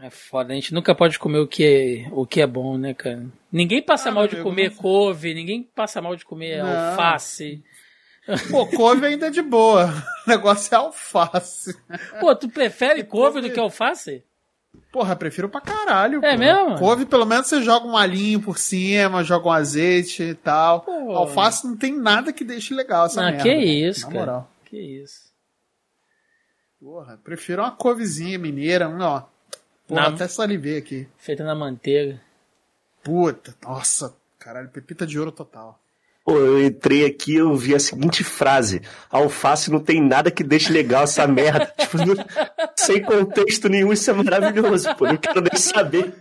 É 0.00 0.10
foda, 0.10 0.52
a 0.52 0.54
gente 0.54 0.72
nunca 0.72 0.94
pode 0.94 1.18
comer 1.18 1.38
o 1.38 1.46
que 1.46 1.64
é, 1.64 2.08
o 2.12 2.24
que 2.24 2.40
é 2.40 2.46
bom, 2.46 2.78
né, 2.78 2.94
cara? 2.94 3.26
Ninguém 3.50 3.82
passa 3.82 4.10
ah, 4.10 4.12
mal 4.12 4.28
de 4.28 4.36
comer 4.36 4.70
não... 4.70 4.76
couve, 4.76 5.34
ninguém 5.34 5.68
passa 5.74 6.00
mal 6.00 6.14
de 6.14 6.24
comer 6.24 6.62
não. 6.62 6.90
alface. 6.90 7.62
Pô, 8.50 8.66
couve 8.66 9.06
ainda 9.06 9.26
é 9.26 9.30
de 9.30 9.42
boa. 9.42 9.90
O 10.26 10.30
negócio 10.30 10.74
é 10.74 10.76
alface. 10.76 11.74
Pô, 12.20 12.36
tu 12.36 12.48
prefere 12.48 13.02
couve 13.02 13.40
do 13.40 13.50
que 13.50 13.58
alface? 13.58 14.22
Porra, 14.92 15.16
prefiro 15.16 15.48
pra 15.48 15.60
caralho. 15.60 16.22
É 16.22 16.32
pô. 16.32 16.38
mesmo? 16.38 16.78
Couve, 16.78 17.06
pelo 17.06 17.24
menos 17.24 17.46
você 17.46 17.62
joga 17.62 17.86
um 17.86 17.96
alhinho 17.96 18.40
por 18.40 18.58
cima, 18.58 19.24
joga 19.24 19.48
um 19.48 19.52
azeite 19.52 20.22
e 20.22 20.34
tal. 20.34 20.82
Pô. 20.82 21.12
Alface 21.12 21.66
não 21.66 21.76
tem 21.76 21.98
nada 21.98 22.32
que 22.32 22.44
deixe 22.44 22.74
legal 22.74 23.06
essa 23.06 23.22
ah, 23.22 23.30
merda. 23.30 23.42
que 23.42 23.54
isso, 23.54 24.02
Na 24.02 24.06
cara. 24.12 24.18
moral. 24.18 24.50
Que 24.66 24.76
isso. 24.76 25.32
Porra, 26.78 27.18
prefiro 27.24 27.62
uma 27.62 27.72
couvezinha 27.72 28.38
mineira, 28.38 28.88
ó. 29.00 29.22
Porra, 29.88 30.02
na... 30.02 30.08
até 30.08 30.28
salivei 30.28 30.76
aqui. 30.76 31.08
Feita 31.16 31.42
na 31.42 31.54
manteiga. 31.54 32.20
Puta, 33.02 33.54
nossa, 33.64 34.14
caralho, 34.38 34.68
pepita 34.68 35.06
de 35.06 35.18
ouro 35.18 35.32
total. 35.32 35.80
Pô, 36.22 36.36
eu 36.36 36.62
entrei 36.62 37.06
aqui 37.06 37.36
eu 37.36 37.56
vi 37.56 37.74
a 37.74 37.80
seguinte 37.80 38.22
frase: 38.22 38.82
alface 39.10 39.70
não 39.70 39.80
tem 39.80 39.98
nada 39.98 40.30
que 40.30 40.44
deixe 40.44 40.70
legal 40.70 41.04
essa 41.04 41.26
merda. 41.26 41.72
tipo, 41.78 41.96
não, 41.96 42.14
sem 42.76 43.02
contexto 43.02 43.66
nenhum, 43.70 43.94
isso 43.94 44.10
é 44.10 44.12
maravilhoso, 44.12 44.94
pô. 44.94 45.06
Não 45.06 45.16
quero 45.16 45.40
nem 45.40 45.56
saber 45.58 46.12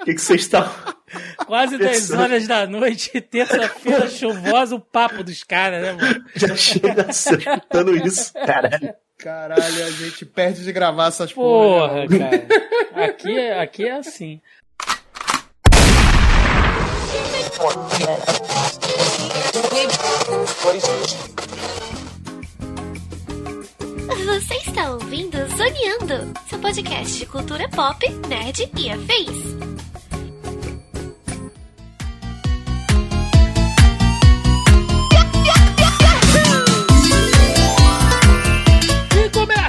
o 0.00 0.04
que, 0.04 0.14
que 0.14 0.20
vocês 0.20 0.42
estão. 0.42 0.64
Quase 1.46 1.78
10 1.78 2.10
horas 2.12 2.46
da 2.46 2.64
noite, 2.66 3.20
terça-feira 3.20 4.08
chuvosa, 4.08 4.74
o 4.76 4.80
papo 4.80 5.24
dos 5.24 5.42
caras, 5.42 5.82
né, 5.82 5.92
mano? 5.92 6.24
Já 6.34 6.54
chega 6.54 7.06
acertando 7.08 7.96
isso, 7.96 8.32
caralho. 8.34 8.94
Caralho, 9.18 9.84
a 9.86 9.90
gente 9.90 10.26
perde 10.26 10.62
de 10.62 10.72
gravar 10.72 11.08
essas 11.08 11.32
porra. 11.32 12.06
Porra, 12.06 12.18
cara. 12.18 13.06
Aqui 13.06 13.38
é, 13.38 13.60
aqui 13.60 13.84
é 13.86 13.92
assim. 13.92 14.40
Você 24.26 24.54
está 24.56 24.90
ouvindo 24.90 25.36
Zoneando, 25.56 26.38
seu 26.48 26.58
podcast 26.58 27.18
de 27.18 27.26
cultura 27.26 27.68
pop, 27.70 28.06
nerd 28.28 28.70
e 28.76 28.90
afins. 28.90 29.95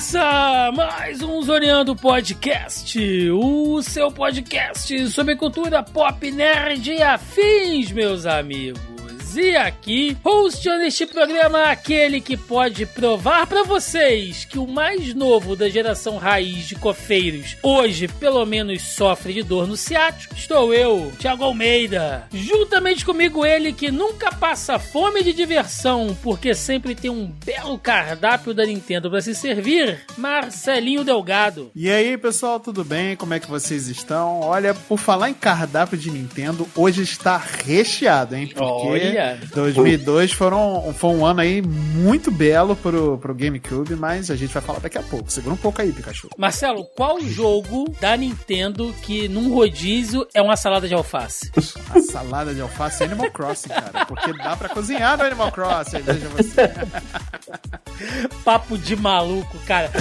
Começa 0.08 0.72
mais 0.74 1.22
um 1.22 1.42
Zoneando 1.42 1.94
Podcast, 1.94 2.98
o 3.32 3.82
seu 3.82 4.10
podcast 4.10 5.10
sobre 5.10 5.36
cultura 5.36 5.84
pop, 5.84 6.32
nerd 6.32 6.90
e 6.90 7.02
afins, 7.02 7.92
meus 7.92 8.26
amigos. 8.26 9.17
E 9.40 9.56
aqui, 9.56 10.18
hosteando 10.24 10.84
este 10.86 11.06
programa, 11.06 11.66
aquele 11.66 12.20
que 12.20 12.36
pode 12.36 12.88
provar 12.88 13.46
para 13.46 13.62
vocês 13.62 14.46
que 14.46 14.58
o 14.58 14.66
mais 14.66 15.14
novo 15.14 15.56
da 15.56 15.70
geração 15.70 16.18
raiz 16.18 16.68
de 16.68 16.74
cofeiros 16.74 17.56
hoje, 17.62 18.08
pelo 18.08 18.44
menos, 18.48 18.82
sofre 18.82 19.34
de 19.34 19.44
dor 19.44 19.68
no 19.68 19.78
ciático. 19.78 20.34
Estou 20.34 20.74
eu, 20.74 21.12
Thiago 21.20 21.44
Almeida. 21.44 22.28
Juntamente 22.34 23.06
comigo, 23.06 23.46
ele 23.46 23.72
que 23.74 23.92
nunca 23.92 24.32
passa 24.32 24.80
fome 24.80 25.24
de 25.24 25.34
diversão, 25.34 26.18
porque 26.24 26.56
sempre 26.56 26.96
tem 26.96 27.12
um 27.12 27.28
belo 27.46 27.78
cardápio 27.78 28.56
da 28.56 28.66
Nintendo 28.66 29.08
para 29.08 29.22
se 29.22 29.36
servir, 29.36 30.04
Marcelinho 30.18 31.04
Delgado. 31.04 31.70
E 31.76 31.92
aí, 31.92 32.18
pessoal, 32.18 32.60
tudo 32.60 32.84
bem? 32.84 33.16
Como 33.16 33.36
é 33.36 33.40
que 33.40 33.48
vocês 33.48 33.88
estão? 33.88 34.42
Olha, 34.42 34.74
por 34.74 34.98
falar 34.98 35.30
em 35.30 35.36
cardápio 35.36 35.96
de 35.96 36.10
Nintendo, 36.10 36.68
hoje 36.76 37.04
está 37.04 37.38
recheado, 37.38 38.36
hein? 38.36 38.48
Porque 38.48 38.62
Olha. 38.64 39.27
2002 39.53 40.31
foram, 40.31 40.94
foi 40.94 41.11
um 41.11 41.26
ano 41.26 41.42
aí 41.42 41.61
muito 41.61 42.32
belo 42.32 42.76
pro, 42.76 43.17
pro 43.17 43.33
GameCube, 43.33 43.95
mas 43.95 44.30
a 44.32 44.36
gente 44.36 44.54
vai 44.54 44.61
falar 44.61 44.80
daqui 44.80 44.98
a 44.98 45.04
pouco. 45.04 45.32
Segura 45.32 45.54
um 45.54 45.58
pouco 45.58 45.82
aí, 45.82 45.92
Pikachu. 45.92 46.30
Marcelo, 46.38 46.86
qual 46.95 47.20
jogo 47.21 47.86
da 47.99 48.16
Nintendo 48.16 48.93
que 49.02 49.27
num 49.27 49.54
rodízio 49.54 50.27
é 50.33 50.42
uma 50.42 50.55
salada 50.55 50.87
de 50.87 50.93
alface? 50.93 51.52
A 51.89 51.99
salada 52.02 52.54
de 52.54 52.61
alface 52.61 53.04
é 53.04 53.05
Animal 53.05 53.32
Crossing, 53.32 53.70
cara. 53.70 54.05
Porque 54.05 54.33
dá 54.33 54.55
pra 54.55 54.70
cozinhar 54.70 55.17
no 55.17 55.23
Animal 55.23 55.52
Crossing, 55.52 55.99
veja 55.99 56.30
você. 56.30 56.71
Papo 58.45 58.77
de 58.77 58.95
maluco, 58.95 59.58
cara. 59.66 59.92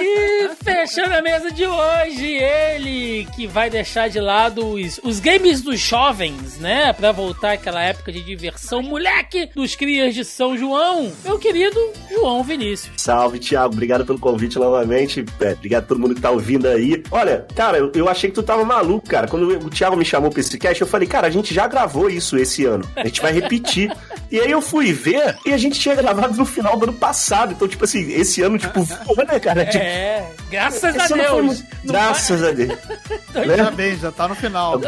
E 0.00 0.48
fechando 0.62 1.14
a 1.14 1.22
mesa 1.22 1.50
de 1.50 1.64
hoje, 1.64 2.26
ele 2.26 3.26
que 3.36 3.46
vai 3.46 3.70
deixar 3.70 4.08
de 4.08 4.20
lado 4.20 4.66
os, 4.66 4.98
os 5.04 5.20
games 5.20 5.62
dos 5.62 5.78
jovens, 5.78 6.58
né? 6.58 6.92
Pra 6.92 7.12
voltar 7.12 7.52
àquela 7.52 7.82
época 7.82 8.10
de 8.12 8.22
diversão 8.22 8.57
versão 8.58 8.82
moleque 8.82 9.48
dos 9.54 9.76
crias 9.76 10.14
de 10.14 10.24
São 10.24 10.58
João, 10.58 11.12
meu 11.24 11.38
querido 11.38 11.78
João 12.10 12.42
Vinícius. 12.42 12.90
Salve, 12.96 13.38
Thiago. 13.38 13.72
Obrigado 13.72 14.04
pelo 14.04 14.18
convite 14.18 14.58
novamente. 14.58 15.24
É, 15.40 15.52
obrigado 15.52 15.84
a 15.84 15.86
todo 15.86 16.00
mundo 16.00 16.14
que 16.14 16.20
tá 16.20 16.30
ouvindo 16.30 16.66
aí. 16.66 17.02
Olha, 17.10 17.46
cara, 17.54 17.78
eu, 17.78 17.92
eu, 17.94 18.08
achei 18.08 18.28
que 18.28 18.34
tu 18.34 18.42
tava 18.42 18.64
maluco, 18.64 19.08
cara. 19.08 19.28
Quando 19.28 19.48
o 19.48 19.70
Thiago 19.70 19.96
me 19.96 20.04
chamou 20.04 20.30
pra 20.30 20.40
esse 20.40 20.58
cast, 20.58 20.80
eu 20.80 20.88
falei, 20.88 21.06
cara, 21.06 21.28
a 21.28 21.30
gente 21.30 21.54
já 21.54 21.66
gravou 21.68 22.10
isso 22.10 22.36
esse 22.36 22.64
ano. 22.64 22.84
A 22.96 23.06
gente 23.06 23.22
vai 23.22 23.32
repetir. 23.32 23.92
e 24.30 24.40
aí 24.40 24.50
eu 24.50 24.60
fui 24.60 24.92
ver 24.92 25.36
e 25.46 25.52
a 25.52 25.56
gente 25.56 25.78
tinha 25.78 25.94
gravado 25.94 26.36
no 26.36 26.44
final 26.44 26.76
do 26.76 26.84
ano 26.84 26.92
passado. 26.92 27.52
Então, 27.52 27.68
tipo 27.68 27.84
assim, 27.84 28.12
esse 28.12 28.42
ano, 28.42 28.58
tipo, 28.58 28.82
voa, 28.82 29.24
né, 29.24 29.38
cara? 29.38 29.64
Tipo, 29.64 29.84
é, 29.84 30.26
graças 30.50 30.98
a 30.98 31.06
Deus. 31.06 31.44
Muito... 31.44 31.64
Graças 31.84 32.40
vai... 32.40 32.50
a 32.50 32.52
Deus. 32.52 32.78
né? 33.34 33.56
Já 33.56 33.70
bem, 33.70 33.96
já 33.96 34.10
tá 34.10 34.26
no 34.26 34.34
final. 34.34 34.80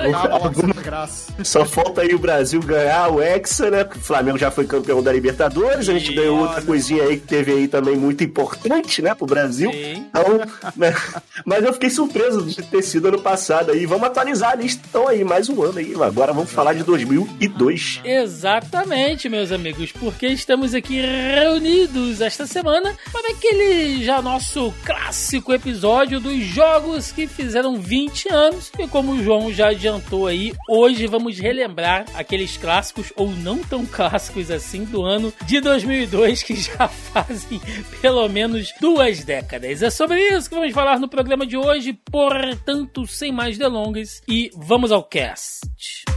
Alguma... 0.43 0.75
graça. 0.75 1.33
Só 1.45 1.65
falta 1.65 2.01
aí 2.03 2.15
o 2.15 2.19
Brasil 2.19 2.61
ganhar 2.61 3.09
o 3.09 3.23
Né? 3.59 3.83
O 3.83 3.99
Flamengo 4.01 4.39
já 4.39 4.51
foi 4.51 4.65
campeão 4.65 5.03
da 5.03 5.13
Libertadores, 5.13 5.89
a 5.89 5.93
gente 5.93 6.13
e 6.13 6.15
ganhou 6.15 6.39
outra 6.39 6.63
coisinha 6.63 7.03
aí 7.03 7.19
que 7.19 7.27
teve 7.27 7.53
aí 7.53 7.69
também 7.69 7.97
muito 7.97 8.23
importante, 8.23 9.03
né, 9.03 9.15
pro 9.15 9.27
Brasil. 9.27 9.71
Sim. 9.73 10.07
Então, 10.09 10.39
né? 10.77 10.95
Mas 11.45 11.65
eu 11.65 11.73
fiquei 11.73 11.91
surpreso 11.91 12.43
de 12.43 12.63
ter 12.63 12.83
sido 12.83 13.09
ano 13.09 13.21
passado 13.21 13.73
aí. 13.73 13.87
Vamos 13.87 14.05
atualizar 14.05 14.53
a 14.53 14.55
lista 14.55 14.83
então 14.89 15.09
aí, 15.09 15.25
mais 15.25 15.49
um 15.49 15.63
ano 15.63 15.79
aí. 15.79 15.95
Agora 16.01 16.33
vamos 16.33 16.51
falar 16.51 16.75
de 16.75 16.83
2002. 16.85 18.01
Exatamente, 18.05 19.29
meus 19.29 19.53
amigos, 19.53 19.93
porque 19.93 20.27
estamos 20.29 20.75
aqui 20.75 21.01
reunidos 21.01 22.21
esta 22.21 22.47
semana 22.47 22.95
para 23.11 23.31
aquele 23.31 24.05
já 24.05 24.23
nosso 24.23 24.73
clássico 24.85 25.53
episódio 25.53 26.21
dos 26.21 26.41
jogos 26.45 27.13
que 27.13 27.27
fizeram 27.27 27.77
20 27.77 28.33
anos. 28.33 28.71
E 28.79 28.87
como 28.87 29.13
o 29.13 29.23
João 29.23 29.53
já 29.53 29.69
adiantou 29.69 30.27
aí, 30.27 30.53
hoje 30.69 31.07
vamos 31.07 31.39
relembrar 31.39 32.05
aqueles 32.15 32.57
clássicos 32.57 33.13
ou 33.17 33.29
não 33.41 33.59
tão 33.59 33.85
clássicos 33.87 34.51
assim 34.51 34.85
do 34.85 35.03
ano 35.03 35.33
de 35.47 35.61
2002 35.61 36.43
que 36.43 36.55
já 36.55 36.87
fazem 36.89 37.61
pelo 38.01 38.29
menos 38.29 38.73
duas 38.81 39.25
décadas. 39.25 39.83
É 39.83 39.91
sobre 39.91 40.21
isso 40.21 40.49
que 40.49 40.55
vamos 40.55 40.73
falar 40.73 40.99
no 40.99 41.09
programa 41.09 41.47
de 41.47 41.57
hoje, 41.57 41.93
portanto, 41.93 43.07
sem 43.07 43.33
mais 43.33 43.59
delongas 43.59 44.23
e 44.29 44.51
vamos 44.55 44.93
ao 44.93 45.03
cast. 45.03 46.10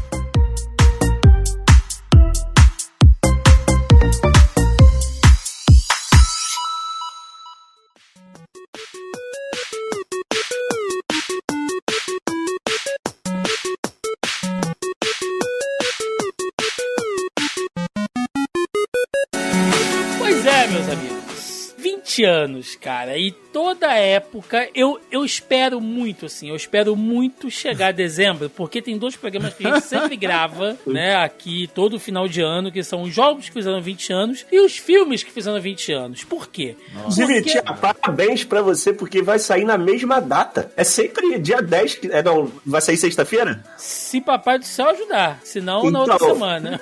20 22.13 22.25
anos, 22.25 22.75
cara. 22.75 23.17
E 23.17 23.31
toda 23.31 23.93
época, 23.93 24.67
eu, 24.75 24.99
eu 25.11 25.25
espero 25.25 25.79
muito, 25.81 26.25
assim, 26.25 26.49
eu 26.49 26.55
espero 26.55 26.95
muito 26.95 27.49
chegar 27.49 27.87
a 27.87 27.91
dezembro, 27.91 28.49
porque 28.49 28.81
tem 28.81 28.97
dois 28.97 29.15
programas 29.15 29.53
que 29.53 29.65
a 29.65 29.75
gente 29.75 29.85
sempre 29.85 30.15
grava, 30.15 30.77
né, 30.85 31.15
aqui 31.15 31.69
todo 31.73 31.99
final 31.99 32.27
de 32.27 32.41
ano, 32.41 32.71
que 32.71 32.83
são 32.83 33.03
os 33.03 33.13
jogos 33.13 33.47
que 33.47 33.53
fizeram 33.53 33.81
20 33.81 34.13
anos 34.13 34.45
e 34.51 34.59
os 34.59 34.77
filmes 34.77 35.23
que 35.23 35.31
fizeram 35.31 35.59
20 35.59 35.91
anos. 35.91 36.23
Por 36.23 36.47
quê? 36.47 36.75
Inclusive, 36.95 37.33
porque... 37.35 37.49
tia, 37.51 37.63
parabéns 37.63 38.43
pra 38.43 38.61
você, 38.61 38.93
porque 38.93 39.21
vai 39.21 39.39
sair 39.39 39.63
na 39.63 39.77
mesma 39.77 40.19
data. 40.19 40.71
É 40.75 40.83
sempre 40.83 41.39
dia 41.39 41.61
10, 41.61 41.99
é, 42.11 42.23
não, 42.23 42.51
vai 42.65 42.81
sair 42.81 42.97
sexta-feira? 42.97 43.63
Se 43.77 44.19
Papai 44.21 44.59
do 44.59 44.65
Céu 44.65 44.89
ajudar, 44.89 45.39
senão 45.43 45.79
então, 45.79 45.91
na 45.91 45.99
outra 45.99 46.15
então, 46.15 46.33
semana. 46.33 46.81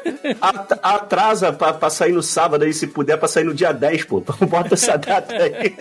atrasa 0.81 1.51
pra, 1.51 1.73
pra 1.73 1.89
sair 1.89 2.13
no 2.13 2.23
sábado 2.23 2.63
aí, 2.63 2.73
se 2.73 2.88
puder, 2.88 3.17
pra 3.17 3.27
sair 3.27 3.44
no 3.44 3.53
dia 3.53 3.71
10, 3.71 4.06
pô. 4.06 4.21
Bota 4.47 4.73
essa 4.73 4.97
data 4.97 5.20
aí. 5.29 5.75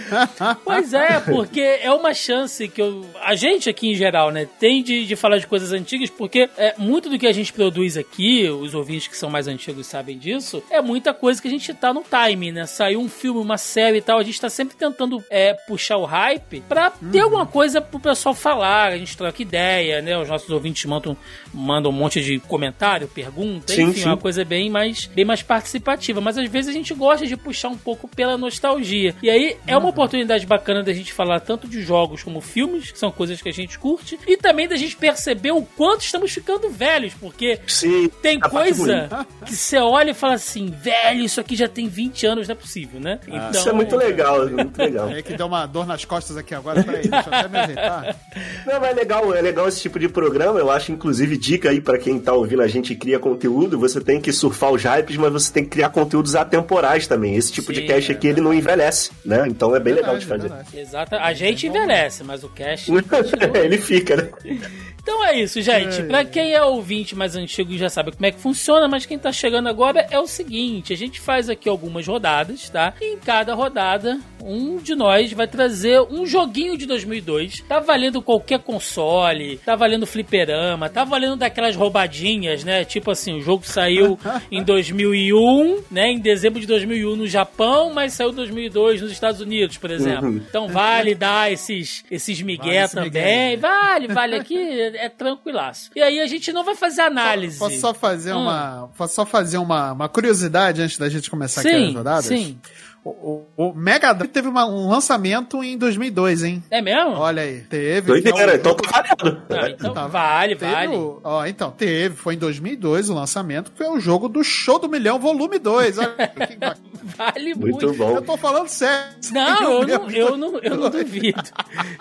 pois 0.64 0.92
é, 0.92 1.20
porque 1.20 1.60
é 1.60 1.92
uma 1.92 2.14
chance 2.14 2.68
que 2.68 2.80
eu, 2.80 3.04
a 3.22 3.34
gente 3.34 3.68
aqui 3.68 3.90
em 3.90 3.94
geral, 3.94 4.30
né, 4.30 4.48
tem 4.58 4.82
de, 4.82 5.06
de 5.06 5.16
falar 5.16 5.38
de 5.38 5.46
coisas 5.46 5.72
antigas, 5.72 6.10
porque 6.10 6.48
é, 6.56 6.74
muito 6.78 7.08
do 7.08 7.18
que 7.18 7.26
a 7.26 7.32
gente 7.32 7.52
produz 7.52 7.96
aqui, 7.96 8.48
os 8.48 8.74
ouvintes 8.74 9.08
que 9.08 9.16
são 9.16 9.30
mais 9.30 9.48
antigos 9.48 9.86
sabem 9.86 10.18
disso, 10.18 10.62
é 10.70 10.80
muita 10.80 11.12
coisa 11.12 11.40
que 11.40 11.48
a 11.48 11.50
gente 11.50 11.72
tá 11.74 11.92
no 11.92 12.02
time, 12.02 12.52
né? 12.52 12.66
Saiu 12.66 13.00
um 13.00 13.08
filme, 13.08 13.40
uma 13.40 13.58
série 13.58 13.98
e 13.98 14.02
tal, 14.02 14.18
a 14.18 14.22
gente 14.22 14.40
tá 14.40 14.48
sempre 14.48 14.76
tentando 14.76 15.22
é, 15.30 15.54
puxar 15.54 15.96
o 15.96 16.04
hype 16.04 16.62
pra 16.68 16.90
ter 16.90 17.18
uhum. 17.18 17.24
alguma 17.24 17.46
coisa 17.46 17.80
pro 17.80 18.00
pessoal 18.00 18.34
falar, 18.34 18.92
a 18.92 18.98
gente 18.98 19.16
troca 19.16 19.42
ideia, 19.42 20.00
né? 20.02 20.18
Os 20.18 20.28
nossos 20.28 20.50
ouvintes 20.50 20.84
mandam, 20.84 21.16
mandam 21.52 21.90
um 21.90 21.94
monte 21.94 22.20
de 22.20 22.38
comentário, 22.40 23.08
pergunta, 23.08 23.72
sim, 23.72 23.82
enfim, 23.82 24.00
sim. 24.00 24.08
uma 24.08 24.16
coisa 24.16 24.44
bem 24.44 24.70
mais, 24.70 25.06
bem 25.06 25.24
mais 25.24 25.42
participativa. 25.42 26.20
Mas 26.20 26.38
às 26.38 26.48
vezes 26.48 26.70
a 26.70 26.72
gente 26.72 26.92
gosta 26.94 27.26
de 27.26 27.36
puxar 27.36 27.68
um 27.68 27.76
pouco 27.76 28.08
pela 28.08 28.36
nostalgia. 28.36 28.75
E 29.22 29.30
aí 29.30 29.56
é 29.66 29.76
uma 29.76 29.84
uhum. 29.84 29.90
oportunidade 29.90 30.46
bacana 30.46 30.82
da 30.82 30.92
gente 30.92 31.12
falar 31.12 31.40
tanto 31.40 31.68
de 31.68 31.82
jogos 31.82 32.22
como 32.22 32.40
filmes, 32.40 32.90
que 32.90 32.98
são 32.98 33.10
coisas 33.10 33.40
que 33.40 33.48
a 33.48 33.52
gente 33.52 33.78
curte, 33.78 34.18
e 34.26 34.36
também 34.36 34.68
da 34.68 34.76
gente 34.76 34.96
perceber 34.96 35.52
o 35.52 35.62
quanto 35.62 36.02
estamos 36.02 36.32
ficando 36.32 36.70
velhos, 36.70 37.14
porque 37.14 37.58
sim, 37.66 38.08
tem 38.22 38.38
coisa 38.40 39.26
que 39.44 39.54
você 39.54 39.78
olha 39.78 40.10
e 40.10 40.14
fala 40.14 40.34
assim, 40.34 40.70
velho, 40.70 41.20
isso 41.20 41.40
aqui 41.40 41.56
já 41.56 41.68
tem 41.68 41.88
20 41.88 42.26
anos, 42.26 42.48
não 42.48 42.52
é 42.52 42.56
possível, 42.56 43.00
né? 43.00 43.18
Ah. 43.22 43.48
Então... 43.48 43.50
Isso 43.50 43.68
é 43.68 43.72
muito 43.72 43.96
legal, 43.96 44.48
muito 44.48 44.78
legal. 44.78 45.06
É 45.16 45.22
que 45.22 45.34
deu 45.34 45.46
uma 45.46 45.64
dor 45.66 45.86
nas 45.86 46.04
costas 46.04 46.36
aqui 46.36 46.54
agora, 46.54 46.82
peraí, 46.82 47.08
deixa 47.08 47.30
eu 47.30 47.34
até 47.34 47.48
me 47.48 47.58
ajeitar. 47.58 48.16
Não, 48.66 48.80
mas 48.80 48.90
é 48.90 48.92
legal, 48.92 49.34
é 49.34 49.40
legal 49.40 49.68
esse 49.68 49.80
tipo 49.80 49.98
de 49.98 50.08
programa, 50.08 50.58
eu 50.58 50.70
acho, 50.70 50.92
inclusive, 50.92 51.36
dica 51.38 51.70
aí 51.70 51.80
para 51.80 51.98
quem 51.98 52.18
tá 52.18 52.32
ouvindo 52.32 52.60
a 52.60 52.66
gente 52.66 52.94
cria 52.94 53.18
conteúdo, 53.18 53.78
você 53.78 54.00
tem 54.00 54.20
que 54.20 54.32
surfar 54.32 54.72
os 54.72 54.82
hypes, 54.82 55.16
mas 55.16 55.32
você 55.32 55.52
tem 55.52 55.64
que 55.64 55.70
criar 55.70 55.90
conteúdos 55.90 56.34
atemporais 56.34 57.06
também. 57.06 57.36
Esse 57.36 57.52
tipo 57.52 57.72
Sim, 57.72 57.80
de 57.80 57.86
cast 57.86 58.12
é 58.12 58.14
aqui, 58.14 58.28
ele 58.28 58.40
não 58.40 58.52
envelhece, 58.72 59.10
né? 59.24 59.44
Então 59.46 59.74
é 59.74 59.80
bem 59.80 59.94
verdade, 59.94 60.24
legal 60.24 60.38
de 60.38 60.48
fazer. 60.48 60.78
Exato, 60.78 61.14
a 61.16 61.32
gente 61.32 61.66
envelhece, 61.66 62.22
mas 62.24 62.44
o 62.44 62.48
cast... 62.48 62.90
ele 63.54 63.78
fica, 63.78 64.16
né? 64.16 64.30
Então 65.06 65.24
é 65.24 65.38
isso, 65.38 65.62
gente. 65.62 66.02
Para 66.02 66.24
quem 66.24 66.52
é 66.52 66.60
ouvinte 66.64 67.14
mais 67.14 67.36
antigo 67.36 67.78
já 67.78 67.88
sabe 67.88 68.10
como 68.10 68.26
é 68.26 68.32
que 68.32 68.40
funciona, 68.40 68.88
mas 68.88 69.06
quem 69.06 69.16
tá 69.16 69.30
chegando 69.30 69.68
agora 69.68 70.04
é 70.10 70.18
o 70.18 70.26
seguinte: 70.26 70.92
a 70.92 70.96
gente 70.96 71.20
faz 71.20 71.48
aqui 71.48 71.68
algumas 71.68 72.04
rodadas, 72.08 72.68
tá? 72.68 72.92
E 73.00 73.14
em 73.14 73.16
cada 73.16 73.54
rodada, 73.54 74.18
um 74.42 74.78
de 74.78 74.96
nós 74.96 75.32
vai 75.32 75.46
trazer 75.46 76.00
um 76.00 76.26
joguinho 76.26 76.76
de 76.76 76.86
2002. 76.86 77.60
Tá 77.68 77.78
valendo 77.78 78.20
qualquer 78.20 78.58
console, 78.58 79.58
tá 79.58 79.76
valendo 79.76 80.08
fliperama, 80.08 80.88
tá 80.88 81.04
valendo 81.04 81.36
daquelas 81.36 81.76
roubadinhas, 81.76 82.64
né? 82.64 82.84
Tipo 82.84 83.12
assim, 83.12 83.36
o 83.36 83.40
jogo 83.40 83.64
saiu 83.64 84.18
em 84.50 84.64
2001, 84.64 85.84
né? 85.88 86.10
Em 86.10 86.18
dezembro 86.18 86.58
de 86.60 86.66
2001 86.66 87.14
no 87.14 87.28
Japão, 87.28 87.92
mas 87.94 88.12
saiu 88.12 88.30
em 88.30 88.34
2002 88.34 89.02
nos 89.02 89.12
Estados 89.12 89.40
Unidos, 89.40 89.78
por 89.78 89.92
exemplo. 89.92 90.30
Uhum. 90.30 90.42
Então 90.48 90.66
vale 90.66 91.14
dar 91.14 91.52
esses, 91.52 92.04
esses 92.10 92.42
migué 92.42 92.88
vale 92.88 92.88
também. 92.88 93.50
Migué. 93.50 93.56
Vale, 93.56 94.08
vale 94.08 94.34
aqui 94.34 94.56
é 94.96 95.08
tranquilaço. 95.08 95.90
E 95.94 96.02
aí 96.02 96.20
a 96.20 96.26
gente 96.26 96.52
não 96.52 96.64
vai 96.64 96.74
fazer 96.74 97.02
análise. 97.02 97.58
Posso 97.58 97.78
só 97.78 97.94
fazer 97.94 98.32
hum. 98.34 98.42
uma. 98.42 98.90
Posso 98.96 99.14
só 99.14 99.26
fazer 99.26 99.58
uma, 99.58 99.92
uma 99.92 100.08
curiosidade 100.08 100.82
antes 100.82 100.98
da 100.98 101.08
gente 101.08 101.30
começar 101.30 101.62
sim, 101.62 101.68
aqui 101.68 101.88
as 101.88 101.94
rodadas? 101.94 102.26
Sim. 102.26 102.58
O, 103.08 103.46
o, 103.56 103.72
Mega 103.72 104.12
Drive 104.12 104.32
teve 104.32 104.48
uma, 104.48 104.66
um 104.66 104.88
lançamento 104.88 105.62
em 105.62 105.78
2002, 105.78 106.42
hein? 106.42 106.64
É 106.68 106.82
mesmo? 106.82 107.12
Olha 107.12 107.42
aí, 107.42 107.60
teve. 107.60 108.08
Doideira, 108.08 108.52
é 108.52 108.56
então 108.56 108.74
tá 108.74 108.90
variado. 108.90 109.42
Ah, 109.48 109.70
então 109.70 109.94
tá, 109.94 110.06
vale, 110.08 110.54
vale. 110.56 110.96
O, 110.96 111.20
ó, 111.22 111.46
então, 111.46 111.70
teve, 111.70 112.16
foi 112.16 112.34
em 112.34 112.38
2002 112.38 113.08
o 113.08 113.14
lançamento, 113.14 113.70
que 113.70 113.78
foi 113.78 113.86
o 113.88 114.00
jogo 114.00 114.28
do 114.28 114.42
Show 114.42 114.80
do 114.80 114.88
Milhão, 114.88 115.20
volume 115.20 115.60
2. 115.60 115.98
Olha, 115.98 116.08
que 116.08 116.58
vale 117.16 117.54
muito. 117.54 117.86
muito. 117.86 117.92
bom. 117.94 118.16
Eu 118.16 118.22
tô 118.22 118.36
falando 118.36 118.66
sério. 118.66 119.14
Não, 119.30 119.82
eu 119.82 119.86
não, 119.86 120.10
eu 120.10 120.36
não, 120.36 120.58
eu 120.58 120.76
não 120.76 120.90
duvido. 120.90 121.42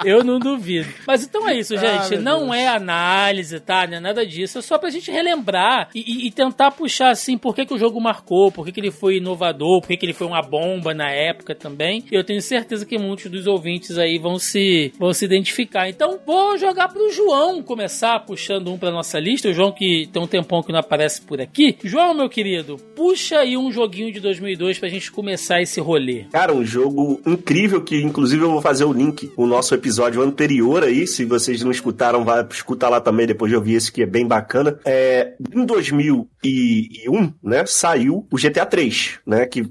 Eu 0.03 0.23
não 0.23 0.39
duvido. 0.39 0.89
Mas 1.05 1.23
então 1.23 1.47
é 1.47 1.55
isso, 1.55 1.75
ah, 1.75 1.77
gente. 1.77 2.15
Ah, 2.15 2.19
não 2.19 2.45
Deus. 2.45 2.55
é 2.55 2.67
análise, 2.67 3.59
tá? 3.59 3.85
Não 3.85 3.97
é 3.97 3.99
nada 3.99 4.25
disso. 4.25 4.57
É 4.57 4.61
só 4.63 4.79
pra 4.79 4.89
gente 4.89 5.11
relembrar 5.11 5.89
e, 5.93 5.99
e, 5.99 6.27
e 6.27 6.31
tentar 6.31 6.71
puxar, 6.71 7.11
assim, 7.11 7.37
por 7.37 7.53
que, 7.53 7.63
que 7.63 7.73
o 7.75 7.77
jogo 7.77 8.01
marcou, 8.01 8.51
por 8.51 8.65
que, 8.65 8.71
que 8.71 8.79
ele 8.79 8.91
foi 8.91 9.17
inovador, 9.17 9.81
por 9.81 9.87
que, 9.87 9.97
que 9.97 10.05
ele 10.07 10.13
foi 10.13 10.25
uma 10.25 10.41
bomba 10.41 10.94
na 10.95 11.11
época 11.11 11.53
também. 11.53 12.03
Eu 12.11 12.23
tenho 12.23 12.41
certeza 12.41 12.85
que 12.85 12.97
muitos 12.97 13.29
dos 13.29 13.47
ouvintes 13.47 13.97
aí 13.97 14.17
vão 14.17 14.39
se, 14.39 14.91
vão 14.97 15.13
se 15.13 15.25
identificar. 15.25 15.89
Então 15.89 16.19
vou 16.25 16.57
jogar 16.57 16.87
pro 16.87 17.11
João 17.11 17.61
começar 17.61 18.19
puxando 18.25 18.71
um 18.71 18.77
pra 18.77 18.91
nossa 18.91 19.19
lista. 19.19 19.49
O 19.49 19.53
João 19.53 19.71
que 19.71 20.09
tem 20.11 20.21
um 20.21 20.27
tempão 20.27 20.63
que 20.63 20.71
não 20.71 20.79
aparece 20.79 21.21
por 21.21 21.39
aqui. 21.39 21.77
João, 21.83 22.13
meu 22.13 22.29
querido, 22.29 22.77
puxa 22.95 23.39
aí 23.39 23.57
um 23.57 23.71
joguinho 23.71 24.11
de 24.11 24.19
2002 24.19 24.79
pra 24.79 24.89
gente 24.89 25.11
começar 25.11 25.61
esse 25.61 25.79
rolê. 25.79 26.25
Cara, 26.31 26.53
um 26.53 26.65
jogo 26.65 27.21
incrível 27.25 27.81
que 27.81 28.01
inclusive 28.01 28.43
eu 28.43 28.51
vou 28.51 28.61
fazer 28.61 28.85
o 28.85 28.93
link, 28.93 29.31
o 29.35 29.45
nosso 29.45 29.73
episódio 29.75 30.21
anterior 30.21 30.83
aí, 30.83 31.05
se 31.05 31.25
vocês 31.25 31.61
não 31.61 31.71
escutaram, 31.71 32.23
vai 32.23 32.45
escutar 32.49 32.89
lá 32.89 33.01
também 33.01 33.27
depois 33.27 33.49
de 33.49 33.55
ouvir 33.55 33.75
esse 33.75 33.91
que 33.91 34.03
é 34.03 34.05
bem 34.05 34.25
bacana. 34.25 34.79
É, 34.85 35.33
em 35.53 35.65
2001, 35.65 37.33
né, 37.43 37.65
saiu 37.65 38.25
o 38.31 38.37
GTA 38.37 38.65
3, 38.65 39.19
né, 39.25 39.45
que 39.45 39.63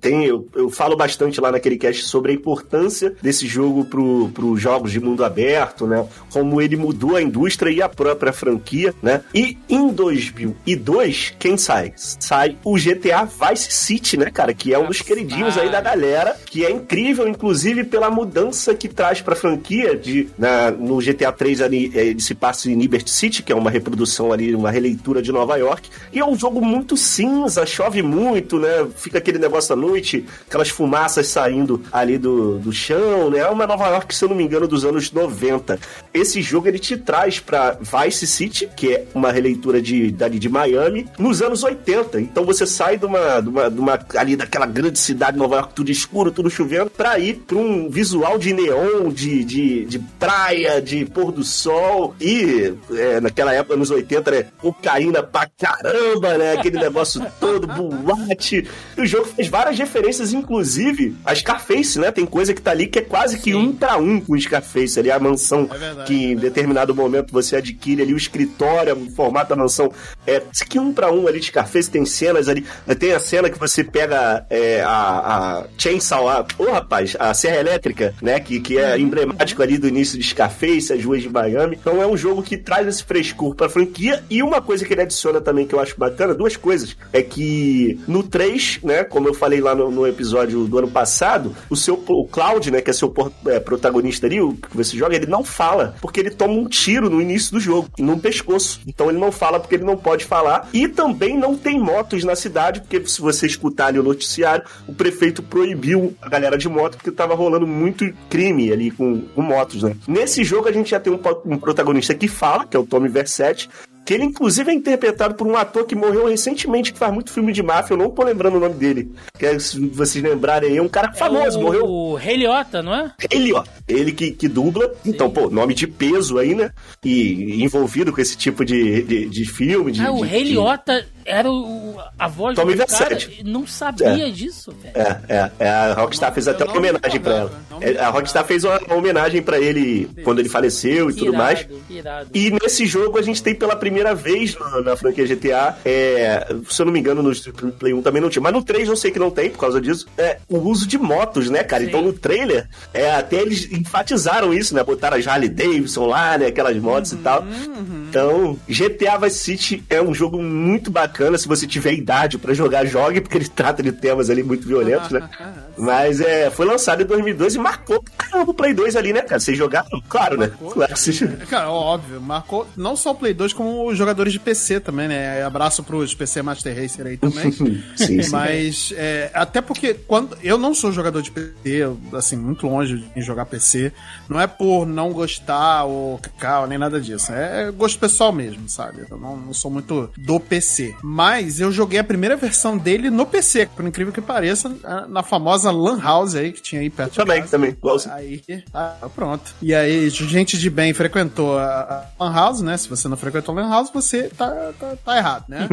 tem 0.00 0.24
eu, 0.24 0.48
eu 0.54 0.69
falo 0.70 0.96
bastante 0.96 1.40
lá 1.40 1.50
naquele 1.50 1.76
cast 1.76 2.04
sobre 2.04 2.32
a 2.32 2.34
importância 2.34 3.14
desse 3.22 3.46
jogo 3.46 3.84
para 3.84 4.44
os 4.44 4.60
jogos 4.60 4.92
de 4.92 5.00
mundo 5.00 5.24
aberto, 5.24 5.86
né? 5.86 6.06
Como 6.32 6.60
ele 6.60 6.76
mudou 6.76 7.16
a 7.16 7.22
indústria 7.22 7.70
e 7.70 7.82
a 7.82 7.88
própria 7.88 8.32
franquia, 8.32 8.94
né? 9.02 9.22
E 9.34 9.56
em 9.68 9.88
2002, 9.88 11.34
quem 11.38 11.56
sai? 11.56 11.92
Sai 11.96 12.56
o 12.64 12.74
GTA 12.76 13.24
Vice 13.24 13.72
City, 13.72 14.16
né, 14.16 14.30
cara? 14.30 14.52
Que 14.54 14.74
é 14.74 14.78
um 14.78 14.86
dos 14.86 15.02
queridinhos 15.02 15.56
aí 15.56 15.70
da 15.70 15.80
galera, 15.80 16.36
que 16.46 16.64
é 16.64 16.70
incrível, 16.70 17.28
inclusive 17.28 17.84
pela 17.84 18.10
mudança 18.10 18.74
que 18.74 18.88
traz 18.88 19.20
para 19.20 19.34
a 19.34 19.36
franquia 19.36 19.96
de 19.96 20.28
na, 20.38 20.70
no 20.70 20.98
GTA 20.98 21.32
3 21.32 21.60
ali 21.60 21.90
é, 21.94 22.06
ele 22.06 22.20
se 22.20 22.34
passa 22.34 22.70
em 22.70 22.74
Liberty 22.74 23.10
City, 23.10 23.42
que 23.42 23.52
é 23.52 23.54
uma 23.54 23.70
reprodução 23.70 24.32
ali, 24.32 24.54
uma 24.54 24.70
releitura 24.70 25.22
de 25.22 25.32
Nova 25.32 25.56
York, 25.56 25.88
e 26.12 26.18
é 26.18 26.24
um 26.24 26.36
jogo 26.36 26.60
muito 26.60 26.96
cinza, 26.96 27.64
chove 27.66 28.02
muito, 28.02 28.58
né? 28.58 28.86
Fica 28.96 29.18
aquele 29.18 29.38
negócio 29.38 29.72
à 29.72 29.76
noite, 29.76 30.24
aquelas 30.60 30.68
fumaças 30.68 31.26
saindo 31.28 31.82
ali 31.90 32.18
do, 32.18 32.58
do 32.58 32.72
chão, 32.72 33.30
né? 33.30 33.38
É 33.38 33.48
uma 33.48 33.66
Nova 33.66 33.88
York, 33.88 34.14
se 34.14 34.24
eu 34.24 34.28
não 34.28 34.36
me 34.36 34.44
engano, 34.44 34.68
dos 34.68 34.84
anos 34.84 35.10
90. 35.10 35.78
Esse 36.12 36.42
jogo 36.42 36.68
ele 36.68 36.78
te 36.78 36.96
traz 36.96 37.40
para 37.40 37.78
Vice 37.80 38.26
City, 38.26 38.68
que 38.76 38.94
é 38.94 39.04
uma 39.14 39.32
releitura 39.32 39.80
de, 39.80 40.10
dali 40.10 40.38
de 40.38 40.48
Miami, 40.48 41.06
nos 41.18 41.40
anos 41.40 41.62
80. 41.62 42.20
Então 42.20 42.44
você 42.44 42.66
sai 42.66 42.98
de 42.98 43.06
uma, 43.06 43.40
de 43.40 43.48
uma, 43.48 43.70
de 43.70 43.80
uma 43.80 43.98
ali 44.16 44.36
daquela 44.36 44.66
grande 44.66 44.98
cidade 44.98 45.38
Nova 45.38 45.56
York, 45.56 45.74
tudo 45.74 45.90
escuro, 45.90 46.30
tudo 46.30 46.50
chovendo, 46.50 46.90
para 46.90 47.18
ir 47.18 47.36
para 47.46 47.56
um 47.56 47.88
visual 47.88 48.38
de 48.38 48.52
neon, 48.52 49.10
de, 49.10 49.44
de, 49.44 49.84
de 49.86 49.98
praia, 50.18 50.80
de 50.80 51.04
pôr 51.06 51.32
do 51.32 51.42
sol. 51.42 52.14
E 52.20 52.74
é, 52.92 53.20
naquela 53.20 53.54
época, 53.54 53.76
nos 53.76 53.90
80, 53.90 54.30
né? 54.30 54.46
Cocaína 54.58 55.22
pra 55.22 55.48
caramba, 55.58 56.36
né? 56.36 56.52
Aquele 56.52 56.78
negócio 56.78 57.24
todo, 57.38 57.66
boate. 57.66 58.68
E 58.96 59.00
o 59.00 59.06
jogo 59.06 59.26
fez 59.26 59.48
várias 59.48 59.78
referências, 59.78 60.32
inclusive 60.32 60.39
inclusive, 60.40 61.16
a 61.24 61.34
Scarface, 61.34 61.98
né? 61.98 62.10
Tem 62.10 62.26
coisa 62.26 62.52
que 62.52 62.60
tá 62.60 62.70
ali 62.70 62.86
que 62.86 62.98
é 62.98 63.02
quase 63.02 63.38
que 63.38 63.52
Sim. 63.52 63.54
um 63.54 63.72
para 63.72 63.96
um 63.96 64.20
com 64.20 64.34
o 64.34 64.40
Scarface 64.40 64.98
ali, 64.98 65.10
a 65.10 65.18
mansão 65.18 65.68
é 65.72 66.04
que 66.04 66.32
em 66.32 66.36
determinado 66.36 66.94
momento 66.94 67.32
você 67.32 67.56
adquire 67.56 68.02
ali, 68.02 68.12
o 68.12 68.16
escritório, 68.16 68.96
o 68.96 69.10
formato 69.10 69.50
da 69.50 69.56
mansão. 69.56 69.92
É 70.26 70.42
que 70.68 70.78
um 70.78 70.92
para 70.92 71.10
um 71.10 71.26
ali 71.26 71.40
de 71.40 71.46
Scarface, 71.46 71.90
tem 71.90 72.04
cenas 72.04 72.48
ali. 72.48 72.64
Tem 72.98 73.12
a 73.12 73.18
cena 73.18 73.50
que 73.50 73.58
você 73.58 73.82
pega 73.82 74.46
é, 74.48 74.82
a, 74.82 74.90
a 74.90 75.64
Chainsaw, 75.76 76.28
a, 76.28 76.46
oh, 76.58 76.70
rapaz, 76.70 77.16
a 77.18 77.32
Serra 77.34 77.56
Elétrica, 77.56 78.14
né? 78.22 78.38
Que, 78.38 78.60
que 78.60 78.78
é 78.78 78.94
uhum. 78.94 79.00
emblemático 79.00 79.62
ali 79.62 79.78
do 79.78 79.88
início 79.88 80.18
de 80.18 80.24
Scarface, 80.24 80.92
as 80.92 81.04
ruas 81.04 81.22
de 81.22 81.28
Miami. 81.28 81.76
Então 81.80 82.02
é 82.02 82.06
um 82.06 82.16
jogo 82.16 82.42
que 82.42 82.56
traz 82.56 82.86
esse 82.86 83.02
frescor 83.02 83.54
pra 83.54 83.68
franquia. 83.68 84.22
E 84.30 84.42
uma 84.42 84.60
coisa 84.60 84.84
que 84.84 84.92
ele 84.92 85.02
adiciona 85.02 85.40
também 85.40 85.66
que 85.66 85.74
eu 85.74 85.80
acho 85.80 85.98
bacana, 85.98 86.34
duas 86.34 86.56
coisas. 86.56 86.96
É 87.12 87.22
que 87.22 87.98
no 88.06 88.22
3, 88.22 88.80
né? 88.82 89.04
Como 89.04 89.28
eu 89.28 89.34
falei 89.34 89.60
lá 89.60 89.74
no, 89.74 89.90
no 89.90 90.06
episódio 90.06 90.66
do 90.66 90.78
ano 90.78 90.90
passado, 90.90 91.54
o 91.68 91.76
seu 91.76 92.02
o 92.08 92.26
Cloud, 92.26 92.70
né, 92.70 92.80
que 92.80 92.90
é 92.90 92.92
seu 92.92 93.12
é, 93.46 93.60
protagonista 93.60 94.26
ali, 94.26 94.40
o 94.40 94.54
que 94.54 94.76
você 94.76 94.96
joga, 94.96 95.14
ele 95.14 95.26
não 95.26 95.44
fala, 95.44 95.94
porque 96.00 96.20
ele 96.20 96.30
toma 96.30 96.54
um 96.54 96.68
tiro 96.68 97.10
no 97.10 97.20
início 97.20 97.52
do 97.52 97.60
jogo, 97.60 97.88
no 97.98 98.18
pescoço. 98.18 98.80
Então 98.86 99.08
ele 99.08 99.18
não 99.18 99.30
fala 99.30 99.60
porque 99.60 99.74
ele 99.74 99.84
não 99.84 99.96
pode 99.96 100.19
falar. 100.24 100.68
E 100.72 100.88
também 100.88 101.36
não 101.36 101.56
tem 101.56 101.78
motos 101.78 102.24
na 102.24 102.36
cidade, 102.36 102.80
porque 102.80 103.06
se 103.06 103.20
você 103.20 103.46
escutar 103.46 103.86
ali 103.86 103.98
o 103.98 104.02
noticiário, 104.02 104.64
o 104.86 104.94
prefeito 104.94 105.42
proibiu 105.42 106.14
a 106.20 106.28
galera 106.28 106.56
de 106.56 106.68
moto 106.68 106.96
porque 106.96 107.10
tava 107.10 107.34
rolando 107.34 107.66
muito 107.66 108.12
crime 108.28 108.72
ali 108.72 108.90
com, 108.90 109.20
com 109.34 109.42
motos, 109.42 109.82
né? 109.82 109.96
Nesse 110.06 110.44
jogo 110.44 110.68
a 110.68 110.72
gente 110.72 110.90
já 110.90 111.00
tem 111.00 111.12
um, 111.12 111.20
um 111.44 111.58
protagonista 111.58 112.14
que 112.14 112.28
fala, 112.28 112.66
que 112.66 112.76
é 112.76 112.80
o 112.80 112.86
Tommy 112.86 113.08
Versetti, 113.08 113.68
que 114.10 114.14
ele 114.14 114.24
inclusive 114.24 114.68
é 114.72 114.74
interpretado 114.74 115.36
por 115.36 115.46
um 115.46 115.56
ator 115.56 115.86
que 115.86 115.94
morreu 115.94 116.26
recentemente, 116.26 116.92
que 116.92 116.98
faz 116.98 117.14
muito 117.14 117.30
filme 117.30 117.52
de 117.52 117.62
máfia, 117.62 117.94
eu 117.94 117.98
não 117.98 118.10
tô 118.10 118.24
lembrando 118.24 118.56
o 118.56 118.60
nome 118.60 118.74
dele. 118.74 119.12
Que 119.38 119.56
se 119.60 119.78
vocês 119.86 120.24
lembrarem 120.24 120.70
aí, 120.70 120.78
é 120.78 120.82
um 120.82 120.88
cara 120.88 121.12
famoso, 121.12 121.56
é 121.56 121.60
o... 121.60 121.62
morreu. 121.62 121.84
O 121.84 122.14
Rei 122.16 122.38
Liotta, 122.38 122.82
não 122.82 122.92
é? 122.92 123.12
Rei 123.30 123.40
Liotta, 123.40 123.70
ele 123.86 124.10
que, 124.10 124.32
que 124.32 124.48
dubla. 124.48 124.92
Sim. 125.04 125.10
Então, 125.10 125.30
pô, 125.30 125.48
nome 125.48 125.74
de 125.74 125.86
peso 125.86 126.38
aí, 126.38 126.56
né? 126.56 126.72
E 127.04 127.62
envolvido 127.62 128.12
com 128.12 128.20
esse 128.20 128.36
tipo 128.36 128.64
de, 128.64 129.04
de, 129.04 129.26
de 129.26 129.44
filme. 129.44 129.92
De, 129.92 130.04
ah, 130.04 130.10
o 130.10 130.24
de, 130.24 130.28
Rei 130.28 130.42
Liotta 130.42 131.06
era 131.24 131.50
o, 131.50 131.96
a 132.18 132.26
voz 132.26 132.56
Tommy 132.56 132.74
do 132.74 132.86
cara. 132.86 133.16
Não 133.44 133.66
sabia 133.66 134.26
é. 134.26 134.30
disso, 134.30 134.72
velho. 134.72 134.96
É, 134.96 135.20
é, 135.28 135.50
é. 135.60 135.68
A 135.68 135.94
Rockstar 135.94 136.32
fez 136.32 136.48
até 136.48 136.64
uma 136.64 136.76
homenagem 136.76 137.20
pra 137.20 137.36
ela. 137.36 137.52
É, 137.80 137.98
a 138.00 138.08
Rockstar 138.08 138.44
fez 138.44 138.64
uma 138.64 138.80
homenagem 138.94 139.42
pra 139.42 139.58
ele 139.58 140.06
Sim. 140.06 140.22
quando 140.22 140.40
ele 140.40 140.48
faleceu 140.48 141.10
e 141.10 141.14
tudo 141.14 141.32
mais. 141.32 141.66
Irado. 141.88 142.30
E 142.34 142.50
nesse 142.50 142.86
jogo 142.86 143.18
a 143.18 143.22
gente 143.22 143.42
tem 143.42 143.54
pela 143.54 143.76
primeira 143.76 143.99
vez 144.14 144.58
na, 144.58 144.80
na 144.80 144.96
franquia 144.96 145.26
GTA, 145.26 145.76
é, 145.84 146.46
se 146.68 146.80
eu 146.82 146.86
não 146.86 146.92
me 146.92 147.00
engano, 147.00 147.22
no 147.22 147.72
Play 147.72 147.94
1 147.94 148.02
também 148.02 148.20
não 148.20 148.28
tinha, 148.28 148.42
mas 148.42 148.52
no 148.52 148.62
3 148.62 148.88
eu 148.88 148.96
sei 148.96 149.10
que 149.10 149.18
não 149.18 149.30
tem 149.30 149.50
por 149.50 149.58
causa 149.58 149.80
disso, 149.80 150.06
é 150.16 150.38
o 150.48 150.58
uso 150.58 150.86
de 150.86 150.98
motos, 150.98 151.50
né, 151.50 151.62
cara? 151.62 151.82
Sim. 151.82 151.88
Então 151.88 152.02
no 152.02 152.12
trailer, 152.12 152.68
é, 152.92 153.12
até 153.12 153.36
eles 153.36 153.70
enfatizaram 153.70 154.52
isso, 154.52 154.74
né? 154.74 154.82
Botaram 154.82 155.16
as 155.16 155.26
Harley 155.26 155.48
Davidson 155.48 156.06
lá, 156.06 156.38
né? 156.38 156.46
Aquelas 156.46 156.76
motos 156.76 157.12
uhum, 157.12 157.18
e 157.18 157.22
tal. 157.22 157.42
Uhum. 157.42 158.06
Então, 158.08 158.58
GTA 158.68 159.18
Vice 159.18 159.38
City 159.38 159.84
é 159.88 160.02
um 160.02 160.12
jogo 160.12 160.42
muito 160.42 160.90
bacana. 160.90 161.38
Se 161.38 161.46
você 161.46 161.66
tiver 161.66 161.92
idade 161.92 162.38
para 162.38 162.52
jogar, 162.54 162.84
jogue, 162.84 163.20
porque 163.20 163.38
ele 163.38 163.48
trata 163.48 163.82
de 163.82 163.92
temas 163.92 164.30
ali 164.30 164.42
muito 164.42 164.66
violentos, 164.66 165.10
né? 165.10 165.28
Mas 165.80 166.20
é, 166.20 166.50
foi 166.50 166.66
lançado 166.66 167.02
em 167.02 167.06
2002 167.06 167.54
e 167.54 167.58
marcou 167.58 168.02
caramba 168.16 168.50
o 168.50 168.54
Play 168.54 168.74
2 168.74 168.96
ali, 168.96 169.12
né, 169.12 169.22
cara? 169.22 169.40
Vocês 169.40 169.56
jogaram? 169.56 169.88
Claro, 170.08 170.36
né? 170.38 170.48
marcou. 170.48 170.68
né? 170.68 170.74
Claro 170.74 170.92
que 170.94 171.00
vocês... 171.00 171.48
Cara, 171.48 171.70
óbvio. 171.70 172.20
Marcou 172.20 172.66
não 172.76 172.96
só 172.96 173.12
o 173.12 173.14
Play 173.14 173.34
2, 173.34 173.52
como 173.52 173.88
os 173.88 173.96
jogadores 173.96 174.32
de 174.32 174.38
PC 174.38 174.80
também, 174.80 175.08
né? 175.08 175.42
Abraço 175.42 175.82
pros 175.82 176.14
PC 176.14 176.42
Master 176.42 176.80
Racer 176.80 177.06
aí 177.06 177.16
também. 177.16 177.50
sim, 177.96 178.22
sim. 178.22 178.30
Mas, 178.30 178.92
é, 178.96 179.30
até 179.34 179.60
porque 179.60 179.94
quando 179.94 180.36
eu 180.42 180.58
não 180.58 180.74
sou 180.74 180.92
jogador 180.92 181.22
de 181.22 181.30
PC, 181.30 181.84
assim, 182.12 182.36
muito 182.36 182.66
longe 182.66 183.04
de 183.14 183.22
jogar 183.22 183.46
PC, 183.46 183.92
não 184.28 184.40
é 184.40 184.46
por 184.46 184.86
não 184.86 185.12
gostar 185.12 185.84
ou 185.84 186.18
cacau, 186.18 186.66
nem 186.66 186.78
nada 186.78 187.00
disso. 187.00 187.32
É 187.32 187.70
gosto 187.70 187.98
pessoal 187.98 188.32
mesmo, 188.32 188.68
sabe? 188.68 189.04
Eu 189.10 189.18
não, 189.18 189.36
não 189.36 189.54
sou 189.54 189.70
muito 189.70 190.10
do 190.16 190.38
PC. 190.38 190.94
Mas 191.02 191.60
eu 191.60 191.72
joguei 191.72 191.98
a 191.98 192.04
primeira 192.04 192.36
versão 192.36 192.76
dele 192.76 193.10
no 193.10 193.26
PC, 193.26 193.66
por 193.74 193.84
incrível 193.84 194.12
que 194.12 194.20
pareça, 194.20 194.70
na 195.08 195.22
famosa 195.22 195.69
famosa 195.70 195.90
Lan 195.96 196.00
House 196.00 196.34
aí 196.34 196.52
que 196.52 196.60
tinha 196.60 196.80
aí 196.80 196.90
perto 196.90 197.14
Também, 197.14 197.42
também. 197.44 197.76
Aí, 198.10 198.42
ah, 198.72 198.96
pronto. 199.14 199.54
E 199.62 199.74
aí, 199.74 200.08
gente 200.10 200.58
de 200.58 200.70
bem 200.70 200.92
frequentou 200.92 201.58
a 201.58 202.06
Lan 202.18 202.32
House, 202.32 202.60
né? 202.60 202.76
Se 202.76 202.88
você 202.88 203.08
não 203.08 203.16
frequentou 203.16 203.56
a 203.56 203.62
Lan 203.62 203.70
House, 203.70 203.90
você 203.92 204.24
tá, 204.24 204.72
tá, 204.78 204.96
tá 205.04 205.16
errado, 205.16 205.44
né? 205.48 205.68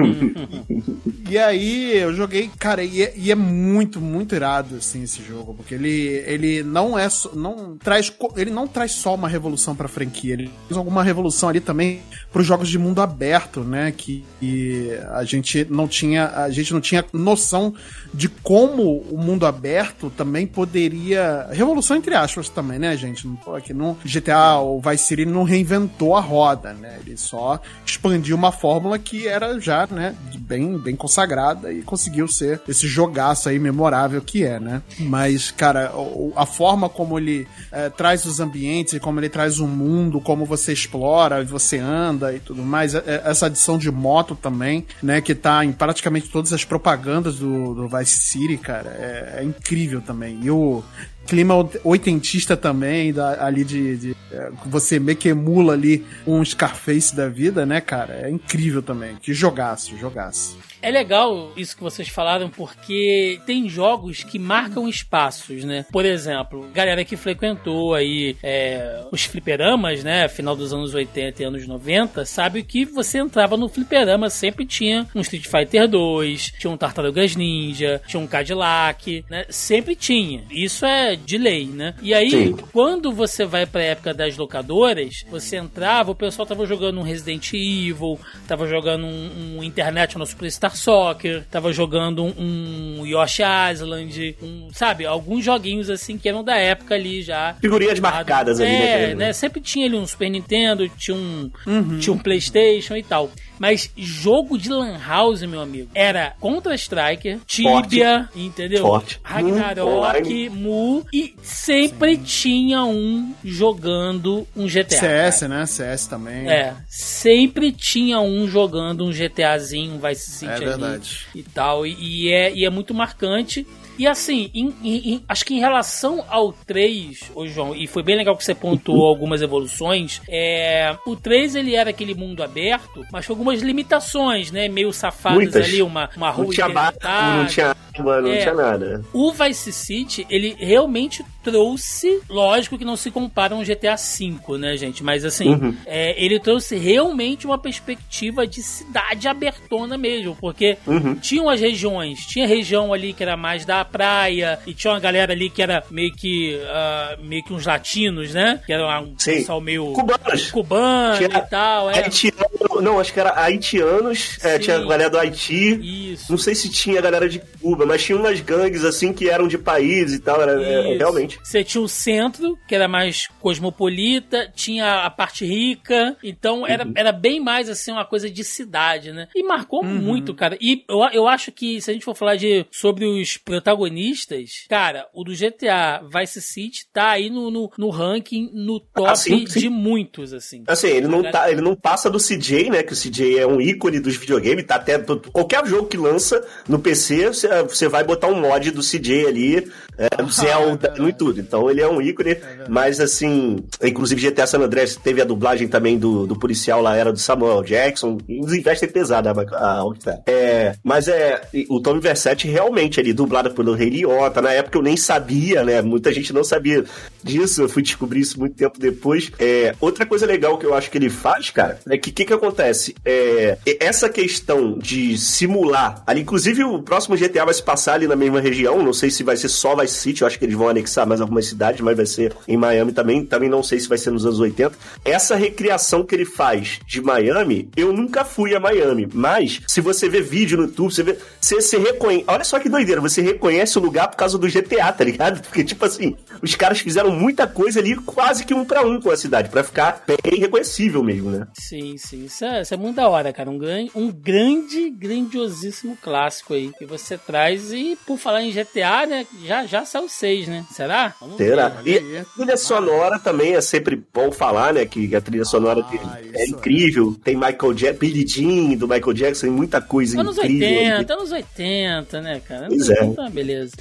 e 1.29 1.37
aí, 1.37 1.97
eu 1.97 2.13
joguei, 2.13 2.49
cara, 2.59 2.83
e 2.83 3.01
é, 3.01 3.13
e 3.15 3.31
é, 3.31 3.35
muito, 3.35 3.99
muito 3.99 4.35
irado, 4.35 4.75
assim, 4.75 5.03
esse 5.03 5.23
jogo, 5.23 5.53
porque 5.53 5.75
ele, 5.75 6.23
ele 6.25 6.63
não 6.63 6.97
é, 6.97 7.07
não 7.33 7.77
traz, 7.77 8.11
ele 8.35 8.51
não 8.51 8.67
traz 8.67 8.93
só 8.93 9.15
uma 9.15 9.27
revolução 9.27 9.75
pra 9.75 9.87
franquia, 9.87 10.33
ele 10.33 10.51
faz 10.67 10.77
alguma 10.77 11.03
revolução 11.03 11.49
ali 11.49 11.59
também 11.59 12.01
pros 12.31 12.45
jogos 12.45 12.69
de 12.69 12.77
mundo 12.77 13.01
aberto, 13.01 13.61
né? 13.61 13.93
Que, 13.95 14.23
que 14.39 14.91
a 15.11 15.23
gente 15.23 15.65
não 15.69 15.87
tinha, 15.87 16.29
a 16.29 16.49
gente 16.49 16.73
não 16.73 16.81
tinha 16.81 17.03
noção 17.13 17.73
de 18.13 18.29
como 18.29 18.99
o 19.09 19.17
mundo 19.17 19.45
aberto 19.45 19.86
também 20.15 20.45
poderia. 20.45 21.47
Revolução 21.51 21.97
entre 21.97 22.15
aspas 22.15 22.49
também, 22.49 22.79
né, 22.79 22.95
gente? 22.95 23.27
Aqui 23.55 23.73
no 23.73 23.97
GTA 24.05 24.59
o 24.59 24.79
Vice 24.79 25.05
City 25.05 25.25
não 25.25 25.43
reinventou 25.43 26.15
a 26.15 26.21
roda, 26.21 26.73
né? 26.73 26.99
Ele 27.05 27.17
só 27.17 27.59
expandiu 27.85 28.35
uma 28.35 28.51
fórmula 28.51 28.99
que 28.99 29.27
era 29.27 29.59
já, 29.59 29.87
né, 29.87 30.15
bem, 30.39 30.77
bem 30.77 30.95
consagrada 30.95 31.71
e 31.71 31.81
conseguiu 31.81 32.27
ser 32.27 32.61
esse 32.67 32.87
jogaço 32.87 33.49
aí 33.49 33.59
memorável 33.59 34.21
que 34.21 34.43
é, 34.43 34.59
né? 34.59 34.81
Mas, 34.99 35.51
cara, 35.51 35.91
a 36.35 36.45
forma 36.45 36.89
como 36.89 37.17
ele 37.17 37.47
é, 37.71 37.89
traz 37.89 38.25
os 38.25 38.39
ambientes 38.39 38.93
como 38.99 39.19
ele 39.19 39.29
traz 39.29 39.59
o 39.59 39.67
mundo, 39.67 40.19
como 40.19 40.45
você 40.45 40.73
explora 40.73 41.43
você 41.47 41.77
anda 41.77 42.33
e 42.33 42.39
tudo 42.39 42.61
mais, 42.61 42.93
é, 42.93 43.03
é, 43.05 43.21
essa 43.25 43.47
adição 43.47 43.77
de 43.77 43.91
moto 43.91 44.35
também, 44.35 44.85
né, 45.01 45.21
que 45.21 45.33
tá 45.33 45.63
em 45.63 45.71
praticamente 45.71 46.29
todas 46.29 46.53
as 46.53 46.63
propagandas 46.63 47.37
do, 47.37 47.73
do 47.73 47.87
Vice 47.87 48.17
City, 48.17 48.57
cara, 48.57 48.89
é, 48.89 49.39
é 49.39 49.43
incrível 49.43 49.66
também. 50.01 50.39
E 50.41 50.49
o 50.51 50.83
clima 51.27 51.53
oitentista 51.83 52.55
também, 52.55 53.11
da, 53.11 53.45
ali 53.45 53.63
de, 53.63 53.97
de 53.97 54.15
é, 54.31 54.49
você 54.65 54.99
meio 54.99 55.17
que 55.17 55.29
emula 55.29 55.73
ali 55.73 56.05
um 56.25 56.43
Scarface 56.43 57.15
da 57.15 57.27
vida, 57.27 57.65
né, 57.65 57.81
cara? 57.81 58.21
É 58.23 58.29
incrível 58.29 58.81
também. 58.81 59.15
Que 59.17 59.33
jogaço, 59.33 59.97
jogaço. 59.97 60.57
É 60.81 60.91
legal 60.91 61.51
isso 61.57 61.75
que 61.75 61.83
vocês 61.83 62.07
falaram, 62.07 62.49
porque 62.49 63.41
tem 63.45 63.67
jogos 63.67 64.23
que 64.23 64.37
marcam 64.37 64.87
espaços, 64.87 65.63
né? 65.63 65.85
Por 65.91 66.05
exemplo, 66.05 66.67
galera 66.73 67.03
que 67.03 67.17
frequentou 67.17 67.95
aí 67.95 68.37
é, 68.43 69.03
os 69.11 69.25
fliperamas, 69.25 70.03
né? 70.03 70.27
Final 70.27 70.55
dos 70.55 70.73
anos 70.73 70.93
80 70.93 71.41
e 71.41 71.45
anos 71.45 71.67
90, 71.67 72.25
sabe 72.25 72.63
que 72.63 72.85
você 72.85 73.17
entrava 73.17 73.57
no 73.57 73.67
fliperama, 73.67 74.29
sempre 74.29 74.65
tinha 74.65 75.07
um 75.15 75.21
Street 75.21 75.47
Fighter 75.47 75.87
2, 75.87 76.53
tinha 76.59 76.71
um 76.71 76.77
Tartarugas 76.77 77.35
Ninja, 77.35 78.01
tinha 78.07 78.21
um 78.21 78.27
Cadillac, 78.27 79.25
né? 79.29 79.45
Sempre 79.49 79.95
tinha. 79.95 80.43
Isso 80.49 80.85
é 80.85 81.16
de 81.25 81.37
lei, 81.37 81.65
né? 81.65 81.95
E 82.01 82.13
aí, 82.13 82.29
Sim. 82.29 82.55
quando 82.71 83.11
você 83.11 83.45
vai 83.45 83.65
pra 83.65 83.81
época 83.81 84.13
das 84.13 84.37
locadoras, 84.37 85.23
você 85.29 85.57
entrava, 85.57 86.11
o 86.11 86.15
pessoal 86.15 86.45
tava 86.45 86.65
jogando 86.65 86.99
um 86.99 87.03
Resident 87.03 87.53
Evil, 87.53 88.19
tava 88.47 88.67
jogando 88.67 89.05
um, 89.05 89.57
um 89.57 89.63
Internet 89.63 90.17
no 90.17 90.25
Superstar 90.25 90.57
Star 90.57 90.75
Soccer, 90.75 91.43
tava 91.49 91.71
jogando 91.71 92.23
um, 92.23 92.99
um 92.99 93.05
Yoshi 93.05 93.43
Island, 93.71 94.35
um, 94.41 94.69
sabe, 94.73 95.05
alguns 95.05 95.43
joguinhos 95.43 95.89
assim 95.89 96.17
que 96.17 96.27
eram 96.27 96.43
da 96.43 96.57
época 96.57 96.95
ali 96.95 97.21
já. 97.21 97.55
Figurinhas 97.61 97.99
marcadas 97.99 98.59
ali, 98.59 98.69
né, 98.69 99.11
é, 99.11 99.15
né? 99.15 99.33
Sempre 99.33 99.61
tinha 99.61 99.85
ali 99.85 99.95
um 99.95 100.05
Super 100.05 100.29
Nintendo, 100.29 100.89
tinha 100.89 101.15
um, 101.15 101.51
uhum. 101.65 101.99
tinha 101.99 102.13
um 102.13 102.17
PlayStation 102.17 102.95
e 102.95 103.03
tal. 103.03 103.31
Mas 103.59 103.89
jogo 103.95 104.57
de 104.57 104.69
Lan 104.69 104.97
House, 104.97 105.41
meu 105.43 105.61
amigo, 105.61 105.89
era 105.93 106.33
Contra-Striker, 106.39 107.39
Tibia, 107.45 108.29
Forte. 108.29 108.39
entendeu? 108.39 108.81
Forte. 108.83 109.19
Ragnarok, 109.23 110.49
Mu, 110.49 111.05
e 111.11 111.35
sempre 111.41 112.15
Sim. 112.17 112.23
tinha 112.23 112.83
um 112.83 113.33
jogando 113.43 114.47
um 114.55 114.67
GTA. 114.67 114.97
CS, 114.99 115.39
cara. 115.41 115.59
né? 115.59 115.65
CS 115.65 116.07
também. 116.07 116.49
É, 116.49 116.75
sempre 116.87 117.71
tinha 117.71 118.19
um 118.19 118.47
jogando 118.47 119.05
um 119.05 119.11
GTAzinho, 119.11 119.95
um 119.95 119.99
Vice 119.99 120.31
City 120.31 120.51
é 120.51 120.59
verdade. 120.59 121.27
e 121.33 121.43
tal. 121.43 121.85
E, 121.85 121.95
e, 121.99 122.31
é, 122.31 122.53
e 122.53 122.65
é 122.65 122.69
muito 122.69 122.93
marcante. 122.93 123.65
E 123.97 124.07
assim, 124.07 124.49
em, 124.53 124.73
em, 124.83 125.23
acho 125.27 125.45
que 125.45 125.55
em 125.55 125.59
relação 125.59 126.23
ao 126.29 126.53
3, 126.53 127.31
ô 127.33 127.47
João, 127.47 127.75
e 127.75 127.87
foi 127.87 128.03
bem 128.03 128.15
legal 128.15 128.35
que 128.37 128.43
você 128.43 128.53
pontuou 128.53 129.07
algumas 129.07 129.41
evoluções, 129.41 130.21
é, 130.29 130.95
o 131.05 131.15
3 131.15 131.55
ele 131.55 131.75
era 131.75 131.89
aquele 131.89 132.13
mundo 132.13 132.43
aberto, 132.43 133.05
mas 133.11 133.25
com 133.25 133.33
algumas 133.33 133.61
limitações, 133.61 134.51
né? 134.51 134.67
Meio 134.67 134.93
safadas 134.93 135.37
Muitas. 135.37 135.65
ali, 135.65 135.81
uma, 135.81 136.09
uma 136.15 136.29
rua 136.29 136.45
Não 136.45 136.51
tinha 136.51 136.69
barco, 136.69 136.99
não 137.03 137.45
tinha 137.47 137.75
água, 138.01 138.21
não 138.21 138.31
é, 138.31 138.37
tinha 138.37 138.53
nada. 138.53 139.01
O 139.13 139.31
Vice 139.31 139.71
City, 139.71 140.25
ele 140.29 140.55
realmente 140.59 141.23
trouxe, 141.43 142.19
lógico 142.29 142.77
que 142.77 142.83
não 142.83 142.97
se 142.97 143.09
compara 143.09 143.55
a 143.55 143.57
um 143.57 143.63
GTA 143.63 143.95
V, 143.95 144.57
né, 144.57 144.75
gente? 144.75 145.01
Mas 145.01 145.23
assim, 145.23 145.49
uhum. 145.49 145.75
é, 145.85 146.13
ele 146.21 146.39
trouxe 146.39 146.75
realmente 146.75 147.45
uma 147.45 147.57
perspectiva 147.57 148.45
de 148.45 148.61
cidade 148.61 149.29
abertona 149.29 149.97
mesmo, 149.97 150.35
porque 150.41 150.77
uhum. 150.85 151.15
tinham 151.15 151.49
as 151.49 151.61
regiões, 151.61 152.25
tinha 152.25 152.45
região 152.45 152.93
ali 152.93 153.13
que 153.13 153.23
era 153.23 153.37
mais 153.37 153.63
da 153.63 153.85
praia, 153.85 154.59
e 154.67 154.73
tinha 154.73 154.91
uma 154.93 154.99
galera 154.99 155.31
ali 155.31 155.49
que 155.49 155.61
era 155.61 155.81
meio 155.89 156.13
que 156.13 156.59
uh, 156.61 157.23
meio 157.23 157.43
que 157.43 157.53
uns 157.53 157.65
latinos, 157.65 158.33
né? 158.33 158.59
Que 158.65 158.73
era 158.73 158.99
um 158.99 159.15
Sim. 159.17 159.35
pessoal 159.35 159.61
meio 159.61 159.93
cubanos, 159.93 160.51
cubano 160.51 161.17
tinha 161.17 161.29
e 161.29 161.49
tal. 161.49 161.89
É. 161.89 161.99
Haitiano, 161.99 162.81
não, 162.81 162.99
acho 162.99 163.13
que 163.13 163.19
era 163.19 163.31
haitianos, 163.39 164.37
é, 164.43 164.59
tinha 164.59 164.75
a 164.75 164.79
galera 164.79 165.09
do 165.09 165.17
Haiti. 165.17 166.11
Isso. 166.11 166.29
Não 166.29 166.37
sei 166.37 166.53
se 166.53 166.69
tinha 166.69 166.99
a 166.99 167.01
galera 167.01 167.29
de 167.29 167.41
Cuba, 167.61 167.85
mas 167.87 168.03
tinha 168.03 168.17
umas 168.17 168.39
gangues 168.39 168.83
assim 168.83 169.13
que 169.13 169.29
eram 169.29 169.47
de 169.47 169.57
país 169.57 170.13
e 170.13 170.19
tal, 170.19 170.41
era, 170.41 170.61
é, 170.61 170.97
realmente. 170.97 171.39
Você 171.43 171.63
tinha 171.63 171.81
o 171.81 171.87
centro, 171.87 172.57
que 172.67 172.75
era 172.75 172.87
mais 172.87 173.27
cosmopolita, 173.39 174.51
tinha 174.55 175.03
a 175.03 175.09
parte 175.09 175.45
rica, 175.45 176.15
então 176.23 176.67
era, 176.67 176.85
uhum. 176.85 176.93
era 176.95 177.11
bem 177.11 177.39
mais 177.39 177.69
assim 177.69 177.91
uma 177.91 178.05
coisa 178.05 178.29
de 178.29 178.43
cidade, 178.43 179.11
né? 179.11 179.27
E 179.35 179.43
marcou 179.43 179.83
uhum. 179.83 179.95
muito, 179.95 180.33
cara. 180.33 180.57
E 180.59 180.83
eu, 180.87 180.99
eu 181.13 181.27
acho 181.27 181.51
que 181.51 181.81
se 181.81 181.89
a 181.89 181.93
gente 181.93 182.05
for 182.05 182.15
falar 182.15 182.35
de 182.35 182.65
sobre 182.71 183.05
os 183.05 183.37
protagonistas, 183.37 184.65
cara, 184.69 185.07
o 185.13 185.23
do 185.23 185.33
GTA 185.33 186.01
Vice 186.13 186.41
City 186.41 186.87
tá 186.91 187.11
aí 187.11 187.29
no, 187.29 187.49
no, 187.49 187.71
no 187.77 187.89
ranking, 187.89 188.49
no 188.53 188.79
top 188.79 189.09
ah, 189.09 189.59
de 189.59 189.69
muitos, 189.69 190.33
assim. 190.33 190.63
Assim, 190.67 190.87
ele 190.87 191.07
não, 191.07 191.23
tá, 191.23 191.49
ele 191.51 191.61
não 191.61 191.75
passa 191.75 192.09
do 192.09 192.17
CJ, 192.17 192.69
né? 192.69 192.83
Que 192.83 192.93
o 192.93 192.95
CJ 192.95 193.39
é 193.39 193.47
um 193.47 193.61
ícone 193.61 193.99
dos 193.99 194.17
videogames, 194.17 194.65
tá 194.65 194.75
até 194.75 194.97
qualquer 195.31 195.65
jogo 195.65 195.87
que 195.87 195.97
lança 195.97 196.45
no 196.67 196.79
PC, 196.79 197.29
você 197.29 197.76
vai 197.87 198.03
botar 198.03 198.27
um 198.27 198.39
mod 198.39 198.71
do 198.71 198.81
CJ 198.81 199.27
ali 199.27 199.71
é, 199.97 200.07
ah, 200.17 200.23
Zelda, 200.29 200.93
é 200.95 200.99
no 200.99 201.11
tudo. 201.11 201.39
Então 201.39 201.69
ele 201.69 201.81
é 201.81 201.87
um 201.87 202.01
ícone, 202.01 202.31
é 202.31 202.41
mas 202.69 202.99
assim, 202.99 203.57
inclusive 203.83 204.29
GTA 204.29 204.45
San 204.45 204.59
Andreas 204.59 204.95
teve 204.95 205.21
a 205.21 205.25
dublagem 205.25 205.67
também 205.67 205.97
do, 205.97 206.27
do 206.27 206.37
policial 206.37 206.81
lá, 206.81 206.95
era 206.95 207.11
do 207.11 207.19
Samuel 207.19 207.63
Jackson, 207.63 208.17
investe 208.27 208.87
pesada 208.87 209.31
a 209.31 209.79
Rockstar. 209.79 210.21
É, 210.27 210.75
mas 210.83 211.07
é, 211.07 211.41
o 211.69 211.79
Tommy 211.79 211.99
Versetti 211.99 212.47
realmente 212.47 212.99
ali, 212.99 213.11
dublado 213.13 213.51
pelo 213.51 213.73
Rei 213.73 213.89
Liotta, 213.89 214.41
na 214.41 214.51
época 214.51 214.77
eu 214.77 214.83
nem 214.83 214.95
sabia, 214.95 215.63
né, 215.63 215.81
muita 215.81 216.13
gente 216.13 216.31
não 216.31 216.43
sabia 216.43 216.83
disso, 217.23 217.63
eu 217.63 217.69
fui 217.69 217.81
descobrir 217.81 218.21
isso 218.21 218.39
muito 218.39 218.55
tempo 218.55 218.79
depois. 218.79 219.31
É, 219.39 219.73
outra 219.81 220.05
coisa 220.05 220.25
legal 220.25 220.57
que 220.57 220.65
eu 220.65 220.73
acho 220.73 220.91
que 220.91 220.97
ele 220.97 221.09
faz, 221.09 221.49
cara, 221.49 221.79
é 221.89 221.97
que 221.97 222.11
o 222.11 222.13
que, 222.13 222.25
que 222.25 222.33
acontece? 222.33 222.95
É, 223.03 223.57
essa 223.79 224.09
questão 224.09 224.77
de 224.77 225.17
simular, 225.17 226.03
ali, 226.05 226.21
inclusive 226.21 226.63
o 226.63 226.81
próximo 226.81 227.17
GTA 227.17 227.45
vai 227.45 227.53
se 227.53 227.63
passar 227.63 227.95
ali 227.95 228.07
na 228.07 228.15
mesma 228.15 228.39
região, 228.39 228.83
não 228.83 228.93
sei 228.93 229.09
se 229.09 229.23
vai 229.23 229.35
ser 229.35 229.49
só 229.49 229.73
Vice 229.87 229.99
City, 229.99 230.21
eu 230.21 230.27
acho 230.27 230.37
que 230.37 230.45
eles 230.45 230.55
vão 230.55 230.69
anexar 230.69 231.07
mais 231.07 231.21
algumas 231.21 231.45
cidades, 231.45 231.81
mas 231.81 231.95
vai 231.95 232.05
ser 232.05 232.35
em 232.47 232.57
Miami 232.57 232.91
também, 232.91 233.25
também 233.25 233.49
não 233.49 233.63
sei 233.63 233.79
se 233.79 233.87
vai 233.87 233.97
ser 233.97 234.11
nos 234.11 234.25
anos 234.25 234.39
80. 234.39 234.75
Essa 235.05 235.35
recriação 235.35 236.03
que 236.03 236.13
ele 236.13 236.25
faz 236.25 236.79
de 236.85 237.01
Miami, 237.01 237.69
eu 237.75 237.93
nunca 237.93 238.25
fui 238.25 238.55
a 238.55 238.59
Miami, 238.59 239.07
mas 239.13 239.61
se 239.67 239.81
você 239.81 240.09
vê 240.09 240.21
vídeo 240.21 240.57
no 240.57 240.63
YouTube, 240.65 240.93
você 240.93 241.03
vê, 241.03 241.17
você, 241.39 241.55
você 241.55 241.77
reconhece, 241.77 242.25
olha 242.27 242.43
só 242.43 242.59
que 242.59 242.69
doideira, 242.69 243.01
você 243.01 243.21
reconhece 243.21 243.77
o 243.77 243.81
lugar 243.81 244.09
por 244.09 244.17
causa 244.17 244.37
do 244.37 244.47
GTA, 244.47 244.91
tá 244.91 245.03
ligado? 245.03 245.41
Porque, 245.47 245.63
tipo 245.63 245.85
assim, 245.85 246.15
os 246.41 246.55
caras 246.55 246.79
fizeram 246.79 247.11
muita 247.11 247.47
coisa 247.47 247.79
ali, 247.79 247.95
quase 247.95 248.45
que 248.45 248.53
um 248.53 248.65
para 248.65 248.81
um 248.85 248.99
com 248.99 249.11
a 249.11 249.17
cidade, 249.17 249.49
para 249.49 249.63
ficar 249.63 250.03
bem 250.05 250.39
reconhecível 250.39 251.03
mesmo, 251.03 251.31
né? 251.31 251.47
Sim, 251.53 251.97
sim. 251.97 252.25
Isso 252.25 252.43
é, 252.43 252.61
isso 252.61 252.73
é 252.73 252.77
muito 252.77 252.95
da 252.95 253.07
hora, 253.07 253.31
cara. 253.31 253.49
Um 253.49 253.57
um 253.95 254.11
grande, 254.11 254.89
grandiosíssimo 254.89 255.97
clássico 256.01 256.53
aí 256.53 256.71
que 256.77 256.85
você 256.85 257.17
traz. 257.17 257.71
E 257.71 257.97
por 258.05 258.17
falar 258.17 258.43
em 258.43 258.51
GTA, 258.51 259.05
né? 259.05 259.25
Já, 259.43 259.65
já 259.65 259.76
saiu 259.85 260.09
seis, 260.09 260.47
né? 260.47 260.65
Será? 260.71 261.13
Vamos 261.19 261.37
Será? 261.37 261.69
Ver. 261.69 262.03
E 262.03 262.17
a 262.17 262.25
trilha 262.25 262.57
sonora 262.57 263.19
também 263.19 263.55
é 263.55 263.61
sempre 263.61 264.01
bom 264.13 264.31
falar, 264.31 264.73
né? 264.73 264.85
Que 264.85 265.15
a 265.15 265.21
trilha 265.21 265.45
sonora 265.45 265.83
ah, 265.83 266.19
é 266.33 266.47
incrível. 266.47 267.15
É. 267.19 267.23
Tem 267.23 267.35
Michael 267.35 267.73
Jackson, 267.73 267.99
Billy 267.99 268.27
Jean 268.27 268.77
do 268.77 268.87
Michael 268.87 269.13
Jackson, 269.13 269.47
tem 269.47 269.55
muita 269.55 269.81
coisa 269.81 270.19
anos 270.19 270.37
incrível. 270.37 270.67
Anos 270.67 270.99
80, 270.99 271.13
anos 271.13 271.31
80, 271.31 272.21
né, 272.21 272.41
cara? 272.47 272.67
Pois 272.67 272.89
é. 272.89 273.13
Tá, 273.13 273.29
beleza. 273.29 273.71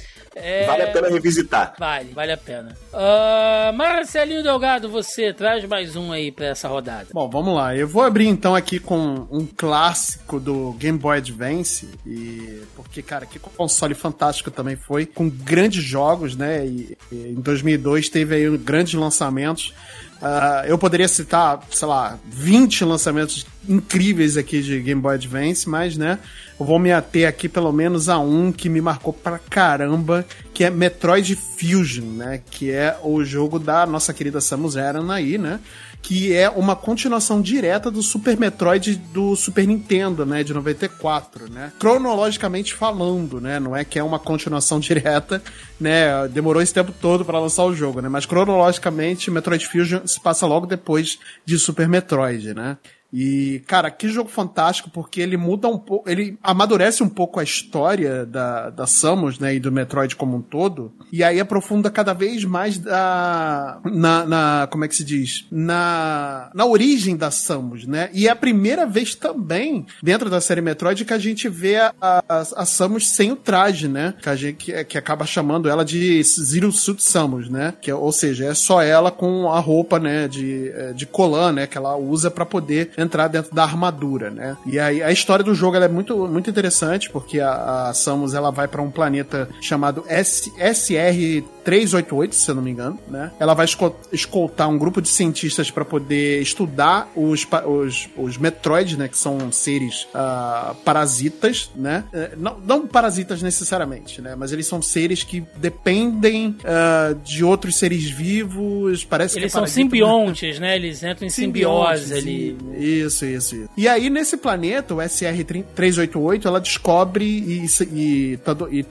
É... 0.41 0.65
Vale 0.65 0.83
a 0.83 0.91
pena 0.91 1.09
revisitar. 1.09 1.73
Vale, 1.77 2.13
vale 2.13 2.31
a 2.31 2.37
pena. 2.37 2.77
Uh, 2.93 3.73
Marcelinho 3.73 4.43
Delgado, 4.43 4.89
você 4.89 5.33
traz 5.33 5.63
mais 5.65 5.95
um 5.95 6.11
aí 6.11 6.31
pra 6.31 6.47
essa 6.47 6.67
rodada. 6.67 7.07
Bom, 7.13 7.29
vamos 7.29 7.55
lá. 7.55 7.75
Eu 7.75 7.87
vou 7.87 8.03
abrir 8.03 8.27
então 8.27 8.55
aqui 8.55 8.79
com 8.79 9.27
um 9.31 9.45
clássico 9.45 10.39
do 10.39 10.73
Game 10.73 10.97
Boy 10.97 11.17
Advance. 11.17 11.89
E 12.05 12.61
porque, 12.75 13.01
cara, 13.01 13.25
que 13.25 13.39
console 13.39 13.93
fantástico 13.93 14.51
também 14.51 14.75
foi, 14.75 15.05
com 15.05 15.29
grandes 15.29 15.83
jogos, 15.83 16.35
né? 16.35 16.65
E, 16.65 16.97
e 17.11 17.15
em 17.29 17.41
2002 17.41 18.09
teve 18.09 18.35
aí 18.35 18.57
grandes 18.57 18.93
lançamentos. 18.93 19.73
Uh, 20.21 20.65
eu 20.65 20.77
poderia 20.77 21.07
citar, 21.07 21.61
sei 21.71 21.87
lá, 21.87 22.17
20 22.25 22.83
lançamentos 22.85 23.45
incríveis 23.69 24.35
aqui 24.37 24.61
de 24.61 24.79
Game 24.81 25.01
Boy 25.01 25.15
Advance, 25.15 25.69
mas, 25.69 25.95
né, 25.95 26.17
eu 26.59 26.65
vou 26.65 26.79
me 26.79 26.91
ater 26.91 27.27
aqui 27.27 27.47
pelo 27.47 27.71
menos 27.71 28.09
a 28.09 28.17
um 28.17 28.51
que 28.51 28.69
me 28.69 28.81
marcou 28.81 29.13
pra 29.13 29.37
caramba, 29.37 30.25
que 30.53 30.63
é 30.63 30.69
Metroid 30.69 31.35
Fusion, 31.35 32.05
né, 32.05 32.41
que 32.49 32.71
é 32.71 32.97
o 33.03 33.23
jogo 33.23 33.59
da 33.59 33.85
nossa 33.85 34.13
querida 34.13 34.41
Samus 34.41 34.75
Aran 34.75 35.13
aí, 35.13 35.37
né, 35.37 35.59
que 36.07 36.33
é 36.33 36.49
uma 36.49 36.73
continuação 36.73 37.41
direta 37.41 37.91
do 37.91 38.01
Super 38.01 38.37
Metroid 38.37 38.95
do 38.95 39.35
Super 39.35 39.67
Nintendo, 39.67 40.25
né, 40.25 40.41
de 40.41 40.53
94, 40.53 41.51
né? 41.51 41.73
Cronologicamente 41.77 42.73
falando, 42.73 43.41
né, 43.41 43.59
não 43.59 43.75
é 43.75 43.83
que 43.83 43.99
é 43.99 44.03
uma 44.03 44.17
continuação 44.17 44.79
direta, 44.79 45.43
né? 45.77 46.25
Demorou 46.29 46.61
esse 46.61 46.73
tempo 46.73 46.93
todo 46.93 47.25
para 47.25 47.37
lançar 47.41 47.65
o 47.65 47.75
jogo, 47.75 47.99
né? 47.99 48.07
Mas 48.07 48.25
cronologicamente, 48.25 49.29
Metroid 49.29 49.67
Fusion 49.67 50.07
se 50.07 50.21
passa 50.21 50.47
logo 50.47 50.65
depois 50.65 51.19
de 51.43 51.59
Super 51.59 51.89
Metroid, 51.89 52.53
né? 52.53 52.77
E, 53.19 53.63
cara, 53.65 53.89
que 53.89 54.07
jogo 54.07 54.29
fantástico, 54.29 54.91
porque 54.91 55.19
ele 55.19 55.37
muda 55.37 55.67
um 55.67 55.79
pouco, 55.79 56.07
ele 56.07 56.37
amadurece 56.43 57.01
um 57.01 57.09
pouco 57.09 57.39
a 57.39 57.43
história 57.43 58.23
da, 58.27 58.69
da 58.69 58.85
Samus, 58.85 59.39
né, 59.39 59.55
e 59.55 59.59
do 59.59 59.71
Metroid 59.71 60.15
como 60.15 60.37
um 60.37 60.41
todo, 60.41 60.93
e 61.11 61.23
aí 61.23 61.39
aprofunda 61.39 61.89
cada 61.89 62.13
vez 62.13 62.45
mais 62.45 62.77
da, 62.77 63.79
na, 63.85 64.23
na 64.23 64.67
como 64.69 64.85
é 64.85 64.87
que 64.87 64.95
se 64.95 65.03
diz? 65.03 65.47
Na, 65.49 66.51
na 66.53 66.67
origem 66.67 67.17
da 67.17 67.31
Samus, 67.31 67.87
né? 67.87 68.11
E 68.13 68.27
é 68.27 68.29
a 68.29 68.35
primeira 68.35 68.85
vez 68.85 69.15
também, 69.15 69.87
dentro 70.03 70.29
da 70.29 70.39
série 70.39 70.61
Metroid, 70.61 71.03
que 71.03 71.13
a 71.13 71.17
gente 71.17 71.49
vê 71.49 71.77
a, 71.77 71.93
a, 71.99 72.21
a 72.29 72.65
Samus 72.65 73.09
sem 73.09 73.31
o 73.31 73.35
traje, 73.35 73.87
né? 73.87 74.13
Que, 74.21 74.29
a 74.29 74.35
gente, 74.35 74.57
que, 74.57 74.83
que 74.83 74.97
acaba 74.97 75.25
chamando 75.25 75.67
ela 75.67 75.83
de 75.83 76.21
Zero 76.21 76.71
Suit 76.71 77.01
Samus, 77.01 77.49
né? 77.49 77.73
Que, 77.81 77.91
ou 77.91 78.11
seja, 78.11 78.45
é 78.45 78.53
só 78.53 78.79
ela 78.79 79.09
com 79.09 79.49
a 79.51 79.59
roupa, 79.59 79.97
né, 79.97 80.27
de, 80.27 80.71
de 80.93 81.07
colã, 81.07 81.51
né, 81.51 81.65
que 81.65 81.77
ela 81.77 81.95
usa 81.95 82.29
para 82.29 82.45
poder 82.45 82.91
entrar 83.07 83.27
dentro 83.27 83.53
da 83.55 83.63
armadura, 83.63 84.29
né? 84.29 84.55
E 84.65 84.79
aí 84.79 85.01
a 85.01 85.11
história 85.11 85.43
do 85.43 85.55
jogo 85.55 85.77
é 85.77 85.87
muito, 85.87 86.27
muito 86.27 86.49
interessante, 86.49 87.09
porque 87.09 87.39
a, 87.39 87.89
a 87.89 87.93
Samus 87.93 88.33
ela 88.33 88.51
vai 88.51 88.67
para 88.67 88.81
um 88.81 88.91
planeta 88.91 89.49
chamado 89.61 90.03
S, 90.07 90.51
SR 90.57 91.43
388, 91.67 92.33
se 92.33 92.49
eu 92.49 92.55
não 92.55 92.61
me 92.61 92.71
engano, 92.71 92.97
né? 93.09 93.29
Ela 93.37 93.53
vai 93.53 93.65
escoltar 94.13 94.69
um 94.69 94.77
grupo 94.77 95.01
de 95.01 95.09
cientistas 95.09 95.69
para 95.69 95.83
poder 95.83 96.41
estudar 96.41 97.11
os, 97.13 97.45
os, 97.65 98.09
os 98.15 98.37
Metroid, 98.37 98.97
né? 98.97 99.09
Que 99.09 99.17
são 99.17 99.51
seres 99.51 100.03
uh, 100.15 100.73
parasitas, 100.85 101.69
né? 101.75 102.05
É, 102.13 102.31
não, 102.37 102.57
não 102.65 102.87
parasitas 102.87 103.41
necessariamente, 103.41 104.21
né? 104.21 104.33
Mas 104.33 104.53
eles 104.53 104.65
são 104.65 104.81
seres 104.81 105.23
que 105.23 105.43
dependem 105.57 106.55
uh, 106.61 107.13
de 107.15 107.43
outros 107.43 107.75
seres 107.75 108.09
vivos. 108.09 109.03
Parece 109.03 109.37
eles 109.37 109.51
que 109.51 109.59
são 109.59 109.67
simbiontes, 109.67 110.59
né? 110.59 110.73
Eles 110.77 111.03
entram 111.03 111.27
em 111.27 111.29
simbiose 111.29 112.13
ali. 112.13 112.57
Isso, 112.77 113.25
isso, 113.25 113.55
isso. 113.57 113.69
E 113.75 113.89
aí, 113.89 114.09
nesse 114.09 114.37
planeta, 114.37 114.93
o 114.93 114.99
SR-388, 114.99 116.45
ela 116.45 116.61
descobre 116.61 117.25
e, 117.25 117.65
e, 117.65 118.39
e, 118.71 118.79
e 118.79 118.83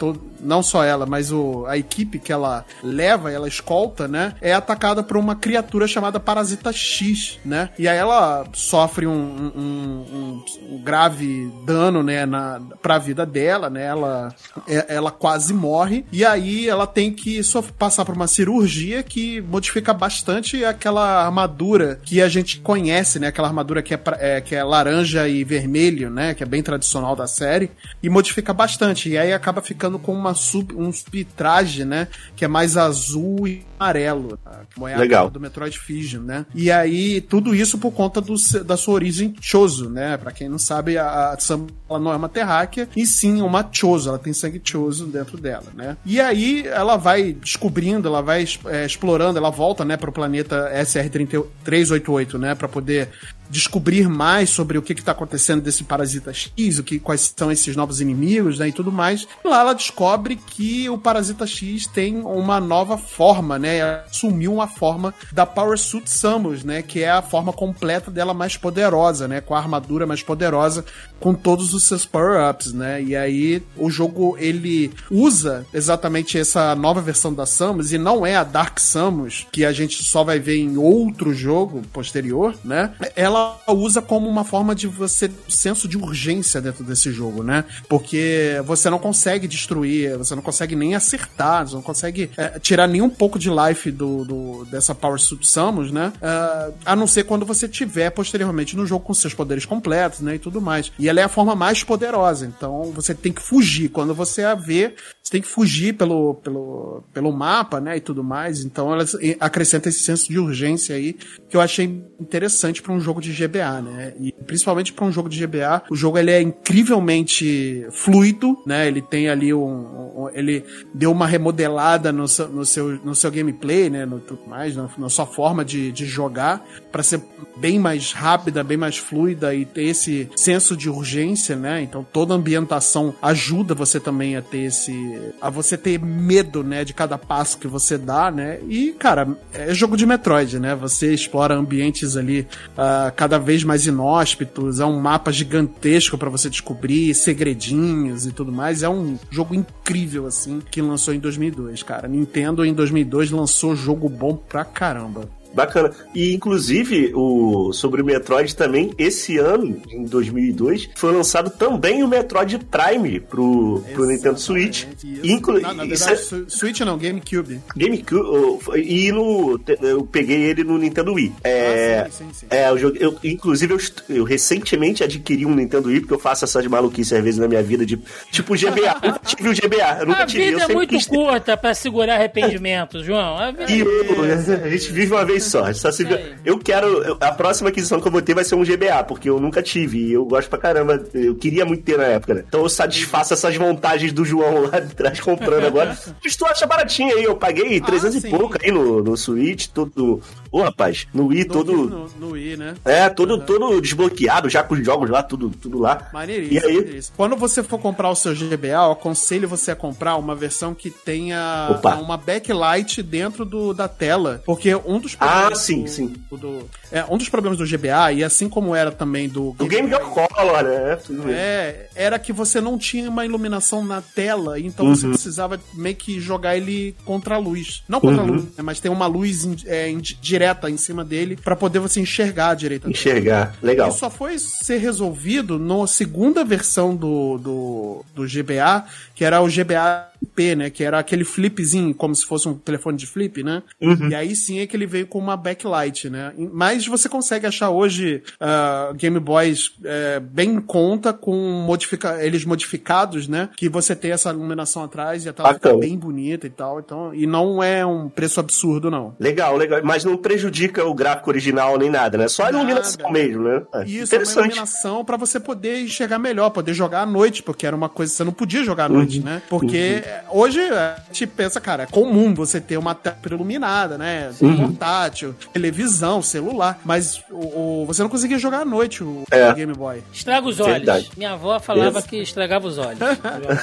não 0.42 0.62
só 0.62 0.84
ela, 0.84 1.06
mas 1.06 1.32
o, 1.32 1.64
a 1.66 1.78
equipe 1.78 2.18
que 2.18 2.32
ela 2.32 2.65
leva, 2.82 3.32
ela 3.32 3.48
escolta, 3.48 4.06
né? 4.08 4.34
É 4.40 4.52
atacada 4.52 5.02
por 5.02 5.16
uma 5.16 5.34
criatura 5.34 5.86
chamada 5.86 6.20
Parasita 6.20 6.72
X, 6.72 7.38
né? 7.44 7.70
E 7.78 7.88
aí 7.88 7.96
ela 7.96 8.44
sofre 8.52 9.06
um, 9.06 9.12
um, 9.12 10.44
um, 10.70 10.74
um 10.74 10.82
grave 10.82 11.50
dano, 11.64 12.02
né, 12.02 12.26
na, 12.26 12.60
pra 12.82 12.98
vida 12.98 13.24
dela, 13.24 13.70
né? 13.70 13.84
Ela, 13.84 14.34
é, 14.66 14.94
ela 14.94 15.10
quase 15.10 15.52
morre. 15.52 16.04
E 16.12 16.24
aí 16.24 16.68
ela 16.68 16.86
tem 16.86 17.12
que 17.12 17.40
passar 17.78 18.04
por 18.04 18.14
uma 18.14 18.26
cirurgia 18.26 19.02
que 19.02 19.40
modifica 19.40 19.92
bastante 19.92 20.64
aquela 20.64 21.24
armadura 21.24 22.00
que 22.04 22.20
a 22.20 22.28
gente 22.28 22.60
conhece, 22.60 23.18
né? 23.18 23.28
Aquela 23.28 23.48
armadura 23.48 23.82
que 23.82 23.94
é, 23.94 24.00
é, 24.18 24.40
que 24.40 24.54
é 24.54 24.62
laranja 24.62 25.28
e 25.28 25.44
vermelho, 25.44 26.10
né? 26.10 26.34
Que 26.34 26.42
é 26.42 26.46
bem 26.46 26.62
tradicional 26.62 27.16
da 27.16 27.26
série. 27.26 27.70
E 28.02 28.08
modifica 28.08 28.52
bastante. 28.52 29.08
E 29.10 29.18
aí 29.18 29.32
acaba 29.32 29.60
ficando 29.60 29.98
com 29.98 30.12
uma 30.12 30.34
sub, 30.34 30.74
um 30.74 30.92
subtraje, 30.92 31.84
né? 31.84 32.08
Que 32.34 32.44
é 32.44 32.48
mais 32.56 32.74
azul 32.78 33.46
e 33.48 33.62
amarelo. 33.78 34.38
Como 34.74 34.88
é 34.88 34.96
Legal. 34.96 35.30
do 35.30 35.40
Metroid 35.40 35.78
Fusion, 35.78 36.22
né? 36.22 36.46
E 36.54 36.70
aí, 36.70 37.20
tudo 37.20 37.54
isso 37.54 37.78
por 37.78 37.92
conta 37.92 38.20
do, 38.20 38.34
da 38.64 38.76
sua 38.76 38.94
origem 38.94 39.34
Chozo, 39.40 39.88
né? 39.88 40.16
Pra 40.16 40.32
quem 40.32 40.48
não 40.48 40.58
sabe, 40.58 40.98
a, 40.98 41.30
a 41.30 41.38
Samus 41.38 41.70
ela 41.88 42.00
não 42.00 42.12
é 42.12 42.16
uma 42.16 42.28
terráquea, 42.28 42.88
e 42.96 43.06
sim 43.06 43.40
uma 43.40 43.68
Chozo. 43.70 44.08
Ela 44.08 44.18
tem 44.18 44.32
sangue 44.32 44.60
Chozo 44.62 45.06
dentro 45.06 45.38
dela, 45.38 45.66
né? 45.74 45.96
E 46.04 46.20
aí, 46.20 46.66
ela 46.66 46.96
vai 46.96 47.32
descobrindo, 47.32 48.08
ela 48.08 48.20
vai 48.20 48.44
é, 48.66 48.84
explorando, 48.84 49.38
ela 49.38 49.50
volta, 49.50 49.84
né, 49.84 49.96
pro 49.96 50.12
planeta 50.12 50.70
SR-388, 50.74 52.38
né? 52.38 52.54
Pra 52.54 52.68
poder 52.68 53.10
descobrir 53.48 54.08
mais 54.08 54.50
sobre 54.50 54.76
o 54.76 54.82
que 54.82 54.92
está 54.92 55.12
acontecendo 55.12 55.62
desse 55.62 55.84
parasita 55.84 56.32
X, 56.32 56.78
o 56.78 56.82
que, 56.82 56.98
quais 56.98 57.32
são 57.36 57.50
esses 57.50 57.76
novos 57.76 58.00
inimigos, 58.00 58.58
né, 58.58 58.68
e 58.68 58.72
tudo 58.72 58.90
mais. 58.90 59.26
E 59.44 59.48
lá 59.48 59.60
ela 59.60 59.72
descobre 59.72 60.36
que 60.36 60.88
o 60.88 60.98
parasita 60.98 61.46
X 61.46 61.86
tem 61.86 62.18
uma 62.18 62.60
nova 62.60 62.98
forma, 62.98 63.58
né? 63.58 63.65
Assumiu 63.82 64.52
uma 64.52 64.68
forma 64.68 65.14
da 65.32 65.46
Power 65.46 65.78
Suit 65.78 66.10
Samus, 66.10 66.64
né? 66.64 66.82
Que 66.82 67.02
é 67.02 67.10
a 67.10 67.22
forma 67.22 67.52
completa 67.52 68.10
dela 68.10 68.34
mais 68.34 68.56
poderosa, 68.56 69.26
né? 69.28 69.40
Com 69.40 69.54
a 69.54 69.58
armadura 69.58 70.06
mais 70.06 70.22
poderosa, 70.22 70.84
com 71.18 71.34
todos 71.34 71.74
os 71.74 71.84
seus 71.84 72.04
power-ups, 72.04 72.72
né? 72.72 73.02
E 73.02 73.16
aí 73.16 73.62
o 73.76 73.90
jogo 73.90 74.36
ele 74.38 74.92
usa 75.10 75.66
exatamente 75.72 76.38
essa 76.38 76.74
nova 76.74 77.00
versão 77.00 77.32
da 77.32 77.46
Samus 77.46 77.92
e 77.92 77.98
não 77.98 78.26
é 78.26 78.36
a 78.36 78.44
Dark 78.44 78.78
Samus 78.78 79.46
que 79.50 79.64
a 79.64 79.72
gente 79.72 80.02
só 80.02 80.22
vai 80.22 80.38
ver 80.38 80.58
em 80.58 80.76
outro 80.76 81.34
jogo 81.34 81.82
posterior, 81.92 82.54
né? 82.64 82.92
Ela 83.14 83.58
usa 83.68 84.02
como 84.02 84.28
uma 84.28 84.44
forma 84.44 84.74
de 84.74 84.86
você 84.86 85.30
senso 85.48 85.88
de 85.88 85.96
urgência 85.96 86.60
dentro 86.60 86.84
desse 86.84 87.10
jogo, 87.10 87.42
né? 87.42 87.64
Porque 87.88 88.60
você 88.64 88.90
não 88.90 88.98
consegue 88.98 89.48
destruir, 89.48 90.16
você 90.16 90.34
não 90.34 90.42
consegue 90.42 90.76
nem 90.76 90.94
acertar, 90.94 91.66
você 91.66 91.74
não 91.74 91.82
consegue 91.82 92.30
é, 92.36 92.58
tirar 92.58 92.86
nem 92.86 93.02
um 93.02 93.10
pouco 93.10 93.38
de 93.38 93.50
life 93.56 93.90
do, 93.90 94.24
do 94.24 94.64
dessa 94.66 94.94
Power 94.94 95.18
Suit 95.18 95.48
Samus, 95.48 95.90
né? 95.90 96.12
Uh, 96.16 96.74
a 96.84 96.96
não 96.96 97.06
ser 97.06 97.24
quando 97.24 97.46
você 97.46 97.68
tiver 97.68 98.10
posteriormente 98.10 98.76
no 98.76 98.86
jogo 98.86 99.04
com 99.04 99.14
seus 99.14 99.34
poderes 99.34 99.64
completos, 99.64 100.20
né? 100.20 100.34
E 100.34 100.38
tudo 100.38 100.60
mais. 100.60 100.92
E 100.98 101.08
ela 101.08 101.20
é 101.20 101.24
a 101.24 101.28
forma 101.28 101.54
mais 101.54 101.82
poderosa, 101.82 102.46
então 102.46 102.92
você 102.92 103.14
tem 103.14 103.32
que 103.32 103.42
fugir. 103.42 103.88
Quando 103.88 104.14
você 104.14 104.42
a 104.42 104.54
vê, 104.54 104.94
você 105.26 105.32
tem 105.32 105.42
que 105.42 105.48
fugir 105.48 105.94
pelo, 105.94 106.34
pelo, 106.34 107.02
pelo 107.12 107.32
mapa, 107.32 107.80
né, 107.80 107.96
e 107.96 108.00
tudo 108.00 108.22
mais. 108.22 108.64
Então 108.64 108.92
ela 108.92 109.04
acrescenta 109.40 109.88
esse 109.88 109.98
senso 109.98 110.28
de 110.28 110.38
urgência 110.38 110.94
aí 110.94 111.16
que 111.48 111.56
eu 111.56 111.60
achei 111.60 112.00
interessante 112.20 112.80
para 112.80 112.92
um 112.92 113.00
jogo 113.00 113.20
de 113.20 113.32
GBA, 113.32 113.82
né? 113.82 114.14
E 114.20 114.30
principalmente 114.30 114.92
para 114.92 115.04
um 115.04 115.10
jogo 115.10 115.28
de 115.28 115.44
GBA, 115.44 115.82
o 115.90 115.96
jogo 115.96 116.16
ele 116.16 116.30
é 116.30 116.40
incrivelmente 116.40 117.88
fluido, 117.90 118.56
né? 118.64 118.86
Ele 118.86 119.02
tem 119.02 119.28
ali 119.28 119.52
um, 119.52 119.64
um 119.64 120.30
ele 120.32 120.64
deu 120.94 121.10
uma 121.10 121.26
remodelada 121.26 122.12
no 122.12 122.28
seu, 122.28 122.48
no 122.48 122.64
seu, 122.64 122.88
no 123.04 123.14
seu 123.14 123.30
gameplay, 123.30 123.90
né, 123.90 124.06
no 124.06 124.20
tudo 124.20 124.46
mais, 124.46 124.76
na, 124.76 124.88
na 124.96 125.08
sua 125.08 125.26
forma 125.26 125.64
de, 125.64 125.90
de 125.90 126.06
jogar 126.06 126.64
para 126.92 127.02
ser 127.02 127.20
bem 127.56 127.80
mais 127.80 128.12
rápida, 128.12 128.62
bem 128.62 128.76
mais 128.76 128.96
fluida 128.96 129.54
e 129.54 129.64
ter 129.64 129.84
esse 129.84 130.28
senso 130.36 130.76
de 130.76 130.88
urgência, 130.88 131.56
né? 131.56 131.82
Então 131.82 132.06
toda 132.12 132.32
a 132.32 132.36
ambientação 132.36 133.12
ajuda 133.20 133.74
você 133.74 133.98
também 133.98 134.36
a 134.36 134.42
ter 134.42 134.66
esse 134.66 135.15
a 135.40 135.50
você 135.50 135.76
ter 135.76 135.98
medo, 135.98 136.62
né, 136.62 136.84
de 136.84 136.94
cada 136.94 137.18
passo 137.18 137.58
que 137.58 137.68
você 137.68 137.96
dá, 137.98 138.30
né? 138.30 138.58
E 138.68 138.92
cara, 138.92 139.36
é 139.52 139.74
jogo 139.74 139.96
de 139.96 140.06
Metroid, 140.06 140.58
né? 140.58 140.74
Você 140.74 141.12
explora 141.12 141.54
ambientes 141.54 142.16
ali 142.16 142.40
uh, 142.40 143.12
cada 143.14 143.38
vez 143.38 143.64
mais 143.64 143.86
inóspitos, 143.86 144.80
é 144.80 144.84
um 144.84 145.00
mapa 145.00 145.32
gigantesco 145.32 146.16
para 146.16 146.30
você 146.30 146.48
descobrir 146.48 147.14
segredinhos 147.14 148.26
e 148.26 148.32
tudo 148.32 148.52
mais. 148.52 148.82
É 148.82 148.88
um 148.88 149.18
jogo 149.30 149.54
incrível 149.54 150.26
assim 150.26 150.60
que 150.70 150.80
lançou 150.80 151.14
em 151.14 151.18
2002, 151.18 151.82
cara. 151.82 152.08
Nintendo 152.08 152.64
em 152.64 152.72
2002 152.72 153.30
lançou 153.30 153.76
jogo 153.76 154.08
bom 154.08 154.36
pra 154.36 154.64
caramba. 154.64 155.28
Bacana. 155.56 155.90
E, 156.14 156.34
inclusive, 156.34 157.12
o, 157.14 157.72
sobre 157.72 158.02
o 158.02 158.04
Metroid 158.04 158.54
também, 158.54 158.92
esse 158.98 159.38
ano, 159.38 159.80
em 159.90 160.04
2002, 160.04 160.90
foi 160.94 161.12
lançado 161.12 161.48
também 161.48 162.02
o 162.02 162.08
Metroid 162.08 162.58
Prime 162.58 163.20
pro, 163.20 163.82
pro 163.94 164.04
Nintendo 164.06 164.38
Switch. 164.38 164.84
Inclu 165.24 165.60
não, 165.60 165.72
na 165.72 165.84
verdade, 165.86 166.12
é... 166.12 166.16
Switch 166.48 166.80
não, 166.80 166.98
GameCube. 166.98 167.60
GameCube, 167.74 168.58
e 168.76 169.10
no, 169.10 169.58
eu 169.80 170.04
peguei 170.04 170.42
ele 170.42 170.62
no 170.62 170.76
Nintendo 170.76 171.14
Wii. 171.14 171.32
É, 171.42 172.04
ah, 172.06 172.10
sim, 172.10 172.24
sim, 172.26 172.34
sim. 172.34 172.46
é 172.50 172.68
eu, 172.68 172.78
joguei, 172.78 173.02
eu 173.02 173.18
inclusive, 173.24 173.72
eu, 173.72 173.78
eu, 174.16 174.24
recentemente 174.24 175.02
adquiri 175.02 175.46
um 175.46 175.54
Nintendo 175.54 175.88
Wii, 175.88 176.00
porque 176.00 176.14
eu 176.14 176.18
faço 176.18 176.44
essas 176.44 176.66
maluquices 176.66 177.14
às 177.14 177.24
vezes 177.24 177.40
na 177.40 177.48
minha 177.48 177.62
vida, 177.62 177.86
de 177.86 177.98
tipo 178.30 178.54
GBA. 178.54 179.00
eu 179.02 179.08
nunca 179.08 179.20
tive 179.24 179.48
o 179.48 179.54
GBA. 179.54 179.98
Eu 180.00 180.06
nunca 180.06 180.22
a 180.22 180.26
tive. 180.26 180.50
vida 180.50 180.64
é 180.64 180.74
muito 180.74 181.08
curta 181.08 181.56
pra 181.56 181.72
segurar 181.72 182.16
arrependimentos, 182.16 183.04
João. 183.04 183.38
A, 183.38 183.50
vida 183.50 183.72
e 183.72 183.80
eu, 183.80 184.22
a 184.22 184.68
gente 184.68 184.92
vive 184.92 185.12
uma 185.12 185.24
vez 185.24 185.45
só. 185.46 185.72
só 185.72 185.90
se... 185.90 186.06
Eu 186.44 186.58
quero. 186.58 187.16
A 187.20 187.32
próxima 187.32 187.70
aquisição 187.70 188.00
que 188.00 188.08
eu 188.08 188.12
vou 188.12 188.22
ter 188.22 188.34
vai 188.34 188.44
ser 188.44 188.54
um 188.54 188.64
GBA, 188.64 189.04
porque 189.04 189.28
eu 189.28 189.40
nunca 189.40 189.62
tive. 189.62 189.98
E 189.98 190.12
eu 190.12 190.24
gosto 190.24 190.48
pra 190.48 190.58
caramba. 190.58 191.02
Eu 191.14 191.34
queria 191.34 191.64
muito 191.64 191.82
ter 191.82 191.98
na 191.98 192.04
época, 192.04 192.34
né? 192.34 192.44
Então 192.46 192.60
eu 192.60 192.68
satisfaço 192.68 193.34
essas 193.34 193.56
vantagens 193.56 194.12
do 194.12 194.24
João 194.24 194.62
lá 194.62 194.80
de 194.80 194.94
trás 194.94 195.20
comprando 195.20 195.66
agora. 195.66 195.96
Mas 196.22 196.36
tu 196.36 196.46
acha 196.46 196.66
baratinho 196.66 197.16
aí? 197.16 197.24
Eu 197.24 197.36
paguei 197.36 197.80
300 197.80 198.24
ah, 198.24 198.28
e 198.28 198.30
pouco 198.30 198.56
aí 198.62 198.70
no, 198.70 199.02
no 199.02 199.16
Switch, 199.16 199.68
tudo. 199.68 200.20
Ô, 200.50 200.62
rapaz, 200.62 201.06
no 201.12 201.26
Wii 201.26 201.44
no 201.44 201.52
todo. 201.52 201.72
No, 201.72 202.08
no, 202.18 202.30
Wii, 202.32 202.56
né? 202.56 202.74
É, 202.84 203.08
todo, 203.08 203.34
uhum. 203.34 203.40
todo 203.40 203.80
desbloqueado, 203.80 204.48
já 204.48 204.62
com 204.62 204.74
os 204.74 204.84
jogos 204.84 205.10
lá, 205.10 205.22
tudo, 205.22 205.50
tudo 205.50 205.78
lá. 205.78 206.08
Maneiríssimo, 206.12 206.54
e 206.54 206.64
aí... 206.64 206.76
Maneiríssimo. 206.76 207.16
Quando 207.16 207.36
você 207.36 207.62
for 207.62 207.78
comprar 207.78 208.10
o 208.10 208.14
seu 208.14 208.34
GBA, 208.34 208.68
eu 208.68 208.92
aconselho 208.92 209.48
você 209.48 209.72
a 209.72 209.76
comprar 209.76 210.16
uma 210.16 210.34
versão 210.34 210.74
que 210.74 210.90
tenha 210.90 211.68
Opa. 211.70 211.96
uma 211.96 212.16
backlight 212.16 213.02
dentro 213.02 213.44
do, 213.44 213.74
da 213.74 213.88
tela. 213.88 214.42
Porque 214.44 214.74
um 214.74 214.98
dos 214.98 215.14
Ah, 215.36 215.54
sim, 215.54 215.82
do, 215.82 215.88
sim. 215.88 216.14
Do, 216.30 216.68
é, 216.90 217.04
um 217.10 217.18
dos 217.18 217.28
problemas 217.28 217.58
do 217.58 217.66
GBA, 217.66 218.12
e 218.12 218.24
assim 218.24 218.48
como 218.48 218.74
era 218.74 218.90
também 218.90 219.28
do. 219.28 219.52
Do 219.52 219.66
Game 219.66 219.88
Gear 219.88 220.02
Color, 220.02 220.62
né? 220.62 220.98
É, 221.28 221.88
era 221.94 222.18
que 222.18 222.32
você 222.32 222.60
não 222.60 222.78
tinha 222.78 223.08
uma 223.08 223.24
iluminação 223.24 223.84
na 223.84 224.00
tela, 224.00 224.58
então 224.58 224.86
uhum. 224.86 224.94
você 224.94 225.08
precisava 225.08 225.60
meio 225.74 225.96
que 225.96 226.20
jogar 226.20 226.56
ele 226.56 226.94
contra 227.04 227.34
a 227.36 227.38
luz. 227.38 227.82
Não 227.88 228.00
contra 228.00 228.22
uhum. 228.22 228.28
a 228.28 228.32
luz, 228.32 228.44
né, 228.44 228.62
mas 228.62 228.80
tem 228.80 228.90
uma 228.90 229.06
luz 229.06 229.46
é, 229.66 229.92
direta 230.20 230.70
em 230.70 230.76
cima 230.76 231.04
dele 231.04 231.36
para 231.36 231.56
poder 231.56 231.78
você 231.78 232.00
enxergar 232.00 232.54
direito. 232.54 232.90
Enxergar, 232.90 233.54
legal. 233.62 233.88
Isso 233.88 233.98
só 233.98 234.10
foi 234.10 234.38
ser 234.38 234.78
resolvido 234.78 235.58
na 235.58 235.86
segunda 235.86 236.44
versão 236.44 236.94
do, 236.94 237.38
do, 237.38 238.04
do 238.14 238.22
GBA, 238.22 238.84
que 239.14 239.24
era 239.24 239.40
o 239.40 239.46
GBA 239.46 240.15
P, 240.24 240.54
né? 240.54 240.70
Que 240.70 240.84
era 240.84 240.98
aquele 240.98 241.24
flipzinho, 241.24 241.94
como 241.94 242.14
se 242.14 242.24
fosse 242.24 242.48
um 242.48 242.54
telefone 242.54 242.96
de 242.96 243.06
flip, 243.06 243.42
né? 243.42 243.62
Uhum. 243.80 244.08
E 244.10 244.14
aí 244.14 244.36
sim 244.36 244.60
é 244.60 244.66
que 244.66 244.76
ele 244.76 244.86
veio 244.86 245.06
com 245.06 245.18
uma 245.18 245.36
backlight, 245.36 246.08
né? 246.10 246.32
Mas 246.52 246.86
você 246.86 247.08
consegue 247.08 247.46
achar 247.46 247.70
hoje 247.70 248.22
uh, 248.40 248.94
Game 248.94 249.18
Boys 249.18 249.68
uh, 249.68 250.20
bem 250.20 250.46
em 250.56 250.60
conta 250.60 251.12
com 251.12 251.34
modifica 251.66 252.24
eles 252.24 252.44
modificados, 252.44 253.28
né? 253.28 253.48
Que 253.56 253.68
você 253.68 253.96
tem 253.96 254.12
essa 254.12 254.30
iluminação 254.30 254.84
atrás 254.84 255.24
e 255.24 255.28
a 255.28 255.32
tela 255.32 255.54
fica 255.54 255.76
bem 255.76 255.98
bonita 255.98 256.46
e 256.46 256.50
tal. 256.50 256.80
Então, 256.80 257.14
e 257.14 257.26
não 257.26 257.62
é 257.62 257.84
um 257.84 258.08
preço 258.08 258.40
absurdo, 258.40 258.90
não. 258.90 259.14
Legal, 259.18 259.56
legal. 259.56 259.80
Mas 259.82 260.04
não 260.04 260.16
prejudica 260.16 260.84
o 260.84 260.94
gráfico 260.94 261.30
original 261.30 261.76
nem 261.78 261.90
nada, 261.90 262.16
né? 262.16 262.28
Só 262.28 262.44
a 262.44 262.50
iluminação 262.50 263.02
nada. 263.02 263.12
mesmo, 263.12 263.42
né? 263.42 263.62
É, 263.74 263.84
Isso, 263.84 264.14
é 264.14 264.18
uma 264.18 264.32
iluminação 264.32 265.04
para 265.04 265.16
você 265.16 265.40
poder 265.40 265.80
enxergar 265.80 266.18
melhor, 266.18 266.50
poder 266.50 266.74
jogar 266.74 267.02
à 267.02 267.06
noite, 267.06 267.42
porque 267.42 267.66
era 267.66 267.74
uma 267.74 267.88
coisa 267.88 268.12
que 268.12 268.16
você 268.16 268.24
não 268.24 268.32
podia 268.32 268.62
jogar 268.62 268.84
à 268.84 268.88
noite, 268.88 269.18
uhum. 269.18 269.24
né? 269.24 269.42
Porque 269.48 270.02
uhum 270.05 270.05
hoje 270.30 270.60
a 270.60 270.96
gente 271.08 271.26
pensa, 271.26 271.60
cara, 271.60 271.84
é 271.84 271.86
comum 271.86 272.34
você 272.34 272.60
ter 272.60 272.76
uma 272.76 272.94
tela 272.94 273.16
iluminada, 273.30 273.98
né? 273.98 274.30
Uhum. 274.40 274.68
Portátil, 274.68 275.34
televisão, 275.52 276.22
celular, 276.22 276.78
mas 276.84 277.22
o, 277.30 277.82
o, 277.82 277.86
você 277.86 278.02
não 278.02 278.08
conseguia 278.08 278.38
jogar 278.38 278.60
à 278.60 278.64
noite 278.64 279.02
o, 279.02 279.24
é. 279.30 279.52
Game 279.54 279.72
Boy. 279.72 280.02
Estraga 280.12 280.46
os 280.46 280.60
olhos. 280.60 280.76
Verdade. 280.76 281.10
Minha 281.16 281.32
avó 281.32 281.58
falava 281.58 281.98
Isso. 281.98 282.08
que 282.08 282.16
estragava 282.16 282.66
os 282.66 282.78
olhos. 282.78 282.98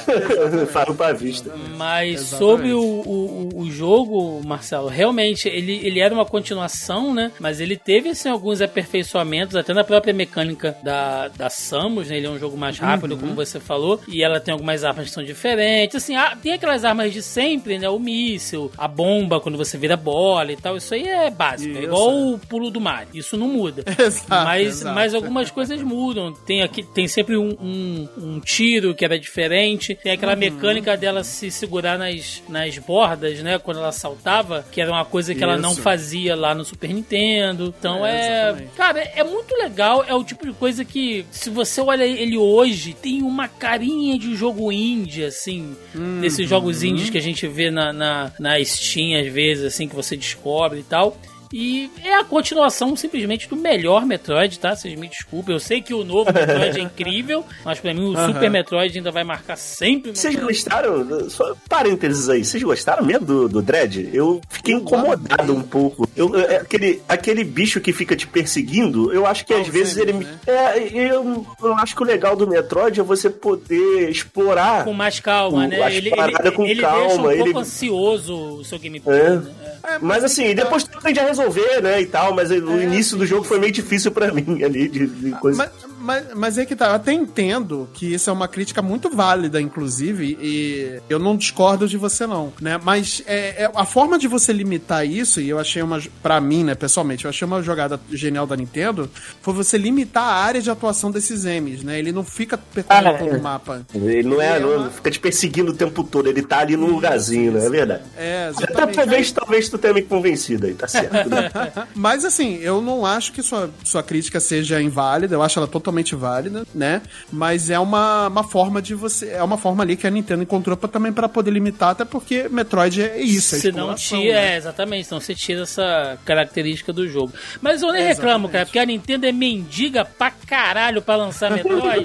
Falo 0.72 0.94
pra 0.94 1.12
vista. 1.12 1.52
Mas 1.76 2.20
Exatamente. 2.20 2.38
sobre 2.38 2.72
o, 2.72 2.80
o, 2.80 3.60
o, 3.60 3.70
jogo, 3.70 4.40
Marcelo, 4.44 4.88
realmente 4.88 5.48
ele, 5.48 5.80
ele 5.84 6.00
era 6.00 6.14
uma 6.14 6.24
continuação, 6.24 7.14
né? 7.14 7.32
Mas 7.38 7.60
ele 7.60 7.76
teve 7.76 8.10
assim, 8.10 8.28
alguns 8.28 8.60
aperfeiçoamentos, 8.60 9.56
até 9.56 9.72
na 9.72 9.84
própria 9.84 10.12
mecânica 10.12 10.76
da, 10.82 11.28
da 11.28 11.50
Samus, 11.50 12.08
né? 12.08 12.16
Ele 12.16 12.26
é 12.26 12.30
um 12.30 12.38
jogo 12.38 12.56
mais 12.56 12.78
rápido, 12.78 13.12
uhum. 13.12 13.20
como 13.20 13.34
você 13.34 13.60
falou, 13.60 14.00
e 14.08 14.22
ela 14.22 14.40
tem 14.40 14.52
algumas 14.52 14.84
armas 14.84 15.06
que 15.06 15.12
são 15.12 15.24
diferentes. 15.24 15.96
Assim, 15.96 16.14
tem 16.34 16.52
aquelas 16.52 16.84
armas 16.84 17.12
de 17.12 17.22
sempre, 17.22 17.78
né? 17.78 17.88
O 17.88 17.98
míssil, 17.98 18.70
a 18.76 18.88
bomba 18.88 19.40
quando 19.40 19.56
você 19.56 19.78
vira 19.78 19.96
bola 19.96 20.52
e 20.52 20.56
tal. 20.56 20.76
Isso 20.76 20.94
aí 20.94 21.06
é 21.06 21.30
básico. 21.30 21.70
É 21.70 21.72
isso. 21.72 21.80
É 21.80 21.84
igual 21.84 22.32
o 22.32 22.38
pulo 22.38 22.70
do 22.70 22.80
mar. 22.80 23.06
Isso 23.12 23.36
não 23.36 23.48
muda. 23.48 23.84
Exato, 23.98 24.28
mas, 24.28 24.68
exato. 24.68 24.94
mas 24.94 25.14
algumas 25.14 25.50
coisas 25.50 25.80
mudam. 25.82 26.32
Tem 26.32 26.62
aqui, 26.62 26.82
tem 26.82 27.06
sempre 27.08 27.36
um, 27.36 27.56
um, 27.60 28.08
um 28.16 28.40
tiro 28.40 28.94
que 28.94 29.04
era 29.04 29.18
diferente. 29.18 29.94
Tem 29.94 30.12
aquela 30.12 30.32
uhum. 30.32 30.38
mecânica 30.38 30.96
dela 30.96 31.22
se 31.22 31.50
segurar 31.50 31.98
nas, 31.98 32.42
nas 32.48 32.76
bordas, 32.78 33.40
né? 33.40 33.58
Quando 33.58 33.78
ela 33.78 33.92
saltava, 33.92 34.64
que 34.70 34.80
era 34.80 34.90
uma 34.90 35.04
coisa 35.04 35.32
que 35.32 35.40
isso. 35.40 35.44
ela 35.44 35.56
não 35.56 35.74
fazia 35.74 36.34
lá 36.34 36.54
no 36.54 36.64
Super 36.64 36.90
Nintendo. 36.90 37.72
Então 37.78 38.04
é. 38.04 38.50
é 38.50 38.66
cara, 38.76 39.00
é 39.00 39.24
muito 39.24 39.54
legal. 39.56 40.04
É 40.06 40.14
o 40.14 40.24
tipo 40.24 40.46
de 40.46 40.52
coisa 40.52 40.84
que, 40.84 41.24
se 41.30 41.50
você 41.50 41.80
olha 41.80 42.04
ele 42.04 42.36
hoje, 42.36 42.94
tem 42.94 43.22
uma 43.22 43.48
carinha 43.48 44.18
de 44.18 44.34
jogo 44.34 44.70
indie, 44.72 45.24
assim. 45.24 45.76
Hum 45.94 46.23
desses 46.24 46.48
jogos 46.48 46.82
uhum. 46.82 46.88
indies 46.88 47.10
que 47.10 47.18
a 47.18 47.22
gente 47.22 47.46
vê 47.46 47.70
na, 47.70 47.92
na, 47.92 48.32
na 48.40 48.64
Steam, 48.64 49.20
às 49.20 49.32
vezes, 49.32 49.64
assim, 49.64 49.86
que 49.86 49.94
você 49.94 50.16
descobre 50.16 50.80
e 50.80 50.82
tal. 50.82 51.16
E 51.56 51.88
é 52.02 52.16
a 52.16 52.24
continuação 52.24 52.96
simplesmente 52.96 53.48
do 53.48 53.54
melhor 53.54 54.04
Metroid, 54.04 54.58
tá? 54.58 54.74
Vocês 54.74 54.98
me 54.98 55.06
desculpem. 55.06 55.54
Eu 55.54 55.60
sei 55.60 55.80
que 55.80 55.94
o 55.94 56.02
novo 56.02 56.32
Metroid 56.32 56.80
é 56.80 56.82
incrível, 56.82 57.44
mas 57.64 57.78
pra 57.78 57.94
mim 57.94 58.00
o 58.00 58.08
uhum. 58.08 58.26
Super 58.26 58.50
Metroid 58.50 58.98
ainda 58.98 59.12
vai 59.12 59.22
marcar 59.22 59.54
sempre. 59.54 60.16
Vocês 60.16 60.34
gostaram? 60.34 61.30
Só 61.30 61.54
parênteses 61.68 62.28
aí. 62.28 62.44
Vocês 62.44 62.60
gostaram 62.60 63.04
mesmo 63.04 63.24
do, 63.24 63.48
do 63.48 63.62
Dread? 63.62 64.10
Eu 64.12 64.40
fiquei 64.48 64.74
incomodado 64.74 65.54
um 65.54 65.62
pouco. 65.62 66.10
Eu, 66.16 66.34
é, 66.36 66.56
aquele, 66.56 67.00
aquele 67.08 67.44
bicho 67.44 67.80
que 67.80 67.92
fica 67.92 68.16
te 68.16 68.26
perseguindo, 68.26 69.12
eu 69.12 69.24
acho 69.24 69.46
que 69.46 69.54
às 69.54 69.68
vezes 69.68 69.96
ele. 69.96 70.12
Né? 70.14 70.40
É, 70.48 70.78
eu, 70.92 71.46
eu 71.62 71.74
acho 71.74 71.94
que 71.94 72.02
o 72.02 72.04
legal 72.04 72.34
do 72.34 72.48
Metroid 72.48 72.98
é 72.98 73.02
você 73.04 73.30
poder 73.30 74.10
explorar. 74.10 74.84
Com 74.84 74.92
mais 74.92 75.20
calma, 75.20 75.58
o, 75.58 75.68
né? 75.68 75.76
Ele, 75.94 76.08
ele, 76.08 76.50
com 76.50 76.66
ele 76.66 76.80
calma. 76.80 77.06
deixa 77.06 77.22
um 77.22 77.30
ele... 77.30 77.44
pouco 77.44 77.58
ansioso 77.60 78.34
o 78.56 78.64
seu 78.64 78.76
gameplay. 78.76 79.20
É. 79.20 79.30
Né? 79.36 79.73
É, 79.84 79.92
mas, 79.92 80.02
mas 80.02 80.24
assim, 80.24 80.54
depois 80.54 80.84
tu 80.84 80.96
aprende 80.96 81.20
a 81.20 81.26
resolver, 81.26 81.82
né, 81.82 82.00
e 82.00 82.06
tal, 82.06 82.34
mas 82.34 82.50
o 82.50 82.54
é, 82.54 82.84
início 82.84 83.16
do 83.16 83.26
jogo 83.26 83.44
foi 83.44 83.58
meio 83.58 83.72
difícil 83.72 84.10
para 84.10 84.32
mim 84.32 84.62
ali, 84.62 84.88
de, 84.88 85.06
de 85.06 85.30
coisa. 85.32 85.58
Mas, 85.58 85.93
mas, 86.04 86.34
mas 86.34 86.58
é 86.58 86.66
que 86.66 86.76
tá, 86.76 86.88
eu 86.88 86.92
até 86.92 87.12
entendo 87.12 87.88
que 87.94 88.14
isso 88.14 88.28
é 88.28 88.32
uma 88.32 88.46
crítica 88.46 88.82
muito 88.82 89.08
válida, 89.08 89.60
inclusive, 89.60 90.38
e 90.40 91.00
eu 91.08 91.18
não 91.18 91.36
discordo 91.36 91.88
de 91.88 91.96
você, 91.96 92.26
não, 92.26 92.52
né? 92.60 92.78
Mas 92.82 93.22
é, 93.26 93.64
é 93.64 93.70
a 93.74 93.84
forma 93.84 94.18
de 94.18 94.28
você 94.28 94.52
limitar 94.52 95.06
isso, 95.06 95.40
e 95.40 95.48
eu 95.48 95.58
achei 95.58 95.82
uma, 95.82 96.00
para 96.22 96.40
mim, 96.40 96.62
né, 96.64 96.74
pessoalmente, 96.74 97.24
eu 97.24 97.30
achei 97.30 97.46
uma 97.46 97.62
jogada 97.62 97.98
genial 98.12 98.46
da 98.46 98.56
Nintendo, 98.56 99.10
foi 99.40 99.54
você 99.54 99.78
limitar 99.78 100.24
a 100.24 100.34
área 100.34 100.60
de 100.60 100.70
atuação 100.70 101.10
desses 101.10 101.44
M's, 101.44 101.82
né? 101.82 101.98
Ele 101.98 102.12
não 102.12 102.22
fica 102.22 102.58
percorrendo 102.58 103.08
ah, 103.08 103.18
todo 103.18 103.32
o 103.32 103.36
é. 103.36 103.40
mapa. 103.40 103.86
Ele 103.94 104.28
não 104.28 104.40
é, 104.40 104.56
ele 104.56 104.66
não, 104.66 104.86
é 104.86 104.90
fica 104.90 105.10
te 105.10 105.18
perseguindo 105.18 105.72
o 105.72 105.74
tempo 105.74 106.04
todo, 106.04 106.28
ele 106.28 106.42
tá 106.42 106.58
ali 106.58 106.76
no 106.76 106.86
lugarzinho, 106.86 107.52
né? 107.52 107.64
É 107.64 107.70
verdade. 107.70 108.02
É, 108.16 108.48
exatamente. 108.50 108.96
Talvez, 108.96 109.32
talvez 109.32 109.68
tu 109.68 109.78
tenha 109.78 109.94
me 109.94 110.02
convencido 110.02 110.66
aí, 110.66 110.74
tá 110.74 110.86
certo. 110.86 111.30
Né? 111.30 111.50
Mas 111.94 112.24
assim, 112.24 112.58
eu 112.60 112.82
não 112.82 113.06
acho 113.06 113.32
que 113.32 113.42
sua, 113.42 113.70
sua 113.82 114.02
crítica 114.02 114.38
seja 114.38 114.80
inválida, 114.82 115.34
eu 115.34 115.42
acho 115.42 115.58
ela 115.58 115.68
totalmente 115.68 115.93
totalmente 115.94 116.14
válida, 116.16 116.66
né? 116.74 117.02
Mas 117.30 117.70
é 117.70 117.78
uma, 117.78 118.26
uma 118.28 118.44
forma 118.44 118.82
de 118.82 118.94
você. 118.94 119.30
É 119.30 119.42
uma 119.42 119.56
forma 119.56 119.82
ali 119.82 119.96
que 119.96 120.06
a 120.06 120.10
Nintendo 120.10 120.42
encontrou 120.42 120.76
pra, 120.76 120.88
também 120.88 121.12
para 121.12 121.28
poder 121.28 121.50
limitar, 121.50 121.90
até 121.90 122.04
porque 122.04 122.48
Metroid 122.48 123.02
é 123.02 123.20
isso. 123.20 123.54
É 123.54 123.58
se 123.58 123.72
não 123.72 123.94
tira, 123.94 124.34
né? 124.34 124.54
é, 124.54 124.56
exatamente. 124.56 125.06
Então 125.06 125.20
você 125.20 125.34
tira 125.34 125.62
essa 125.62 126.18
característica 126.24 126.92
do 126.92 127.06
jogo. 127.08 127.32
Mas 127.60 127.82
eu 127.82 127.92
nem 127.92 128.02
é, 128.02 128.08
reclamo, 128.08 128.48
cara, 128.48 128.66
porque 128.66 128.78
a 128.78 128.86
Nintendo 128.86 129.26
é 129.26 129.32
mendiga 129.32 130.04
pra 130.04 130.30
caralho 130.30 131.00
pra 131.00 131.16
lançar 131.16 131.50
Metroid. 131.52 132.04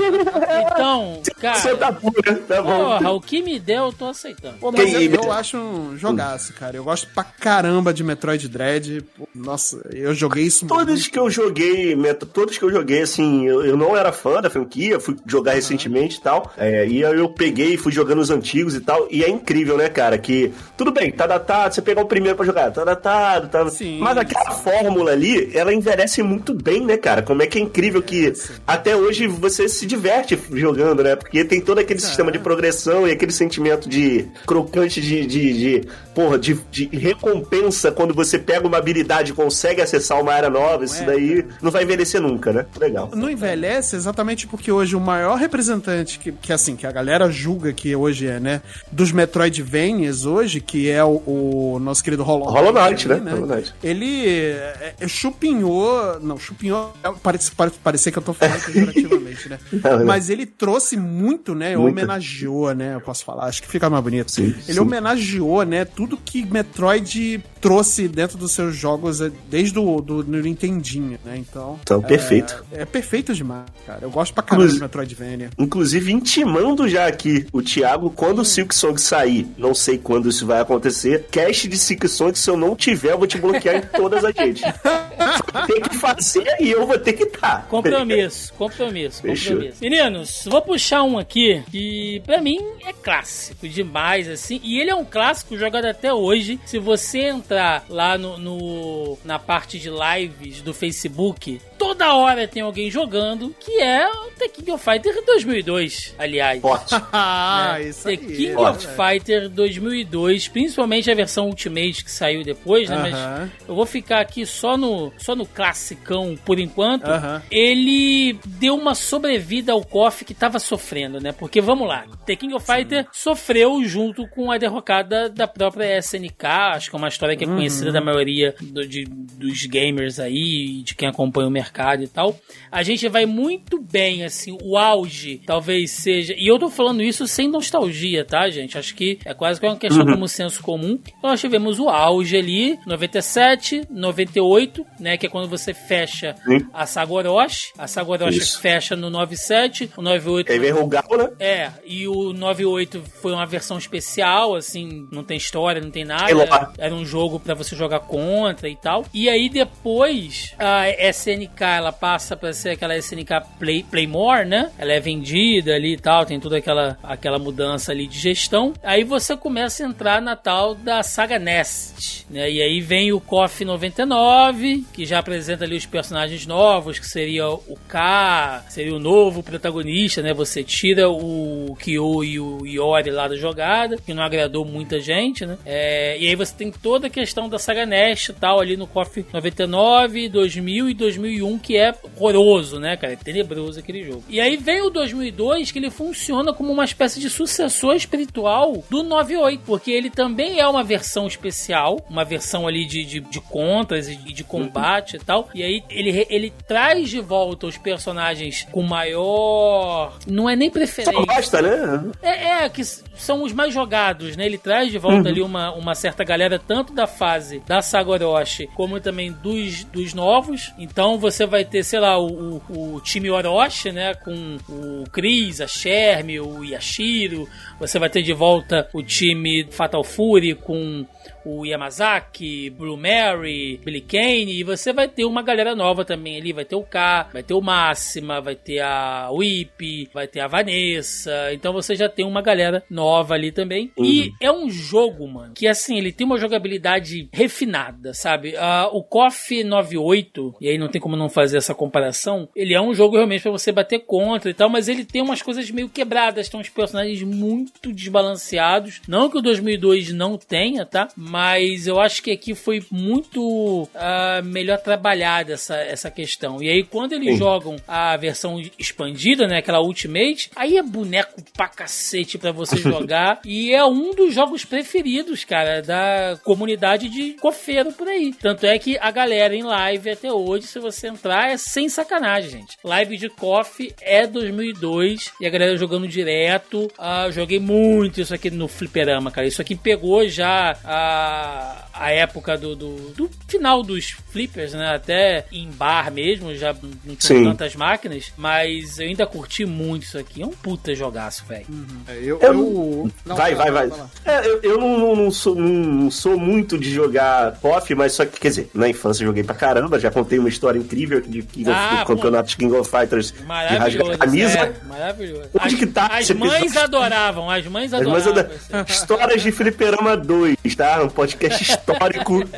então, 0.71 1.21
cara. 1.39 1.60
Você 1.60 1.75
tá 1.75 1.91
pura, 1.91 2.36
tá 2.36 2.62
bom. 2.62 2.99
Porra, 2.99 3.12
o 3.12 3.21
que 3.21 3.41
me 3.41 3.60
der, 3.60 3.80
eu 3.80 3.93
tô 3.93 4.08
aceitando. 4.08 4.58
Pô, 4.60 4.71
mas 4.71 4.93
eu, 4.93 5.02
eu, 5.02 5.32
acho 5.32 5.58
um 5.58 5.97
jogaço, 5.97 6.54
cara. 6.54 6.78
Eu 6.78 6.84
gosto 6.84 7.08
pra 7.13 7.23
caramba 7.23 7.93
de 7.93 8.04
Metroid 8.04 8.47
Dread. 8.47 9.04
Nossa, 9.34 9.82
eu 9.93 10.13
joguei 10.13 10.43
isso 10.43 10.67
Todos 10.67 10.86
muito. 10.86 11.12
que 11.12 11.19
eu 11.19 11.30
joguei, 11.30 11.95
todos 12.34 12.58
que 12.58 12.63
eu 12.63 12.71
joguei, 12.71 13.02
assim, 13.02 13.45
eu, 13.45 13.65
eu 13.65 13.78
não 13.80 13.98
era 13.98 14.12
fã 14.12 14.42
da 14.42 14.50
franquia, 14.50 15.00
fui 15.00 15.15
jogar 15.26 15.54
recentemente 15.54 16.18
e 16.18 16.22
tal. 16.22 16.52
É, 16.58 16.86
e 16.86 17.04
aí 17.04 17.18
eu 17.18 17.30
peguei, 17.30 17.78
fui 17.78 17.92
jogando 17.92 18.20
os 18.20 18.30
antigos 18.30 18.76
e 18.76 18.82
tal. 18.82 19.08
E 19.10 19.24
é 19.24 19.30
incrível, 19.30 19.78
né, 19.78 19.89
cara? 19.89 20.18
Que 20.18 20.54
tudo 20.78 20.92
bem, 20.92 21.12
tá 21.12 21.26
datado, 21.26 21.74
você 21.74 21.82
pegar 21.82 22.02
o 22.02 22.06
primeiro 22.06 22.36
pra 22.36 22.46
jogar, 22.46 22.72
tá 22.72 22.84
datado, 22.84 23.48
tá. 23.48 23.70
Sim, 23.70 24.00
mas 24.00 24.18
aquela 24.18 24.52
sim. 24.52 24.63
fórmula 24.63 25.12
ali, 25.12 25.56
ela 25.56 25.74
envelhece 25.74 26.22
muito 26.22 26.54
bem, 26.54 26.86
né, 26.86 26.98
cara? 26.98 27.22
Como 27.22 27.42
é 27.42 27.48
que 27.48 27.58
é 27.58 27.62
incrível 27.62 28.02
que 28.02 28.36
sim. 28.36 28.54
até 28.68 28.96
hoje 28.96 29.28
você 29.28 29.70
se 29.70 29.86
diverte 29.86 30.38
jogando, 30.54 31.04
né? 31.04 31.15
Porque 31.15 31.46
tem 31.46 31.62
todo 31.62 31.80
aquele 31.80 32.00
sistema 32.00 32.32
de 32.32 32.39
progressão 32.39 33.08
e 33.08 33.12
aquele 33.12 33.32
sentimento 33.32 33.88
de 33.88 34.28
crocante 34.46 35.02
de, 35.02 35.26
de, 35.26 35.54
de 35.54 35.88
porra, 36.13 36.38
de, 36.38 36.54
de, 36.70 36.86
recompensa 36.98 37.92
quando 37.92 38.13
você 38.13 38.38
pega 38.38 38.68
uma 38.68 38.78
habilidade 38.78 39.32
e 39.32 39.36
consegue 39.36 39.82
acessar 39.82 40.20
uma 40.22 40.34
área 40.34 40.50
nova. 40.50 40.84
Isso 40.84 41.02
é, 41.04 41.06
daí 41.06 41.46
não 41.62 41.72
vai 41.72 41.84
envelhecer 41.84 42.20
nunca, 42.20 42.52
né? 42.52 42.65
Legal. 42.78 43.10
Não 43.13 43.30
envelhece 43.30 43.68
exatamente 43.77 44.47
porque 44.47 44.71
hoje 44.71 44.95
o 44.95 44.99
maior 44.99 45.38
representante 45.38 46.19
que, 46.19 46.32
que 46.32 46.51
assim, 46.53 46.75
que 46.75 46.88
a 46.88 46.91
galera 46.91 47.29
julga 47.29 47.71
que 47.73 47.95
hoje 47.95 48.27
é, 48.27 48.39
né, 48.39 48.62
dos 48.91 49.12
Metroidvanias 49.12 50.25
hoje, 50.25 50.60
que 50.60 50.89
é 50.89 51.03
o, 51.03 51.21
o 51.25 51.79
nosso 51.79 52.03
querido 52.03 52.23
Hollow 52.23 52.51
Knight. 52.51 52.58
Hollow 52.58 52.73
Knight, 52.73 53.08
né? 53.08 53.15
né? 53.17 53.32
Hollow 53.32 53.47
Knight. 53.47 53.73
Ele 53.84 54.27
é, 54.27 54.95
é, 54.99 55.08
chupinhou, 55.08 56.19
não, 56.21 56.38
chupinhou, 56.38 56.93
parece, 57.21 57.51
parece, 57.51 57.77
parece 57.84 58.12
que 58.12 58.17
eu 58.17 58.23
tô 58.23 58.34
falando 58.34 58.63
pejorativamente, 58.65 59.49
né? 59.49 59.60
Não, 59.71 60.05
Mas 60.05 60.29
ele 60.29 60.45
trouxe 60.45 60.97
muito, 60.97 61.55
né, 61.55 61.75
muito. 61.75 61.91
homenageou, 61.91 62.73
né, 62.73 62.95
eu 62.95 63.01
posso 63.01 63.23
falar, 63.23 63.45
acho 63.45 63.62
que 63.62 63.67
fica 63.67 63.89
mais 63.89 64.03
bonito. 64.03 64.32
Sim, 64.32 64.55
ele 64.67 64.73
sim. 64.73 64.79
homenageou, 64.79 65.63
né, 65.63 65.86
tudo 65.86 66.17
que 66.17 66.45
Metroid 66.45 67.43
trouxe 67.60 68.08
dentro 68.08 68.38
dos 68.38 68.51
seus 68.51 68.75
jogos 68.75 69.21
é, 69.21 69.32
desde 69.49 69.77
o 69.77 70.01
do, 70.01 70.23
do 70.23 70.41
Nintendinho, 70.41 71.19
né? 71.23 71.38
Então. 71.38 71.79
Então, 71.82 72.01
perfeito. 72.01 72.63
É, 72.71 72.82
é 72.82 72.86
perfeito 72.86 73.34
demais, 73.34 73.59
cara. 73.86 74.00
Eu 74.02 74.12
gosto 74.12 74.34
pra 74.34 74.43
caramba 74.43 74.63
Inclusive, 74.63 74.80
de 74.80 74.84
Metroidvania. 74.84 75.50
Inclusive, 75.58 76.12
intimando 76.12 76.88
já 76.88 77.08
aqui 77.08 77.45
o 77.52 77.62
Thiago, 77.62 78.10
quando 78.10 78.39
o 78.39 78.45
Silk 78.45 78.74
Song 78.74 79.00
sair, 79.00 79.48
não 79.58 79.74
sei 79.74 79.98
quando 79.98 80.30
isso 80.30 80.45
vai 80.45 80.60
acontecer, 80.60 81.28
cast 81.32 81.67
de 81.67 81.78
Silk 81.78 82.08
Song, 82.08 82.38
se 82.38 82.50
eu 82.50 82.58
não 82.58 82.76
tiver, 82.76 83.12
eu 83.12 83.17
vou 83.17 83.28
te 83.28 83.38
bloquear 83.38 83.76
em 83.76 83.82
todas 83.82 84.24
as 84.24 84.36
redes. 84.36 84.62
Tem 85.67 85.82
que 85.82 85.95
fazer 85.98 86.56
e 86.60 86.69
eu 86.69 86.86
vou 86.86 86.98
ter 86.98 87.13
que 87.13 87.24
estar. 87.24 87.39
Tá. 87.39 87.65
Compromisso, 87.69 88.54
compromisso, 88.54 89.22
Fechou. 89.22 89.54
compromisso. 89.54 89.82
Meninos, 89.82 90.41
vou 90.45 90.62
puxar 90.62 91.04
um 91.04 91.17
aqui 91.17 91.63
que 91.72 92.22
pra 92.26 92.41
mim 92.41 92.60
é 92.86 92.93
clássico 92.93 93.67
demais, 93.67 94.28
assim. 94.28 94.60
E 94.63 94.80
ele 94.80 94.89
é 94.89 94.95
um 94.95 95.06
clássico 95.06 95.58
jogado 95.58 95.86
até 95.86 96.13
hoje. 96.13 96.60
Se 96.65 96.80
você 96.80 97.19
entrar 97.19 97.86
lá 97.89 98.17
no, 98.17 98.38
no 98.38 99.17
na 99.24 99.39
parte 99.39 99.80
de 99.80 99.89
lives 99.89 100.62
do 100.62 100.74
Facebook, 100.74 101.62
toda 101.78 102.13
hora 102.13 102.48
tem 102.48 102.62
alguém 102.62 102.91
jogando, 102.91 103.49
que 103.60 103.82
é 103.82 104.08
o 104.08 104.32
The 104.38 104.48
King 104.50 104.72
of 104.72 104.84
Fighter 104.84 105.26
2002, 105.26 106.16
aliás. 106.18 106.62
Forte. 106.62 106.96
ah, 107.12 107.76
né? 107.80 107.84
isso 107.90 108.04
The 108.04 108.18
King 108.18 108.56
of 108.56 108.88
Fighter 108.88 109.50
2002, 109.50 110.48
principalmente 110.48 111.10
a 111.10 111.16
versão 111.16 111.48
Ultimate 111.48 112.04
que 112.04 112.12
saiu 112.12 112.44
depois, 112.44 112.90
né? 112.90 112.96
Uh 112.96 113.00
-huh. 113.00 113.12
Mas 113.12 113.52
eu 113.68 113.76
vou 113.76 113.86
ficar 113.86 114.20
aqui 114.20 114.46
só 114.46 114.78
no, 114.78 115.12
só 115.18 115.36
no 115.36 115.46
classicão 115.46 116.38
por 116.46 116.60
enquanto. 116.60 117.06
Uh 117.06 117.12
-huh. 117.12 117.42
Ele 117.50 118.40
deu 118.46 118.76
uma 118.76 118.96
sobrevida 118.96 119.72
ao 119.72 119.84
KOF 119.84 120.26
que 120.26 120.34
tava 120.34 120.60
sofrendo, 120.60 121.20
né? 121.20 121.32
Porque 121.32 121.62
vamos 121.62 121.88
lá, 121.88 122.06
The 122.26 122.36
King 122.36 122.54
of 122.54 122.66
Fighter 122.66 123.04
Sim. 123.04 123.10
sofreu 123.12 123.84
junto 123.84 124.28
com 124.28 124.52
a 124.52 124.58
derrocada 124.58 125.30
da 125.30 125.48
própria 125.48 125.98
SNK, 125.98 126.46
acho 126.74 126.90
que 126.90 126.96
é 126.96 127.00
uma 127.00 127.08
história 127.08 127.36
que 127.36 127.44
é 127.44 127.48
conhecida 127.48 127.88
uhum. 127.88 127.94
da 127.94 128.02
maioria 128.02 128.56
do, 128.60 128.88
de, 128.88 129.06
dos 129.06 129.66
gamers 129.66 130.20
aí, 130.20 130.82
de 130.84 130.96
quem 130.96 131.08
acompanha 131.08 131.48
o 131.48 131.52
mercado 131.52 132.04
e 132.04 132.08
tal. 132.08 132.40
A 132.72 132.84
gente 132.84 133.08
vai 133.08 133.26
muito 133.30 133.82
bem, 133.82 134.24
assim, 134.24 134.58
o 134.62 134.78
auge 134.78 135.42
talvez 135.46 135.92
seja. 135.92 136.34
E 136.38 136.48
eu 136.48 136.60
tô 136.60 136.70
falando 136.70 137.02
isso 137.02 137.28
sem 137.28 137.48
nostalgia, 137.48 138.26
tá, 138.26 138.50
gente? 138.50 138.78
Acho 138.78 138.96
que 138.96 139.20
é 139.26 139.34
quase 139.34 139.60
que 139.60 139.65
uma 139.65 139.78
questão 139.78 140.06
uhum. 140.06 140.13
como 140.13 140.28
senso 140.28 140.62
comum. 140.62 141.00
Então 141.18 141.30
nós 141.30 141.39
tivemos 141.39 141.80
o 141.80 141.89
auge 141.89 142.36
ali, 142.38 142.78
97, 142.86 143.84
98, 143.89 144.86
né? 145.00 145.18
Que 145.18 145.28
é 145.28 145.30
quando 145.30 145.48
você 145.48 145.74
fecha 145.74 146.36
Sim. 146.46 146.65
a 146.74 146.86
Sagoroshi. 146.86 147.72
A 147.78 147.88
Sagoroshi 147.88 148.39
isso. 148.39 148.60
fecha 148.60 148.96
no 148.96 149.10
97, 149.10 149.92
o 149.96 150.02
98. 150.02 150.52
Aí 150.52 150.60
vem 150.60 150.74
o 150.74 150.88
Gal, 150.88 151.04
né? 151.18 151.30
É, 151.39 151.72
e 151.86 152.08
o 152.08 152.34
98 152.34 153.04
foi 153.22 153.32
uma 153.32 153.46
versão 153.46 153.78
especial, 153.78 154.56
assim, 154.56 155.08
não 155.12 155.24
tem 155.24 155.38
história, 155.38 155.82
não 155.82 155.92
tem 155.92 156.06
nada. 156.06 156.72
Era 156.78 156.94
um 156.94 157.06
jogo 157.06 157.39
para 157.39 157.54
você 157.54 157.76
jogar 157.76 158.02
contra 158.02 158.70
e 158.70 158.76
tal. 158.76 159.06
E 159.13 159.30
aí 159.30 159.50
depois 159.50 160.54
a 160.58 160.89
SNK 160.89 161.63
ela 161.63 161.92
passa 161.92 162.36
para 162.36 162.54
ser 162.54 162.72
aquela 162.72 162.98
SNK 162.98 163.18
Play, 163.58 163.84
Playmore, 163.84 164.45
né? 164.45 164.71
Ela 164.77 164.93
é 164.93 164.99
vendida 164.99 165.73
ali 165.73 165.93
e 165.93 165.97
tal, 165.97 166.25
tem 166.25 166.39
toda 166.39 166.58
aquela, 166.58 166.97
aquela 167.03 167.39
mudança 167.39 167.91
ali 167.91 168.08
de 168.08 168.19
gestão. 168.19 168.73
Aí 168.84 169.03
você 169.03 169.36
começa 169.36 169.84
a 169.84 169.88
entrar 169.88 170.21
na 170.21 170.36
tal 170.36 170.75
da 170.75 171.03
saga 171.03 171.39
Nest, 171.39 172.25
né? 172.29 172.49
E 172.49 172.62
aí 172.62 172.82
vem 172.82 173.12
o 173.12 173.19
KOF 173.19 173.65
99, 173.65 174.86
que 174.93 175.05
já 175.05 175.19
apresenta 175.19 175.65
ali 175.65 175.75
os 175.75 175.86
personagens 175.86 176.45
novos, 176.45 176.99
que 176.99 177.08
seria 177.08 177.47
o 177.49 177.77
K, 177.88 178.63
seria 178.69 178.95
o 178.95 178.99
novo 178.99 179.43
protagonista, 179.43 180.21
né? 180.21 180.34
Você 180.34 180.63
tira 180.63 181.10
o 181.10 181.75
Kyo 181.79 182.23
e 182.23 182.39
o 182.39 182.65
Iori 182.65 183.12
lá 183.12 183.27
da 183.27 183.36
jogada, 183.36 183.97
que 183.97 184.13
não 184.13 184.23
agradou 184.23 184.65
muita 184.65 184.99
gente, 184.99 185.45
né? 185.45 185.58
É, 185.65 186.17
e 186.19 186.27
aí 186.27 186.36
você 186.36 186.53
tem 186.55 186.71
toda 186.71 187.08
a 187.08 187.10
questão 187.10 187.49
da 187.49 187.60
saga 187.60 187.86
Nest 187.86 188.29
e 188.29 188.34
tal, 188.34 188.60
ali 188.60 188.77
no 188.77 188.88
KOF 188.88 189.25
99, 189.34 190.29
2000 190.29 190.89
e 190.89 190.93
2001, 190.93 191.60
que 191.60 191.77
é 191.77 191.93
horroroso, 192.03 192.79
né, 192.79 192.95
cara? 192.97 193.09
É 193.12 193.15
tenebroso 193.15 193.80
aquele 193.80 194.04
jogo. 194.04 194.24
E 194.30 194.39
aí 194.39 194.58
vem 194.58 194.82
o 194.82 194.89
2002, 194.89 195.72
que 195.72 195.80
ele 195.80 195.89
funciona 195.89 196.54
como 196.54 196.72
uma 196.72 196.86
espécie 196.86 197.19
de 197.19 197.30
sucessor 197.30 197.95
espiritual 197.95 198.84
do 198.89 199.04
98, 199.04 199.63
porque 199.65 199.91
ele 199.91 200.10
também 200.10 200.60
é 200.60 200.67
uma 200.67 200.84
versão 200.84 201.28
especial, 201.28 202.06
uma 202.10 202.24
versão 202.24 202.67
ali 202.67 202.86
de, 202.86 203.04
de, 203.06 203.19
de 203.19 203.41
contras 203.41 204.08
e 204.08 204.15
de, 204.15 204.34
de 204.34 204.43
combate 204.43 205.15
uhum. 205.15 205.22
e 205.22 205.26
tal. 205.26 205.50
E 205.54 205.63
aí 205.63 205.84
ele, 205.89 206.28
ele 206.30 206.54
traz 206.67 207.10
de 207.10 207.19
volta 207.19 207.67
os 207.67 207.78
personagens 207.78 208.67
com 208.72 208.84
maior. 208.84 210.17
Não 210.28 210.50
é 210.50 210.56
nem 210.56 210.69
preferência. 210.69 211.13
Só 211.13 211.26
gosta, 211.26 211.62
né? 211.62 212.12
É, 212.22 212.63
é, 212.63 212.69
que 212.69 212.82
são 213.19 213.43
os 213.43 213.53
mais 213.53 213.73
jogados, 213.73 214.36
né? 214.36 214.45
Ele 214.45 214.58
traz 214.58 214.91
de 214.91 214.97
volta 214.97 215.23
uhum. 215.23 215.27
ali 215.27 215.41
uma, 215.41 215.71
uma 215.73 215.93
certa 215.93 216.23
galera, 216.23 216.58
tanto 216.58 216.93
da 216.93 217.05
fase 217.05 217.62
da 217.67 217.82
Sagoroshi, 217.82 218.67
como 218.75 218.99
também 218.99 219.32
dos, 219.32 219.84
dos 219.84 220.13
novos. 220.13 220.73
Então 220.79 221.19
você 221.19 221.45
vai 221.45 221.65
ter, 221.65 221.84
sei 221.84 221.99
lá, 221.99 222.17
o, 222.17 222.62
o, 222.69 222.95
o 222.95 223.01
time 223.01 223.29
Orochi, 223.29 223.91
né? 223.91 224.13
Com 224.15 224.58
o 224.69 225.03
Chris, 225.12 225.62
a 225.62 225.67
Shermie, 225.67 226.39
o 226.39 226.63
Yashiro. 226.63 227.47
Você 227.79 227.99
vai 227.99 228.10
ter 228.10 228.23
de 228.23 228.34
volta 228.34 228.89
o 228.93 229.03
time 229.03 229.67
Fatal 229.69 230.03
Fury 230.03 230.55
com 230.55 231.05
o 231.45 231.65
Yamazaki, 231.65 232.69
Blue 232.69 232.97
Mary, 232.97 233.80
Billy 233.84 234.02
Kane, 234.02 234.60
e 234.60 234.63
você 234.63 234.93
vai 234.93 235.08
ter 235.08 235.25
uma 235.25 235.41
galera 235.41 235.75
nova 235.75 236.06
também 236.06 236.38
ali, 236.38 236.54
vai 236.54 236.65
ter 236.65 236.75
o 236.75 236.84
K, 236.84 237.30
vai 237.32 237.43
ter 237.43 237.54
o 237.54 237.62
Máxima, 237.62 238.41
vai 238.41 238.56
ter 238.56 238.80
a 238.80 239.30
Whip, 239.32 240.10
vai 240.13 240.28
ter 240.28 240.39
a 240.39 240.47
Vanessa, 240.47 241.54
então 241.54 241.73
você 241.73 241.95
já 241.95 242.10
tem 242.10 242.25
uma 242.25 242.41
galera 242.41 242.84
nova 242.89 243.34
ali 243.34 243.52
também. 243.52 243.91
Uhum. 243.97 244.06
E 244.06 244.34
é 244.41 244.52
um 244.52 244.69
jogo, 244.69 245.28
mano, 245.28 245.54
que 245.54 245.67
assim, 245.67 245.97
ele 245.97 246.12
tem 246.12 246.25
uma 246.25 246.38
jogabilidade 246.38 247.30
refinada, 247.32 248.13
sabe? 248.13 248.56
Uh, 248.56 248.97
o 248.97 249.04
KOF 249.04 249.63
98, 249.63 250.56
e 250.62 250.69
aí 250.69 250.78
não 250.78 250.88
tem 250.88 251.02
como 251.02 251.15
não 251.15 251.30
fazer 251.30 251.58
essa 251.58 251.75
comparação, 251.75 252.47
ele 252.56 252.73
é 252.73 252.82
um 252.82 252.93
jogo 252.93 253.15
realmente 253.15 253.41
para 253.41 253.52
você 253.52 253.71
bater 253.71 253.99
contra 253.99 254.49
e 254.49 254.54
tal, 254.54 254.69
mas 254.69 254.88
ele 254.88 255.06
tem 255.06 255.21
umas 255.21 255.41
coisas 255.41 255.69
meio 255.71 255.89
quebradas, 255.89 256.49
tem 256.49 256.60
uns 256.60 256.69
personagens 256.69 257.21
muito 257.23 257.91
desbalanceados, 257.93 259.02
não 259.08 259.30
que 259.30 259.38
o 259.38 259.41
2002 259.41 260.13
não 260.13 260.38
tenha, 260.38 260.86
tá? 260.86 261.08
Mas 261.30 261.88
eu 261.88 262.00
acho 262.00 262.24
que 262.24 262.32
aqui 262.32 262.56
foi 262.56 262.84
muito 262.92 263.84
uh, 263.84 264.44
melhor 264.44 264.80
trabalhada 264.80 265.54
essa, 265.54 265.76
essa 265.76 266.10
questão. 266.10 266.62
E 266.62 266.70
aí, 266.70 266.84
quando 266.84 267.13
eles 267.13 267.34
Sim. 267.34 267.38
jogam 267.38 267.76
a 267.88 268.18
versão 268.18 268.60
expandida, 268.78 269.48
né, 269.48 269.58
aquela 269.58 269.82
Ultimate, 269.82 270.50
aí 270.56 270.78
é 270.78 270.84
boneco 270.84 271.42
pra 271.54 271.68
cacete 271.68 272.38
pra 272.38 272.52
você 272.52 272.78
jogar. 272.82 273.42
e 273.46 273.74
é 273.74 273.84
um 273.86 274.13
dos 274.13 274.34
jogos 274.34 274.65
preferidos, 274.65 275.44
cara, 275.44 275.82
da 275.82 276.38
comunidade 276.44 277.10
de 277.10 277.34
cofeiro 277.34 277.92
por 277.94 278.08
aí. 278.08 278.34
Tanto 278.34 278.65
é 278.65 278.78
que 278.80 278.98
a 279.00 279.12
galera 279.12 279.56
em 279.56 279.63
live 279.63 280.10
até 280.10 280.32
hoje, 280.32 280.65
se 280.68 280.80
você 280.80 281.08
entrar, 281.08 281.52
é 281.52 281.58
sem 281.58 281.89
sacanagem, 281.89 282.52
gente. 282.52 282.78
Live 282.84 283.18
de 283.18 283.30
coffee 283.30 283.94
é 284.02 284.26
2002 284.26 285.32
e 285.39 285.46
a 285.46 285.50
galera 285.50 285.78
jogando 285.78 286.08
direto. 286.08 286.89
Uh, 286.98 287.32
joguei 287.32 287.60
muito 287.60 288.22
isso 288.22 288.34
aqui 288.34 288.50
no 288.50 288.68
fliperama, 288.68 289.32
cara. 289.32 289.48
Isso 289.48 289.62
aqui 289.62 289.76
pegou 289.76 290.28
já 290.28 290.78
a, 290.84 291.18
a 291.19 291.88
época 292.08 292.58
do, 292.58 292.76
do, 292.76 292.96
do 293.12 293.30
final 293.48 293.84
dos 293.84 294.12
flippers, 294.32 294.74
né? 294.74 294.96
Até 294.96 295.46
em 295.52 295.70
bar 295.70 296.10
mesmo, 296.12 296.56
já 296.56 296.74
não 297.04 297.16
tinha 297.16 297.44
tantas 297.44 297.76
máquinas. 297.76 298.32
Mas 298.38 299.00
eu 299.00 299.08
ainda 299.08 299.28
curti 299.28 299.66
muito 299.66 300.04
isso 300.04 300.18
aqui. 300.18 300.42
É 300.42 300.46
um 300.46 300.52
puta 300.52 300.96
jogaço, 300.96 301.44
velho. 301.46 301.66
Uhum. 301.68 301.86
É, 302.08 302.18
eu, 302.18 302.40
eu, 302.40 302.42
eu... 302.42 303.12
Não, 303.26 303.36
vai, 303.36 303.54
vai, 303.54 303.70
vai. 303.70 303.88
vai. 303.88 304.00
É, 304.24 304.48
eu, 304.48 304.62
eu 304.62 304.78
não, 304.80 305.16
não, 305.16 305.32
sou, 305.32 305.56
não 305.56 306.10
sou 306.10 306.40
muito 306.40 306.78
de 306.78 306.90
jogar 306.90 307.58
KOF, 307.60 307.94
mas 307.96 308.14
só 308.14 308.26
que, 308.26 308.40
quer 308.40 308.50
dizer, 308.50 308.70
na 308.74 308.88
infância 308.88 309.26
joguei 309.26 309.44
pra 309.44 309.56
caramba. 309.56 310.00
Já 310.00 310.10
contei 310.10 310.40
uma 310.40 310.50
história 310.50 310.80
incrível 310.80 311.20
de 311.20 311.42
King 311.42 311.70
ah, 311.70 311.96
of, 311.96 312.06
campeonato 312.06 312.50
de 312.50 312.58
King 312.58 312.74
of 312.76 312.90
Fighters 312.90 313.32
de 313.34 313.76
rasgar 313.76 314.18
camisa. 314.18 314.60
É, 314.60 314.74
maravilhoso. 314.88 315.50
Onde 315.54 315.74
as, 315.76 315.80
que 315.80 315.86
tá? 315.86 316.08
As 316.08 316.30
mães 316.32 316.78
adoravam, 316.78 317.50
as 317.50 317.66
mães 317.68 317.94
adoravam. 317.94 318.36
As 318.36 318.70
mães 318.70 318.90
Histórias 318.90 319.42
de 319.42 319.52
Fliperama 319.52 320.16
2, 320.16 320.58
tá? 320.78 321.04
Um 321.04 321.10
podcast 321.10 321.62
histórico 321.64 321.88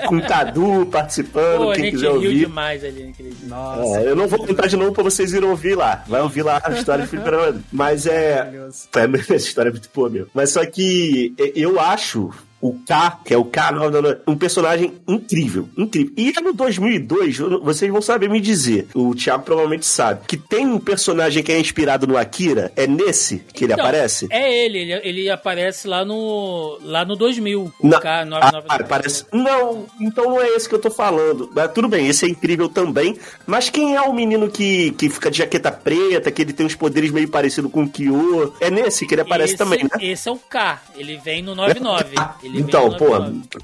com 0.08 0.16
o 0.18 0.22
Cadu 0.22 0.86
participando, 0.88 1.66
Pô, 1.66 1.74
quem 1.74 1.92
quiser 1.92 2.10
ouvir. 2.10 2.40
demais 2.40 2.84
ali 2.84 3.06
naquele 3.06 3.30
dia. 3.32 3.48
Nossa. 3.48 4.00
É, 4.00 4.10
eu 4.10 4.16
não 4.16 4.28
vou 4.28 4.46
contar 4.46 4.68
de 4.68 4.78
novo 4.78 4.92
pra 4.92 5.04
vocês 5.04 5.34
irem 5.34 5.50
ouvir 5.50 5.76
lá. 5.76 6.04
Vai 6.08 6.22
ouvir 6.22 6.44
lá 6.44 6.62
a 6.64 6.72
história 6.72 7.06
Fliperama. 7.06 7.62
Mas 7.72 8.06
é. 8.06 8.52
é 8.52 8.68
essa 9.20 9.36
história 9.36 9.70
é 9.70 9.72
muito 9.72 9.90
boa, 9.94 10.10
meu. 10.10 10.28
Mas 10.34 10.52
só 10.52 10.66
que 10.66 11.34
eu 11.56 11.80
acho 11.80 12.32
o 12.62 12.74
K, 12.86 13.20
que 13.26 13.34
é 13.34 13.38
o 13.38 13.44
K, 13.44 13.72
não, 13.72 13.90
não, 13.90 14.02
não, 14.02 14.18
um 14.28 14.38
personagem 14.38 14.94
incrível, 15.08 15.68
incrível. 15.78 16.14
E 16.16 16.32
no 16.42 16.54
2002, 16.54 17.38
vocês 17.64 17.92
vão 17.92 18.02
saber 18.02 18.30
me 18.30 18.40
dizer, 18.40 18.88
o 18.94 19.16
Thiago 19.16 19.44
provavelmente 19.44 19.86
sabe, 19.86 20.22
que 20.28 20.38
tem 20.38 20.66
um 20.68 20.80
personagem 20.80 21.44
que 21.44 21.52
é 21.52 21.60
inspirado 21.60 22.06
no 22.06 22.18
Akira, 22.18 22.72
é 22.76 22.86
nesse 22.86 23.40
que 23.54 23.66
ele 23.66 23.74
então, 23.74 23.86
aparece? 23.86 24.28
É 24.30 24.66
ele, 24.66 24.78
ele, 24.80 24.94
ele, 25.04 25.30
aparece 25.30 25.88
lá 25.88 26.06
no 26.06 26.78
lá 26.84 27.04
no 27.04 27.16
2000, 27.16 27.62
o 27.62 27.88
não, 27.88 28.00
K, 28.00 28.26
999. 28.26 28.66
Ah, 28.70 28.76
aparece, 28.76 29.26
não, 29.32 29.86
então 30.00 30.26
não 30.26 30.42
é 30.42 30.50
esse 30.50 30.70
que 30.70 30.76
eu 30.76 30.80
tô 30.80 30.92
falando. 30.92 31.50
Mas, 31.54 31.72
tudo 31.72 31.88
bem, 31.88 32.08
esse 32.08 32.26
é 32.26 32.30
incrível 32.30 32.70
também, 32.70 33.18
mas 33.48 33.70
quem 33.70 33.96
é 33.96 34.02
o 34.02 34.14
menino 34.14 34.50
que, 34.50 34.92
que 34.92 35.10
fica 35.10 35.32
de 35.32 35.40
jaqueta 35.40 35.72
preta, 35.72 36.32
que 36.32 36.42
ele 36.42 36.54
tem 36.54 36.66
uns 36.66 36.76
poderes 36.76 37.12
meio 37.12 37.28
parecidos 37.28 37.72
com 37.72 37.84
o 37.84 37.90
Kyo? 37.90 38.54
É 38.60 38.70
nesse 38.70 39.08
que 39.08 39.16
ele 39.16 39.22
aparece 39.22 39.54
esse, 39.54 39.64
também, 39.64 39.84
né? 39.84 39.90
Esse 40.00 40.30
é 40.30 40.32
o 40.32 40.38
K, 40.38 40.82
ele 40.96 41.18
vem 41.18 41.42
no 41.42 41.56
99. 41.56 42.16
Ele 42.54 42.62
então, 42.62 42.92
pô, 42.92 43.08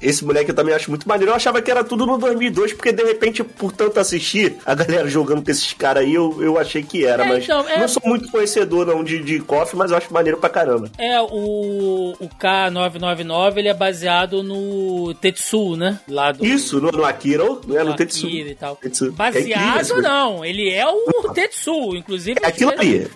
esse 0.00 0.24
moleque 0.24 0.50
eu 0.50 0.54
também 0.54 0.74
acho 0.74 0.90
muito 0.90 1.06
maneiro. 1.06 1.32
Eu 1.32 1.36
achava 1.36 1.60
que 1.60 1.70
era 1.70 1.84
tudo 1.84 2.06
no 2.06 2.18
2002, 2.18 2.72
porque 2.72 2.92
de 2.92 3.02
repente, 3.04 3.44
por 3.44 3.72
tanto 3.72 4.00
assistir 4.00 4.56
a 4.64 4.74
galera 4.74 5.08
jogando 5.08 5.44
com 5.44 5.50
esses 5.50 5.72
caras 5.72 6.04
aí, 6.04 6.14
eu, 6.14 6.42
eu 6.42 6.58
achei 6.58 6.82
que 6.82 7.04
era. 7.04 7.24
É, 7.24 7.28
mas 7.28 7.44
então, 7.44 7.68
é... 7.68 7.78
não 7.78 7.88
sou 7.88 8.02
muito 8.04 8.30
conhecedor 8.30 8.86
não 8.86 9.04
de, 9.04 9.22
de 9.22 9.40
KOF, 9.40 9.76
mas 9.76 9.90
eu 9.90 9.96
acho 9.96 10.12
maneiro 10.12 10.38
pra 10.38 10.48
caramba. 10.48 10.90
É, 10.98 11.20
o, 11.20 12.14
o 12.18 12.28
K999, 12.40 13.56
ele 13.58 13.68
é 13.68 13.74
baseado 13.74 14.42
no 14.42 15.14
Tetsu, 15.14 15.76
né? 15.76 16.00
Lá 16.08 16.32
do... 16.32 16.44
Isso, 16.44 16.80
no, 16.80 16.90
no 16.90 17.04
Akira, 17.04 17.44
né? 17.66 17.82
No, 17.82 17.90
no 17.90 17.96
Tetsu. 17.96 18.26
e 18.26 18.54
tal. 18.54 18.76
Tetsu. 18.76 19.12
Baseado 19.12 19.98
é 19.98 20.00
não, 20.00 20.44
ele 20.44 20.70
é 20.70 20.86
o 20.86 21.32
Tetsu, 21.34 21.94
inclusive. 21.94 22.38
É 22.42 22.46
aquilo 22.46 22.72
aí. 22.78 23.06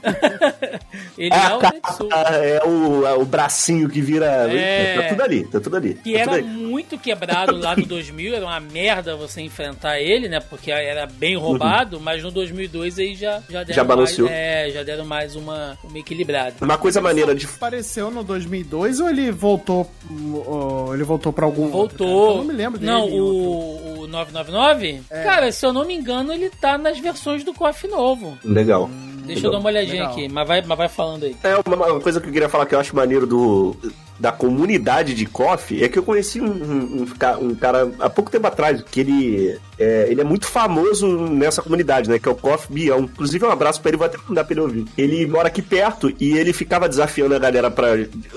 ele 1.17 1.35
é, 1.35 1.47
é 1.47 1.55
o 1.55 1.59
Tetsu. 1.59 2.09
É 2.13 2.63
o, 2.67 3.07
é 3.07 3.15
o 3.15 3.25
bracinho 3.25 3.89
que 3.89 4.01
vira... 4.01 4.27
É... 4.53 4.97
Tá 4.97 5.09
tudo 5.09 5.23
ali, 5.23 5.45
tá 5.47 5.61
tudo 5.63 5.77
ali. 5.77 5.95
Que 5.95 6.17
era 6.17 6.43
muito 6.43 6.99
quebrado 6.99 7.57
lá 7.57 7.75
no 7.75 7.87
2000, 7.87 8.35
era 8.35 8.45
uma 8.45 8.61
merda 8.61 9.17
você 9.17 9.41
enfrentar 9.41 10.01
ele, 10.01 10.29
né? 10.29 10.41
Porque 10.41 10.71
era 10.71 11.07
bem 11.07 11.37
roubado, 11.37 11.97
uhum. 11.97 12.03
mas 12.03 12.23
no 12.23 12.31
2002 12.31 12.99
aí 12.99 13.15
já, 13.15 13.43
já 13.49 13.63
deram 13.63 13.75
já 13.75 13.85
balanceou. 13.85 14.29
Mais, 14.29 14.41
é, 14.41 14.71
já 14.71 14.83
deram 14.83 15.05
mais 15.05 15.37
uma, 15.37 15.79
uma 15.83 15.99
equilibrada. 15.99 16.57
Uma 16.61 16.79
coisa 16.79 17.01
maneira 17.01 17.35
de... 17.35 17.47
Apareceu 17.47 18.11
no 18.11 18.23
2002 18.25 19.01
ou 19.01 19.09
ele 19.09 19.31
voltou 19.31 19.91
ou 20.47 20.95
ele 20.95 21.05
voltou 21.05 21.33
pra 21.33 21.47
algum 21.47 21.69
Voltou. 21.69 22.09
Outro, 22.09 22.33
eu 22.33 22.37
não 22.39 22.45
me 22.45 22.53
lembro 22.53 22.79
dele. 22.79 22.93
Não, 22.93 23.09
o, 23.09 24.01
o 24.01 24.07
999? 24.07 25.03
É. 25.11 25.23
Cara, 25.23 25.53
se 25.53 25.65
eu 25.65 25.73
não 25.73 25.87
me 25.87 25.95
engano, 25.95 26.33
ele 26.33 26.51
tá 26.51 26.77
nas 26.77 26.99
versões 26.99 27.45
do 27.45 27.55
KOF 27.55 27.89
novo. 27.89 28.39
Legal. 28.45 28.91
Deixa 29.25 29.35
Legal. 29.35 29.45
eu 29.45 29.51
dar 29.53 29.59
uma 29.59 29.69
olhadinha 29.69 30.03
Legal. 30.03 30.13
aqui, 30.13 30.29
mas 30.29 30.49
vai, 30.49 30.63
mas 30.63 30.79
vai 30.79 30.89
falando 30.89 31.25
aí. 31.25 31.37
É, 31.43 31.55
uma, 31.67 31.87
uma, 31.87 32.01
coisa 32.01 32.21
que 32.21 32.29
eu 32.29 32.33
queria 32.33 32.49
falar 32.49 32.67
que 32.67 32.75
eu 32.75 32.81
acho 32.81 32.95
maneiro 32.95 33.27
do, 33.27 33.77
da 34.19 34.31
comunidade 34.31 35.15
de 35.15 35.27
coffee 35.27 35.83
é 35.83 35.89
que 35.89 35.99
eu 35.99 36.03
conheci 36.03 36.41
um, 36.41 36.47
um, 36.47 37.07
um, 37.41 37.55
cara 37.55 37.91
há 37.99 38.09
pouco 38.09 38.31
tempo 38.31 38.47
atrás, 38.47 38.83
que 38.83 39.01
ele 39.01 39.59
é, 39.83 40.07
ele 40.09 40.21
é 40.21 40.25
muito 40.25 40.47
famoso 40.47 41.09
nessa 41.09 41.61
comunidade, 41.61 42.09
né? 42.09 42.19
Que 42.19 42.29
é 42.29 42.31
o 42.31 42.37
Coffee 42.37 42.73
Bião. 42.73 43.01
Inclusive, 43.01 43.45
um 43.45 43.51
abraço 43.51 43.81
pra 43.81 43.91
ele, 43.91 43.97
vou 43.97 44.07
até 44.07 44.19
mandar 44.29 44.45
pra 44.45 44.55
ele 44.55 44.61
ouvir. 44.61 44.85
Ele 44.97 45.27
mora 45.27 45.49
aqui 45.49 45.61
perto 45.61 46.13
e 46.21 46.37
ele 46.37 46.53
ficava 46.53 46.89
desafiando 46.89 47.35
a 47.35 47.39
galera 47.39 47.71
pra 47.71 47.89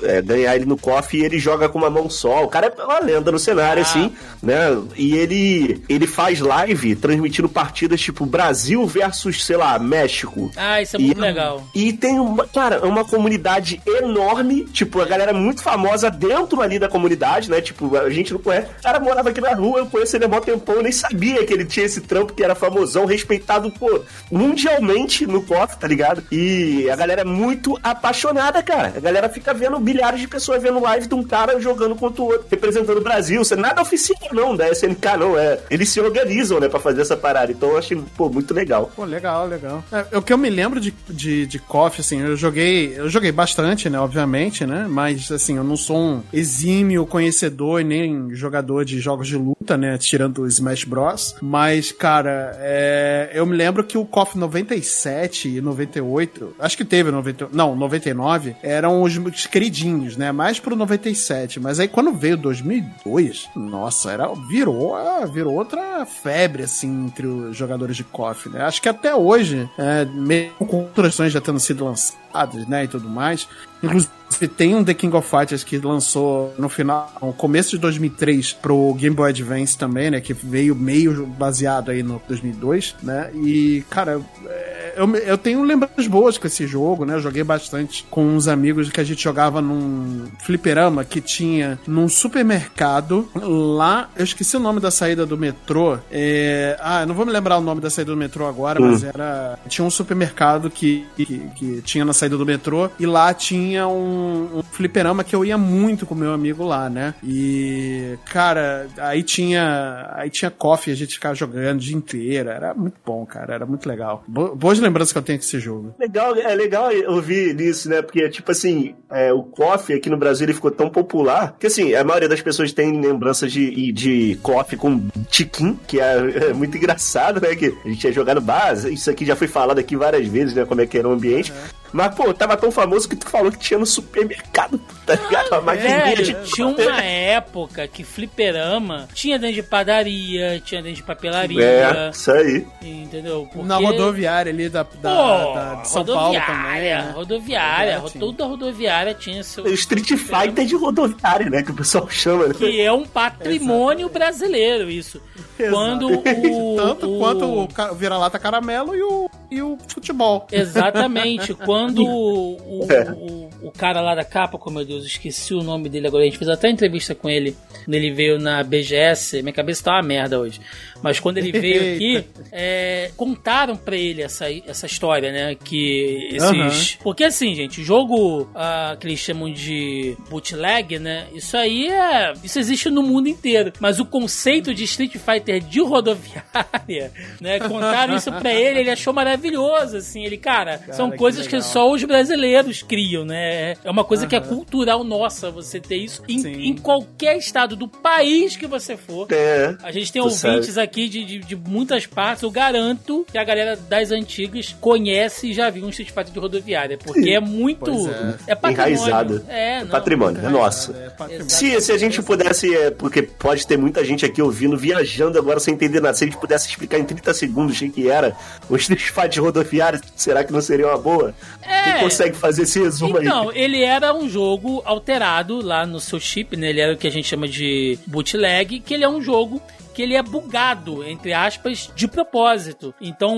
é, 0.03 0.21
ganhar 0.23 0.55
ele 0.55 0.65
no 0.65 0.77
Coffee 0.77 1.21
e 1.21 1.25
ele 1.25 1.37
joga 1.37 1.69
com 1.69 1.77
uma 1.77 1.89
mão 1.89 2.09
só. 2.09 2.43
O 2.43 2.47
cara 2.47 2.73
é 2.75 2.83
uma 2.83 2.99
lenda 2.99 3.31
no 3.31 3.37
cenário, 3.37 3.83
ah. 3.83 3.85
assim, 3.85 4.11
né? 4.41 4.75
E 4.95 5.15
ele, 5.15 5.83
ele 5.87 6.07
faz 6.07 6.39
live 6.39 6.95
transmitindo 6.95 7.47
partidas 7.47 8.01
tipo 8.01 8.25
Brasil 8.25 8.85
versus, 8.87 9.45
sei 9.45 9.57
lá, 9.57 9.77
México. 9.77 10.51
Ah, 10.55 10.81
isso 10.81 10.95
é 10.95 10.99
muito 10.99 11.21
legal. 11.21 11.63
E 11.75 11.93
tem 11.93 12.19
uma, 12.19 12.47
cara, 12.47 12.77
é 12.77 12.85
uma 12.85 13.05
comunidade 13.05 13.81
enorme, 13.85 14.63
tipo, 14.65 14.99
a 14.99 15.05
galera 15.05 15.31
é 15.31 15.33
muito 15.33 15.61
famosa 15.65 16.11
dentro 16.11 16.61
ali 16.61 16.77
da 16.77 16.87
comunidade, 16.87 17.49
né? 17.49 17.59
Tipo, 17.59 17.97
a 17.97 18.07
gente 18.11 18.31
não 18.31 18.39
conhece. 18.39 18.67
O 18.79 18.83
cara 18.83 18.99
morava 18.99 19.29
aqui 19.29 19.41
na 19.41 19.55
rua, 19.55 19.79
eu 19.79 19.87
conheço 19.87 20.15
ele 20.15 20.25
há 20.25 20.27
muito 20.27 20.45
tempão, 20.45 20.75
eu 20.75 20.83
nem 20.83 20.91
sabia 20.91 21.43
que 21.43 21.51
ele 21.51 21.65
tinha 21.65 21.87
esse 21.87 22.01
trampo 22.01 22.33
que 22.33 22.43
era 22.43 22.53
famosão, 22.53 23.05
respeitado, 23.05 23.71
pô, 23.71 24.01
mundialmente 24.31 25.25
no 25.25 25.41
pop, 25.41 25.75
tá 25.75 25.87
ligado? 25.87 26.23
E 26.31 26.87
a 26.87 26.95
galera 26.95 27.21
é 27.21 27.25
muito 27.25 27.79
apaixonada, 27.81 28.61
cara. 28.61 28.93
A 28.95 28.99
galera 28.99 29.27
fica 29.27 29.55
vendo 29.55 29.79
milhares 29.79 30.21
de 30.21 30.27
pessoas 30.27 30.61
vendo 30.61 30.79
live 30.79 31.07
de 31.07 31.15
um 31.15 31.23
cara 31.23 31.59
jogando 31.59 31.95
contra 31.95 32.21
o 32.21 32.25
outro, 32.25 32.45
representando 32.49 32.99
o 32.99 33.03
Brasil. 33.03 33.41
Isso 33.41 33.55
é 33.55 33.57
nada 33.57 33.81
oficial, 33.81 34.19
não, 34.31 34.55
da 34.55 34.69
SNK, 34.69 35.17
não. 35.17 35.35
É, 35.35 35.59
eles 35.71 35.89
se 35.89 35.99
organizam, 35.99 36.59
né, 36.59 36.69
pra 36.69 36.79
fazer 36.79 37.01
essa 37.01 37.17
parada. 37.17 37.51
Então 37.51 37.69
eu 37.69 37.77
achei, 37.79 37.99
pô, 38.15 38.29
muito 38.29 38.53
legal. 38.53 38.91
Pô, 38.95 39.03
legal, 39.03 39.47
legal. 39.47 39.83
É, 39.91 40.15
o 40.15 40.21
que 40.21 40.31
eu 40.31 40.37
me 40.37 40.49
lembro 40.49 40.79
de, 40.79 40.93
de, 41.09 41.47
de 41.47 41.61
assim, 41.97 42.21
eu 42.21 42.35
joguei, 42.35 42.93
eu 42.95 43.09
joguei 43.09 43.31
bastante, 43.31 43.89
né, 43.89 43.99
obviamente, 43.99 44.65
né, 44.65 44.85
mas, 44.87 45.31
assim, 45.31 45.54
eu 45.55 45.63
não 45.63 45.77
sou 45.77 45.97
um 45.97 46.23
exímio 46.31 47.05
conhecedor 47.05 47.83
nem 47.83 48.33
jogador 48.33 48.85
de 48.85 48.99
jogos 48.99 49.27
de 49.27 49.37
luta, 49.37 49.77
né? 49.77 49.97
Tirando 49.97 50.43
o 50.43 50.47
Smash 50.47 50.83
Bros. 50.83 51.35
Mas, 51.41 51.91
cara, 51.91 52.55
é... 52.59 53.31
eu 53.33 53.45
me 53.45 53.55
lembro 53.55 53.83
que 53.83 53.97
o 53.97 54.05
KOF 54.05 54.37
97 54.37 55.49
e 55.49 55.61
98, 55.61 56.55
acho 56.59 56.77
que 56.77 56.85
teve 56.85 57.11
90, 57.11 57.49
não, 57.51 57.75
99, 57.75 58.55
eram 58.61 59.01
os, 59.01 59.17
os 59.17 59.47
queridinhos, 59.47 60.17
né? 60.17 60.31
Mais 60.31 60.59
pro 60.59 60.75
97. 60.75 61.59
Mas 61.59 61.79
aí 61.79 61.87
quando 61.87 62.13
veio 62.13 62.37
2002, 62.37 63.49
nossa, 63.55 64.11
era, 64.11 64.27
virou, 64.47 64.95
virou 65.31 65.53
outra 65.53 66.05
febre, 66.05 66.63
assim, 66.63 67.05
entre 67.05 67.25
os 67.25 67.55
jogadores 67.55 67.95
de 67.95 68.03
KOF, 68.03 68.49
né? 68.49 68.61
Acho 68.61 68.81
que 68.81 68.89
até 68.89 69.15
hoje, 69.15 69.69
é, 69.77 70.05
mesmo 70.05 70.65
com 70.65 70.77
outras 70.77 71.15
já 71.15 71.41
tendo 71.41 71.59
sido 71.59 71.85
lançadas, 71.85 72.67
né? 72.67 72.83
E 72.83 72.87
tudo 72.87 73.09
mais, 73.09 73.47
inclusive 73.81 74.11
tem 74.39 74.75
um 74.75 74.83
The 74.83 74.93
King 74.93 75.15
of 75.15 75.27
Fighters 75.27 75.63
que 75.63 75.77
lançou 75.77 76.53
no 76.57 76.69
final, 76.69 77.11
no 77.21 77.33
começo 77.33 77.71
de 77.71 77.77
2003 77.79 78.53
pro 78.53 78.93
Game 78.95 79.15
Boy 79.15 79.29
Advance 79.29 79.77
também, 79.77 80.11
né? 80.11 80.21
Que 80.21 80.33
veio 80.33 80.75
meio 80.75 81.25
baseado 81.25 81.91
aí 81.91 82.03
no 82.03 82.21
2002, 82.27 82.95
né? 83.01 83.29
E, 83.33 83.83
cara, 83.89 84.21
é, 84.45 84.93
eu, 84.97 85.15
eu 85.15 85.37
tenho 85.37 85.63
lembranças 85.63 86.07
boas 86.07 86.37
com 86.37 86.47
esse 86.47 86.65
jogo, 86.65 87.05
né? 87.05 87.15
Eu 87.15 87.19
joguei 87.19 87.43
bastante 87.43 88.05
com 88.09 88.25
uns 88.25 88.47
amigos 88.47 88.89
que 88.89 88.99
a 88.99 89.03
gente 89.03 89.23
jogava 89.23 89.61
num 89.61 90.25
fliperama 90.43 91.03
que 91.03 91.21
tinha 91.21 91.79
num 91.87 92.07
supermercado 92.07 93.27
lá. 93.35 94.09
Eu 94.15 94.23
esqueci 94.23 94.55
o 94.57 94.59
nome 94.59 94.79
da 94.79 94.91
saída 94.91 95.25
do 95.25 95.37
metrô. 95.37 95.97
É, 96.11 96.77
ah, 96.79 97.01
eu 97.01 97.07
não 97.07 97.15
vou 97.15 97.25
me 97.25 97.31
lembrar 97.31 97.57
o 97.57 97.61
nome 97.61 97.81
da 97.81 97.89
saída 97.89 98.11
do 98.11 98.17
metrô 98.17 98.47
agora, 98.47 98.79
mas 98.79 99.03
hum. 99.03 99.07
era. 99.13 99.59
Tinha 99.67 99.85
um 99.85 99.91
supermercado 99.91 100.69
que, 100.69 101.05
que, 101.15 101.25
que 101.55 101.81
tinha 101.81 102.05
na 102.05 102.13
saída 102.13 102.37
do 102.37 102.45
metrô 102.45 102.89
e 102.99 103.05
lá 103.05 103.33
tinha 103.33 103.87
um 103.87 104.24
um, 104.25 104.63
fliperama 104.63 105.23
que 105.23 105.35
eu 105.35 105.45
ia 105.45 105.57
muito 105.57 106.05
com 106.05 106.15
meu 106.15 106.33
amigo 106.33 106.63
lá, 106.63 106.89
né? 106.89 107.13
E, 107.23 108.17
cara, 108.25 108.87
aí 108.97 109.23
tinha. 109.23 110.11
Aí 110.13 110.29
tinha 110.29 110.51
coffee, 110.51 110.93
a 110.93 110.97
gente 110.97 111.13
ficava 111.13 111.35
jogando 111.35 111.77
o 111.77 111.81
dia 111.81 111.95
inteiro. 111.95 112.49
Era 112.49 112.73
muito 112.73 112.95
bom, 113.05 113.25
cara. 113.25 113.53
Era 113.53 113.65
muito 113.65 113.87
legal. 113.87 114.23
Bo 114.27 114.55
boas 114.55 114.79
lembranças 114.79 115.11
que 115.11 115.17
eu 115.17 115.23
tenho 115.23 115.39
desse 115.39 115.59
jogo. 115.59 115.93
Legal, 115.99 116.35
é 116.35 116.53
legal 116.55 116.89
ouvir 117.07 117.59
isso, 117.59 117.89
né? 117.89 118.01
Porque, 118.01 118.27
tipo 118.29 118.51
assim, 118.51 118.95
é, 119.09 119.31
o 119.31 119.43
coffee 119.43 119.95
aqui 119.95 120.09
no 120.09 120.17
Brasil 120.17 120.45
ele 120.45 120.53
ficou 120.53 120.71
tão 120.71 120.89
popular 120.89 121.55
que, 121.59 121.67
assim, 121.67 121.93
a 121.93 122.03
maioria 122.03 122.29
das 122.29 122.41
pessoas 122.41 122.73
tem 122.73 123.01
lembranças 123.01 123.51
de, 123.51 123.91
de 123.91 124.39
coffee 124.41 124.77
com 124.77 125.07
tiquim, 125.29 125.77
que 125.87 125.99
é, 125.99 126.49
é, 126.49 126.53
muito 126.53 126.77
engraçado, 126.77 127.39
né? 127.39 127.55
Que 127.55 127.73
a 127.85 127.89
gente 127.89 128.03
ia 128.03 128.11
jogar 128.11 128.35
no 128.35 128.41
bar, 128.41 128.73
isso 128.73 129.09
aqui 129.09 129.25
já 129.25 129.35
foi 129.35 129.47
falado 129.47 129.79
aqui 129.79 129.95
várias 129.95 130.27
vezes, 130.27 130.53
né? 130.53 130.65
Como 130.65 130.81
é 130.81 130.85
que 130.85 130.97
era 130.97 131.07
o 131.07 131.11
ambiente. 131.11 131.51
Uhum. 131.51 131.84
Mas, 131.95 132.13
pô, 132.13 132.33
tava 132.33 132.57
tão 132.57 132.69
famoso 132.69 133.07
que 133.07 133.15
tu 133.15 133.25
falou 133.29 133.49
que 133.49 133.57
tinha 133.57 133.79
no 133.79 133.85
supermercado, 133.85 134.77
tá 135.05 135.15
ligado? 135.15 135.47
Uma 135.53 135.61
maquininha 135.61 136.15
de... 136.17 136.33
Tinha 136.51 136.67
uma 136.67 137.01
época 137.01 137.87
que 137.87 138.03
fliperama 138.03 139.07
tinha 139.13 139.39
dentro 139.39 139.55
de 139.55 139.63
padaria, 139.63 140.59
tinha 140.59 140.81
dentro 140.81 140.97
de 140.97 141.03
papelaria. 141.03 141.63
É, 141.63 142.09
isso 142.09 142.29
aí. 142.33 142.67
Entendeu? 142.81 143.47
Porque... 143.49 143.65
Na 143.65 143.77
rodoviária 143.77 144.51
ali 144.51 144.67
da, 144.67 144.83
da, 144.83 144.87
pô, 144.89 145.53
da 145.53 145.75
de 145.75 145.87
São 145.87 146.05
Paulo 146.05 146.37
também. 146.37 146.81
Né? 146.81 147.11
Rodoviária, 147.11 148.03
toda 148.19 148.43
rodoviária 148.43 149.13
tinha 149.13 149.41
seu... 149.41 149.65
Street 149.65 150.09
Fighter 150.17 150.65
de 150.65 150.75
rodoviária, 150.75 151.49
né? 151.49 151.63
Que 151.63 151.71
o 151.71 151.75
pessoal 151.75 152.09
chama, 152.09 152.47
né? 152.47 152.55
Que 152.55 152.81
é 152.81 152.91
um 152.91 153.05
patrimônio 153.05 154.09
brasileiro, 154.09 154.89
isso. 154.89 155.21
Quando 155.69 156.09
o... 156.11 156.75
Tanto 156.75 157.15
o... 157.15 157.19
quanto 157.19 157.45
o 157.45 157.95
vira-lata 157.95 158.37
caramelo 158.37 158.93
e 158.93 159.01
o, 159.01 159.29
e 159.49 159.61
o 159.61 159.77
futebol. 159.87 160.45
Exatamente. 160.51 161.53
Quando 161.53 161.84
quando 161.85 162.05
o, 162.05 162.87
é. 162.91 163.11
o, 163.11 163.67
o, 163.67 163.71
cara 163.71 164.01
lá 164.01 164.15
da 164.15 164.23
capa, 164.23 164.57
como 164.57 164.77
meu 164.77 164.85
Deus, 164.85 165.05
esqueci 165.05 165.53
o 165.53 165.61
nome 165.61 165.89
dele 165.89 166.07
agora, 166.07 166.23
a 166.23 166.25
gente 166.25 166.37
fez 166.37 166.49
até 166.49 166.69
entrevista 166.69 167.13
com 167.13 167.29
ele, 167.29 167.55
quando 167.83 167.93
ele 167.93 168.11
veio 168.11 168.39
na 168.39 168.63
BGS, 168.63 169.41
minha 169.41 169.53
cabeça 169.53 169.83
tá 169.83 169.93
uma 169.93 170.03
merda 170.03 170.39
hoje. 170.39 170.59
Mas 171.05 171.19
quando 171.19 171.37
ele 171.37 171.51
veio 171.51 171.93
aqui, 171.93 172.25
é, 172.51 173.11
contaram 173.15 173.77
pra 173.77 173.95
ele 173.95 174.23
essa, 174.23 174.45
essa 174.51 174.87
história, 174.87 175.31
né? 175.31 175.53
Que 175.53 176.29
esses. 176.31 176.93
Uhum. 176.95 176.97
Porque 177.03 177.23
assim, 177.23 177.53
gente, 177.53 177.83
jogo 177.83 178.41
uh, 178.41 178.97
que 178.99 179.05
eles 179.05 179.19
chamam 179.19 179.53
de 179.53 180.17
bootleg, 180.31 180.97
né? 180.97 181.27
Isso 181.31 181.55
aí 181.55 181.89
é. 181.89 182.33
Isso 182.43 182.57
existe 182.57 182.89
no 182.89 183.03
mundo 183.03 183.29
inteiro. 183.29 183.71
Mas 183.79 183.99
o 183.99 184.05
conceito 184.05 184.73
de 184.73 184.83
Street 184.85 185.15
Fighter 185.17 185.59
de 185.59 185.79
rodoviária, 185.79 187.11
né? 187.39 187.59
Contaram 187.59 188.15
isso 188.15 188.31
pra 188.31 188.51
ele, 188.51 188.79
ele 188.79 188.89
achou 188.89 189.13
maravilhoso, 189.13 189.97
assim. 189.97 190.25
Ele, 190.25 190.37
cara, 190.37 190.79
cara 190.79 190.93
são 190.93 191.11
coisas 191.11 191.45
que, 191.45 191.55
que, 191.55 191.61
só 191.61 191.91
os 191.91 192.03
brasileiros 192.03 192.81
criam, 192.81 193.23
né? 193.23 193.73
É 193.83 193.91
uma 193.91 194.03
coisa 194.03 194.23
uhum. 194.23 194.29
que 194.29 194.35
é 194.35 194.39
cultural 194.39 195.03
nossa, 195.03 195.51
você 195.51 195.79
ter 195.79 195.97
isso 195.97 196.23
em, 196.27 196.69
em, 196.69 196.75
qualquer 196.75 197.37
estado 197.37 197.75
do 197.75 197.87
país 197.87 198.55
que 198.55 198.65
você 198.65 198.97
for. 198.97 199.27
É, 199.31 199.77
a 199.83 199.91
gente 199.91 200.11
tem 200.11 200.19
ouvintes 200.19 200.73
sabe. 200.73 200.81
aqui 200.81 200.94
aqui 200.95 201.09
de, 201.09 201.25
de, 201.25 201.39
de, 201.39 201.55
muitas 201.55 202.05
partes, 202.05 202.43
eu 202.43 202.49
garanto 202.49 203.25
que 203.29 203.37
a 203.37 203.43
galera 203.43 203.75
das 203.75 204.11
antigas 204.11 204.73
conhece 204.79 205.49
e 205.49 205.53
já 205.53 205.69
viu 205.69 205.85
um 205.85 205.89
Street 205.89 206.09
Fighter 206.09 206.31
de 206.31 206.39
rodoviária, 206.39 206.97
porque 206.97 207.29
é 207.31 207.39
muito. 207.39 207.91
É. 208.09 208.51
é 208.51 208.55
patrimônio. 208.55 208.95
Enraizado. 208.95 209.45
É, 209.49 209.79
não, 209.81 209.89
patrimônio, 209.89 210.45
é 210.45 210.49
nosso. 210.49 210.95
É 210.95 211.43
se, 211.49 211.81
se 211.81 211.91
a 211.91 211.97
gente 211.97 212.21
pudesse, 212.21 212.73
é, 212.73 212.91
porque 212.91 213.23
pode 213.23 213.67
ter 213.67 213.77
muita 213.77 214.05
gente 214.05 214.25
aqui 214.25 214.41
ouvindo, 214.41 214.77
viajando 214.77 215.37
agora 215.37 215.59
sem 215.59 215.73
entender 215.73 215.99
nada, 215.99 216.15
se 216.15 216.23
a 216.23 216.27
gente 216.27 216.37
pudesse 216.37 216.69
explicar 216.69 216.97
em 216.97 217.03
30 217.03 217.33
segundos 217.33 217.81
o 217.81 217.89
que 217.89 218.09
era 218.09 218.35
o 218.69 218.75
Street 218.77 219.01
Fighter 219.01 219.29
de 219.29 219.39
rodoviária, 219.41 219.99
será 220.15 220.43
que 220.43 220.53
não 220.53 220.61
seria 220.61 220.87
uma 220.87 220.97
boa? 220.97 221.35
É. 221.61 221.83
Quem 221.83 221.99
consegue 222.01 222.37
fazer 222.37 222.63
esse 222.63 222.79
resumo 222.79 223.19
então, 223.19 223.19
aí? 223.19 223.47
Então, 223.47 223.51
ele 223.53 223.83
era 223.83 224.13
um 224.13 224.29
jogo 224.29 224.81
alterado 224.85 225.61
lá 225.61 225.85
no 225.85 225.99
seu 225.99 226.19
chip, 226.19 226.55
né? 226.55 226.69
Ele 226.69 226.79
era 226.79 226.93
o 226.93 226.97
que 226.97 227.07
a 227.07 227.11
gente 227.11 227.27
chama 227.27 227.47
de 227.47 227.99
bootleg, 228.07 228.79
que 228.79 228.93
ele 228.93 229.03
é 229.03 229.09
um 229.09 229.21
jogo 229.21 229.61
que 229.95 230.01
ele 230.01 230.13
é 230.13 230.21
bugado, 230.21 231.03
entre 231.03 231.31
aspas, 231.31 231.89
de 231.95 232.07
propósito. 232.07 232.93
Então 232.99 233.35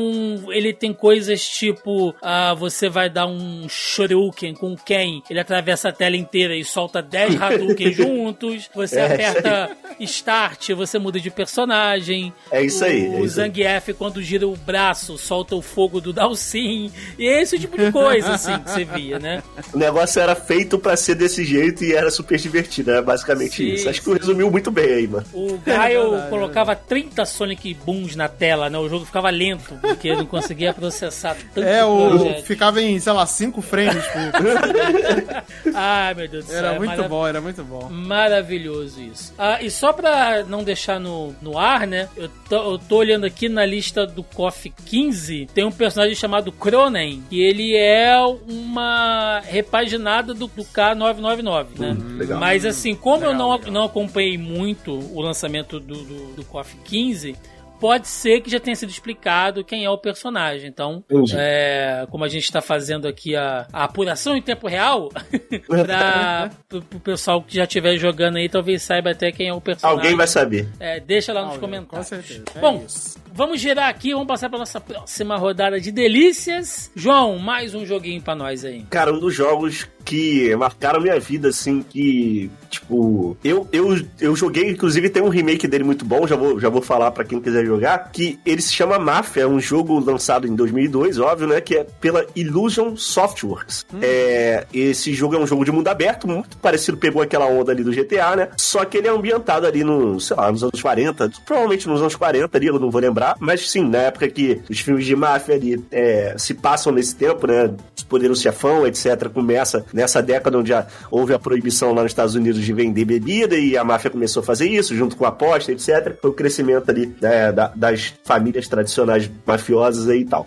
ele 0.50 0.74
tem 0.74 0.92
coisas 0.92 1.48
tipo: 1.48 2.10
uh, 2.10 2.56
você 2.58 2.90
vai 2.90 3.10
dar 3.10 3.28
um 3.28 3.70
Shoryuken 3.70 4.56
com 4.56 4.76
Ken, 4.76 5.22
ele 5.30 5.40
atravessa 5.40 5.90
a 5.90 5.92
tela 5.92 6.18
inteira 6.18 6.56
e 6.56 6.66
solta 6.66 7.02
10 7.02 7.38
Hadouken 7.40 7.94
juntos. 7.94 8.70
Você 8.74 9.00
é, 9.00 9.06
aperta 9.06 9.78
Start, 10.00 10.72
você 10.72 10.98
muda 10.98 11.20
de 11.20 11.30
personagem. 11.30 12.34
É 12.52 12.64
isso 12.64 12.84
aí. 12.84 13.08
O, 13.08 13.18
é 13.18 13.22
o 13.22 13.28
Zangief, 13.28 13.94
quando 13.94 14.22
gira 14.22 14.48
o 14.48 14.56
braço, 14.56 15.18
solta 15.18 15.56
o 15.56 15.62
fogo 15.62 16.02
do 16.02 16.12
Dalsin. 16.12 16.92
E 17.20 17.28
é 17.28 17.42
esse 17.42 17.60
tipo 17.60 17.78
de 17.78 17.92
coisa, 17.92 18.34
assim, 18.34 18.58
que 18.60 18.72
você 18.72 18.84
via, 18.84 19.20
né? 19.20 19.44
O 19.74 19.78
negócio 19.78 20.22
era 20.22 20.34
feito 20.34 20.80
para 20.80 20.96
ser 20.96 21.16
desse 21.16 21.44
jeito 21.44 21.84
e 21.84 21.94
era 21.94 22.10
super 22.10 22.38
divertido, 22.38 22.92
é 22.92 23.02
basicamente 23.02 23.58
sim, 23.58 23.74
isso. 23.74 23.90
Acho 23.90 24.00
que 24.00 24.06
tu 24.06 24.14
resumiu 24.14 24.50
muito 24.50 24.72
bem 24.72 24.86
aí, 24.86 25.08
mano. 25.08 25.26
O 25.34 25.58
Gaio 25.58 26.16
é 26.16 26.30
colocava 26.48 26.76
30 26.76 27.26
Sonic 27.26 27.74
Booms 27.74 28.16
na 28.16 28.28
tela, 28.28 28.70
né? 28.70 28.78
O 28.78 28.88
jogo 28.90 29.06
ficava 29.06 29.30
lento, 29.30 29.76
porque 29.82 30.16
não 30.16 30.26
conseguia 30.26 30.74
processar 30.74 31.36
tanto 31.54 31.66
É, 31.68 31.84
o, 31.84 32.42
ficava 32.44 32.82
em, 32.82 33.00
sei 33.00 33.14
lá, 33.14 33.26
5 33.26 33.62
frames 33.62 34.04
por... 34.08 35.74
Ai, 35.74 36.14
meu 36.14 36.28
Deus 36.28 36.46
do 36.46 36.52
céu. 36.52 36.58
Era 36.60 36.74
é 36.74 36.78
muito 36.78 36.90
marav... 36.90 37.10
bom, 37.10 37.28
era 37.28 37.42
muito 37.42 37.64
bom. 37.64 37.90
Maravilhoso 37.90 39.02
isso. 39.02 39.34
Ah, 39.38 39.62
e 39.62 39.70
só 39.70 39.92
pra 39.92 40.44
não 40.44 40.64
deixar 40.64 41.00
no, 41.00 41.36
no 41.42 41.58
ar, 41.58 41.86
né? 41.86 42.10
Eu 42.16 42.30
tô, 42.50 42.72
eu 42.74 42.80
tô 42.80 42.98
olhando 42.98 43.26
aqui 43.26 43.50
na 43.50 43.66
lista 43.66 44.06
do 44.06 44.24
KOF 44.24 44.74
15, 44.86 45.48
tem 45.54 45.66
um 45.66 45.72
personagem 45.72 46.16
chamado 46.16 46.52
Cronen, 46.52 47.24
que 47.30 47.42
ele 47.42 47.76
é 47.76 48.16
uma 48.48 49.42
repaginada 49.46 50.34
do, 50.34 50.48
do 50.48 50.64
K999, 50.64 51.66
né? 51.78 51.98
Hum, 52.00 52.40
Mas 52.40 52.66
assim, 52.66 52.96
como 52.96 53.18
legal, 53.18 53.32
eu 53.32 53.38
não, 53.38 53.52
legal. 53.54 53.72
não 53.72 53.84
acompanhei 53.84 54.38
muito 54.38 54.92
o 54.92 55.22
lançamento 55.22 55.80
do, 55.80 55.96
do, 55.96 56.37
do 56.38 56.46
KOF 56.46 56.78
15, 56.86 57.36
pode 57.80 58.08
ser 58.08 58.42
que 58.42 58.50
já 58.50 58.60
tenha 58.60 58.76
sido 58.76 58.90
explicado 58.90 59.64
quem 59.64 59.86
é 59.86 59.90
o 59.90 59.98
personagem. 59.98 60.68
Então, 60.68 61.04
é, 61.36 62.08
como 62.10 62.24
a 62.24 62.28
gente 62.28 62.44
está 62.44 62.62
fazendo 62.62 63.08
aqui 63.08 63.36
a, 63.36 63.68
a, 63.72 63.84
apuração 63.84 64.36
em 64.36 64.42
tempo 64.42 64.68
real, 64.68 65.10
para 65.68 66.50
o 66.96 67.00
pessoal 67.00 67.42
que 67.42 67.56
já 67.56 67.64
estiver 67.64 67.98
jogando 67.98 68.38
aí, 68.38 68.50
talvez 68.50 68.82
saiba 68.82 69.12
até 69.12 69.32
quem 69.32 69.48
é 69.50 69.54
o 69.54 69.62
personagem. 69.62 70.00
Alguém 70.00 70.16
vai 70.16 70.28
saber. 70.28 70.68
É, 70.80 71.00
deixa 71.00 71.34
lá 71.34 71.46
nos 71.46 71.58
comentários. 71.58 72.10
Com 72.10 72.16
certeza. 72.16 72.44
É 72.56 72.60
Bom, 72.60 72.84
isso. 72.86 73.18
vamos 73.34 73.60
girar 73.60 73.90
aqui, 73.90 74.14
vamos 74.14 74.28
passar 74.28 74.50
para 74.50 74.60
nossa 74.60 74.82
próxima 74.82 75.38
rodada 75.38 75.80
de 75.80 75.92
delícias. 75.92 76.92
João, 76.96 77.38
mais 77.38 77.74
um 77.74 77.86
joguinho 77.86 78.22
para 78.22 78.36
nós 78.36 78.66
aí. 78.66 78.84
Cara, 78.90 79.14
um 79.14 79.20
dos 79.20 79.34
jogos 79.34 79.88
que 80.08 80.56
marcaram 80.56 81.02
minha 81.02 81.20
vida, 81.20 81.50
assim, 81.50 81.82
que, 81.82 82.50
tipo, 82.70 83.36
eu, 83.44 83.68
eu, 83.74 84.00
eu 84.22 84.36
joguei, 84.38 84.70
inclusive 84.72 85.10
tem 85.10 85.22
um 85.22 85.28
remake 85.28 85.68
dele 85.68 85.84
muito 85.84 86.06
bom, 86.06 86.26
já 86.26 86.38
vou, 86.38 86.58
já 86.62 86.70
vou 86.70 86.82
falar 86.82 87.12
para 87.12 87.26
quem 87.26 87.42
quiser 87.42 87.66
jogar, 87.66 88.10
que 88.10 88.40
ele 88.46 88.62
se 88.62 88.72
chama 88.72 88.98
Mafia, 88.98 89.44
é 89.44 89.48
um 89.48 89.60
jogo 89.60 90.00
lançado 90.00 90.48
em 90.48 90.56
2002, 90.56 91.20
óbvio, 91.20 91.48
né, 91.48 91.60
que 91.60 91.76
é 91.76 91.84
pela 92.00 92.26
Illusion 92.38 92.96
Softworks. 92.96 93.86
Hum. 93.94 94.00
É, 94.02 94.66
esse 94.74 95.14
jogo 95.14 95.36
é 95.36 95.40
um 95.40 95.46
jogo 95.46 95.66
de 95.66 95.74
mundo 95.74 95.90
aberto, 95.90 96.26
muito 96.26 96.56
parecido, 96.58 96.98
pegou 96.98 97.22
aquela 97.22 97.46
onda 97.46 97.74
ali 97.74 97.84
do 97.84 97.92
GTA, 97.92 98.38
né, 98.38 98.50
só 98.56 98.86
que 98.86 98.98
ele 98.98 99.10
é 99.10 99.12
ambientado 99.12 99.68
ali 99.68 99.84
no, 99.84 100.22
sei 100.22 100.38
lá, 100.38 100.50
nos 100.50 100.64
anos 100.64 100.82
40, 100.82 101.32
provavelmente 101.46 101.86
nos 101.86 102.00
anos 102.00 102.16
40 102.16 102.58
ali, 102.58 102.68
eu 102.68 102.80
não 102.80 102.90
vou 102.90 103.02
lembrar, 103.02 103.36
mas 103.42 103.70
sim, 103.70 103.84
na 103.84 103.98
época 104.04 104.30
que 104.30 104.62
os 104.70 104.80
filmes 104.80 105.06
de 105.06 105.18
máfia 105.18 105.56
ali 105.56 105.84
é, 105.92 106.34
se 106.38 106.54
passam 106.54 106.94
nesse 106.94 107.14
tempo, 107.14 107.46
né, 107.46 107.76
Poderoso 108.08 108.42
Chefão, 108.42 108.86
etc., 108.86 109.30
começa 109.34 109.86
nessa 109.94 110.22
década 110.22 110.58
onde 110.58 110.72
houve 111.12 111.34
a 111.34 111.40
proibição 111.40 111.94
lá 111.94 112.04
nos 112.04 112.12
Estados 112.12 112.36
Unidos 112.36 112.64
de 112.64 112.74
vender 112.74 113.06
bebida 113.06 113.56
e 113.56 113.78
a 113.78 113.84
máfia 113.84 114.10
começou 114.10 114.42
a 114.42 114.46
fazer 114.46 114.68
isso, 114.68 114.96
junto 114.96 115.16
com 115.16 115.26
a 115.26 115.30
aposta, 115.30 115.72
etc. 115.72 116.18
Foi 116.22 116.32
o 116.32 116.34
crescimento 116.34 116.90
ali 116.90 117.14
né, 117.22 117.52
das 117.76 118.14
famílias 118.24 118.68
tradicionais 118.68 119.30
mafiosas 119.46 120.08
aí 120.08 120.22
e 120.22 120.26
tal. 120.26 120.46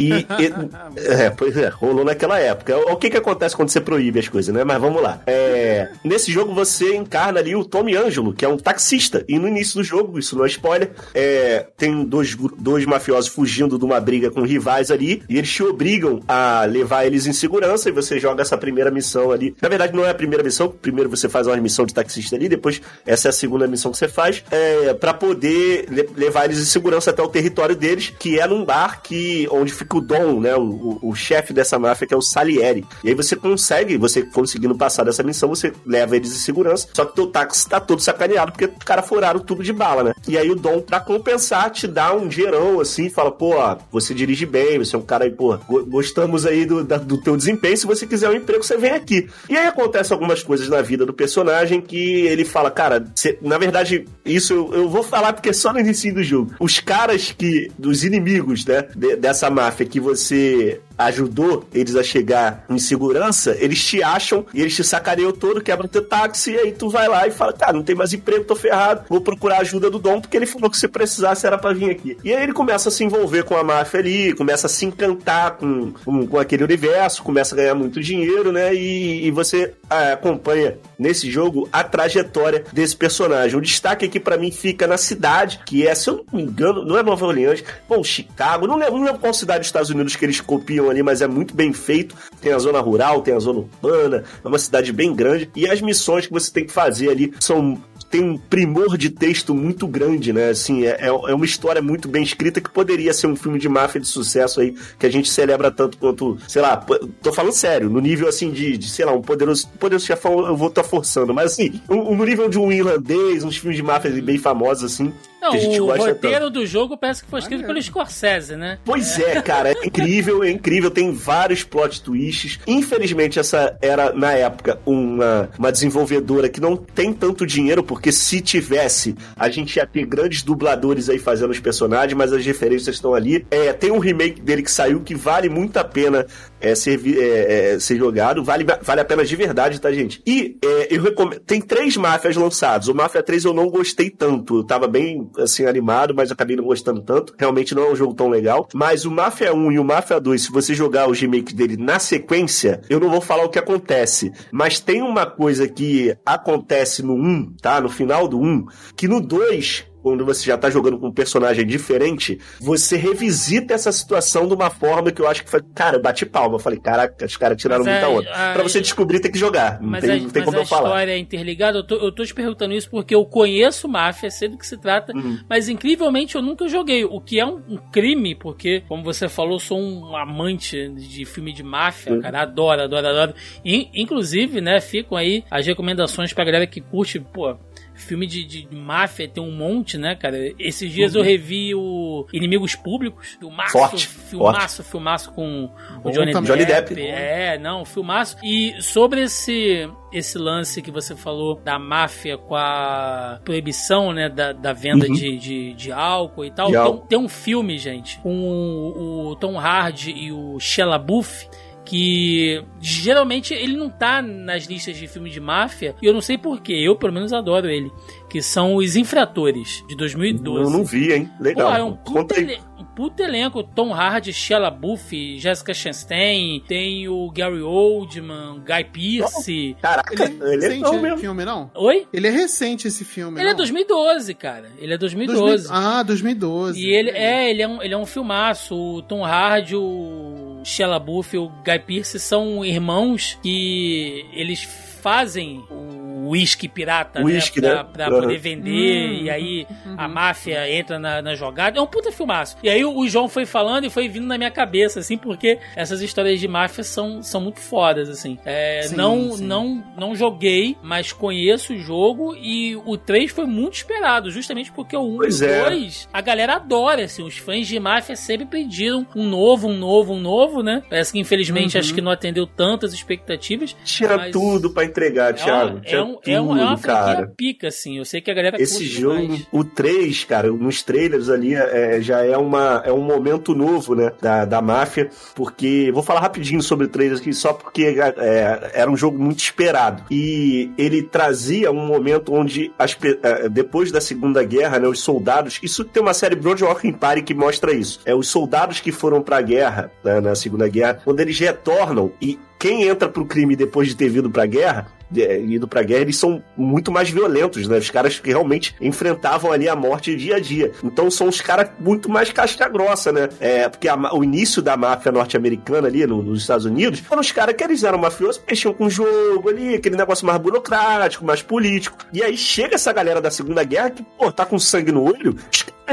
E, 0.00 0.10
e 0.12 0.52
é, 0.96 1.30
pois 1.30 1.56
é, 1.56 1.68
rolou 1.68 2.04
naquela 2.04 2.38
época. 2.38 2.76
O 2.90 2.96
que 2.96 3.10
que 3.10 3.16
acontece 3.16 3.54
quando 3.54 3.68
você 3.68 3.80
proíbe 3.80 4.18
as 4.18 4.28
coisas, 4.28 4.54
né? 4.54 4.64
Mas 4.64 4.80
vamos 4.80 5.02
lá. 5.02 5.20
É, 5.26 5.90
nesse 6.02 6.32
jogo 6.32 6.54
você 6.54 6.96
encarna 6.96 7.38
ali 7.40 7.54
o 7.54 7.64
Tommy 7.64 7.94
Angelo, 7.94 8.32
que 8.32 8.44
é 8.44 8.48
um 8.48 8.56
taxista. 8.56 9.24
E 9.28 9.38
no 9.38 9.46
início 9.46 9.74
do 9.74 9.84
jogo, 9.84 10.18
isso 10.18 10.36
não 10.36 10.44
é 10.44 10.48
spoiler, 10.48 10.90
é, 11.14 11.66
tem 11.76 12.04
dois, 12.04 12.36
dois 12.58 12.86
mafiosos 12.86 13.30
fugindo 13.30 13.78
de 13.78 13.84
uma 13.84 14.00
briga 14.00 14.30
com 14.30 14.42
rivais 14.42 14.90
ali, 14.90 15.22
e 15.28 15.36
eles 15.36 15.50
te 15.50 15.62
obrigam 15.62 16.20
a 16.26 16.64
levar 16.64 17.04
eles 17.04 17.26
em 17.26 17.32
segurança, 17.32 17.88
e 17.88 17.92
você 17.92 18.18
joga 18.18 18.42
essa 18.42 18.56
primeira 18.56 18.90
missão 18.90 19.30
ali. 19.30 19.54
Na 19.60 19.68
verdade, 19.68 19.94
não 19.94 20.04
é 20.04 20.10
a 20.10 20.14
primeira 20.14 20.42
missão, 20.42 20.68
primeiro 20.68 21.10
você 21.10 21.28
faz 21.28 21.46
uma 21.46 21.56
missão 21.56 21.84
de 21.84 21.92
taxista 21.92 22.36
ali, 22.36 22.48
depois 22.48 22.80
essa 23.04 23.28
é 23.28 23.30
a 23.30 23.32
segunda 23.32 23.66
missão 23.66 23.90
que 23.90 23.98
você 23.98 24.08
faz, 24.08 24.42
é, 24.50 24.94
para 24.94 25.12
poder 25.12 25.86
levar 26.16 26.46
eles 26.46 26.58
em 26.58 26.64
segurança 26.64 27.10
até 27.10 27.22
o 27.22 27.28
território 27.28 27.76
deles, 27.76 28.12
que 28.18 28.38
é 28.38 28.46
num 28.46 28.64
bar 28.64 29.02
que, 29.02 29.48
onde 29.50 29.72
fica 29.72 29.89
o 29.98 30.00
Dom, 30.00 30.40
né? 30.40 30.54
O, 30.56 30.62
o, 30.62 31.10
o 31.10 31.14
chefe 31.14 31.52
dessa 31.52 31.78
máfia, 31.78 32.06
que 32.06 32.14
é 32.14 32.16
o 32.16 32.22
Salieri. 32.22 32.86
E 33.02 33.08
aí 33.08 33.14
você 33.14 33.36
consegue, 33.36 33.96
você 33.96 34.22
conseguindo 34.22 34.76
passar 34.76 35.04
dessa 35.04 35.22
missão, 35.22 35.48
você 35.48 35.72
leva 35.84 36.16
eles 36.16 36.32
em 36.32 36.38
segurança. 36.38 36.88
Só 36.92 37.04
que 37.04 37.14
teu 37.14 37.26
táxi 37.26 37.68
tá 37.68 37.80
todo 37.80 38.00
sacaneado, 38.00 38.52
porque 38.52 38.66
os 38.66 38.84
caras 38.84 39.06
furaram 39.06 39.40
tudo 39.40 39.62
de 39.62 39.72
bala, 39.72 40.04
né? 40.04 40.14
E 40.26 40.36
aí 40.36 40.50
o 40.50 40.56
Dom, 40.56 40.80
pra 40.80 41.00
compensar, 41.00 41.70
te 41.70 41.86
dá 41.86 42.14
um 42.14 42.30
gerão 42.30 42.80
assim, 42.80 43.08
fala, 43.10 43.30
pô, 43.30 43.54
você 43.90 44.14
dirige 44.14 44.46
bem, 44.46 44.78
você 44.78 44.96
é 44.96 44.98
um 44.98 45.02
cara 45.02 45.24
aí, 45.24 45.30
pô, 45.30 45.58
gostamos 45.86 46.46
aí 46.46 46.64
do, 46.64 46.84
da, 46.84 46.96
do 46.96 47.20
teu 47.20 47.36
desempenho, 47.36 47.76
se 47.76 47.86
você 47.86 48.06
quiser 48.06 48.30
um 48.30 48.34
emprego, 48.34 48.62
você 48.62 48.76
vem 48.76 48.92
aqui. 48.92 49.28
E 49.48 49.56
aí 49.56 49.66
acontece 49.66 50.12
algumas 50.12 50.42
coisas 50.42 50.68
na 50.68 50.82
vida 50.82 51.04
do 51.06 51.12
personagem 51.12 51.80
que 51.80 52.26
ele 52.26 52.44
fala, 52.44 52.70
cara, 52.70 53.04
você, 53.14 53.38
na 53.42 53.58
verdade, 53.58 54.06
isso 54.24 54.52
eu, 54.52 54.74
eu, 54.74 54.88
vou 54.88 55.02
falar 55.02 55.32
porque 55.32 55.50
é 55.50 55.52
só 55.52 55.72
no 55.72 55.80
início 55.80 56.12
do 56.14 56.22
jogo. 56.22 56.54
Os 56.60 56.80
caras 56.80 57.34
que, 57.36 57.70
dos 57.78 58.04
inimigos, 58.04 58.64
né, 58.64 58.86
de, 58.94 59.16
dessa 59.16 59.50
máfia, 59.50 59.69
máfia 59.70 59.86
que 59.86 60.00
você 60.00 60.80
ajudou 61.06 61.64
eles 61.72 61.96
a 61.96 62.02
chegar 62.02 62.64
em 62.68 62.78
segurança, 62.78 63.56
eles 63.58 63.84
te 63.84 64.02
acham 64.02 64.44
e 64.52 64.60
eles 64.60 64.74
te 64.74 64.84
sacareiam 64.84 65.32
todo, 65.32 65.60
quebram 65.60 65.88
teu 65.88 66.04
táxi, 66.04 66.52
e 66.52 66.58
aí 66.58 66.72
tu 66.72 66.88
vai 66.88 67.08
lá 67.08 67.26
e 67.26 67.30
fala, 67.30 67.52
cara, 67.52 67.72
não 67.72 67.82
tem 67.82 67.94
mais 67.94 68.12
emprego, 68.12 68.44
tô 68.44 68.54
ferrado, 68.54 69.04
vou 69.08 69.20
procurar 69.20 69.58
ajuda 69.60 69.90
do 69.90 69.98
Dom, 69.98 70.20
porque 70.20 70.36
ele 70.36 70.46
falou 70.46 70.70
que 70.70 70.76
se 70.76 70.88
precisasse 70.88 71.46
era 71.46 71.58
pra 71.58 71.72
vir 71.72 71.90
aqui. 71.90 72.16
E 72.22 72.32
aí 72.32 72.42
ele 72.42 72.52
começa 72.52 72.88
a 72.88 72.92
se 72.92 73.04
envolver 73.04 73.44
com 73.44 73.56
a 73.56 73.64
máfia 73.64 74.00
ali, 74.00 74.32
começa 74.34 74.66
a 74.66 74.70
se 74.70 74.84
encantar 74.84 75.56
com, 75.56 75.92
com, 76.04 76.26
com 76.26 76.38
aquele 76.38 76.64
universo, 76.64 77.22
começa 77.22 77.54
a 77.54 77.56
ganhar 77.56 77.74
muito 77.74 78.00
dinheiro, 78.00 78.52
né? 78.52 78.74
E, 78.74 79.26
e 79.26 79.30
você 79.30 79.74
é, 79.88 80.12
acompanha 80.12 80.76
nesse 80.98 81.30
jogo 81.30 81.68
a 81.72 81.82
trajetória 81.82 82.64
desse 82.72 82.96
personagem. 82.96 83.56
O 83.56 83.60
destaque 83.60 84.04
aqui 84.04 84.20
para 84.20 84.36
mim 84.36 84.50
fica 84.50 84.86
na 84.86 84.96
cidade, 84.96 85.60
que 85.64 85.86
é, 85.86 85.94
se 85.94 86.10
eu 86.10 86.24
não 86.32 86.40
me 86.40 86.42
engano, 86.44 86.84
não 86.84 86.98
é 86.98 87.02
Nova 87.02 87.26
Orleans, 87.26 87.64
bom, 87.88 88.02
Chicago, 88.02 88.66
não 88.66 88.76
lembro, 88.76 88.98
não 88.98 89.04
lembro 89.04 89.20
qual 89.20 89.32
cidade 89.32 89.60
dos 89.60 89.68
Estados 89.68 89.90
Unidos 89.90 90.16
que 90.16 90.24
eles 90.24 90.40
copiam 90.40 90.89
ali, 90.90 91.02
mas 91.02 91.22
é 91.22 91.26
muito 91.26 91.54
bem 91.54 91.72
feito. 91.72 92.14
Tem 92.40 92.52
a 92.52 92.58
zona 92.58 92.80
rural, 92.80 93.22
tem 93.22 93.34
a 93.34 93.38
zona 93.38 93.60
urbana, 93.60 94.24
é 94.44 94.48
uma 94.48 94.58
cidade 94.58 94.92
bem 94.92 95.14
grande. 95.14 95.50
E 95.54 95.68
as 95.68 95.80
missões 95.80 96.26
que 96.26 96.32
você 96.32 96.50
tem 96.50 96.64
que 96.64 96.72
fazer 96.72 97.10
ali 97.10 97.32
são 97.40 97.80
tem 98.10 98.22
um 98.24 98.36
primor 98.36 98.98
de 98.98 99.08
texto 99.08 99.54
muito 99.54 99.86
grande, 99.86 100.32
né? 100.32 100.50
Assim, 100.50 100.84
é, 100.84 101.06
é 101.06 101.12
uma 101.12 101.44
história 101.44 101.80
muito 101.80 102.08
bem 102.08 102.22
escrita 102.22 102.60
que 102.60 102.68
poderia 102.68 103.14
ser 103.14 103.28
um 103.28 103.36
filme 103.36 103.58
de 103.58 103.68
máfia 103.68 104.00
de 104.00 104.08
sucesso 104.08 104.60
aí, 104.60 104.74
que 104.98 105.06
a 105.06 105.10
gente 105.10 105.30
celebra 105.30 105.70
tanto 105.70 105.96
quanto, 105.96 106.36
sei 106.48 106.60
lá, 106.60 106.76
tô 107.22 107.32
falando 107.32 107.52
sério, 107.52 107.88
no 107.88 108.00
nível 108.00 108.28
assim 108.28 108.50
de, 108.50 108.76
de 108.76 108.90
sei 108.90 109.04
lá, 109.04 109.12
um 109.12 109.22
poderoso, 109.22 109.68
poderoso 109.78 110.06
chefão 110.06 110.44
eu 110.44 110.56
vou 110.56 110.68
estar 110.68 110.82
tá 110.82 110.88
forçando, 110.88 111.32
mas 111.32 111.52
assim, 111.52 111.80
um, 111.88 112.16
no 112.16 112.24
nível 112.24 112.48
de 112.48 112.58
um 112.58 112.72
irlandês, 112.72 113.44
uns 113.44 113.56
filmes 113.56 113.76
de 113.76 113.82
máfia 113.82 114.10
bem 114.20 114.38
famosos 114.38 114.92
assim, 114.92 115.12
não, 115.40 115.52
o 115.52 115.96
roteiro 115.96 116.46
tanto. 116.46 116.50
do 116.50 116.66
jogo 116.66 116.96
parece 116.96 117.24
que 117.24 117.30
foi 117.30 117.40
escrito 117.40 117.64
pelo 117.64 117.80
Scorsese, 117.80 118.56
né? 118.56 118.78
Pois 118.84 119.18
é, 119.18 119.40
cara, 119.40 119.70
é 119.70 119.86
incrível, 119.86 120.44
é 120.44 120.50
incrível, 120.50 120.90
tem 120.90 121.12
vários 121.12 121.64
plot 121.64 122.02
twists. 122.02 122.58
Infelizmente, 122.66 123.38
essa 123.38 123.76
era, 123.80 124.12
na 124.12 124.32
época, 124.32 124.78
uma, 124.84 125.48
uma 125.58 125.72
desenvolvedora 125.72 126.48
que 126.48 126.60
não 126.60 126.76
tem 126.76 127.12
tanto 127.12 127.46
dinheiro, 127.46 127.82
porque 127.82 128.12
se 128.12 128.40
tivesse, 128.40 129.14
a 129.36 129.48
gente 129.48 129.76
ia 129.76 129.86
ter 129.86 130.04
grandes 130.04 130.42
dubladores 130.42 131.08
aí 131.08 131.18
fazendo 131.18 131.50
os 131.50 131.60
personagens, 131.60 132.16
mas 132.16 132.32
as 132.32 132.44
referências 132.44 132.96
estão 132.96 133.14
ali. 133.14 133.46
É, 133.50 133.72
tem 133.72 133.90
um 133.90 133.98
remake 133.98 134.40
dele 134.40 134.62
que 134.62 134.70
saiu 134.70 135.00
que 135.00 135.14
vale 135.14 135.48
muito 135.48 135.76
a 135.76 135.84
pena 135.84 136.26
é, 136.60 136.74
ser, 136.74 137.00
é, 137.06 137.74
é, 137.74 137.78
ser 137.78 137.96
jogado, 137.96 138.44
vale, 138.44 138.64
vale 138.82 139.00
a 139.00 139.04
pena 139.04 139.24
de 139.24 139.36
verdade, 139.36 139.80
tá, 139.80 139.90
gente? 139.92 140.22
E 140.26 140.58
é, 140.62 140.94
eu 140.94 141.02
recomendo. 141.02 141.40
Tem 141.40 141.60
três 141.60 141.96
máfias 141.96 142.36
lançados. 142.36 142.88
O 142.88 142.94
Mafia 142.94 143.22
3 143.22 143.44
eu 143.44 143.54
não 143.54 143.68
gostei 143.68 144.10
tanto. 144.10 144.58
Eu 144.58 144.64
tava 144.64 144.86
bem 144.86 145.28
assim, 145.38 145.64
animado, 145.66 146.14
mas 146.14 146.30
acabei 146.30 146.56
não 146.56 146.64
gostando 146.64 147.00
tanto. 147.00 147.34
Realmente 147.38 147.74
não 147.74 147.84
é 147.84 147.92
um 147.92 147.96
jogo 147.96 148.14
tão 148.14 148.28
legal. 148.28 148.68
Mas 148.74 149.04
o 149.04 149.10
Mafia 149.10 149.54
1 149.54 149.72
e 149.72 149.78
o 149.78 149.84
Mafia 149.84 150.20
2, 150.20 150.42
se 150.42 150.52
você 150.52 150.74
jogar 150.74 151.08
os 151.08 151.20
remakes 151.20 151.54
dele 151.54 151.76
na 151.76 151.98
sequência, 151.98 152.80
eu 152.88 153.00
não 153.00 153.10
vou 153.10 153.20
falar 153.20 153.44
o 153.44 153.48
que 153.48 153.58
acontece. 153.58 154.32
Mas 154.52 154.80
tem 154.80 155.02
uma 155.02 155.26
coisa 155.26 155.68
que 155.68 156.14
acontece 156.24 157.02
no 157.02 157.14
1, 157.14 157.54
tá? 157.60 157.80
No 157.80 157.88
final 157.88 158.28
do 158.28 158.38
1, 158.38 158.66
que 158.96 159.08
no 159.08 159.20
2 159.20 159.89
quando 160.02 160.24
você 160.24 160.44
já 160.44 160.56
tá 160.56 160.70
jogando 160.70 160.98
com 160.98 161.08
um 161.08 161.12
personagem 161.12 161.66
diferente, 161.66 162.38
você 162.60 162.96
revisita 162.96 163.74
essa 163.74 163.92
situação 163.92 164.46
de 164.46 164.54
uma 164.54 164.70
forma 164.70 165.10
que 165.10 165.20
eu 165.20 165.28
acho 165.28 165.44
que 165.44 165.50
foi. 165.50 165.62
Cara, 165.74 165.96
eu 165.96 166.02
bati 166.02 166.26
palma. 166.26 166.56
Eu 166.56 166.58
falei, 166.58 166.78
caraca, 166.78 167.24
os 167.24 167.36
caras 167.36 167.60
tiraram 167.60 167.84
mas 167.84 167.92
muita 167.92 168.06
é, 168.06 168.18
onda. 168.18 168.30
A, 168.30 168.52
pra 168.54 168.62
você 168.62 168.80
descobrir, 168.80 169.20
tem 169.20 169.30
que 169.30 169.38
jogar. 169.38 169.80
Não 169.80 170.00
tem, 170.00 170.10
a, 170.10 170.16
não 170.16 170.30
tem 170.30 170.44
como 170.44 170.56
eu 170.56 170.66
falar. 170.66 170.88
a 170.88 170.90
história 170.90 171.12
é 171.12 171.18
interligada. 171.18 171.78
Eu 171.78 171.84
tô, 171.84 171.96
eu 171.96 172.12
tô 172.12 172.24
te 172.24 172.34
perguntando 172.34 172.74
isso 172.74 172.90
porque 172.90 173.14
eu 173.14 173.24
conheço 173.24 173.88
máfia, 173.88 174.30
sei 174.30 174.48
do 174.48 174.58
que 174.58 174.66
se 174.66 174.76
trata, 174.76 175.12
uhum. 175.14 175.38
mas 175.48 175.68
incrivelmente 175.68 176.36
eu 176.36 176.42
nunca 176.42 176.68
joguei. 176.68 177.04
O 177.04 177.20
que 177.20 177.38
é 177.38 177.46
um, 177.46 177.60
um, 177.68 177.76
crime, 177.92 178.34
porque, 178.34 178.82
como 178.88 179.02
você 179.02 179.28
falou, 179.28 179.54
eu 179.54 179.60
sou 179.60 179.78
um 179.78 180.16
amante 180.16 180.88
de 180.88 181.24
filme 181.24 181.52
de 181.52 181.62
máfia, 181.62 182.12
uhum. 182.12 182.20
cara. 182.20 182.42
Adoro, 182.42 182.82
adoro, 182.82 183.06
adoro. 183.06 183.34
E, 183.64 183.88
inclusive, 183.94 184.60
né, 184.60 184.80
ficam 184.80 185.16
aí 185.16 185.44
as 185.50 185.66
recomendações 185.66 186.32
pra 186.32 186.44
galera 186.44 186.66
que 186.66 186.80
curte, 186.80 187.20
pô 187.20 187.56
filme 188.00 188.26
de, 188.26 188.44
de, 188.44 188.74
máfia 188.74 189.28
tem 189.28 189.42
um 189.42 189.50
monte, 189.50 189.98
né, 189.98 190.14
cara? 190.14 190.36
Esses 190.58 190.90
dias 190.90 191.14
uhum. 191.14 191.20
eu 191.20 191.24
revi 191.24 191.74
o 191.74 192.26
Inimigos 192.32 192.74
Públicos, 192.74 193.36
filmaço, 193.38 193.72
forte, 193.72 194.06
filmaço, 194.06 194.76
forte. 194.76 194.90
filmaço 194.90 195.32
com 195.32 195.70
o 196.04 196.10
Johnny, 196.10 196.32
Depp. 196.32 196.46
Johnny 196.46 196.64
Depp. 196.64 197.00
É, 197.00 197.58
não, 197.58 197.84
filmaço. 197.84 198.36
E 198.42 198.80
sobre 198.80 199.22
esse 199.22 199.88
esse 200.12 200.38
lance 200.38 200.82
que 200.82 200.90
você 200.90 201.14
falou 201.14 201.54
da 201.54 201.78
máfia 201.78 202.36
com 202.36 202.56
a 202.56 203.40
proibição, 203.44 204.12
né, 204.12 204.28
da, 204.28 204.52
da 204.52 204.72
venda 204.72 205.06
uhum. 205.06 205.12
de, 205.12 205.36
de, 205.38 205.72
de, 205.74 205.92
álcool 205.92 206.44
e 206.44 206.50
tal. 206.50 206.70
Tem, 206.70 207.06
tem, 207.08 207.18
um 207.18 207.28
filme, 207.28 207.78
gente, 207.78 208.18
com 208.18 208.42
o, 208.42 209.30
o 209.30 209.36
Tom 209.36 209.58
Hardy 209.58 210.10
e 210.10 210.32
o 210.32 210.58
Shella 210.58 210.98
Buff 210.98 211.48
que 211.90 212.62
geralmente 212.80 213.52
ele 213.52 213.76
não 213.76 213.90
tá 213.90 214.22
nas 214.22 214.66
listas 214.66 214.96
de 214.96 215.08
filme 215.08 215.28
de 215.28 215.40
máfia, 215.40 215.96
e 216.00 216.06
eu 216.06 216.12
não 216.12 216.20
sei 216.20 216.38
porquê, 216.38 216.72
eu 216.72 216.94
pelo 216.94 217.12
menos 217.12 217.32
adoro 217.32 217.68
ele, 217.68 217.90
que 218.28 218.40
são 218.40 218.76
Os 218.76 218.94
Infratores, 218.94 219.84
de 219.88 219.96
2012. 219.96 220.62
Eu 220.62 220.70
não 220.70 220.84
vi, 220.84 221.12
hein? 221.12 221.28
Legal. 221.40 221.68
Pô, 221.68 221.76
é 221.76 221.82
um 221.82 221.96
puta, 221.96 222.34
um 222.78 222.84
puta 222.84 223.24
elenco, 223.24 223.64
Tom 223.64 223.92
Hardy, 223.92 224.32
Shella 224.32 224.70
Buff, 224.70 225.36
Jessica 225.36 225.74
Chastain, 225.74 226.62
tem 226.64 227.08
o 227.08 227.28
Gary 227.32 227.60
Oldman, 227.60 228.62
Guy 228.64 228.84
Pearce. 228.84 229.74
Oh, 229.76 229.82
caraca, 229.82 230.14
ele 230.14 230.64
é 230.64 230.68
recente 230.68 230.94
ele 230.94 231.06
é 231.08 231.16
filme, 231.16 231.44
não? 231.44 231.72
Oi? 231.74 232.06
Ele 232.12 232.28
é 232.28 232.30
recente 232.30 232.86
esse 232.86 233.04
filme, 233.04 233.40
Ele 233.40 233.48
é 233.48 233.52
não? 233.52 233.54
é 233.54 233.56
2012, 233.56 234.34
cara. 234.34 234.70
Ele 234.78 234.94
é 234.94 234.96
2012. 234.96 235.66
2000... 235.66 235.70
Ah, 235.72 236.02
2012. 236.04 236.80
E 236.80 236.88
ele 236.88 237.10
é, 237.10 237.50
ele 237.50 237.62
é 237.62 237.66
um, 237.66 237.82
ele 237.82 237.94
é 237.94 237.98
um 237.98 238.06
filmaço. 238.06 238.76
O 238.76 239.02
Tom 239.02 239.24
Hardy, 239.24 239.74
o 239.74 240.49
Shella 240.64 240.98
Buff 240.98 241.34
e 241.34 241.38
o 241.38 241.48
Guy 241.48 241.78
Pearce 241.78 242.18
são 242.18 242.64
irmãos 242.64 243.38
que 243.42 244.26
eles 244.32 244.62
fazem 244.62 245.64
o 245.70 246.09
uísque 246.28 246.68
pirata, 246.68 247.22
whisky, 247.22 247.60
né? 247.60 247.70
Pra, 247.70 247.82
né? 247.82 247.88
pra 247.92 248.14
uhum. 248.14 248.20
poder 248.20 248.38
vender, 248.38 249.08
uhum. 249.08 249.24
e 249.24 249.30
aí 249.30 249.66
uhum. 249.86 249.94
a 249.96 250.08
máfia 250.08 250.70
entra 250.70 250.98
na, 250.98 251.22
na, 251.22 251.34
jogada. 251.34 251.78
É 251.78 251.82
um 251.82 251.86
puta 251.86 252.12
filmaço. 252.12 252.56
E 252.62 252.68
aí 252.68 252.84
o 252.84 253.06
João 253.08 253.28
foi 253.28 253.46
falando 253.46 253.84
e 253.84 253.90
foi 253.90 254.08
vindo 254.08 254.26
na 254.26 254.36
minha 254.36 254.50
cabeça, 254.50 255.00
assim, 255.00 255.16
porque 255.16 255.58
essas 255.76 256.00
histórias 256.00 256.40
de 256.40 256.48
máfia 256.48 256.84
são, 256.84 257.22
são 257.22 257.40
muito 257.40 257.60
fodas, 257.60 258.08
assim. 258.08 258.38
É, 258.44 258.82
sim, 258.82 258.96
não, 258.96 259.32
sim. 259.32 259.44
não 259.44 259.84
não 259.96 260.14
joguei, 260.14 260.76
mas 260.82 261.12
conheço 261.12 261.74
o 261.74 261.78
jogo 261.78 262.34
e 262.34 262.76
o 262.84 262.96
3 262.96 263.30
foi 263.30 263.46
muito 263.46 263.74
esperado, 263.74 264.30
justamente 264.30 264.72
porque 264.72 264.96
o 264.96 265.02
1 265.02 265.04
e 265.04 265.14
o 265.14 265.18
2 265.20 265.42
é. 265.42 266.08
a 266.12 266.20
galera 266.20 266.54
adora, 266.54 267.04
assim, 267.04 267.22
os 267.22 267.36
fãs 267.36 267.66
de 267.66 267.78
máfia 267.78 268.16
sempre 268.16 268.46
pediram 268.46 269.06
um 269.14 269.28
novo, 269.28 269.68
um 269.68 269.76
novo, 269.76 270.14
um 270.14 270.20
novo, 270.20 270.62
né? 270.62 270.82
Parece 270.88 271.12
que 271.12 271.18
infelizmente 271.18 271.76
uhum. 271.76 271.80
acho 271.80 271.94
que 271.94 272.00
não 272.00 272.10
atendeu 272.10 272.46
tantas 272.46 272.92
expectativas. 272.92 273.76
Tira 273.84 274.16
mas... 274.16 274.32
tudo 274.32 274.70
pra 274.70 274.84
entregar, 274.84 275.34
Thiago. 275.34 275.80
É, 275.84 275.90
uma, 276.10 276.20
é, 276.26 276.40
um, 276.40 276.56
é, 276.56 276.64
uma 276.64 276.78
cara. 276.78 277.32
pica, 277.36 277.68
assim. 277.68 277.98
Eu 277.98 278.04
sei 278.04 278.20
que 278.20 278.30
a 278.30 278.34
galera 278.34 278.60
Esse 278.60 278.84
jogo, 278.84 279.20
demais. 279.20 279.46
o 279.52 279.64
3, 279.64 280.24
cara, 280.24 280.50
nos 280.50 280.82
trailers 280.82 281.28
ali, 281.28 281.54
é, 281.54 282.00
já 282.00 282.24
é, 282.24 282.36
uma, 282.36 282.82
é 282.84 282.92
um 282.92 283.02
momento 283.02 283.54
novo, 283.54 283.94
né, 283.94 284.12
da, 284.20 284.44
da 284.44 284.60
máfia, 284.60 285.10
porque, 285.34 285.90
vou 285.92 286.02
falar 286.02 286.20
rapidinho 286.20 286.62
sobre 286.62 286.86
o 286.86 286.88
3 286.88 287.20
aqui, 287.20 287.32
só 287.32 287.52
porque 287.52 287.96
é, 287.98 288.70
era 288.74 288.90
um 288.90 288.96
jogo 288.96 289.18
muito 289.18 289.38
esperado. 289.38 290.04
E 290.10 290.70
ele 290.76 291.02
trazia 291.02 291.70
um 291.70 291.86
momento 291.86 292.32
onde, 292.32 292.72
as, 292.78 292.96
é, 293.22 293.48
depois 293.48 293.90
da 293.90 294.00
Segunda 294.00 294.42
Guerra, 294.42 294.78
né, 294.78 294.88
os 294.88 295.00
soldados, 295.00 295.58
isso 295.62 295.84
tem 295.84 296.02
uma 296.02 296.14
série 296.14 296.36
Broadwalk 296.36 296.86
Empire 296.86 297.22
que 297.22 297.34
mostra 297.34 297.72
isso. 297.72 298.00
É 298.04 298.14
os 298.14 298.28
soldados 298.28 298.80
que 298.80 298.92
foram 298.92 299.22
pra 299.22 299.40
guerra, 299.40 299.90
né, 300.04 300.20
na 300.20 300.34
Segunda 300.34 300.68
Guerra, 300.68 301.00
quando 301.04 301.20
eles 301.20 301.38
retornam 301.38 302.12
e 302.20 302.38
quem 302.58 302.82
entra 302.84 303.08
pro 303.08 303.24
crime 303.24 303.56
depois 303.56 303.88
de 303.88 303.96
ter 303.96 304.10
vindo 304.10 304.30
pra 304.30 304.44
guerra, 304.44 304.86
de, 305.10 305.40
ido 305.40 305.66
pra 305.66 305.82
guerra, 305.82 306.02
eles 306.02 306.16
são 306.16 306.42
muito 306.56 306.92
mais 306.92 307.10
violentos, 307.10 307.66
né? 307.66 307.78
Os 307.78 307.90
caras 307.90 308.18
que 308.18 308.28
realmente 308.28 308.74
enfrentavam 308.80 309.52
ali 309.52 309.68
a 309.68 309.74
morte 309.74 310.14
dia 310.16 310.36
a 310.36 310.40
dia. 310.40 310.72
Então 310.84 311.10
são 311.10 311.28
os 311.28 311.40
caras 311.40 311.70
muito 311.78 312.08
mais 312.08 312.30
casca 312.30 312.68
grossa, 312.68 313.10
né? 313.12 313.28
É, 313.40 313.68
porque 313.68 313.88
a, 313.88 313.96
o 314.14 314.22
início 314.22 314.62
da 314.62 314.76
máfia 314.76 315.10
norte-americana 315.10 315.88
ali 315.88 316.06
no, 316.06 316.22
nos 316.22 316.42
Estados 316.42 316.64
Unidos 316.64 317.00
foram 317.00 317.20
os 317.20 317.32
caras 317.32 317.54
que 317.54 317.64
eles 317.64 317.82
eram 317.82 317.98
mafiosos, 317.98 318.42
mexiam 318.48 318.72
com 318.72 318.86
o 318.86 318.90
jogo 318.90 319.48
ali, 319.48 319.74
aquele 319.74 319.96
negócio 319.96 320.26
mais 320.26 320.38
burocrático, 320.38 321.24
mais 321.24 321.42
político. 321.42 321.96
E 322.12 322.22
aí 322.22 322.36
chega 322.36 322.74
essa 322.74 322.92
galera 322.92 323.20
da 323.20 323.30
Segunda 323.30 323.64
Guerra 323.64 323.90
que, 323.90 324.02
pô, 324.02 324.30
tá 324.30 324.44
com 324.44 324.58
sangue 324.58 324.92
no 324.92 325.04
olho, 325.04 325.36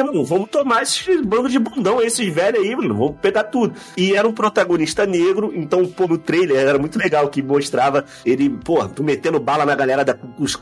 mano, 0.04 0.24
vamos 0.26 0.50
tomar 0.50 0.84
esses 0.84 1.22
bando 1.22 1.50
de 1.50 1.60
bundão, 1.60 2.02
esses 2.02 2.34
velhos 2.34 2.62
aí, 2.62 2.76
mano, 2.76 2.96
vamos 2.96 3.16
pegar 3.22 3.46
tudo. 3.46 3.74
E 3.96 4.16
era 4.16 4.28
um 4.28 4.34
protagonista 4.34 5.06
negro, 5.06 5.52
então, 5.56 5.86
pô, 5.86 6.08
no 6.08 6.18
trailer 6.18 6.58
era 6.58 6.78
muito 6.78 6.98
legal 6.98 7.28
que 7.30 7.42
mostrava 7.42 8.06
ele, 8.26 8.50
pô, 8.50 8.88
metendo 9.02 9.40
bala 9.40 9.66
na 9.66 9.76
galera 9.76 10.04
da 10.04 10.14
Klux 10.14 10.58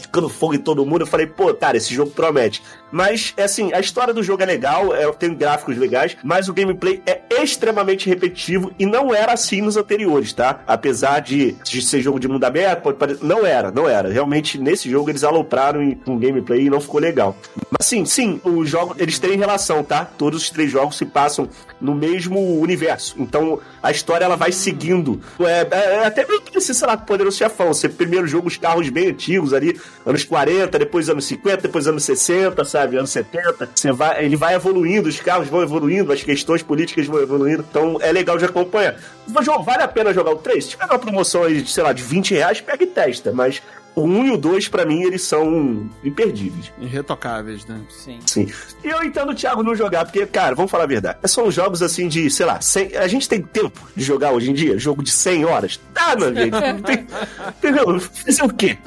ficando 0.00 0.28
fogo 0.28 0.54
em 0.54 0.58
todo 0.58 0.84
mundo. 0.84 1.02
Eu 1.02 1.06
falei, 1.06 1.26
pô, 1.26 1.52
cara, 1.54 1.76
esse 1.76 1.94
jogo 1.94 2.10
promete. 2.10 2.62
Mas, 2.92 3.32
é 3.36 3.44
assim, 3.44 3.72
a 3.72 3.80
história 3.80 4.12
do 4.12 4.22
jogo 4.22 4.42
é 4.42 4.46
legal, 4.46 4.94
é, 4.94 5.10
tem 5.12 5.34
gráficos 5.34 5.76
legais, 5.76 6.16
mas 6.24 6.48
o 6.48 6.52
gameplay 6.52 7.00
é 7.06 7.22
extremamente 7.42 8.08
repetitivo 8.08 8.72
e 8.78 8.86
não 8.86 9.14
era 9.14 9.32
assim 9.32 9.60
nos 9.60 9.76
anteriores, 9.76 10.32
tá? 10.32 10.60
Apesar 10.66 11.20
de, 11.20 11.52
de 11.64 11.82
ser 11.82 12.00
jogo 12.00 12.18
de 12.18 12.28
mundo 12.28 12.44
aberto, 12.44 12.82
pode 12.82 12.98
parecer. 12.98 13.24
Não 13.24 13.46
era, 13.46 13.70
não 13.70 13.88
era. 13.88 14.08
Realmente, 14.08 14.58
nesse 14.58 14.90
jogo 14.90 15.10
eles 15.10 15.24
alopraram 15.24 15.94
com 16.04 16.14
um 16.14 16.18
gameplay 16.18 16.66
e 16.66 16.70
não 16.70 16.80
ficou 16.80 17.00
legal. 17.00 17.36
Mas, 17.70 17.86
sim, 17.86 18.04
sim, 18.04 18.40
os 18.44 18.68
jogos, 18.70 18.96
eles 18.98 19.18
têm 19.18 19.36
relação, 19.36 19.82
tá? 19.82 20.04
Todos 20.04 20.42
os 20.42 20.50
três 20.50 20.70
jogos 20.70 20.96
se 20.96 21.04
passam 21.04 21.48
no 21.80 21.94
mesmo 21.94 22.60
universo. 22.60 23.14
Então, 23.18 23.60
a 23.82 23.90
história 23.90 24.24
ela 24.24 24.36
vai 24.36 24.52
seguindo. 24.52 25.20
É, 25.40 25.66
é, 25.70 25.94
é 25.96 26.06
até 26.06 26.26
meio 26.26 26.40
que 26.42 26.60
sei 26.60 26.86
lá, 26.86 26.96
Poderoso 26.96 27.36
Chefão. 27.36 27.68
Você 27.68 27.88
primeiro 27.88 28.26
joga 28.26 28.48
os 28.48 28.56
carros 28.56 28.88
bem 28.88 29.08
antigos 29.08 29.52
ali, 29.52 29.80
anos 30.04 30.24
40, 30.24 30.78
depois 30.78 31.08
anos 31.08 31.24
50, 31.24 31.62
depois 31.62 31.86
anos 31.86 32.04
60, 32.04 32.64
sabe? 32.64 32.96
Anos 32.96 33.10
70. 33.10 33.70
Você 33.74 33.92
vai, 33.92 34.24
ele 34.24 34.36
vai 34.36 34.54
evoluindo, 34.54 35.08
os 35.08 35.20
carros 35.20 35.48
vão 35.48 35.62
evoluindo, 35.62 36.12
as 36.12 36.22
questões 36.22 36.62
políticas 36.62 37.06
vão 37.06 37.20
evoluindo. 37.20 37.64
Então, 37.68 37.98
é 38.00 38.12
legal 38.12 38.38
de 38.38 38.44
acompanhar. 38.44 38.96
Vale 39.26 39.82
a 39.82 39.88
pena 39.88 40.12
jogar 40.12 40.32
o 40.32 40.36
3? 40.36 40.64
Se 40.64 40.70
tiver 40.70 40.84
uma 40.84 40.98
promoção 40.98 41.44
aí, 41.44 41.66
sei 41.66 41.82
lá, 41.82 41.92
de 41.92 42.02
20 42.02 42.34
reais, 42.34 42.60
pega 42.60 42.82
e 42.82 42.86
testa. 42.86 43.32
Mas 43.32 43.62
o 43.94 44.02
1 44.02 44.26
e 44.26 44.30
o 44.30 44.36
2, 44.36 44.68
pra 44.68 44.84
mim, 44.84 45.02
eles 45.02 45.22
são 45.22 45.90
imperdíveis. 46.02 46.72
Irretocáveis, 46.80 47.66
né? 47.66 47.80
Sim. 47.88 48.18
Sim. 48.26 48.48
E 48.84 48.88
eu 48.88 49.02
entendo 49.02 49.30
o 49.30 49.34
Thiago 49.34 49.62
não 49.62 49.74
jogar, 49.74 50.04
porque, 50.04 50.26
cara, 50.26 50.54
vamos 50.54 50.70
falar 50.70 50.84
a 50.84 50.86
verdade. 50.86 51.18
São 51.24 51.50
jogos 51.50 51.82
assim 51.82 52.08
de, 52.08 52.30
sei 52.30 52.46
lá, 52.46 52.60
100... 52.60 52.96
a 52.96 53.06
gente 53.08 53.28
tem 53.28 53.42
tempo 53.42 53.80
de 53.94 54.04
jogar 54.04 54.32
hoje 54.32 54.50
em 54.50 54.54
dia? 54.54 54.78
Jogo 54.78 55.02
de 55.02 55.10
100 55.10 55.44
horas? 55.44 55.80
Tá, 55.92 56.16
meu 56.16 56.34
gente. 56.34 56.50
tem... 56.82 57.06
Entendeu? 57.58 58.00
Fazer 58.00 58.42
o 58.42 58.52
quê? 58.52 58.78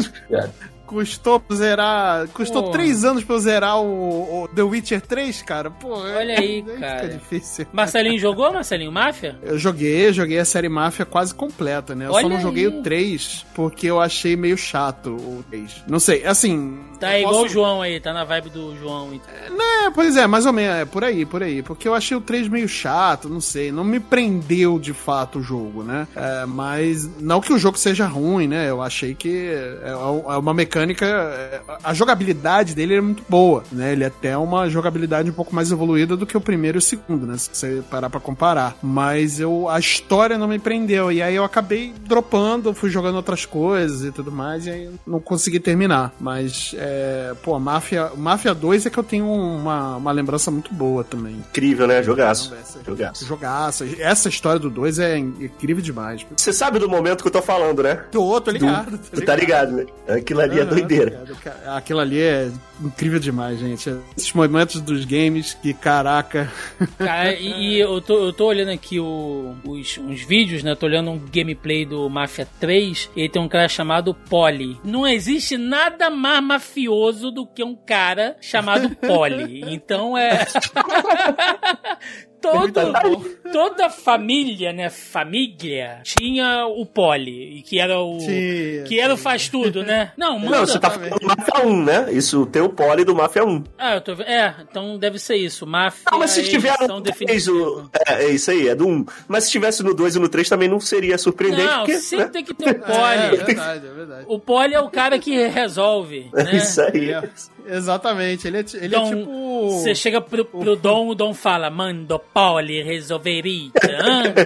Custou 0.86 1.40
pra 1.40 1.56
zerar. 1.56 2.28
Custou 2.30 2.64
Pô. 2.64 2.72
três 2.72 3.04
anos 3.04 3.24
pra 3.24 3.36
eu 3.36 3.40
zerar 3.40 3.82
o, 3.82 4.44
o, 4.44 4.48
The 4.50 4.62
Witcher 4.64 5.02
3, 5.02 5.42
cara. 5.42 5.72
Pô, 5.72 5.96
Olha 5.98 6.40
aí, 6.40 6.64
é, 6.68 6.80
cara. 6.80 7.00
Fica 7.04 7.14
difícil. 7.18 7.68
Marcelinho 7.72 8.20
jogou, 8.20 8.52
Marcelinho? 8.52 8.92
Máfia? 8.92 9.38
Eu 9.42 9.58
joguei, 9.58 10.12
joguei 10.14 10.40
a 10.40 10.46
série 10.46 10.70
Máfia 10.70 11.06
quase 11.06 11.34
completa, 11.34 11.96
né? 11.96 12.06
Eu 12.06 12.12
Olha 12.12 12.24
só 12.24 12.30
não 12.30 12.38
aí. 12.38 12.42
joguei 12.42 12.68
o 12.68 12.82
3 12.84 13.46
porque 13.56 13.88
eu 13.88 14.00
achei 14.00 14.36
meio 14.36 14.58
chato 14.58 15.12
o 15.12 15.44
3. 15.50 15.84
Não 15.88 16.00
sei, 16.00 16.26
assim. 16.26 16.78
Tá 17.00 17.18
igual 17.18 17.34
posso... 17.34 17.46
o 17.46 17.50
João 17.50 17.82
aí, 17.82 18.00
tá 18.00 18.14
na 18.14 18.24
vibe 18.24 18.50
do 18.50 18.78
João. 18.78 19.14
Então. 19.14 19.34
É, 19.34 19.50
né, 19.50 19.92
pois 19.94 20.16
é, 20.16 20.28
mais 20.28 20.46
ou 20.46 20.54
menos, 20.54 20.76
é 20.78 20.86
por 20.86 21.04
aí, 21.04 21.26
por 21.26 21.44
aí. 21.44 21.62
Porque 21.62 21.88
eu 21.88 21.94
achei 21.94 22.16
o 22.16 22.22
3 22.22 22.48
meio 22.48 22.68
chato, 22.68 23.28
não 23.30 23.42
sei. 23.42 23.72
Não 23.72 23.84
me 23.84 24.00
prendeu 24.00 24.78
de 24.78 24.94
fato 24.94 25.40
o 25.40 25.42
jogo, 25.42 25.84
né? 25.84 26.08
É, 26.16 26.46
mas 26.46 27.10
não 27.20 27.42
que 27.42 27.52
o 27.52 27.58
jogo 27.58 27.78
seja 27.78 28.06
ruim, 28.06 28.48
né? 28.48 28.70
Eu 28.70 28.82
achei 28.82 29.16
que 29.16 29.48
é, 29.48 29.90
é 29.90 30.38
uma 30.38 30.54
mecânica 30.54 30.83
mecânica, 30.84 31.06
é, 31.06 31.62
a 31.84 31.94
jogabilidade 31.94 32.76
dele 32.76 32.96
é 32.96 33.02
muito 33.02 33.24
boa, 33.28 33.64
né? 33.72 33.94
Ele 33.94 34.04
é 34.04 34.08
até 34.08 34.38
uma 34.38 34.70
jogabilidade 34.70 35.30
um 35.30 35.34
pouco 35.34 35.56
mais 35.56 35.72
evoluída 35.72 36.16
do 36.16 36.26
que 36.26 36.36
o 36.36 36.42
primeiro 36.42 36.78
e 36.78 36.80
o 36.80 36.82
segundo, 36.82 37.26
né? 37.26 37.38
Se 37.38 37.50
você 37.52 37.84
parar 37.90 38.10
pra 38.10 38.20
comparar. 38.20 38.76
Mas 38.82 39.40
eu, 39.40 39.70
a 39.70 39.80
história 39.80 40.38
não 40.38 40.48
me 40.48 40.60
prendeu, 40.60 41.12
e 41.12 41.22
aí 41.22 41.36
eu 41.36 41.44
acabei 41.44 41.94
dropando, 42.06 42.74
fui 42.74 42.90
jogando 42.90 43.16
outras 43.16 43.46
coisas 43.46 44.04
e 44.04 44.12
tudo 44.12 44.32
mais, 44.32 44.68
e 44.68 44.72
aí 44.72 44.90
não 45.08 45.20
consegui 45.20 45.60
terminar. 45.60 46.14
Mas, 46.20 46.76
é, 46.78 47.34
pô, 47.42 47.58
Mafia, 47.60 48.12
Mafia 48.16 48.54
2 48.54 48.86
é 48.86 48.90
que 48.90 48.98
eu 48.98 49.04
tenho 49.04 49.26
uma, 49.26 49.98
uma 49.98 50.12
lembrança 50.12 50.52
muito 50.52 50.74
boa 50.74 51.04
também. 51.04 51.36
Incrível, 51.36 51.88
né? 51.88 52.04
Jogaço. 52.04 52.54
Jogaço. 52.86 53.26
Jogaço. 53.26 53.86
Essa 54.00 54.30
história 54.30 54.60
do 54.60 54.70
2 54.70 55.00
é 55.00 55.18
incrível 55.18 55.82
demais. 55.82 56.26
Você 56.36 56.52
sabe 56.52 56.80
do 56.80 56.90
momento 56.90 57.22
que 57.22 57.28
eu 57.28 57.32
tô 57.32 57.42
falando, 57.42 57.84
né? 57.84 57.96
Tô, 58.12 58.40
tô 58.42 58.52
ligado. 58.52 58.92
Do, 58.92 58.98
tô 58.98 59.20
ligado. 59.20 59.26
Tá 59.26 59.36
ligado, 59.36 59.72
né? 59.72 59.86
Aquilo 60.08 60.42
ali 60.42 60.60
é 60.64 60.66
doideira. 60.66 61.24
Aquilo 61.68 61.99
ali 61.99 62.20
é 62.22 62.51
incrível 62.82 63.20
demais, 63.20 63.59
gente. 63.59 63.89
Esses 64.18 64.32
momentos 64.34 64.82
dos 64.82 65.05
games 65.05 65.53
que, 65.53 65.74
caraca. 65.74 66.51
Cara, 66.97 67.34
e, 67.39 67.76
e 67.76 67.80
eu, 67.80 68.01
tô, 68.01 68.26
eu 68.26 68.34
tô 68.34 68.45
olhando 68.47 68.72
aqui 68.72 68.99
o, 68.99 69.55
os, 69.66 69.97
uns 69.97 70.22
vídeos, 70.24 70.64
né? 70.64 70.76
Tô 70.76 70.86
olhando 70.86 71.11
um 71.11 71.20
gameplay 71.20 71.86
do 71.86 72.09
Mafia 72.09 72.47
3 72.59 73.09
e 73.16 73.30
tem 73.30 73.41
um 73.41 73.47
cara 73.47 73.68
chamado 73.68 74.14
Polly. 74.14 74.78
Não 74.84 75.07
existe 75.07 75.57
nada 75.57 76.09
mais 76.09 76.43
mafioso 76.43 77.32
do 77.32 77.45
que 77.45 77.64
um 77.64 77.76
cara 77.76 78.36
chamado 78.41 78.89
Polly. 78.97 79.64
Então 79.68 80.18
é. 80.18 80.45
todo, 82.44 83.52
toda 83.52 83.89
família, 83.89 84.74
né? 84.74 84.89
Família 84.89 86.02
tinha 86.04 86.66
o 86.68 86.86
Poli, 86.86 87.64
que 87.66 87.80
era 87.80 88.00
o. 88.00 88.18
Tinha, 88.18 88.84
que 88.84 89.00
era 89.00 89.14
o 89.14 89.18
faz 89.18 89.48
tudo, 89.48 89.84
né? 89.84 90.12
Não, 90.18 90.38
manda. 90.38 90.58
Não, 90.58 90.66
você 90.66 90.80
tá 90.80 90.89
falando 90.89 91.18
do 91.18 91.26
Mafia 91.26 91.66
1, 91.66 91.84
né? 91.84 92.08
Isso 92.12 92.46
tem 92.48 92.62
o 92.62 92.70
Poli 92.70 93.06
do 93.06 93.16
Mafia 93.16 93.46
1. 93.46 93.64
Ah, 93.78 93.96
eu 93.96 94.02
tô 94.02 94.12
É, 94.24 94.56
então 94.70 94.98
deve 94.98 95.18
ser 95.18 95.36
isso. 95.36 95.66
Mafia. 95.66 96.04
Não, 96.12 96.20
mas 96.20 96.32
se 96.32 96.44
tiver 96.44 96.76
no 96.88 97.02
3, 97.02 97.48
o... 97.48 97.89
é, 98.08 98.26
é 98.26 98.30
isso 98.32 98.52
aí, 98.52 98.68
é 98.68 98.76
do 98.76 98.88
1. 98.88 99.06
Mas 99.28 99.46
se 99.46 99.52
tivesse 99.52 99.82
no 99.82 99.94
2 99.94 100.18
e 100.18 100.20
no 100.20 100.28
3 100.28 100.50
também 100.50 100.68
não 100.68 100.80
seria 100.80 101.18
surpreendente. 101.18 101.64
Não, 101.64 101.86
porque, 101.86 102.00
sempre 102.00 102.26
né? 102.26 102.32
tem 102.32 102.44
que 102.44 102.54
ter 102.54 102.72
o 102.72 102.80
Poli. 102.80 102.98
É, 102.98 103.26
é 103.26 103.30
verdade, 103.30 103.88
é 103.88 103.91
verdade. 103.91 104.26
O 104.28 104.39
Poli 104.39 104.74
é 104.74 104.82
o 104.82 104.89
cara 104.89 105.18
que 105.18 105.48
resolve. 105.48 106.30
Né? 106.34 106.52
É 106.52 106.56
isso 106.58 106.82
aí. 106.82 107.12
É. 107.12 107.30
Exatamente, 107.68 108.47
ele 108.47 108.57
é, 108.57 108.66
ele 108.74 108.95
é 108.95 108.99
Dom, 108.99 109.05
é 109.05 109.16
tipo. 109.16 109.70
Você 109.72 109.95
chega 109.95 110.22
pro, 110.22 110.45
pro 110.45 110.76
Dom, 110.76 111.09
o 111.09 111.16
Dom 111.16 111.34
fala, 111.34 111.70
mando 111.70 112.20
Poli 112.34 112.82
resolveria, 112.84 113.72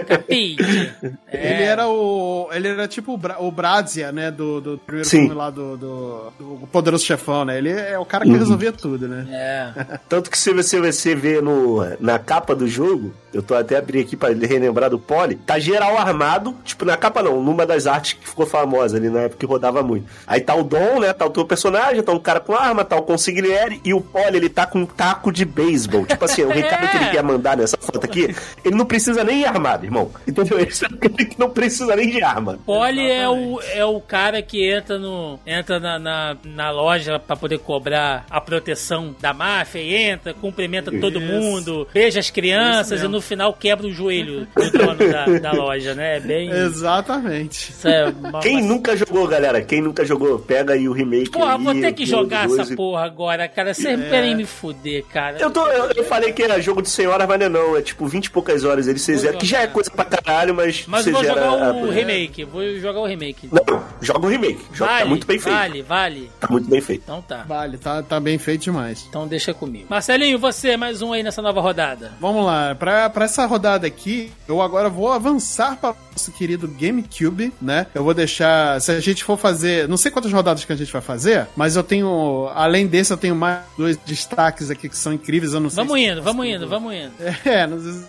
capite. 0.06 0.58
É. 1.30 1.52
Ele 1.52 1.62
era 1.62 1.86
o. 1.86 2.48
Ele 2.52 2.68
era 2.68 2.88
tipo 2.88 3.12
o, 3.12 3.16
Bra 3.16 3.36
o 3.38 3.50
Brazia, 3.50 4.10
né? 4.10 4.30
Do, 4.30 4.60
do 4.60 4.78
primeiro 4.78 5.08
Sim. 5.08 5.20
filme 5.20 5.34
lá 5.34 5.50
do, 5.50 5.76
do, 5.76 6.32
do, 6.38 6.66
Poderoso 6.72 7.04
Chefão, 7.04 7.44
né? 7.44 7.58
Ele 7.58 7.70
é 7.70 7.98
o 7.98 8.04
cara 8.04 8.24
que 8.24 8.30
uhum. 8.30 8.38
resolvia 8.38 8.72
tudo, 8.72 9.06
né? 9.06 9.26
É. 9.30 9.98
Tanto 10.08 10.30
que 10.30 10.38
se 10.38 10.52
você, 10.54 10.80
você 10.80 11.14
vê 11.14 11.42
no, 11.42 11.84
na 12.00 12.18
capa 12.18 12.54
do 12.54 12.66
jogo, 12.66 13.12
eu 13.32 13.42
tô 13.42 13.54
até 13.54 13.76
abrindo 13.76 14.04
aqui 14.04 14.16
pra 14.16 14.30
relembrar 14.30 14.88
do 14.88 14.98
Poli, 14.98 15.34
tá 15.36 15.58
geral 15.58 15.98
armado, 15.98 16.54
tipo, 16.64 16.84
na 16.84 16.96
capa 16.96 17.22
não, 17.22 17.42
numa 17.42 17.66
das 17.66 17.86
artes 17.86 18.14
que 18.14 18.26
ficou 18.26 18.46
famosa 18.46 18.96
ali 18.96 19.10
na 19.10 19.20
época 19.20 19.40
que 19.40 19.46
rodava 19.46 19.82
muito. 19.82 20.06
Aí 20.26 20.40
tá 20.40 20.54
o 20.54 20.64
Dom, 20.64 21.00
né? 21.00 21.12
Tá 21.12 21.26
o 21.26 21.30
teu 21.30 21.44
personagem, 21.44 22.02
tá 22.02 22.12
um 22.12 22.18
cara 22.18 22.40
com 22.40 22.54
arma, 22.54 22.84
tá 22.84 22.96
o 22.96 23.02
consigliere 23.08 23.80
e 23.82 23.94
o 23.94 24.02
Poli, 24.02 24.36
ele 24.36 24.50
tá 24.50 24.66
com 24.66 24.80
um 24.80 24.86
taco 24.86 25.32
de 25.32 25.46
beisebol. 25.46 26.04
Tipo 26.04 26.26
assim, 26.26 26.42
o 26.42 26.50
recado 26.50 26.90
que 26.90 26.96
ele 26.98 27.08
quer 27.10 27.22
mandar 27.22 27.56
nessa 27.56 27.78
foto 27.78 28.04
aqui, 28.04 28.36
ele 28.62 28.76
não 28.76 28.84
precisa 28.84 29.24
nem 29.24 29.40
ir 29.40 29.46
armado, 29.46 29.86
irmão. 29.86 30.10
Entendeu? 30.26 30.58
Ele 30.60 31.30
não 31.38 31.48
precisa 31.48 31.96
nem 31.96 32.10
de 32.10 32.22
arma. 32.22 32.58
Poli 32.66 33.10
é 33.10 33.26
o, 33.26 33.58
é 33.62 33.82
o 33.82 33.98
cara 33.98 34.42
que 34.42 34.70
entra 34.70 34.98
no 34.98 35.40
entra 35.46 35.80
na, 35.80 35.98
na, 35.98 36.36
na 36.44 36.70
loja 36.70 37.18
para 37.18 37.34
poder 37.34 37.60
cobrar 37.60 38.26
a 38.28 38.42
proteção 38.42 39.16
da 39.18 39.32
máfia, 39.32 39.78
e 39.78 39.94
entra, 39.94 40.34
cumprimenta 40.34 40.90
Isso. 40.90 41.00
todo 41.00 41.18
mundo, 41.18 41.88
beija 41.94 42.20
as 42.20 42.28
crianças 42.28 43.02
e 43.02 43.08
no 43.08 43.22
final 43.22 43.54
quebra 43.54 43.86
o 43.86 43.90
joelho 43.90 44.46
do 44.54 44.70
dono 44.70 44.98
da, 45.10 45.24
da 45.38 45.52
loja, 45.52 45.94
né? 45.94 46.18
É 46.18 46.20
bem... 46.20 46.50
Exatamente. 46.50 47.72
É 47.84 48.12
Quem 48.42 48.62
nunca 48.62 48.94
jogou, 48.94 49.26
galera? 49.26 49.62
Quem 49.62 49.80
nunca 49.80 50.04
jogou, 50.04 50.38
pega 50.38 50.74
aí 50.74 50.86
o 50.86 50.92
remake. 50.92 51.30
Porra, 51.30 51.56
aí, 51.56 51.64
vou 51.64 51.74
ter 51.74 51.92
que 51.92 52.04
jogar 52.04 52.44
essa 52.44 52.74
porra 52.76 52.97
porra 52.98 53.04
agora, 53.04 53.48
cara. 53.48 53.72
Você 53.72 53.88
é. 53.88 53.96
querem 53.96 54.34
me 54.34 54.44
fuder, 54.44 55.04
cara. 55.04 55.38
Eu, 55.38 55.50
tô, 55.50 55.66
eu, 55.68 55.90
eu, 55.92 56.04
falei 56.04 56.32
que 56.32 56.42
era 56.42 56.60
jogo 56.60 56.82
de 56.82 56.90
100 56.90 57.06
horas, 57.06 57.28
mas 57.28 57.38
não 57.38 57.46
é 57.46 57.48
não. 57.48 57.76
É 57.76 57.82
tipo 57.82 58.06
20 58.06 58.26
e 58.26 58.30
poucas 58.30 58.64
horas. 58.64 58.88
Ele 58.88 58.98
zera, 58.98 59.36
que 59.36 59.46
já 59.46 59.62
é 59.62 59.66
coisa 59.66 59.90
pra 59.90 60.04
caralho, 60.04 60.54
mas. 60.54 60.84
Mas 60.86 61.06
vou 61.06 61.24
jogar 61.24 61.52
o 61.52 61.90
remake. 61.90 62.44
Vou 62.44 62.62
jogar 62.78 63.00
o 63.00 63.06
remake. 63.06 63.48
Não, 63.52 63.84
joga 64.00 64.26
o 64.26 64.28
remake. 64.28 64.64
Joga, 64.72 64.90
tá 64.90 64.96
vale, 64.96 65.02
tá 65.02 65.08
muito 65.08 65.26
bem 65.26 65.38
feito. 65.38 65.54
Vale, 65.54 65.82
vale. 65.82 66.30
Tá 66.40 66.48
muito 66.50 66.68
bem 66.68 66.80
feito. 66.80 67.02
Então 67.02 67.22
tá. 67.22 67.44
Vale, 67.46 67.78
tá, 67.78 68.02
tá 68.02 68.20
bem 68.20 68.38
feito 68.38 68.62
demais. 68.62 69.06
Então 69.08 69.26
deixa 69.26 69.54
comigo. 69.54 69.86
Marcelinho, 69.88 70.38
você, 70.38 70.76
mais 70.76 71.02
um 71.02 71.12
aí 71.12 71.22
nessa 71.22 71.42
nova 71.42 71.60
rodada. 71.60 72.12
Vamos 72.20 72.44
lá. 72.44 72.74
Pra, 72.74 73.08
pra 73.10 73.24
essa 73.24 73.46
rodada 73.46 73.86
aqui, 73.86 74.32
eu 74.48 74.60
agora 74.60 74.88
vou 74.88 75.12
avançar 75.12 75.76
para 75.76 75.94
nosso 76.18 76.32
querido 76.32 76.66
GameCube, 76.66 77.52
né? 77.62 77.86
Eu 77.94 78.02
vou 78.02 78.12
deixar. 78.12 78.80
Se 78.80 78.90
a 78.90 78.98
gente 78.98 79.22
for 79.22 79.38
fazer. 79.38 79.88
Não 79.88 79.96
sei 79.96 80.10
quantas 80.10 80.32
rodadas 80.32 80.64
que 80.64 80.72
a 80.72 80.76
gente 80.76 80.92
vai 80.92 81.00
fazer, 81.00 81.46
mas 81.56 81.76
eu 81.76 81.84
tenho. 81.84 82.50
Além 82.54 82.88
desse, 82.88 83.12
eu 83.12 83.16
tenho 83.16 83.36
mais 83.36 83.60
dois 83.76 83.96
destaques 83.96 84.68
aqui 84.68 84.88
que 84.88 84.96
são 84.96 85.12
incríveis. 85.12 85.52
Eu 85.52 85.60
não 85.60 85.70
sei 85.70 85.84
vamos 85.84 86.00
se 86.00 86.06
indo, 86.06 86.22
vamos 86.22 86.46
indo, 86.46 86.68
vamos 86.68 86.94
indo. 86.94 87.12
É, 87.48 87.66
não 87.66 87.80
sei 87.80 88.02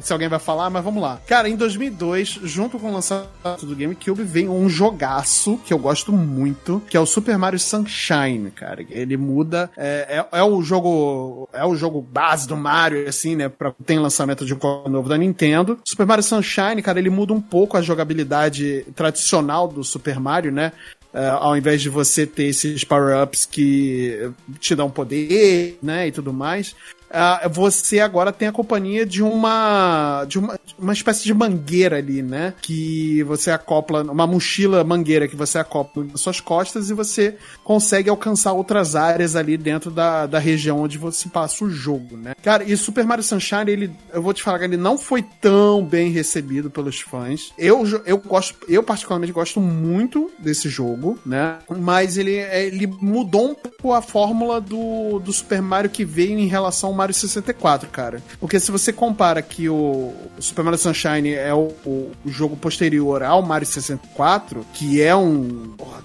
se 0.00 0.12
alguém 0.12 0.28
vai 0.28 0.38
falar, 0.38 0.70
mas 0.70 0.82
vamos 0.82 1.02
lá. 1.02 1.20
Cara, 1.26 1.48
em 1.48 1.54
2002, 1.54 2.40
junto 2.44 2.78
com 2.78 2.88
o 2.88 2.92
lançamento 2.92 3.66
do 3.66 3.76
GameCube, 3.76 4.22
vem 4.22 4.48
um 4.48 4.68
jogaço 4.68 5.60
que 5.64 5.72
eu 5.72 5.78
gosto 5.78 6.12
muito, 6.12 6.82
que 6.88 6.96
é 6.96 7.00
o 7.00 7.06
Super 7.06 7.36
Mario 7.36 7.58
Sunshine, 7.58 8.50
cara. 8.50 8.84
Ele 8.88 9.16
muda. 9.16 9.70
É, 9.76 10.24
é, 10.32 10.38
é 10.38 10.42
o 10.42 10.62
jogo. 10.62 11.48
É 11.52 11.64
o 11.64 11.76
jogo 11.76 12.00
base 12.00 12.48
do 12.48 12.56
Mario, 12.56 13.06
assim, 13.06 13.36
né? 13.36 13.48
Pra, 13.48 13.72
tem 13.84 13.98
lançamento 13.98 14.46
de 14.46 14.54
um 14.54 14.88
novo 14.88 15.08
da 15.08 15.18
Nintendo. 15.18 15.78
Super 15.84 16.06
Mario 16.06 16.24
Sunshine, 16.24 16.82
cara, 16.82 16.98
ele 16.98 17.10
muda 17.10 17.34
um 17.34 17.40
pouco 17.50 17.76
a 17.76 17.82
jogabilidade 17.82 18.86
tradicional 18.94 19.66
do 19.66 19.82
Super 19.82 20.20
Mario, 20.20 20.52
né? 20.52 20.72
Uh, 21.12 21.38
ao 21.40 21.56
invés 21.56 21.82
de 21.82 21.88
você 21.88 22.24
ter 22.24 22.44
esses 22.44 22.84
power-ups 22.84 23.44
que 23.44 24.30
te 24.60 24.76
dão 24.76 24.88
poder, 24.88 25.76
né, 25.82 26.06
e 26.06 26.12
tudo 26.12 26.32
mais. 26.32 26.74
uh, 27.10 27.48
você 27.50 28.00
agora 28.00 28.32
tem 28.32 28.48
a 28.48 28.52
companhia 28.52 29.04
de 29.04 29.22
uma 29.22 30.24
de 30.26 30.38
uma, 30.38 30.58
uma 30.78 30.92
espécie 30.92 31.24
de 31.24 31.34
mangueira 31.34 31.98
ali, 31.98 32.22
né? 32.22 32.54
Que 32.62 33.22
você 33.24 33.50
acopla, 33.50 34.02
uma 34.02 34.26
mochila 34.26 34.84
mangueira 34.84 35.28
que 35.28 35.36
você 35.36 35.58
acopla 35.58 36.04
nas 36.04 36.20
suas 36.20 36.40
costas 36.40 36.90
e 36.90 36.94
você 36.94 37.36
consegue 37.64 38.08
alcançar 38.08 38.52
outras 38.52 38.94
áreas 38.94 39.36
ali 39.36 39.56
dentro 39.56 39.90
da, 39.90 40.26
da 40.26 40.38
região 40.38 40.80
onde 40.80 40.98
você 40.98 41.28
passa 41.28 41.64
o 41.64 41.70
jogo, 41.70 42.16
né? 42.16 42.34
Cara, 42.42 42.64
e 42.64 42.76
Super 42.76 43.04
Mario 43.04 43.24
Sunshine, 43.24 43.70
ele, 43.70 43.90
eu 44.12 44.22
vou 44.22 44.32
te 44.32 44.42
falar 44.42 44.58
que 44.58 44.64
ele 44.64 44.76
não 44.76 44.96
foi 44.96 45.22
tão 45.40 45.84
bem 45.84 46.10
recebido 46.10 46.70
pelos 46.70 47.00
fãs. 47.00 47.52
Eu, 47.58 47.84
eu 48.06 48.18
gosto, 48.18 48.56
eu 48.68 48.82
particularmente 48.82 49.32
gosto 49.32 49.60
muito 49.60 50.30
desse 50.38 50.68
jogo, 50.68 50.99
né? 51.24 51.58
Mas 51.68 52.16
ele, 52.16 52.34
ele 52.34 52.86
mudou 52.86 53.50
um 53.50 53.54
pouco 53.54 53.92
a 53.92 54.02
fórmula 54.02 54.60
do, 54.60 55.18
do 55.18 55.32
Super 55.32 55.62
Mario 55.62 55.90
que 55.90 56.04
veio 56.04 56.38
em 56.38 56.46
relação 56.46 56.90
ao 56.90 56.96
Mario 56.96 57.14
64, 57.14 57.88
cara. 57.88 58.22
Porque 58.38 58.60
se 58.60 58.70
você 58.70 58.92
compara 58.92 59.42
que 59.42 59.68
o 59.68 60.12
Super 60.38 60.64
Mario 60.64 60.78
Sunshine 60.78 61.34
é 61.34 61.54
o, 61.54 61.72
o 61.84 62.12
jogo 62.26 62.56
posterior 62.56 63.22
ao 63.22 63.42
Mario 63.42 63.66
64, 63.66 64.66
que 64.72 65.00
é 65.00 65.14
um. 65.14 65.74
Porra, 65.76 66.02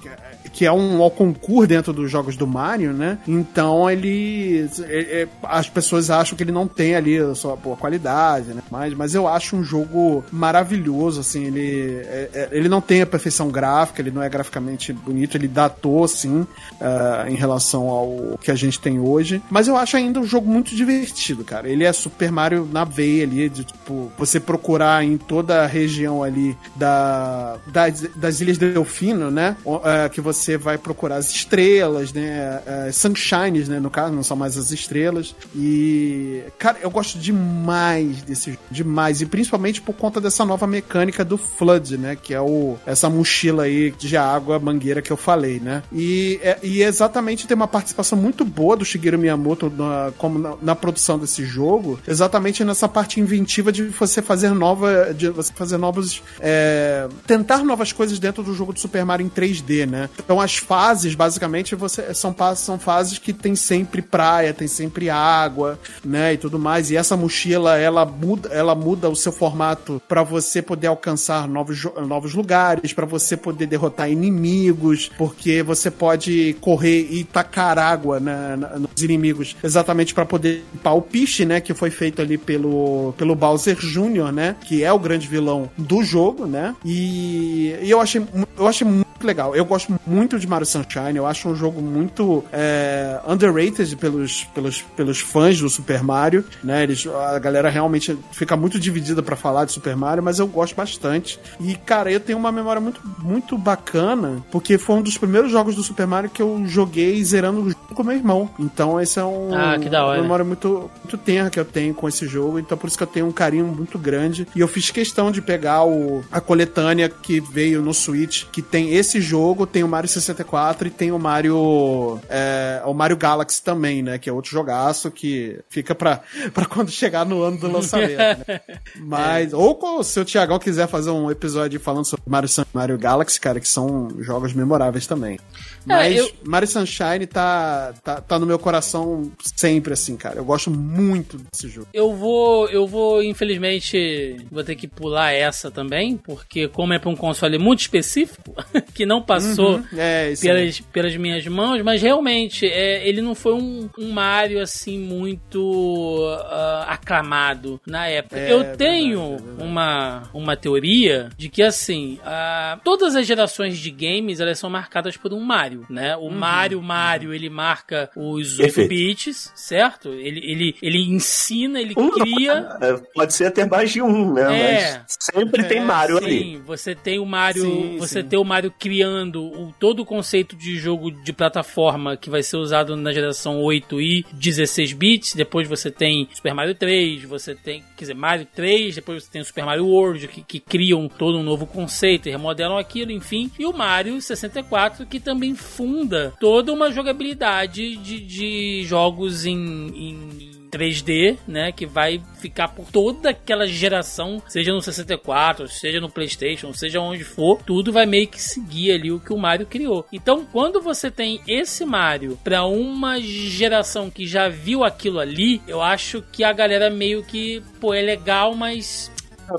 que 0.55 0.65
é 0.65 0.71
um 0.71 1.03
ao 1.03 1.11
concurso 1.11 1.67
dentro 1.67 1.91
dos 1.91 2.09
jogos 2.09 2.37
do 2.37 2.47
Mario, 2.47 2.93
né? 2.93 3.17
Então 3.27 3.91
ele, 3.91 4.69
é, 4.87 5.27
as 5.43 5.67
pessoas 5.67 6.09
acham 6.09 6.37
que 6.37 6.43
ele 6.43 6.51
não 6.51 6.65
tem 6.65 6.95
ali 6.95 7.17
a 7.17 7.35
sua 7.35 7.57
boa 7.57 7.75
qualidade, 7.75 8.53
né? 8.53 8.61
Mas, 8.71 8.93
mas 8.93 9.13
eu 9.13 9.27
acho 9.27 9.57
um 9.57 9.63
jogo 9.63 10.23
maravilhoso, 10.31 11.19
assim, 11.19 11.43
ele, 11.43 12.01
é, 12.05 12.29
é, 12.33 12.49
ele 12.53 12.69
não 12.69 12.79
tem 12.79 13.01
a 13.01 13.05
perfeição 13.05 13.49
gráfica, 13.49 14.01
ele 14.01 14.11
não 14.11 14.23
é 14.23 14.29
graficamente 14.29 14.93
bonito, 14.93 15.35
ele 15.35 15.49
datou, 15.49 16.05
assim, 16.05 16.39
uh, 16.39 17.27
em 17.27 17.35
relação 17.35 17.89
ao 17.89 18.39
que 18.41 18.49
a 18.49 18.55
gente 18.55 18.79
tem 18.79 18.97
hoje, 18.97 19.41
mas 19.49 19.67
eu 19.67 19.75
acho 19.75 19.97
ainda 19.97 20.21
um 20.21 20.25
jogo 20.25 20.49
muito 20.49 20.73
divertido, 20.73 21.43
cara. 21.43 21.67
Ele 21.67 21.83
é 21.83 21.91
Super 21.91 22.31
Mario 22.31 22.67
na 22.71 22.85
veia 22.85 23.23
ali, 23.23 23.49
de, 23.49 23.65
tipo, 23.65 24.09
você 24.17 24.39
procurar 24.39 25.03
em 25.03 25.17
toda 25.17 25.63
a 25.63 25.67
região 25.67 26.23
ali 26.23 26.57
da, 26.77 27.57
das, 27.67 28.01
das 28.15 28.39
Ilhas 28.39 28.57
Delfino, 28.57 29.29
né? 29.29 29.57
Uh, 29.65 30.09
que 30.09 30.21
você 30.21 30.44
você 30.45 30.57
vai 30.57 30.77
procurar 30.77 31.15
as 31.15 31.31
estrelas, 31.31 32.13
né? 32.13 32.61
As 32.87 32.95
sunshines, 32.95 33.67
né? 33.67 33.79
No 33.79 33.89
caso, 33.89 34.13
não 34.13 34.23
são 34.23 34.37
mais 34.37 34.57
as 34.57 34.71
estrelas. 34.71 35.35
E, 35.55 36.43
cara, 36.59 36.77
eu 36.81 36.91
gosto 36.91 37.17
demais 37.17 38.21
desse 38.21 38.51
jogo. 38.51 38.63
Demais. 38.69 39.21
E 39.21 39.25
principalmente 39.25 39.81
por 39.81 39.93
conta 39.93 40.21
dessa 40.21 40.45
nova 40.45 40.67
mecânica 40.67 41.25
do 41.25 41.37
Flood, 41.37 41.97
né? 41.97 42.15
Que 42.15 42.33
é 42.33 42.41
o, 42.41 42.77
essa 42.85 43.09
mochila 43.09 43.63
aí 43.63 43.91
de 43.91 44.15
água, 44.15 44.59
mangueira 44.59 45.01
que 45.01 45.11
eu 45.11 45.17
falei, 45.17 45.59
né? 45.59 45.81
E, 45.91 46.39
é, 46.43 46.59
e 46.61 46.83
exatamente 46.83 47.47
tem 47.47 47.55
uma 47.55 47.67
participação 47.67 48.17
muito 48.17 48.45
boa 48.45 48.77
do 48.77 48.85
Shigeru 48.85 49.17
Miyamoto 49.17 49.71
na, 49.75 50.11
como 50.17 50.37
na, 50.37 50.55
na, 50.61 50.75
produção 50.75 51.17
desse 51.17 51.45
jogo, 51.45 51.99
exatamente 52.07 52.63
nessa 52.63 52.87
parte 52.87 53.19
inventiva 53.19 53.71
de 53.71 53.83
você 53.83 54.21
fazer 54.21 54.49
nova. 54.49 55.13
de 55.13 55.29
você 55.29 55.51
fazer 55.53 55.77
novos. 55.77 56.21
É, 56.39 57.07
tentar 57.25 57.63
novas 57.63 57.91
coisas 57.91 58.19
dentro 58.19 58.43
do 58.43 58.53
jogo 58.53 58.73
de 58.73 58.79
Super 58.79 59.03
Mario 59.05 59.25
em 59.25 59.29
3D, 59.29 59.87
né? 59.87 60.09
Então, 60.19 60.34
então 60.35 60.41
as 60.41 60.57
fases, 60.57 61.15
basicamente, 61.15 61.75
você 61.75 62.13
são, 62.13 62.35
são 62.57 62.77
fases 62.77 63.17
que 63.17 63.31
tem 63.31 63.55
sempre 63.55 64.01
praia, 64.01 64.53
tem 64.53 64.67
sempre 64.67 65.09
água, 65.09 65.79
né, 66.03 66.33
e 66.33 66.37
tudo 66.37 66.59
mais. 66.59 66.91
E 66.91 66.97
essa 66.97 67.15
mochila, 67.15 67.77
ela 67.77 68.05
muda, 68.05 68.49
ela 68.49 68.75
muda 68.75 69.09
o 69.09 69.15
seu 69.15 69.31
formato 69.31 70.01
para 70.09 70.23
você 70.23 70.61
poder 70.61 70.87
alcançar 70.87 71.47
novos, 71.47 71.85
novos 72.05 72.33
lugares, 72.33 72.91
para 72.91 73.05
você 73.05 73.37
poder 73.37 73.65
derrotar 73.65 74.11
inimigos, 74.11 75.09
porque 75.17 75.63
você 75.63 75.89
pode 75.89 76.57
correr 76.59 77.07
e 77.09 77.23
tacar 77.23 77.79
água 77.79 78.19
né, 78.19 78.57
nos 78.77 79.01
inimigos, 79.01 79.55
exatamente 79.63 80.13
para 80.13 80.25
poder 80.25 80.65
limpar 80.73 80.95
o 80.95 81.01
piche, 81.01 81.45
né, 81.45 81.61
que 81.61 81.73
foi 81.73 81.89
feito 81.89 82.21
ali 82.21 82.37
pelo, 82.37 83.13
pelo 83.17 83.35
Bowser 83.35 83.77
Jr., 83.77 84.33
né, 84.33 84.57
que 84.65 84.83
é 84.83 84.91
o 84.91 84.99
grande 84.99 85.29
vilão 85.29 85.69
do 85.77 86.03
jogo, 86.03 86.45
né. 86.45 86.75
E, 86.83 87.73
e 87.81 87.89
eu 87.89 88.01
achei 88.01 88.21
eu 88.57 88.67
achei 88.67 88.85
muito 88.85 89.05
legal. 89.25 89.55
Eu 89.55 89.65
gosto 89.65 89.93
muito 90.05 90.24
muito 90.25 90.39
de 90.39 90.47
Mario 90.47 90.65
Sunshine. 90.65 91.15
Eu 91.15 91.27
acho 91.27 91.47
um 91.47 91.55
jogo 91.55 91.81
muito 91.81 92.43
é, 92.51 93.19
underrated 93.27 93.95
pelos, 93.95 94.43
pelos, 94.45 94.81
pelos 94.81 95.19
fãs 95.19 95.59
do 95.61 95.69
Super 95.69 96.03
Mario, 96.03 96.43
né? 96.63 96.81
Eles, 96.81 97.05
a 97.05 97.37
galera 97.37 97.69
realmente 97.69 98.17
fica 98.31 98.57
muito 98.57 98.79
dividida 98.79 99.21
para 99.21 99.35
falar 99.35 99.65
de 99.65 99.71
Super 99.71 99.95
Mario, 99.95 100.23
mas 100.23 100.39
eu 100.39 100.47
gosto 100.47 100.75
bastante. 100.75 101.39
E, 101.59 101.75
cara, 101.75 102.11
eu 102.11 102.19
tenho 102.19 102.39
uma 102.39 102.51
memória 102.51 102.81
muito, 102.81 102.99
muito 103.19 103.55
bacana, 103.55 104.43
porque 104.51 104.79
foi 104.79 104.95
um 104.95 105.01
dos 105.03 105.15
primeiros 105.17 105.51
jogos 105.51 105.75
do 105.75 105.83
Super 105.83 106.07
Mario 106.07 106.29
que 106.29 106.41
eu 106.41 106.63
joguei 106.65 107.23
zerando 107.23 107.61
o 107.61 107.69
jogo 107.69 107.93
com 107.93 108.03
meu 108.03 108.15
irmão. 108.15 108.49
Então, 108.59 108.99
esse 108.99 109.19
é 109.19 109.23
um, 109.23 109.53
ah, 109.53 109.77
que 109.77 109.89
da 109.89 110.05
hora. 110.05 110.17
uma 110.17 110.23
memória 110.23 110.43
muito, 110.43 110.89
muito 111.03 111.17
tenra 111.19 111.51
que 111.51 111.59
eu 111.59 111.65
tenho 111.65 111.93
com 111.93 112.09
esse 112.09 112.25
jogo. 112.27 112.57
Então, 112.57 112.75
por 112.75 112.87
isso 112.87 112.97
que 112.97 113.03
eu 113.03 113.07
tenho 113.07 113.27
um 113.27 113.31
carinho 113.31 113.67
muito 113.67 113.99
grande. 113.99 114.47
E 114.55 114.59
eu 114.59 114.67
fiz 114.67 114.89
questão 114.89 115.31
de 115.31 115.39
pegar 115.39 115.85
o, 115.85 116.23
a 116.31 116.41
coletânea 116.41 117.07
que 117.09 117.39
veio 117.39 117.83
no 117.83 117.93
Switch, 117.93 118.45
que 118.51 118.63
tem 118.63 118.95
esse 118.95 119.21
jogo, 119.21 119.67
tem 119.67 119.83
o 119.83 119.87
Mario 119.87 120.09
64 120.15 120.87
e 120.87 120.91
tem 120.91 121.11
o 121.11 121.19
Mario. 121.19 122.19
É, 122.29 122.81
o 122.85 122.93
Mario 122.93 123.17
Galaxy 123.17 123.61
também, 123.61 124.01
né? 124.01 124.17
Que 124.17 124.29
é 124.29 124.33
outro 124.33 124.51
jogaço 124.51 125.11
que 125.11 125.59
fica 125.69 125.93
pra, 125.93 126.21
pra 126.53 126.65
quando 126.65 126.89
chegar 126.89 127.25
no 127.25 127.41
ano 127.43 127.57
do 127.57 127.71
lançamento. 127.71 128.17
né? 128.17 128.61
Mas, 128.97 129.53
é. 129.53 129.55
ou 129.55 130.03
se 130.03 130.19
o 130.19 130.25
Tiagão 130.25 130.59
quiser 130.59 130.87
fazer 130.87 131.09
um 131.09 131.29
episódio 131.29 131.79
falando 131.79 132.05
sobre 132.05 132.23
Mario, 132.27 132.49
Mario 132.73 132.97
Galaxy, 132.97 133.39
cara, 133.39 133.59
que 133.59 133.67
são 133.67 134.09
jogos 134.19 134.53
memoráveis 134.53 135.07
também. 135.07 135.39
É, 135.85 135.93
Mas 135.93 136.15
eu... 136.15 136.31
Mario 136.43 136.67
Sunshine 136.67 137.27
tá, 137.27 137.93
tá, 138.03 138.21
tá 138.21 138.39
no 138.39 138.45
meu 138.45 138.57
coração 138.57 139.31
sempre, 139.55 139.93
assim, 139.93 140.17
cara. 140.17 140.37
Eu 140.37 140.45
gosto 140.45 140.71
muito 140.71 141.37
desse 141.37 141.67
jogo. 141.67 141.87
Eu 141.93 142.13
vou, 142.13 142.67
eu 142.69 142.87
vou, 142.87 143.23
infelizmente, 143.23 144.37
vou 144.51 144.63
ter 144.63 144.75
que 144.75 144.87
pular 144.87 145.31
essa 145.31 145.69
também, 145.69 146.17
porque 146.17 146.67
como 146.67 146.93
é 146.93 146.99
pra 146.99 147.09
um 147.09 147.15
console 147.15 147.57
muito 147.57 147.81
específico, 147.81 148.55
que 148.93 149.05
não 149.05 149.21
passou 149.21 149.77
uhum, 149.77 149.85
é, 149.95 150.33
pelas, 150.41 150.79
pelas 150.79 151.15
minhas 151.15 151.45
mãos, 151.47 151.81
mas 151.83 152.01
realmente, 152.01 152.65
é, 152.65 153.07
ele 153.07 153.21
não 153.21 153.35
foi 153.35 153.53
um, 153.53 153.89
um 153.97 154.11
Mario, 154.11 154.61
assim, 154.61 154.97
muito 154.99 155.59
uh, 155.61 156.83
aclamado 156.87 157.79
na 157.85 158.07
época. 158.07 158.39
É, 158.39 158.51
eu 158.51 158.75
tenho 158.75 159.37
verdade, 159.37 159.63
uma, 159.63 160.23
uma 160.33 160.57
teoria 160.57 161.29
de 161.37 161.49
que, 161.49 161.61
assim, 161.61 162.19
uh, 162.21 162.79
todas 162.83 163.15
as 163.15 163.27
gerações 163.27 163.77
de 163.77 163.91
games, 163.91 164.39
elas 164.39 164.57
são 164.57 164.69
marcadas 164.69 165.17
por 165.17 165.33
um 165.33 165.39
Mario. 165.39 165.74
Mario, 165.75 165.85
né? 165.89 166.15
O 166.15 166.21
uhum, 166.21 166.31
Mario 166.31 166.81
Mario, 166.81 167.29
uhum. 167.29 167.35
ele 167.35 167.49
marca 167.49 168.09
os 168.15 168.59
8 168.59 168.87
bits, 168.87 169.51
certo? 169.55 170.09
Ele, 170.09 170.39
ele, 170.43 170.75
ele 170.81 170.99
ensina, 171.03 171.81
ele 171.81 171.93
um, 171.97 172.09
cria. 172.11 172.77
É, 172.81 172.93
pode 173.13 173.33
ser 173.33 173.45
até 173.45 173.65
mais 173.65 173.91
de 173.91 174.01
um, 174.01 174.33
né? 174.33 174.59
É. 174.59 174.97
Mas 174.97 175.17
sempre 175.19 175.61
é, 175.61 175.65
tem 175.65 175.81
Mario 175.81 176.19
sim, 176.19 176.25
ali. 176.25 176.39
Sim, 176.39 176.61
você 176.65 176.95
tem 176.95 177.19
o 177.19 177.25
Mario, 177.25 177.63
sim, 177.63 177.97
você 177.97 178.21
sim. 178.21 178.27
tem 178.27 178.39
o 178.39 178.43
Mario 178.43 178.73
criando 178.77 179.43
o, 179.43 179.73
todo 179.79 180.01
o 180.01 180.05
conceito 180.05 180.55
de 180.55 180.77
jogo 180.77 181.11
de 181.11 181.33
plataforma 181.33 182.15
que 182.15 182.29
vai 182.29 182.43
ser 182.43 182.57
usado 182.57 182.95
na 182.95 183.11
geração 183.11 183.61
8 183.61 184.01
e 184.01 184.25
16 184.33 184.93
bits. 184.93 185.33
Depois 185.33 185.67
você 185.67 185.91
tem 185.91 186.27
Super 186.33 186.53
Mario 186.53 186.75
3, 186.75 187.23
você 187.23 187.55
tem, 187.55 187.83
quer 187.95 188.05
dizer, 188.05 188.15
Mario 188.15 188.47
3, 188.53 188.95
depois 188.95 189.23
você 189.23 189.31
tem 189.31 189.41
o 189.41 189.45
Super 189.45 189.65
Mario 189.65 189.87
World 189.87 190.27
que, 190.27 190.41
que 190.41 190.59
criam 190.59 191.07
todo 191.07 191.37
um 191.37 191.43
novo 191.43 191.65
conceito 191.65 192.27
e 192.27 192.31
remodelam 192.31 192.77
aquilo, 192.77 193.11
enfim. 193.11 193.51
E 193.57 193.65
o 193.65 193.73
Mario 193.73 194.21
64 194.21 195.05
que 195.05 195.19
também 195.19 195.55
funda 195.65 196.33
toda 196.39 196.71
uma 196.71 196.91
jogabilidade 196.91 197.97
de, 197.97 198.19
de 198.19 198.83
jogos 198.85 199.45
em, 199.45 199.57
em 199.57 200.55
3D, 200.75 201.37
né, 201.47 201.71
que 201.71 201.85
vai 201.85 202.21
ficar 202.39 202.67
por 202.67 202.91
toda 202.91 203.29
aquela 203.29 203.65
geração, 203.65 204.41
seja 204.45 204.73
no 204.73 204.81
64, 204.81 205.69
seja 205.69 206.01
no 206.01 206.09
PlayStation, 206.09 206.73
seja 206.73 206.99
onde 206.99 207.23
for, 207.23 207.61
tudo 207.65 207.93
vai 207.93 208.05
meio 208.05 208.27
que 208.27 208.41
seguir 208.41 208.91
ali 208.91 209.09
o 209.09 209.19
que 209.19 209.31
o 209.31 209.37
Mario 209.37 209.65
criou. 209.65 210.05
Então, 210.11 210.45
quando 210.45 210.81
você 210.81 211.09
tem 211.09 211.39
esse 211.47 211.85
Mario 211.85 212.37
para 212.43 212.65
uma 212.65 213.21
geração 213.21 214.09
que 214.09 214.27
já 214.27 214.49
viu 214.49 214.83
aquilo 214.83 215.19
ali, 215.19 215.61
eu 215.65 215.81
acho 215.81 216.21
que 216.31 216.43
a 216.43 216.51
galera 216.51 216.89
meio 216.89 217.23
que, 217.23 217.63
pô, 217.79 217.93
é 217.93 218.01
legal, 218.01 218.53
mas 218.53 219.09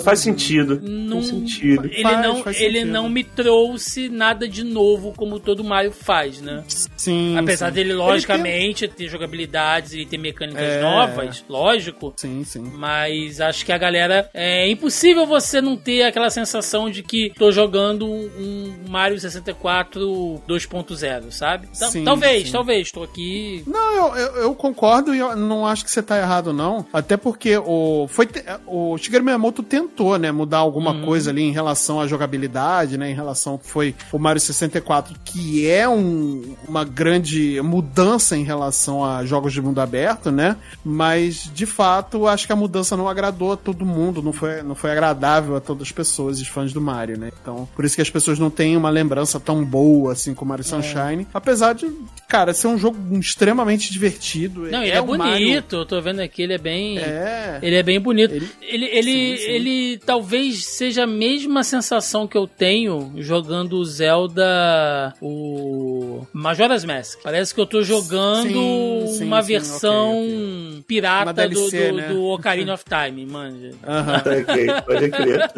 Faz 0.00 0.20
sentido. 0.20 0.80
Não, 0.82 1.18
faz 1.18 1.28
sentido. 1.28 1.86
Ele, 1.86 2.02
faz, 2.02 2.22
não, 2.22 2.42
faz 2.42 2.60
ele 2.60 2.84
não 2.84 3.08
me 3.08 3.24
trouxe 3.24 4.08
nada 4.08 4.48
de 4.48 4.64
novo 4.64 5.12
como 5.16 5.38
todo 5.38 5.64
Mario 5.64 5.92
faz, 5.92 6.40
né? 6.40 6.64
Sim. 6.96 7.36
Apesar 7.38 7.68
sim. 7.68 7.74
dele, 7.74 7.94
logicamente, 7.94 8.86
tem... 8.88 8.96
ter 8.96 9.08
jogabilidades 9.08 9.92
e 9.92 10.04
ter 10.04 10.18
mecânicas 10.18 10.62
é... 10.62 10.80
novas, 10.80 11.44
lógico. 11.48 12.12
Sim, 12.16 12.44
sim. 12.44 12.72
Mas 12.74 13.40
acho 13.40 13.64
que 13.64 13.72
a 13.72 13.78
galera. 13.78 14.28
É 14.34 14.68
impossível 14.68 15.26
você 15.26 15.60
não 15.60 15.76
ter 15.76 16.02
aquela 16.02 16.30
sensação 16.30 16.90
de 16.90 17.02
que 17.02 17.32
tô 17.38 17.50
jogando 17.50 18.06
um 18.06 18.74
Mario 18.88 19.18
64 19.18 20.42
2.0, 20.48 21.30
sabe? 21.30 21.68
Sim, 21.72 22.04
talvez, 22.04 22.46
sim. 22.46 22.52
talvez. 22.52 22.90
Tô 22.90 23.02
aqui. 23.02 23.62
Não, 23.66 23.94
eu, 23.94 24.16
eu, 24.16 24.36
eu, 24.42 24.54
concordo 24.54 25.14
e 25.14 25.18
eu 25.18 25.36
não 25.36 25.66
acho 25.66 25.84
que 25.84 25.90
você 25.90 26.02
tá 26.02 26.18
errado, 26.18 26.52
não. 26.52 26.86
Até 26.92 27.16
porque 27.16 27.56
o. 27.56 28.06
Foi, 28.08 28.28
o 28.66 28.96
Shigeru 28.98 29.24
Miyamoto 29.24 29.62
tentou, 29.76 30.18
né, 30.18 30.32
mudar 30.32 30.58
alguma 30.58 30.92
uhum. 30.92 31.04
coisa 31.04 31.30
ali 31.30 31.42
em 31.42 31.52
relação 31.52 32.00
à 32.00 32.06
jogabilidade, 32.06 32.96
né, 32.96 33.10
em 33.10 33.14
relação 33.14 33.54
ao 33.54 33.58
que 33.58 33.68
foi 33.68 33.94
o 34.10 34.18
Mario 34.18 34.40
64, 34.40 35.14
que 35.22 35.68
é 35.68 35.86
um, 35.86 36.56
uma 36.66 36.82
grande 36.82 37.60
mudança 37.62 38.36
em 38.36 38.42
relação 38.42 39.04
a 39.04 39.22
jogos 39.26 39.52
de 39.52 39.60
mundo 39.60 39.78
aberto, 39.80 40.30
né? 40.30 40.56
Mas 40.82 41.50
de 41.52 41.66
fato, 41.66 42.26
acho 42.26 42.46
que 42.46 42.52
a 42.52 42.56
mudança 42.56 42.96
não 42.96 43.06
agradou 43.06 43.52
a 43.52 43.56
todo 43.56 43.84
mundo, 43.84 44.22
não 44.22 44.32
foi, 44.32 44.62
não 44.62 44.74
foi 44.74 44.92
agradável 44.92 45.56
a 45.56 45.60
todas 45.60 45.82
as 45.82 45.92
pessoas, 45.92 46.40
os 46.40 46.48
fãs 46.48 46.72
do 46.72 46.80
Mario, 46.80 47.18
né? 47.18 47.30
Então, 47.42 47.68
por 47.76 47.84
isso 47.84 47.96
que 47.96 48.02
as 48.02 48.10
pessoas 48.10 48.38
não 48.38 48.48
têm 48.48 48.76
uma 48.78 48.88
lembrança 48.88 49.38
tão 49.38 49.62
boa 49.62 50.12
assim 50.12 50.32
com 50.32 50.46
Mario 50.46 50.62
é. 50.62 50.68
Sunshine, 50.68 51.26
apesar 51.34 51.74
de, 51.74 51.90
cara, 52.26 52.54
ser 52.54 52.68
um 52.68 52.78
jogo 52.78 52.96
extremamente 53.18 53.92
divertido. 53.92 54.62
Não, 54.70 54.82
ele 54.82 54.92
é, 54.92 54.96
é 54.96 55.02
bonito, 55.02 55.18
Mario... 55.18 55.64
eu 55.70 55.84
tô 55.84 56.00
vendo 56.00 56.20
aqui, 56.20 56.42
ele 56.42 56.54
é 56.54 56.58
bem, 56.58 56.98
é. 56.98 57.58
ele 57.60 57.76
é 57.76 57.82
bem 57.82 58.00
bonito. 58.00 58.34
Ele, 58.34 58.48
ele, 58.62 58.84
ele, 58.86 59.36
sim, 59.36 59.44
sim. 59.44 59.50
Ele 59.66 59.98
talvez 59.98 60.64
seja 60.64 61.04
a 61.04 61.06
mesma 61.06 61.64
sensação 61.64 62.26
que 62.26 62.36
eu 62.36 62.46
tenho 62.46 63.12
jogando 63.16 63.74
o 63.74 63.84
Zelda, 63.84 65.12
o 65.20 66.24
Majora's 66.32 66.84
Mask. 66.84 67.20
Parece 67.22 67.54
que 67.54 67.60
eu 67.60 67.66
tô 67.66 67.82
jogando 67.82 69.06
sim, 69.08 69.24
uma 69.24 69.42
versão 69.42 70.18
okay, 70.20 70.68
okay. 70.68 70.84
pirata 70.86 71.32
DLC, 71.32 71.86
do, 71.86 71.92
do, 71.92 71.96
né? 71.96 72.08
do, 72.08 72.24
Ocarina 72.26 72.74
of 72.74 72.84
Time, 72.84 73.26
manja. 73.26 73.72
Aham, 73.86 74.12
uh 74.12 74.20
-huh. 74.22 74.42
ok, 74.42 74.66
pode 74.86 75.10
crer. 75.10 75.50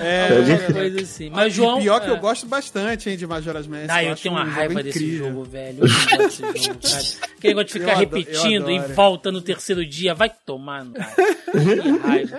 É, 0.00 0.28
pode 0.28 0.72
coisa 0.72 1.00
assim. 1.00 1.30
Mas, 1.30 1.54
João. 1.54 1.80
Pior 1.80 1.96
é... 1.98 2.04
que 2.04 2.10
eu 2.10 2.16
gosto 2.18 2.46
bastante, 2.46 3.10
hein, 3.10 3.16
de 3.16 3.26
Majora's 3.26 3.66
Mask. 3.66 3.86
Ah, 3.88 4.02
eu, 4.02 4.10
eu 4.10 4.16
tenho 4.16 4.34
uma 4.34 4.44
um 4.44 4.48
raiva 4.50 4.82
desse 4.82 5.16
jogo, 5.16 5.44
velho. 5.44 5.78
Eu 5.84 5.88
gosto 5.88 6.16
desse 6.16 6.64
jogo, 6.64 6.78
cara. 6.82 7.02
Aquele 7.36 7.54
negócio 7.54 7.66
de 7.66 7.72
ficar 7.72 7.92
eu 7.92 7.98
repetindo 7.98 8.70
e 8.70 8.78
volta 8.78 9.30
no 9.30 9.40
terceiro 9.40 9.84
dia, 9.86 10.14
vai 10.14 10.30
tomar, 10.44 10.86
cara. 10.86 11.06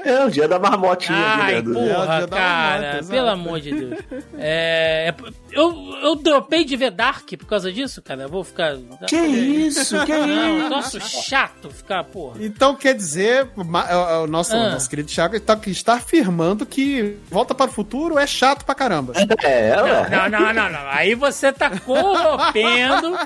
É, 0.04 0.26
o 0.26 0.30
dia 0.30 0.48
da 0.48 0.60
Ai, 1.10 1.62
né? 1.62 1.74
porra, 1.74 2.24
é, 2.24 2.28
cara, 2.28 3.04
pelo 3.04 3.30
amor 3.30 3.60
de 3.60 3.72
Deus. 3.72 4.00
É, 4.38 5.14
eu, 5.52 5.74
eu 6.04 6.16
dropei 6.16 6.64
de 6.64 6.76
ver 6.76 6.92
Dark 6.92 7.28
por 7.38 7.46
causa 7.46 7.72
disso, 7.72 8.02
cara. 8.02 8.24
Eu 8.24 8.30
vou 8.30 8.44
ficar. 8.44 8.78
Que 9.08 9.16
isso? 9.16 10.06
Que 10.06 10.18
não, 10.18 10.60
isso? 10.60 10.70
Nossa, 10.70 11.00
chato 11.00 11.70
ficar, 11.70 12.04
porra. 12.04 12.38
Então 12.40 12.76
quer 12.76 12.94
dizer, 12.94 13.48
o 13.56 14.28
nosso, 14.28 14.56
ah. 14.56 14.72
nosso 14.72 14.90
querido 14.90 15.10
Thiago 15.10 15.36
está, 15.36 15.60
está 15.68 15.94
afirmando 15.96 16.66
que 16.66 17.18
Volta 17.30 17.54
para 17.54 17.70
o 17.70 17.74
Futuro 17.74 18.18
é 18.18 18.26
chato 18.26 18.66
pra 18.66 18.74
caramba. 18.76 19.14
É, 19.44 19.70
é. 19.70 19.76
Não, 20.10 20.30
não, 20.30 20.54
não, 20.54 20.70
não. 20.70 20.88
Aí 20.90 21.16
você 21.16 21.52
tá 21.52 21.70
corrompendo. 21.80 23.18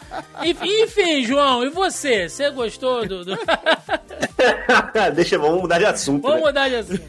Enfim, 0.44 1.24
João, 1.24 1.64
e 1.64 1.70
você? 1.70 2.28
Você 2.28 2.50
gostou 2.50 3.08
do. 3.08 3.26
do... 3.26 3.38
Deixa, 5.16 5.38
vamos 5.38 5.62
mudar 5.62 5.80
de 5.80 5.86
assunto. 5.86 6.22
Vamos 6.24 6.42
né? 6.42 6.48
mudar 6.48 6.70
de 6.70 6.76
assunto. 6.76 7.02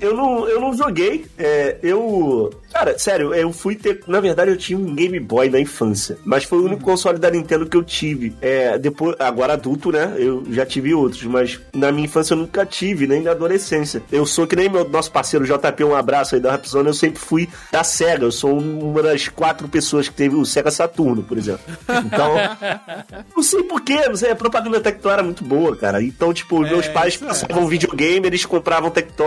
eu, 0.00 0.14
não, 0.14 0.48
eu 0.48 0.60
não 0.60 0.74
joguei. 0.74 1.26
É, 1.38 1.76
eu. 1.82 2.50
Cara, 2.72 2.98
sério, 2.98 3.34
eu 3.34 3.52
fui 3.52 3.74
ter. 3.74 4.02
Na 4.06 4.20
verdade, 4.20 4.50
eu 4.50 4.56
tinha 4.56 4.78
um 4.78 4.94
Game 4.94 5.18
Boy 5.20 5.50
na 5.50 5.60
infância. 5.60 6.18
Mas 6.24 6.44
foi 6.44 6.58
o 6.58 6.64
único 6.64 6.82
console 6.82 7.18
da 7.18 7.30
Nintendo 7.30 7.66
que 7.66 7.76
eu 7.76 7.82
tive. 7.82 8.34
É, 8.40 8.78
depois, 8.78 9.16
agora 9.18 9.54
adulto, 9.54 9.90
né? 9.90 10.14
Eu 10.16 10.44
já 10.50 10.64
tive 10.64 10.94
outros, 10.94 11.22
mas 11.24 11.60
na 11.74 11.90
minha 11.90 12.04
infância 12.04 12.34
eu 12.34 12.38
nunca 12.38 12.64
tive, 12.64 13.06
nem 13.06 13.22
na 13.22 13.32
adolescência. 13.32 14.02
Eu 14.10 14.24
sou 14.24 14.46
que 14.46 14.56
nem 14.56 14.68
meu 14.68 14.88
nosso 14.88 15.10
parceiro 15.10 15.44
JP, 15.44 15.84
um 15.84 15.94
abraço 15.94 16.34
aí 16.34 16.40
da 16.40 16.52
Rapzone, 16.52 16.88
eu 16.88 16.94
sempre 16.94 17.18
fui 17.18 17.48
da 17.72 17.82
SEGA. 17.82 18.24
Eu 18.24 18.32
sou 18.32 18.56
uma 18.58 19.02
das 19.02 19.28
quatro 19.28 19.68
pessoas 19.68 20.08
que 20.08 20.14
teve 20.14 20.36
o 20.36 20.44
SEGA 20.44 20.70
Saturno, 20.70 21.22
por 21.22 21.36
exemplo. 21.36 21.60
Então, 22.06 22.34
não 23.36 23.42
sei 23.42 23.62
porquê, 23.64 24.08
não 24.08 24.16
sei, 24.16 24.30
a 24.30 24.36
propaganda 24.36 24.80
Tectoy 24.80 25.12
era 25.12 25.22
muito 25.22 25.44
boa, 25.44 25.76
cara. 25.76 26.02
Então, 26.02 26.32
tipo, 26.32 26.64
é, 26.64 26.70
meus 26.70 26.88
pais 26.88 27.16
passavam 27.16 27.64
é. 27.64 27.68
videogame, 27.68 28.26
eles 28.26 28.44
compravam 28.44 28.90
Tectoy, 28.90 29.26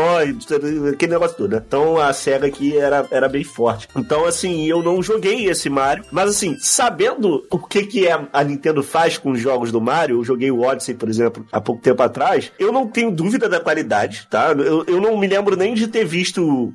aquele 0.93 1.11
negócio 1.11 1.37
todo, 1.37 1.51
né? 1.51 1.63
Então 1.65 1.97
a 1.97 2.11
SEGA 2.13 2.47
aqui 2.47 2.77
era, 2.77 3.05
era 3.11 3.29
bem 3.29 3.43
forte. 3.43 3.87
Então, 3.95 4.25
assim, 4.25 4.67
eu 4.67 4.81
não 4.81 5.01
joguei 5.01 5.47
esse 5.47 5.69
Mario, 5.69 6.05
mas 6.11 6.29
assim, 6.29 6.57
sabendo 6.59 7.45
o 7.49 7.57
que, 7.59 7.85
que 7.85 8.07
é 8.07 8.19
a 8.31 8.43
Nintendo 8.43 8.83
faz 8.83 9.17
com 9.17 9.31
os 9.31 9.39
jogos 9.39 9.71
do 9.71 9.81
Mario, 9.81 10.17
eu 10.17 10.23
joguei 10.23 10.51
o 10.51 10.61
Odyssey, 10.61 10.95
por 10.95 11.09
exemplo, 11.09 11.45
há 11.51 11.59
pouco 11.59 11.81
tempo 11.81 12.01
atrás, 12.01 12.51
eu 12.59 12.71
não 12.71 12.87
tenho 12.87 13.11
dúvida 13.11 13.49
da 13.49 13.59
qualidade, 13.59 14.27
tá? 14.29 14.51
Eu, 14.51 14.83
eu 14.85 15.01
não 15.01 15.17
me 15.17 15.27
lembro 15.27 15.55
nem 15.55 15.73
de 15.73 15.87
ter 15.87 16.05
visto, 16.05 16.73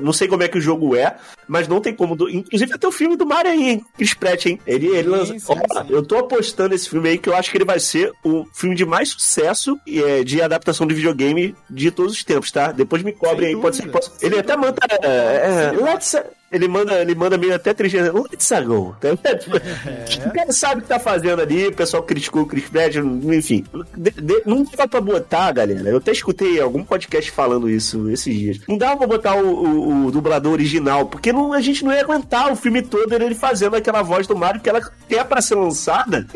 não 0.00 0.12
sei 0.12 0.28
como 0.28 0.42
é 0.42 0.48
que 0.48 0.58
o 0.58 0.60
jogo 0.60 0.96
é, 0.96 1.16
mas 1.46 1.68
não 1.68 1.80
tem 1.80 1.94
como. 1.94 2.14
Inclusive 2.28 2.74
até 2.74 2.86
o 2.86 2.92
filme 2.92 3.16
do 3.16 3.26
Mario 3.26 3.50
aí, 3.50 3.70
hein? 3.70 3.84
Chris 3.96 4.14
Pratt, 4.14 4.46
hein? 4.46 4.58
Ele, 4.66 4.86
ele 4.86 5.08
lança. 5.08 5.34
Ó, 5.48 5.84
eu 5.88 6.02
tô 6.02 6.18
apostando 6.18 6.74
esse 6.74 6.88
filme 6.88 7.08
aí 7.08 7.18
que 7.18 7.28
eu 7.28 7.34
acho 7.34 7.50
que 7.50 7.56
ele 7.56 7.64
vai 7.64 7.80
ser 7.80 8.12
o 8.24 8.46
filme 8.52 8.74
de 8.74 8.84
mais 8.84 9.10
sucesso 9.10 9.78
é, 9.86 10.24
de 10.24 10.40
adaptação 10.40 10.86
de 10.86 10.94
videogame 10.94 11.54
de 11.68 11.90
todos 11.90 12.12
os 12.12 12.24
tempos, 12.24 12.50
tá? 12.50 12.61
Depois 12.70 13.02
me 13.02 13.12
cobrem 13.12 13.54
aí, 13.54 13.60
pode 13.60 13.76
ser. 13.76 13.90
Ele 14.20 14.38
até 14.38 14.56
manda. 14.56 14.78
É, 15.02 15.06
é, 15.06 15.72
let's, 15.72 16.14
ele 16.52 16.68
manda, 16.68 17.00
ele 17.00 17.14
manda 17.14 17.38
meio 17.38 17.54
até 17.54 17.72
triste. 17.72 17.96
Let's 17.98 18.50
go. 18.66 18.94
Tá 19.00 19.08
é. 19.24 20.28
O 20.28 20.32
cara 20.32 20.52
sabe 20.52 20.80
o 20.80 20.82
que 20.82 20.88
tá 20.88 20.98
fazendo 20.98 21.40
ali, 21.40 21.68
o 21.68 21.74
pessoal 21.74 22.02
criticou 22.02 22.42
o 22.42 22.46
Chris 22.46 22.68
Pratt, 22.68 22.96
enfim. 22.96 23.64
De, 23.96 24.10
de, 24.10 24.42
não 24.44 24.62
dá 24.62 24.86
pra 24.86 25.00
botar, 25.00 25.50
galera. 25.52 25.88
Eu 25.88 25.96
até 25.96 26.12
escutei 26.12 26.60
algum 26.60 26.84
podcast 26.84 27.30
falando 27.30 27.70
isso 27.70 28.10
esses 28.10 28.34
dias. 28.34 28.60
Não 28.68 28.76
dá 28.76 28.94
pra 28.94 29.06
botar 29.06 29.34
o, 29.34 29.46
o, 29.46 30.06
o 30.06 30.10
dublador 30.12 30.52
original, 30.52 31.06
porque 31.06 31.32
não, 31.32 31.54
a 31.54 31.60
gente 31.62 31.82
não 31.84 31.92
ia 31.92 32.02
aguentar 32.02 32.52
o 32.52 32.56
filme 32.56 32.82
todo 32.82 33.14
ele 33.14 33.34
fazendo 33.34 33.74
aquela 33.74 34.02
voz 34.02 34.26
do 34.26 34.36
Mario 34.36 34.60
que 34.60 34.68
ela 34.68 34.82
quer 35.08 35.24
pra 35.24 35.40
ser 35.40 35.54
lançada, 35.54 36.26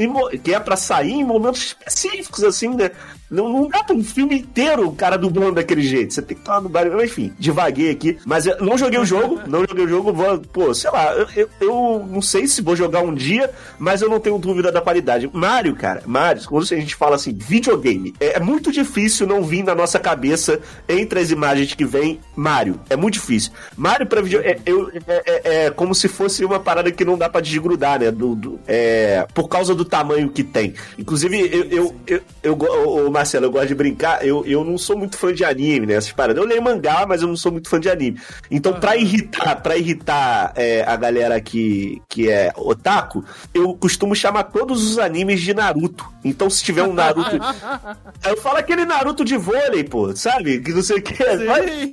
que 0.43 0.55
é 0.55 0.59
pra 0.59 0.77
sair 0.77 1.13
em 1.13 1.25
momentos 1.25 1.63
específicos, 1.63 2.43
assim, 2.43 2.75
né? 2.75 2.91
Não, 3.31 3.49
não 3.49 3.69
dá 3.69 3.83
pra 3.83 3.95
um 3.95 4.05
filme 4.05 4.39
inteiro 4.39 4.89
o 4.89 4.95
cara 4.95 5.17
dublando 5.17 5.57
daquele 5.57 5.83
jeito. 5.83 6.15
Você 6.15 6.23
tem 6.23 6.37
que 6.37 6.43
estar 6.43 6.61
no 6.61 6.69
barulho. 6.69 7.05
Enfim, 7.05 7.33
devaguei 7.39 7.91
aqui. 7.91 8.19
Mas 8.25 8.47
eu 8.47 8.57
não 8.61 8.79
joguei 8.79 8.99
o 8.99 9.05
jogo, 9.05 9.41
não 9.47 9.61
joguei 9.61 9.85
o 9.85 9.89
jogo. 9.89 10.13
Vou, 10.13 10.39
pô, 10.39 10.75
sei 10.75 10.91
lá, 10.91 11.13
eu, 11.15 11.29
eu, 11.37 11.49
eu, 11.61 12.09
não 12.09 12.23
sei 12.23 12.47
se 12.47 12.63
vou 12.63 12.77
jogar 12.77 13.03
um 13.03 13.15
dia, 13.15 13.51
mas 13.79 14.03
eu 14.03 14.09
não 14.09 14.21
tenho 14.21 14.39
dúvida 14.39 14.71
da 14.71 14.81
qualidade. 14.81 15.29
Mario, 15.33 15.75
cara, 15.75 16.03
Mario, 16.07 16.43
quando 16.47 16.63
a 16.63 16.77
gente 16.77 16.95
fala 16.95 17.17
assim, 17.17 17.33
videogame, 17.33 18.15
é, 18.21 18.37
é 18.37 18.41
muito 18.41 18.71
difícil 18.71 19.27
não 19.27 19.43
vir 19.43 19.65
na 19.65 19.75
nossa 19.75 19.99
cabeça, 19.99 20.61
entre 20.89 21.21
as 21.21 21.31
imagens 21.31 21.75
que 21.75 21.85
vem, 21.85 22.21
Mario. 22.35 22.81
É 22.89 22.97
muito 22.97 23.15
difícil. 23.15 23.53
Mario 23.77 24.07
pra 24.07 24.21
videogame 24.21 24.61
é, 24.65 24.71
é, 25.07 25.23
é, 25.27 25.67
é, 25.67 25.71
como 25.71 25.95
se 25.95 26.09
fosse 26.09 26.45
uma 26.45 26.61
parada 26.61 26.91
que 26.93 27.05
não 27.05 27.19
dá 27.19 27.29
pra 27.29 27.41
desgrudar, 27.41 28.01
né? 28.01 28.11
Do, 28.11 28.35
do 28.35 28.61
é, 28.67 29.27
por 29.35 29.49
causa 29.49 29.75
do 29.75 29.85
tamanho 29.85 30.29
que 30.29 30.45
tem. 30.45 30.75
Inclusive, 30.99 31.41
eu, 31.41 31.65
eu, 31.65 31.95
eu, 32.07 32.21
eu, 32.43 32.59
eu 32.99 33.16
Marcelo, 33.17 33.47
eu 33.47 33.51
gosto 33.51 33.69
de 33.69 33.75
brincar, 33.75 34.25
eu, 34.25 34.45
eu 34.47 34.63
não 34.63 34.77
sou 34.77 34.97
muito 34.97 35.17
fã 35.17 35.33
de 35.33 35.45
anime, 35.45 35.87
né? 35.87 35.95
Essas 35.95 36.13
paradas. 36.13 36.43
Eu 36.43 36.49
leio 36.49 36.63
mangá, 36.63 37.07
mas 37.09 37.23
eu 37.23 37.29
não 37.29 37.37
sou 37.37 37.51
muito 37.51 37.69
fã 37.69 37.81
de 37.81 37.89
anime. 37.89 38.21
Então, 38.51 38.73
uhum. 38.73 38.81
pra 38.81 38.97
irritar, 38.97 39.57
pra 39.63 39.77
irritar 39.77 40.53
é, 40.55 40.85
a 40.87 40.97
galera 40.97 41.41
que, 41.41 42.03
que 42.09 42.31
é 42.31 42.53
otaku, 42.57 43.25
eu 43.55 43.75
costumo 43.75 44.15
chamar 44.15 44.45
todos 44.45 44.91
os 44.91 44.99
animes 44.99 45.41
de 45.41 45.55
Naruto. 45.55 46.07
Então, 46.23 46.51
se 46.51 46.63
tiver 46.63 46.83
um 46.83 46.93
Naruto. 46.93 47.37
eu 48.25 48.37
falo 48.39 48.59
aquele 48.59 48.85
Naruto 48.85 49.25
de 49.25 49.37
vôlei, 49.37 49.85
pô, 49.85 50.15
sabe? 50.15 50.61
Que 50.61 50.73
não 50.73 50.83
sei 50.83 50.99
o 50.99 51.03
que. 51.03 51.15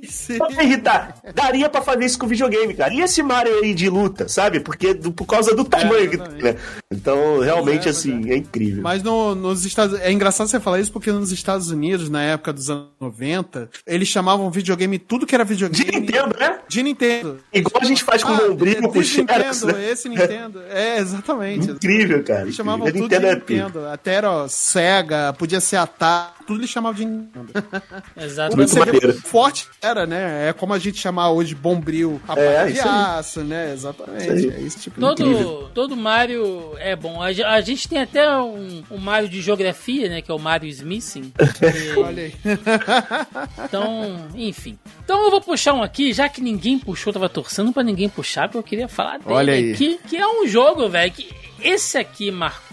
Sim, 0.08 0.38
Pra 0.38 0.62
irritar. 0.62 1.16
Daria 1.34 1.68
pra 1.68 1.80
fazer 1.80 2.04
isso 2.04 2.18
com 2.18 2.26
videogame, 2.26 2.74
cara. 2.74 2.92
E 2.92 3.00
esse 3.00 3.22
Mario 3.22 3.60
aí 3.60 3.74
de 3.74 3.88
luta, 3.88 4.28
sabe? 4.28 4.60
Porque 4.60 4.92
do, 4.92 5.12
por 5.12 5.26
causa 5.26 5.54
do 5.54 5.62
é, 5.62 5.64
tamanho 5.64 6.04
é, 6.04 6.08
que 6.08 6.18
tem, 6.18 6.42
né? 6.42 6.56
Então, 6.92 7.40
realmente, 7.40 7.88
é, 7.88 7.90
assim, 7.90 8.30
é 8.30 8.36
incrível. 8.36 8.82
Mas 8.82 9.02
no, 9.02 9.34
nos 9.34 9.64
Estados 9.64 9.98
É 10.00 10.12
engraçado 10.12 10.48
você 10.48 10.60
falar 10.60 10.80
isso 10.80 10.92
porque 10.92 11.10
nos 11.18 11.32
Estados 11.32 11.70
Unidos, 11.70 12.08
na 12.08 12.22
época 12.22 12.52
dos 12.52 12.70
anos 12.70 12.88
90, 13.00 13.70
eles 13.86 14.08
chamavam 14.08 14.50
videogame 14.50 14.98
tudo 14.98 15.26
que 15.26 15.34
era 15.34 15.44
videogame. 15.44 15.84
De 15.84 16.00
Nintendo, 16.00 16.36
né? 16.38 16.58
De 16.68 16.82
Nintendo. 16.82 17.40
Igual 17.52 17.82
a 17.82 17.86
gente 17.86 18.04
faz 18.04 18.22
com 18.22 18.32
ah, 18.32 18.50
o 18.50 18.56
com 18.56 18.98
o 18.98 19.02
Nintendo, 19.02 19.66
né? 19.66 19.90
esse 19.90 20.08
Nintendo. 20.08 20.62
É, 20.70 20.98
exatamente. 20.98 21.70
Incrível, 21.70 22.22
cara. 22.22 22.42
Eles 22.42 22.54
chamavam 22.54 22.86
tudo 22.86 23.00
Nintendo 23.00 23.22
de 23.22 23.26
é 23.26 23.34
Nintendo. 23.34 23.86
Até 23.86 24.14
era 24.14 24.48
Sega, 24.48 25.32
podia 25.32 25.60
ser 25.60 25.76
Atari 25.76 26.34
tudo 26.46 26.60
ele 26.60 26.66
chamava 26.66 26.96
de 26.96 27.04
Nintendo. 27.04 27.52
Exatamente. 28.16 28.74
Muito 28.74 29.22
forte 29.22 29.68
era, 29.80 30.06
né? 30.06 30.48
É 30.48 30.52
como 30.52 30.72
a 30.72 30.78
gente 30.78 30.98
chamar 30.98 31.30
hoje 31.30 31.54
Bombril 31.54 32.20
a 32.28 32.38
é, 32.38 32.66
de 32.70 32.80
aço, 32.80 33.40
né? 33.42 33.72
Exatamente. 33.72 34.50
É 34.50 34.60
esse 34.60 34.80
tipo 34.80 35.00
todo, 35.00 35.70
todo 35.74 35.96
Mario 35.96 36.72
é 36.78 36.94
bom. 36.94 37.22
A, 37.22 37.26
a 37.26 37.60
gente 37.60 37.88
tem 37.88 38.00
até 38.00 38.28
um, 38.38 38.82
um, 38.90 38.98
Mario 38.98 39.28
de 39.28 39.40
geografia, 39.40 40.08
né? 40.08 40.22
Que 40.22 40.30
é 40.30 40.34
o 40.34 40.38
Mario 40.38 40.68
Smithing. 40.68 41.32
Que... 41.32 41.98
Olha 42.00 42.24
aí. 42.24 42.34
então, 43.64 44.28
enfim. 44.34 44.78
Então 45.04 45.24
eu 45.24 45.30
vou 45.30 45.40
puxar 45.40 45.74
um 45.74 45.82
aqui, 45.82 46.12
já 46.12 46.28
que 46.28 46.40
ninguém 46.40 46.78
puxou, 46.78 47.12
tava 47.12 47.28
torcendo 47.28 47.72
pra 47.72 47.82
ninguém 47.82 48.08
puxar, 48.08 48.48
porque 48.48 48.58
eu 48.58 48.62
queria 48.62 48.88
falar 48.88 49.18
dele 49.18 49.32
Olha 49.32 49.52
aí. 49.52 49.74
Que, 49.74 49.98
que 50.08 50.16
é 50.16 50.26
um 50.26 50.46
jogo, 50.46 50.88
velho, 50.88 51.12
que 51.12 51.28
esse 51.60 51.96
aqui 51.96 52.30
marcou. 52.30 52.63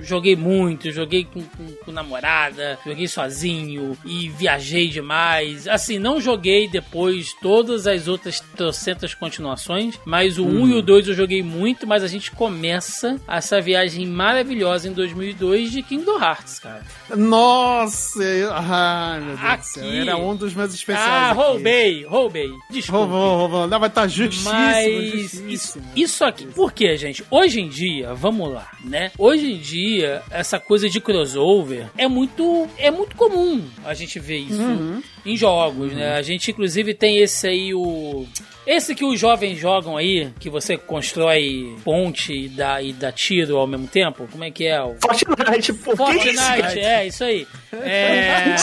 Joguei 0.00 0.36
muito, 0.36 0.90
joguei 0.90 1.24
com, 1.24 1.42
com, 1.42 1.66
com 1.84 1.92
namorada, 1.92 2.78
joguei 2.84 3.08
sozinho 3.08 3.96
e 4.04 4.28
viajei 4.28 4.88
demais. 4.88 5.66
Assim, 5.66 5.98
não 5.98 6.20
joguei 6.20 6.68
depois 6.68 7.32
todas 7.40 7.86
as 7.86 8.08
outras 8.08 8.40
trocentas 8.56 9.14
continuações, 9.14 9.98
mas 10.04 10.38
o 10.38 10.44
uhum. 10.44 10.62
1 10.62 10.68
e 10.68 10.74
o 10.74 10.82
2 10.82 11.08
eu 11.08 11.14
joguei 11.14 11.42
muito, 11.42 11.86
mas 11.86 12.02
a 12.02 12.08
gente 12.08 12.30
começa 12.30 13.20
essa 13.26 13.60
viagem 13.60 14.06
maravilhosa 14.06 14.88
em 14.88 14.92
2002 14.92 15.72
de 15.72 15.82
Kingdom 15.82 16.20
Hearts, 16.20 16.58
cara. 16.58 16.82
Nossa! 17.16 18.20
Ai, 18.52 19.20
meu 19.20 19.36
Deus 19.36 19.44
aqui. 19.44 19.58
do 19.58 19.64
céu. 19.64 19.92
Era 19.92 20.16
um 20.16 20.36
dos 20.36 20.54
meus 20.54 20.74
especiais. 20.74 21.08
Ah, 21.08 21.30
aqui. 21.30 21.40
roubei, 21.40 22.04
roubei. 22.04 22.50
Desculpa. 22.70 22.98
Roubou, 23.06 23.38
roubou. 23.38 23.66
Não, 23.66 23.78
vai 23.78 23.88
estar 23.88 24.02
tá 24.02 24.08
justíssimo, 24.08 24.52
mas 24.52 24.92
justíssimo. 24.92 25.50
Isso, 25.50 25.82
isso 25.96 26.24
aqui. 26.24 26.46
Por 26.46 26.72
quê, 26.72 26.96
gente? 26.96 27.24
Hoje 27.30 27.60
em 27.60 27.68
dia, 27.68 28.14
vamos 28.14 28.52
lá, 28.52 28.68
né? 28.84 29.07
Hoje 29.16 29.52
em 29.52 29.58
dia, 29.58 30.22
essa 30.30 30.58
coisa 30.58 30.88
de 30.88 31.00
crossover 31.00 31.86
é 31.96 32.08
muito, 32.08 32.68
é 32.76 32.90
muito 32.90 33.16
comum 33.16 33.64
a 33.84 33.94
gente 33.94 34.18
ver 34.18 34.38
isso 34.38 34.60
uhum. 34.60 35.02
Em 35.24 35.36
jogos, 35.36 35.92
uhum. 35.92 35.98
né? 35.98 36.16
A 36.16 36.22
gente, 36.22 36.50
inclusive, 36.50 36.94
tem 36.94 37.18
esse 37.18 37.46
aí, 37.46 37.74
o 37.74 38.26
esse 38.68 38.94
que 38.94 39.02
os 39.02 39.18
jovens 39.18 39.58
jogam 39.58 39.96
aí, 39.96 40.30
que 40.38 40.50
você 40.50 40.76
constrói 40.76 41.74
ponte 41.82 42.34
e 42.34 42.48
dá, 42.50 42.82
e 42.82 42.92
dá 42.92 43.10
tiro 43.10 43.56
ao 43.56 43.66
mesmo 43.66 43.86
tempo, 43.86 44.28
como 44.30 44.44
é 44.44 44.50
que 44.50 44.66
é? 44.66 44.78
O... 44.82 44.94
Fortnite, 45.00 45.72
por 45.72 45.96
Fortnite, 45.96 46.34
isso, 46.34 46.78
é, 46.78 47.06
isso 47.06 47.24
aí. 47.24 47.46
É... 47.80 48.56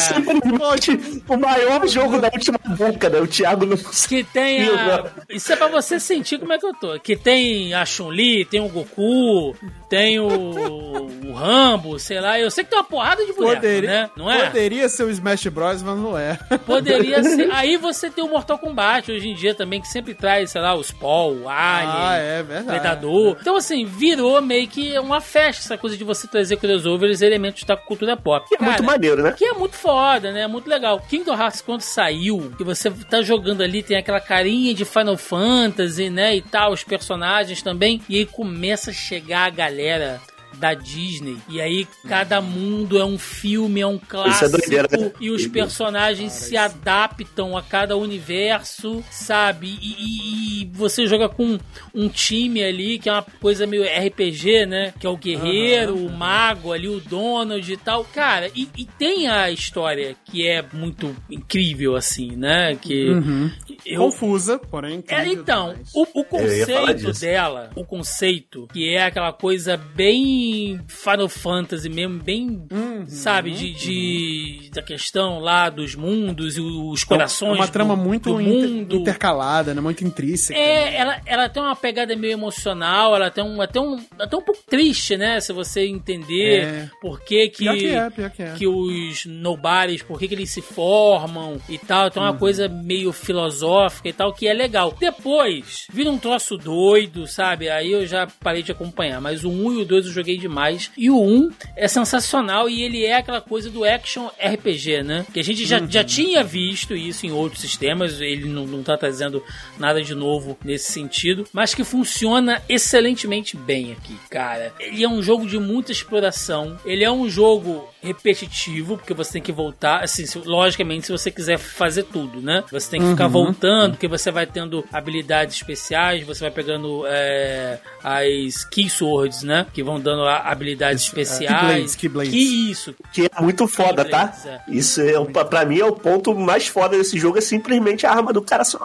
o 1.27 1.37
maior 1.37 1.87
jogo 1.87 2.19
da 2.19 2.27
última 2.27 2.59
década, 2.77 3.21
o 3.21 3.27
Thiago 3.27 3.65
não 3.65 3.77
Que 4.07 4.23
tem 4.23 4.67
a... 4.67 5.05
Isso 5.29 5.53
é 5.53 5.55
pra 5.55 5.67
você 5.67 5.99
sentir 5.99 6.39
como 6.39 6.53
é 6.53 6.59
que 6.59 6.65
eu 6.65 6.73
tô. 6.73 6.99
Que 6.99 7.15
tem 7.15 7.73
a 7.73 7.85
Chun-Li, 7.85 8.45
tem 8.45 8.59
o 8.59 8.67
Goku, 8.67 9.55
tem 9.89 10.19
o, 10.19 10.27
o 10.27 11.33
Rambo, 11.33 11.97
sei 11.99 12.19
lá. 12.19 12.39
Eu 12.39 12.51
sei 12.51 12.63
que 12.63 12.71
tem 12.71 12.79
uma 12.79 12.85
porrada 12.85 13.25
de 13.25 13.31
boneco, 13.33 13.55
Poderia... 13.55 13.89
né? 13.89 14.09
Não 14.17 14.29
é? 14.29 14.47
Poderia 14.47 14.89
ser 14.89 15.03
o 15.03 15.09
Smash 15.09 15.47
Bros, 15.47 15.81
mas 15.81 15.97
não 15.97 16.17
é. 16.17 16.37
Poderia 16.65 17.23
ser. 17.23 17.51
Aí 17.51 17.77
você 17.77 18.09
tem 18.09 18.23
o 18.23 18.29
Mortal 18.29 18.57
Kombat 18.57 19.11
hoje 19.11 19.29
em 19.29 19.35
dia 19.35 19.53
também, 19.53 19.81
que 19.81 19.87
sempre 19.87 20.13
traz, 20.13 20.51
sei 20.51 20.61
lá, 20.61 20.75
os 20.75 20.91
Paul, 20.91 21.43
o 21.43 21.49
Alien, 21.49 21.91
ah, 21.95 22.15
é, 22.17 22.43
Predador. 22.63 23.37
Então, 23.39 23.55
assim, 23.55 23.85
virou 23.85 24.41
meio 24.41 24.67
que 24.67 24.97
uma 24.99 25.21
festa 25.21 25.63
essa 25.63 25.77
coisa 25.77 25.97
de 25.97 26.03
você 26.03 26.27
trazer 26.27 26.57
crossovers 26.57 27.21
elementos 27.21 27.63
da 27.63 27.75
cultura 27.75 28.15
pop. 28.15 28.47
Que 28.47 28.55
é 28.55 28.65
muito 28.65 28.83
maneiro, 28.83 29.23
né? 29.23 29.33
Que 29.33 29.45
é 29.45 29.53
muito 29.53 29.75
foda, 29.75 30.31
né? 30.31 30.47
Muito 30.47 30.69
legal. 30.69 30.99
Kingdom 30.99 31.33
Hearts, 31.33 31.61
quando 31.61 31.81
saiu, 31.81 32.51
que 32.57 32.63
você 32.63 32.91
tá 32.91 33.21
jogando 33.21 33.61
ali, 33.61 33.83
tem 33.83 33.97
aquela 33.97 34.19
carinha 34.19 34.73
de 34.73 34.85
Final 34.85 35.17
Fantasy, 35.17 36.09
né? 36.09 36.35
E 36.35 36.41
tal, 36.41 36.71
os 36.71 36.83
personagens 36.83 37.61
também. 37.61 38.01
E 38.09 38.17
aí 38.17 38.25
começa 38.25 38.91
a 38.91 38.93
chegar 38.93 39.45
a 39.45 39.49
galera 39.49 40.21
da 40.55 40.73
Disney. 40.73 41.37
E 41.49 41.61
aí 41.61 41.87
cada 42.07 42.41
mundo 42.41 42.97
é 42.97 43.05
um 43.05 43.17
filme, 43.17 43.81
é 43.81 43.87
um 43.87 43.95
é 43.95 44.07
clássico. 44.07 44.57
É 44.57 45.11
e 45.19 45.29
os 45.29 45.47
personagens 45.47 46.33
Cara, 46.33 46.45
se 46.45 46.57
adaptam 46.57 47.57
a 47.57 47.61
cada 47.61 47.97
universo, 47.97 49.03
sabe? 49.09 49.77
E, 49.81 49.95
e, 49.97 50.61
e, 50.61 50.65
você 50.73 51.05
joga 51.05 51.29
com 51.29 51.57
um 51.93 52.09
time 52.09 52.63
ali 52.63 52.99
que 52.99 53.09
é 53.09 53.13
uma 53.13 53.25
coisa 53.41 53.65
meio 53.65 53.83
RPG, 53.83 54.65
né? 54.65 54.93
Que 54.99 55.07
é 55.07 55.09
o 55.09 55.17
guerreiro, 55.17 55.95
uhum. 55.95 56.07
o 56.07 56.11
mago 56.11 56.71
ali, 56.71 56.87
o 56.87 56.99
Donald 56.99 57.71
e 57.71 57.77
tal. 57.77 58.03
Cara, 58.05 58.49
e, 58.55 58.67
e, 58.77 58.85
tem 58.85 59.27
a 59.27 59.49
história 59.51 60.15
que 60.25 60.47
é 60.47 60.63
muito 60.73 61.15
incrível, 61.29 61.95
assim, 61.95 62.35
né? 62.35 62.75
Que. 62.75 63.09
Uhum. 63.09 63.51
Eu... 63.85 64.01
Confusa, 64.01 64.57
porém. 64.57 65.03
É, 65.07 65.27
então, 65.27 65.75
o, 65.93 66.21
o 66.21 66.23
conceito 66.23 67.19
dela, 67.19 67.69
o 67.75 67.83
conceito, 67.83 68.67
que 68.73 68.89
é 68.95 69.03
aquela 69.03 69.31
coisa 69.31 69.77
bem 69.77 70.44
Final 70.87 71.29
Fantasy 71.29 71.89
mesmo, 71.89 72.21
bem, 72.21 72.67
uhum, 72.71 73.05
sabe, 73.07 73.51
de, 73.51 73.73
de, 73.73 74.69
da 74.73 74.81
questão 74.81 75.39
lá 75.39 75.69
dos 75.69 75.95
mundos 75.95 76.57
e 76.57 76.61
os 76.61 77.03
corações. 77.03 77.57
É 77.57 77.61
uma 77.61 77.67
trama 77.67 77.95
do, 77.95 78.01
muito 78.01 78.29
do 78.31 78.39
mundo. 78.39 78.95
intercalada, 78.95 79.73
né? 79.73 79.81
Muito 79.81 80.03
intrínseca. 80.03 80.57
É, 80.57 80.85
né? 80.85 80.95
ela, 80.95 81.21
ela 81.25 81.49
tem 81.49 81.61
uma 81.61 81.75
pegada 81.75 82.15
meio 82.15 82.33
emocional, 82.33 83.15
ela 83.15 83.29
tem 83.29 83.43
um, 83.43 83.61
até 83.61 83.79
um, 83.79 83.97
até 84.19 84.35
um 84.35 84.41
pouco 84.41 84.61
triste, 84.67 85.17
né? 85.17 85.39
Se 85.39 85.53
você 85.53 85.85
entender 85.85 86.63
é. 86.63 86.89
por 87.01 87.21
que 87.21 87.49
que, 87.49 87.65
que, 87.65 87.87
é, 87.87 88.09
que, 88.09 88.41
é. 88.41 88.53
que 88.53 88.67
os 88.67 89.25
nobares, 89.25 90.01
por 90.01 90.19
que 90.19 90.27
que 90.27 90.35
eles 90.35 90.49
se 90.49 90.61
formam 90.61 91.59
e 91.69 91.77
tal. 91.77 92.07
Então 92.07 92.23
é 92.23 92.27
uma 92.27 92.33
uhum. 92.33 92.39
coisa 92.39 92.67
meio 92.67 93.11
filosófica 93.11 94.09
e 94.09 94.13
tal, 94.13 94.33
que 94.33 94.47
é 94.47 94.53
legal. 94.53 94.95
Depois, 94.99 95.87
vira 95.91 96.09
um 96.09 96.17
troço 96.17 96.57
doido, 96.57 97.27
sabe? 97.27 97.69
Aí 97.69 97.91
eu 97.91 98.05
já 98.05 98.27
parei 98.41 98.63
de 98.63 98.71
acompanhar. 98.71 99.21
Mas 99.21 99.43
o 99.43 99.49
1 99.49 99.79
e 99.79 99.81
o 99.81 99.85
2 99.85 100.05
eu 100.07 100.11
joguei 100.11 100.34
demais. 100.37 100.91
E 100.97 101.09
o 101.09 101.21
1 101.21 101.51
é 101.75 101.87
sensacional 101.87 102.69
e 102.69 102.81
ele 102.81 103.05
é 103.05 103.17
aquela 103.17 103.41
coisa 103.41 103.69
do 103.69 103.83
action 103.83 104.27
RPG, 104.39 105.03
né? 105.03 105.25
Que 105.33 105.39
a 105.39 105.43
gente 105.43 105.65
já, 105.65 105.79
uhum. 105.79 105.89
já 105.89 106.03
tinha 106.03 106.43
visto 106.43 106.95
isso 106.95 107.25
em 107.25 107.31
outros 107.31 107.61
sistemas, 107.61 108.19
ele 108.21 108.45
não, 108.45 108.65
não 108.65 108.83
tá 108.83 108.97
trazendo 108.97 109.43
nada 109.77 110.01
de 110.01 110.15
novo 110.15 110.57
nesse 110.63 110.91
sentido, 110.91 111.47
mas 111.51 111.73
que 111.73 111.83
funciona 111.83 112.61
excelentemente 112.67 113.57
bem 113.57 113.91
aqui, 113.91 114.15
cara. 114.29 114.73
Ele 114.79 115.03
é 115.03 115.09
um 115.09 115.21
jogo 115.21 115.47
de 115.47 115.59
muita 115.59 115.91
exploração, 115.91 116.77
ele 116.85 117.03
é 117.03 117.11
um 117.11 117.29
jogo 117.29 117.87
repetitivo, 118.05 118.97
porque 118.97 119.13
você 119.13 119.33
tem 119.33 119.41
que 119.41 119.51
voltar, 119.51 120.03
assim, 120.03 120.25
se, 120.25 120.37
logicamente, 120.39 121.07
se 121.07 121.11
você 121.11 121.31
quiser 121.31 121.57
fazer 121.57 122.03
tudo, 122.03 122.41
né? 122.41 122.63
Você 122.71 122.91
tem 122.91 122.99
que 122.99 123.05
uhum. 123.05 123.11
ficar 123.11 123.27
voltando, 123.27 123.91
porque 123.93 124.07
você 124.07 124.31
vai 124.31 124.45
tendo 124.45 124.85
habilidades 124.91 125.55
especiais, 125.55 126.25
você 126.25 126.41
vai 126.41 126.51
pegando 126.51 127.03
é, 127.07 127.79
as 128.03 128.63
Keyswords, 128.65 129.43
né? 129.43 129.65
Que 129.73 129.83
vão 129.83 129.99
dando 129.99 130.27
habilidades 130.27 131.03
isso, 131.03 131.09
especiais. 131.09 131.95
Keyblades, 131.95 132.31
Que 132.31 132.37
isso. 132.71 132.95
Que 133.11 133.25
é 133.25 133.41
muito 133.41 133.67
foda, 133.67 134.05
tá? 134.05 134.33
É. 134.45 134.61
Isso 134.67 135.01
é, 135.01 135.13
pra 135.45 135.65
mim 135.65 135.79
é 135.79 135.85
o 135.85 135.93
ponto 135.93 136.33
mais 136.35 136.67
foda 136.67 136.97
desse 136.97 137.17
jogo, 137.17 137.37
é 137.37 137.41
simplesmente 137.41 138.05
a 138.05 138.11
arma 138.11 138.31
do 138.31 138.41
cara 138.41 138.63
só 138.63 138.77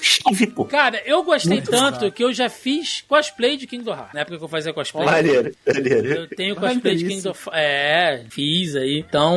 chave, 0.00 0.46
pô. 0.46 0.64
Cara, 0.64 1.02
eu 1.04 1.22
gostei 1.22 1.54
muito 1.54 1.70
tanto 1.70 2.00
foda. 2.00 2.10
que 2.10 2.22
eu 2.22 2.32
já 2.32 2.48
fiz 2.48 3.04
cosplay 3.08 3.56
de 3.56 3.66
Kingdom 3.66 3.92
Hearts. 3.92 4.14
Na 4.14 4.20
época 4.20 4.38
que 4.38 4.44
eu 4.44 4.48
fazia 4.48 4.72
cosplay. 4.72 5.04
Maneiro, 5.04 5.52
maneiro. 5.66 6.08
Eu 6.08 6.28
tenho 6.28 6.56
cosplay 6.56 6.96
de 6.96 7.04
Kingdom 7.04 7.30
Hearts. 7.30 7.48
É, 7.52 8.24
fiz 8.36 8.76
aí. 8.76 8.98
Então, 8.98 9.34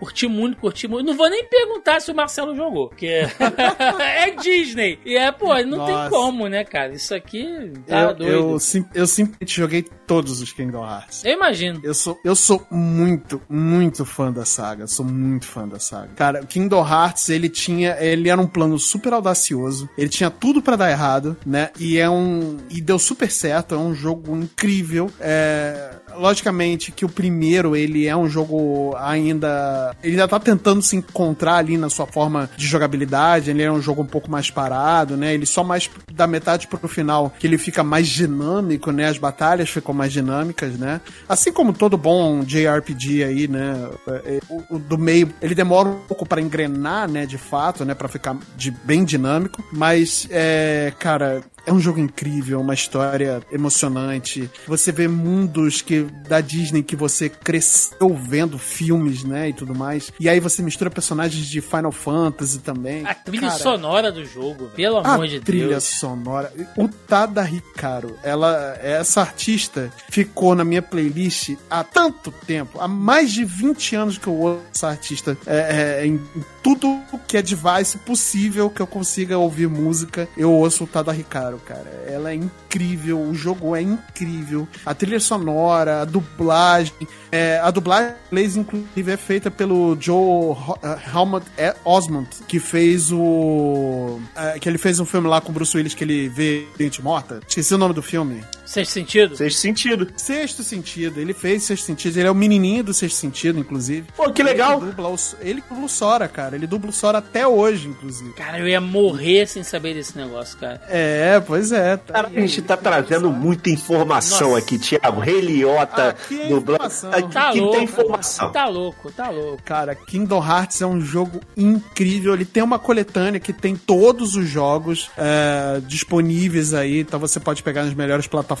curti 0.00 0.26
muito, 0.26 0.56
curti 0.56 0.88
muito. 0.88 1.06
Não 1.06 1.16
vou 1.16 1.30
nem 1.30 1.44
perguntar 1.44 2.00
se 2.00 2.10
o 2.10 2.14
Marcelo 2.14 2.56
jogou, 2.56 2.88
porque 2.88 3.06
é 3.06 4.30
Disney. 4.42 4.98
E 5.06 5.16
é, 5.16 5.30
pô, 5.30 5.56
não 5.62 5.78
Nossa. 5.78 5.92
tem 5.92 6.10
como, 6.10 6.48
né, 6.48 6.64
cara? 6.64 6.92
Isso 6.92 7.14
aqui 7.14 7.72
tá 7.86 8.00
eu, 8.00 8.14
doido. 8.14 8.32
Eu, 8.32 8.58
sim, 8.58 8.84
eu 8.92 9.06
simplesmente 9.06 9.56
joguei 9.56 9.82
todos 10.08 10.40
os 10.40 10.52
Kingdom 10.52 10.84
Hearts. 10.84 11.24
Eu 11.24 11.34
imagino. 11.34 11.80
Eu 11.84 11.94
sou, 11.94 12.18
eu 12.24 12.34
sou 12.34 12.66
muito, 12.68 13.40
muito 13.48 14.04
fã 14.04 14.32
da 14.32 14.44
saga. 14.44 14.88
Sou 14.88 15.06
muito 15.06 15.46
fã 15.46 15.68
da 15.68 15.78
saga. 15.78 16.08
Cara, 16.16 16.42
o 16.42 16.46
Kingdom 16.46 16.84
Hearts, 16.84 17.28
ele 17.28 17.48
tinha. 17.48 17.96
Ele 18.00 18.28
era 18.28 18.40
um 18.40 18.46
plano 18.46 18.76
super 18.76 19.12
audacioso. 19.12 19.88
Ele 19.96 20.08
tinha 20.08 20.30
tudo 20.30 20.60
para 20.60 20.74
dar 20.74 20.90
errado, 20.90 21.36
né? 21.46 21.70
E 21.78 21.96
é 21.96 22.10
um. 22.10 22.56
E 22.68 22.80
deu 22.80 22.98
super 22.98 23.30
certo. 23.30 23.76
É 23.76 23.78
um 23.78 23.94
jogo 23.94 24.36
incrível. 24.36 25.08
É 25.20 25.99
logicamente 26.16 26.92
que 26.92 27.04
o 27.04 27.08
primeiro 27.08 27.76
ele 27.76 28.06
é 28.06 28.16
um 28.16 28.28
jogo 28.28 28.94
ainda 28.98 29.94
ele 30.02 30.12
ainda 30.12 30.28
tá 30.28 30.38
tentando 30.38 30.82
se 30.82 30.96
encontrar 30.96 31.56
ali 31.56 31.76
na 31.76 31.90
sua 31.90 32.06
forma 32.06 32.48
de 32.56 32.66
jogabilidade, 32.66 33.50
ele 33.50 33.62
é 33.62 33.70
um 33.70 33.80
jogo 33.80 34.02
um 34.02 34.06
pouco 34.06 34.30
mais 34.30 34.50
parado, 34.50 35.16
né? 35.16 35.34
Ele 35.34 35.46
só 35.46 35.62
mais 35.62 35.90
da 36.12 36.26
metade 36.26 36.66
pro 36.66 36.88
final 36.88 37.32
que 37.38 37.46
ele 37.46 37.58
fica 37.58 37.82
mais 37.82 38.08
dinâmico, 38.08 38.90
né? 38.90 39.08
As 39.08 39.18
batalhas 39.18 39.68
ficam 39.68 39.94
mais 39.94 40.12
dinâmicas, 40.12 40.78
né? 40.78 41.00
Assim 41.28 41.52
como 41.52 41.72
todo 41.72 41.96
bom 41.96 42.42
JRPG 42.42 43.24
aí, 43.24 43.48
né? 43.48 43.88
É, 44.06 44.12
é, 44.36 44.40
o, 44.48 44.76
o 44.76 44.78
do 44.78 44.98
meio 44.98 45.32
ele 45.40 45.54
demora 45.54 45.88
um 45.88 46.00
pouco 46.00 46.26
para 46.26 46.40
engrenar, 46.40 47.08
né? 47.08 47.26
De 47.26 47.38
fato, 47.38 47.84
né? 47.84 47.94
Para 47.94 48.08
ficar 48.08 48.36
de 48.56 48.70
bem 48.70 49.04
dinâmico, 49.04 49.62
mas 49.72 50.26
é, 50.30 50.92
cara, 50.98 51.42
é 51.66 51.72
um 51.72 51.80
jogo 51.80 51.98
incrível, 51.98 52.60
uma 52.60 52.74
história 52.74 53.42
emocionante. 53.50 54.50
Você 54.66 54.92
vê 54.92 55.08
mundos 55.08 55.82
que 55.82 56.02
da 56.28 56.40
Disney 56.40 56.82
que 56.82 56.96
você 56.96 57.28
cresceu 57.28 58.14
vendo 58.14 58.58
filmes, 58.58 59.24
né, 59.24 59.48
e 59.48 59.52
tudo 59.52 59.74
mais. 59.74 60.12
E 60.18 60.28
aí 60.28 60.40
você 60.40 60.62
mistura 60.62 60.90
personagens 60.90 61.46
de 61.46 61.60
Final 61.60 61.92
Fantasy 61.92 62.58
também. 62.60 63.06
A 63.06 63.14
trilha 63.14 63.48
Cara, 63.48 63.58
sonora 63.58 64.12
do 64.12 64.24
jogo, 64.24 64.68
pelo 64.74 64.98
amor 64.98 65.26
de 65.26 65.40
Deus. 65.40 65.42
A 65.42 65.46
trilha 65.46 65.80
sonora. 65.80 66.52
O 66.76 66.88
Tada 66.88 67.48
Hikaru, 67.48 68.16
ela, 68.22 68.78
essa 68.82 69.20
artista 69.20 69.92
ficou 70.08 70.54
na 70.54 70.64
minha 70.64 70.82
playlist 70.82 71.56
há 71.68 71.84
tanto 71.84 72.30
tempo, 72.30 72.80
há 72.80 72.88
mais 72.88 73.32
de 73.32 73.44
20 73.44 73.96
anos 73.96 74.18
que 74.18 74.26
eu 74.26 74.34
ouço 74.34 74.60
essa 74.74 74.88
artista 74.88 75.36
é, 75.46 76.00
é, 76.02 76.06
em 76.06 76.20
tudo 76.62 77.00
que 77.26 77.36
é 77.36 77.42
device 77.42 77.98
possível 77.98 78.70
que 78.70 78.80
eu 78.80 78.86
consiga 78.86 79.38
ouvir 79.38 79.68
música, 79.68 80.28
eu 80.36 80.52
ouço 80.52 80.84
o 80.84 80.86
Tada 80.86 81.14
Hikaru, 81.14 81.59
cara. 81.60 82.04
Ela 82.06 82.30
é 82.30 82.34
incrível, 82.34 83.20
o 83.20 83.34
jogo 83.34 83.74
é 83.74 83.82
incrível. 83.82 84.66
A 84.84 84.94
trilha 84.94 85.20
sonora, 85.20 86.02
a 86.02 86.04
dublagem. 86.04 86.92
É, 87.30 87.58
a 87.62 87.70
dublagem 87.70 88.14
inglês, 88.30 88.56
inclusive, 88.56 89.12
é 89.12 89.16
feita 89.16 89.50
pelo 89.50 89.96
Joe 90.00 90.52
uh, 90.52 90.78
Helmut 91.14 91.46
Osmond, 91.84 92.28
que 92.48 92.58
fez 92.58 93.12
o. 93.12 94.20
Uh, 94.36 94.60
que 94.60 94.68
ele 94.68 94.78
fez 94.78 94.98
um 95.00 95.04
filme 95.04 95.28
lá 95.28 95.40
com 95.40 95.50
o 95.50 95.54
Bruce 95.54 95.76
Willis 95.76 95.94
que 95.94 96.04
ele 96.04 96.28
vê 96.28 96.66
gente 96.78 97.02
morta. 97.02 97.40
Esqueci 97.46 97.74
o 97.74 97.78
nome 97.78 97.94
do 97.94 98.02
filme. 98.02 98.42
Sexto 98.70 98.92
sentido? 98.92 99.36
Sexto 99.36 99.58
sentido. 99.58 100.06
Sexto 100.14 100.62
sentido. 100.62 101.20
Ele 101.20 101.34
fez 101.34 101.64
sexto 101.64 101.86
sentido. 101.86 102.16
Ele 102.16 102.28
é 102.28 102.30
o 102.30 102.34
menininho 102.36 102.84
do 102.84 102.94
sexto 102.94 103.16
sentido, 103.16 103.58
inclusive. 103.58 104.06
Pô, 104.16 104.30
que 104.30 104.44
legal. 104.44 104.80
Ele 104.80 104.92
dubla 104.92 105.08
o, 105.08 105.16
ele 105.40 105.64
dubla 105.68 105.84
o 105.86 105.88
Sora, 105.88 106.28
cara. 106.28 106.54
Ele 106.54 106.68
dubla 106.68 106.90
o 106.90 106.92
Sora 106.92 107.18
até 107.18 107.44
hoje, 107.44 107.88
inclusive. 107.88 108.32
Cara, 108.34 108.60
eu 108.60 108.68
ia 108.68 108.80
morrer 108.80 109.48
sem 109.48 109.64
saber 109.64 109.94
desse 109.94 110.16
negócio, 110.16 110.56
cara. 110.56 110.80
É, 110.88 111.40
pois 111.40 111.72
é. 111.72 111.96
Tá 111.96 112.12
cara, 112.12 112.28
a 112.28 112.30
gente 112.30 112.62
tá 112.62 112.76
trazendo 112.76 113.28
muita 113.32 113.70
informação 113.70 114.50
Nossa. 114.50 114.60
aqui, 114.60 114.78
Thiago. 114.78 115.20
Aqui 115.20 116.40
é 116.40 116.48
dublando. 116.48 116.84
Aqui 116.84 117.32
tá 117.32 117.50
louco, 117.50 117.72
tem 117.72 117.82
informação. 117.82 118.52
Tá 118.52 118.68
louco, 118.68 119.10
tá 119.10 119.30
louco. 119.30 119.62
Cara, 119.64 119.96
Kingdom 119.96 120.46
Hearts 120.46 120.80
é 120.80 120.86
um 120.86 121.00
jogo 121.00 121.40
incrível. 121.56 122.34
Ele 122.34 122.44
tem 122.44 122.62
uma 122.62 122.78
coletânea 122.78 123.40
que 123.40 123.52
tem 123.52 123.74
todos 123.74 124.36
os 124.36 124.48
jogos 124.48 125.10
é, 125.18 125.80
disponíveis 125.88 126.72
aí. 126.72 127.00
Então 127.00 127.18
você 127.18 127.40
pode 127.40 127.64
pegar 127.64 127.82
nas 127.82 127.94
melhores 127.94 128.28
plataformas 128.28 128.59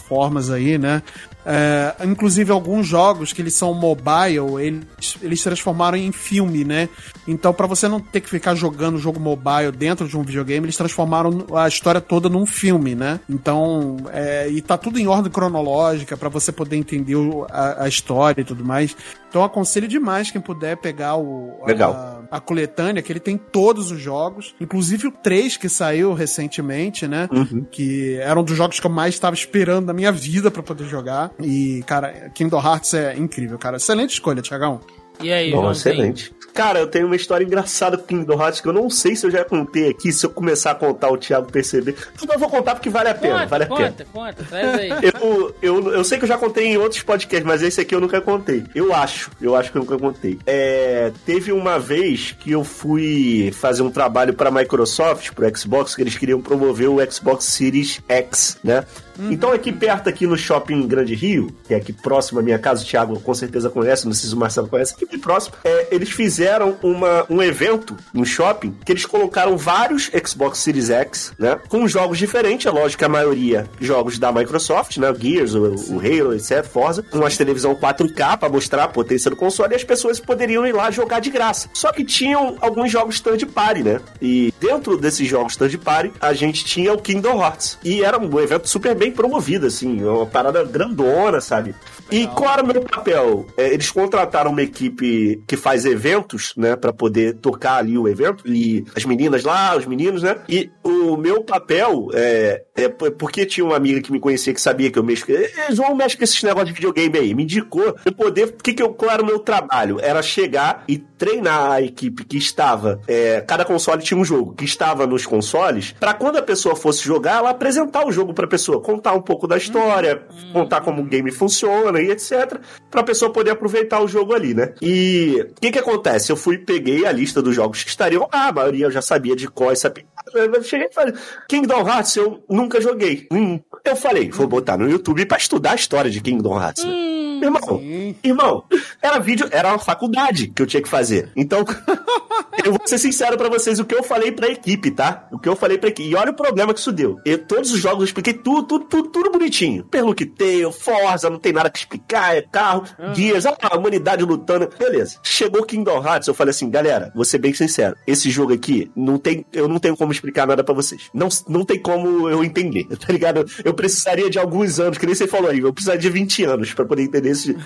aí, 0.50 0.78
né? 0.78 1.02
É, 1.44 1.94
inclusive 2.04 2.52
alguns 2.52 2.86
jogos 2.86 3.32
que 3.32 3.40
eles 3.40 3.54
são 3.54 3.72
mobile, 3.72 4.60
eles, 4.60 5.16
eles 5.22 5.42
transformaram 5.42 5.96
em 5.96 6.12
filme, 6.12 6.64
né? 6.64 6.88
Então, 7.26 7.52
para 7.52 7.66
você 7.66 7.88
não 7.88 7.98
ter 7.98 8.20
que 8.20 8.28
ficar 8.28 8.54
jogando 8.54 8.96
o 8.96 8.98
jogo 8.98 9.18
mobile 9.18 9.72
dentro 9.72 10.06
de 10.06 10.16
um 10.16 10.22
videogame, 10.22 10.66
eles 10.66 10.76
transformaram 10.76 11.46
a 11.54 11.66
história 11.66 12.00
toda 12.00 12.28
num 12.28 12.44
filme, 12.44 12.94
né? 12.94 13.20
Então, 13.28 13.96
é, 14.12 14.48
e 14.48 14.60
tá 14.60 14.76
tudo 14.76 14.98
em 14.98 15.06
ordem 15.06 15.32
cronológica 15.32 16.16
para 16.16 16.28
você 16.28 16.52
poder 16.52 16.76
entender 16.76 17.16
a, 17.50 17.84
a, 17.84 17.88
história 17.88 18.42
e 18.42 18.44
tudo 18.44 18.64
mais. 18.64 18.94
Então, 19.30 19.44
aconselho 19.44 19.86
demais 19.86 20.30
quem 20.30 20.40
puder 20.40 20.76
pegar 20.76 21.16
o 21.16 21.64
Legal. 21.64 21.92
A, 22.30 22.36
a, 22.36 22.40
coletânea, 22.40 23.00
que 23.00 23.12
ele 23.12 23.20
tem 23.20 23.38
todos 23.38 23.92
os 23.92 24.00
jogos, 24.00 24.56
inclusive 24.60 25.06
o 25.06 25.12
3 25.12 25.56
que 25.56 25.68
saiu 25.68 26.12
recentemente, 26.12 27.06
né? 27.06 27.28
Uhum. 27.30 27.64
Que 27.70 28.16
era 28.16 28.38
um 28.38 28.42
dos 28.42 28.56
jogos 28.56 28.80
que 28.80 28.86
eu 28.86 28.90
mais 28.90 29.14
estava 29.14 29.34
esperando 29.34 29.86
na 29.86 29.92
minha 29.92 30.10
vida 30.10 30.50
para 30.50 30.64
poder 30.64 30.86
jogar. 30.86 31.30
E, 31.40 31.84
cara, 31.86 32.28
Kingdom 32.34 32.60
Hearts 32.60 32.92
é 32.94 33.16
incrível, 33.16 33.56
cara. 33.56 33.76
Excelente 33.76 34.14
escolha, 34.14 34.42
Tiagão. 34.42 34.80
E 35.22 35.30
aí, 35.32 35.52
Bom, 35.52 35.70
excelente. 35.70 36.32
Cara, 36.54 36.80
eu 36.80 36.86
tenho 36.86 37.06
uma 37.06 37.16
história 37.16 37.44
engraçada 37.44 37.96
com 37.96 38.04
Kingdom 38.04 38.40
Hearts 38.40 38.60
que 38.60 38.68
eu 38.68 38.72
não 38.72 38.90
sei 38.90 39.16
se 39.16 39.26
eu 39.26 39.30
já 39.30 39.44
contei 39.44 39.88
aqui. 39.88 40.12
Se 40.12 40.26
eu 40.26 40.30
começar 40.30 40.72
a 40.72 40.74
contar, 40.74 41.10
o 41.10 41.16
Thiago 41.16 41.50
perceber. 41.50 41.96
Então 42.14 42.34
eu 42.34 42.38
vou 42.38 42.50
contar 42.50 42.74
porque 42.74 42.90
vale 42.90 43.08
a 43.08 43.14
pena. 43.14 43.34
Conta, 43.40 43.46
vale 43.46 43.64
a 43.64 43.66
conta, 43.66 43.92
pena. 43.92 44.08
conta, 44.12 44.44
traz 44.44 44.74
aí. 44.78 44.90
Eu, 45.20 45.54
eu, 45.62 45.92
eu 45.92 46.04
sei 46.04 46.18
que 46.18 46.24
eu 46.24 46.28
já 46.28 46.38
contei 46.38 46.66
em 46.66 46.76
outros 46.76 47.02
podcasts, 47.02 47.46
mas 47.46 47.62
esse 47.62 47.80
aqui 47.80 47.94
eu 47.94 48.00
nunca 48.00 48.20
contei. 48.20 48.64
Eu 48.74 48.94
acho, 48.94 49.30
eu 49.40 49.56
acho 49.56 49.70
que 49.70 49.78
eu 49.78 49.82
nunca 49.82 49.98
contei. 49.98 50.38
É, 50.46 51.12
teve 51.26 51.52
uma 51.52 51.78
vez 51.78 52.32
que 52.38 52.50
eu 52.52 52.62
fui 52.64 53.52
fazer 53.52 53.82
um 53.82 53.90
trabalho 53.90 54.34
para 54.34 54.48
a 54.48 54.52
Microsoft, 54.52 55.32
para 55.32 55.48
o 55.48 55.56
Xbox, 55.56 55.94
que 55.94 56.02
eles 56.02 56.16
queriam 56.16 56.40
promover 56.40 56.88
o 56.88 56.98
Xbox 57.10 57.44
Series 57.44 58.00
X, 58.08 58.58
né? 58.62 58.84
Uhum. 59.18 59.32
Então, 59.32 59.52
aqui 59.52 59.72
perto, 59.72 60.08
aqui 60.08 60.26
no 60.26 60.36
Shopping 60.36 60.86
Grande 60.86 61.14
Rio, 61.14 61.54
que 61.66 61.74
é 61.74 61.76
aqui 61.76 61.92
próximo 61.92 62.40
à 62.40 62.42
minha 62.42 62.58
casa, 62.58 62.82
o 62.82 62.86
Thiago 62.86 63.18
com 63.20 63.34
certeza 63.34 63.68
conhece, 63.68 64.06
não 64.06 64.12
sei 64.12 64.28
se 64.28 64.34
o 64.34 64.38
Marcelo 64.38 64.68
conhece, 64.68 64.94
aqui 64.94 65.18
próximo, 65.18 65.56
é, 65.64 65.88
eles 65.90 66.10
fizeram 66.10 66.76
uma, 66.82 67.26
um 67.28 67.42
evento 67.42 67.96
no 68.12 68.24
shopping 68.24 68.74
que 68.84 68.92
eles 68.92 69.04
colocaram 69.04 69.56
vários 69.56 70.10
Xbox 70.26 70.58
Series 70.58 70.90
X, 70.90 71.32
né? 71.38 71.58
Com 71.68 71.86
jogos 71.88 72.18
diferentes, 72.18 72.66
é 72.66 72.70
lógico 72.70 72.98
que 72.98 73.04
a 73.04 73.08
maioria 73.08 73.68
jogos 73.80 74.18
da 74.18 74.32
Microsoft, 74.32 74.96
né? 74.98 75.10
O 75.10 75.14
Gears, 75.14 75.54
o, 75.54 75.94
o 75.94 75.98
Halo, 75.98 76.34
etc, 76.34 76.64
Forza, 76.64 77.02
com 77.02 77.24
as 77.24 77.36
televisão 77.36 77.74
4K 77.74 78.38
para 78.38 78.48
mostrar 78.48 78.84
a 78.84 78.88
potência 78.88 79.30
do 79.30 79.36
console 79.36 79.72
e 79.72 79.76
as 79.76 79.84
pessoas 79.84 80.20
poderiam 80.20 80.66
ir 80.66 80.72
lá 80.72 80.90
jogar 80.90 81.20
de 81.20 81.30
graça. 81.30 81.68
Só 81.72 81.92
que 81.92 82.04
tinham 82.04 82.56
alguns 82.60 82.90
jogos 82.90 83.20
third 83.20 83.46
party, 83.46 83.82
né? 83.82 84.00
E 84.20 84.52
dentro 84.60 84.96
desses 84.96 85.26
jogos 85.26 85.56
third 85.56 85.78
party, 85.78 86.12
a 86.20 86.32
gente 86.32 86.64
tinha 86.64 86.92
o 86.92 86.98
Kingdom 86.98 87.40
Hearts. 87.42 87.78
E 87.82 88.02
era 88.02 88.18
um 88.18 88.38
evento 88.38 88.68
super 88.68 88.94
bem 89.00 89.10
promovida, 89.10 89.68
assim, 89.68 90.04
uma 90.04 90.26
parada 90.26 90.62
grandona, 90.62 91.40
sabe? 91.40 91.74
E 92.12 92.26
qual 92.26 92.52
era 92.52 92.62
o 92.62 92.66
meu 92.66 92.82
papel? 92.82 93.46
É, 93.56 93.72
eles 93.72 93.90
contrataram 93.90 94.50
uma 94.50 94.60
equipe 94.60 95.42
que 95.46 95.56
faz 95.56 95.86
eventos, 95.86 96.52
né, 96.54 96.76
para 96.76 96.92
poder 96.92 97.36
tocar 97.36 97.76
ali 97.76 97.96
o 97.96 98.06
evento, 98.06 98.46
e 98.46 98.84
as 98.94 99.06
meninas 99.06 99.42
lá, 99.42 99.74
os 99.74 99.86
meninos, 99.86 100.22
né? 100.22 100.36
E 100.46 100.70
o 100.84 101.16
meu 101.16 101.42
papel 101.42 102.08
é, 102.12 102.62
é 102.84 102.88
porque 102.88 103.46
tinha 103.46 103.64
uma 103.64 103.76
amiga 103.76 104.00
que 104.00 104.12
me 104.12 104.20
conhecia 104.20 104.52
que 104.52 104.60
sabia 104.60 104.90
que 104.90 104.98
eu 104.98 105.02
mexo. 105.02 105.26
João 105.70 105.94
mexe 105.94 106.16
com 106.16 106.24
esses 106.24 106.42
negócios 106.42 106.68
de 106.68 106.74
videogame 106.74 107.18
aí, 107.18 107.34
me 107.34 107.44
indicou 107.44 107.94
eu 108.04 108.12
poder. 108.12 108.52
Que 108.62 108.72
que 108.72 108.82
eu, 108.82 108.90
qual 108.90 109.10
era 109.10 109.22
o 109.22 109.26
meu 109.26 109.38
trabalho? 109.38 109.98
Era 110.00 110.22
chegar 110.22 110.84
e 110.88 110.98
treinar 110.98 111.72
a 111.72 111.82
equipe 111.82 112.24
que 112.24 112.38
estava. 112.38 113.00
É, 113.06 113.42
cada 113.42 113.64
console 113.64 114.02
tinha 114.02 114.18
um 114.18 114.24
jogo, 114.24 114.54
que 114.54 114.64
estava 114.64 115.06
nos 115.06 115.26
consoles, 115.26 115.94
para 116.00 116.14
quando 116.14 116.38
a 116.38 116.42
pessoa 116.42 116.74
fosse 116.74 117.02
jogar, 117.02 117.38
ela 117.38 117.50
apresentar 117.50 118.06
o 118.06 118.12
jogo 118.12 118.32
pra 118.32 118.46
pessoa, 118.46 118.80
contar 118.80 119.12
um 119.12 119.20
pouco 119.20 119.46
da 119.46 119.56
história, 119.56 120.22
uhum. 120.30 120.52
contar 120.52 120.80
como 120.80 121.02
o 121.02 121.04
game 121.04 121.30
funciona 121.30 122.00
e 122.00 122.10
etc. 122.10 122.58
Pra 122.90 123.02
pessoa 123.02 123.30
poder 123.32 123.50
aproveitar 123.50 124.00
o 124.00 124.08
jogo 124.08 124.34
ali, 124.34 124.54
né? 124.54 124.72
E 124.80 125.46
o 125.50 125.60
que 125.60 125.70
que 125.70 125.78
acontece? 125.78 126.32
Eu 126.32 126.36
fui, 126.36 126.56
peguei 126.56 127.04
a 127.04 127.12
lista 127.12 127.42
dos 127.42 127.54
jogos 127.54 127.84
que 127.84 127.90
estariam 127.90 128.28
lá, 128.32 128.48
a 128.48 128.52
maioria 128.52 128.86
eu 128.86 128.90
já 128.90 129.02
sabia 129.02 129.36
de 129.36 129.46
qual 129.46 129.70
essa 129.70 129.92
eu 130.34 130.62
cheguei 130.62 130.86
e 130.88 130.92
falei, 130.92 131.14
Kingdom 131.48 131.86
Hearts 131.86 132.16
eu 132.16 132.42
nunca 132.70 132.80
joguei. 132.80 133.26
Hum. 133.32 133.58
Eu 133.84 133.96
falei, 133.96 134.30
vou 134.30 134.46
botar 134.46 134.76
no 134.76 134.88
YouTube 134.88 135.26
para 135.26 135.38
estudar 135.38 135.72
a 135.72 135.74
história 135.74 136.10
de 136.10 136.20
Kingdom 136.20 136.60
Hearts. 136.60 136.84
Hum. 136.84 137.10
Irmão, 137.42 137.78
Sim. 137.78 138.14
irmão, 138.22 138.64
era 139.00 139.18
vídeo, 139.18 139.48
era 139.50 139.70
uma 139.70 139.78
faculdade 139.78 140.48
que 140.48 140.60
eu 140.60 140.66
tinha 140.66 140.82
que 140.82 140.88
fazer. 140.88 141.30
Então, 141.34 141.64
eu 142.62 142.72
vou 142.72 142.86
ser 142.86 142.98
sincero 142.98 143.36
para 143.38 143.48
vocês 143.48 143.78
o 143.78 143.84
que 143.84 143.94
eu 143.94 144.02
falei 144.02 144.30
pra 144.30 144.48
equipe, 144.48 144.90
tá? 144.90 145.26
O 145.32 145.38
que 145.38 145.48
eu 145.48 145.56
falei 145.56 145.78
pra 145.78 145.88
equipe. 145.88 146.08
E 146.10 146.14
olha 146.14 146.32
o 146.32 146.34
problema 146.34 146.74
que 146.74 146.80
isso 146.80 146.92
deu. 146.92 147.18
Eu, 147.24 147.38
todos 147.38 147.72
os 147.72 147.80
jogos 147.80 148.00
eu 148.00 148.04
expliquei 148.04 148.34
tudo, 148.34 148.64
tudo, 148.64 148.84
tudo, 148.84 149.08
tudo 149.08 149.30
bonitinho. 149.30 149.84
Perluqueteio, 149.84 150.70
Forza, 150.70 151.30
não 151.30 151.38
tem 151.38 151.52
nada 151.52 151.70
que 151.70 151.78
explicar, 151.78 152.36
é 152.36 152.42
carro, 152.42 152.84
ah. 152.98 153.12
guias, 153.12 153.46
ah, 153.46 153.56
a 153.62 153.76
humanidade 153.76 154.22
lutando. 154.22 154.68
Beleza. 154.78 155.18
Chegou 155.22 155.64
Kingdom 155.64 156.04
Hearts, 156.04 156.28
eu 156.28 156.34
falei 156.34 156.50
assim, 156.50 156.68
galera, 156.68 157.10
vou 157.14 157.24
ser 157.24 157.38
bem 157.38 157.54
sincero. 157.54 157.96
Esse 158.06 158.30
jogo 158.30 158.52
aqui, 158.52 158.90
não 158.94 159.18
tem, 159.18 159.46
eu 159.52 159.66
não 159.66 159.78
tenho 159.78 159.96
como 159.96 160.12
explicar 160.12 160.46
nada 160.46 160.62
para 160.62 160.74
vocês. 160.74 161.08
Não, 161.14 161.28
não 161.48 161.64
tem 161.64 161.80
como 161.80 162.28
eu 162.28 162.44
entender, 162.44 162.59
tá 162.98 163.12
ligado? 163.12 163.44
Eu 163.64 163.74
precisaria 163.74 164.28
de 164.28 164.38
alguns 164.38 164.78
anos, 164.78 164.98
que 164.98 165.06
nem 165.06 165.14
você 165.14 165.26
falou 165.26 165.50
aí, 165.50 165.60
eu 165.60 165.72
precisaria 165.72 166.00
de 166.00 166.10
20 166.10 166.44
anos 166.44 166.74
para 166.74 166.84
poder 166.84 167.02
entender 167.02 167.30
esse, 167.30 167.56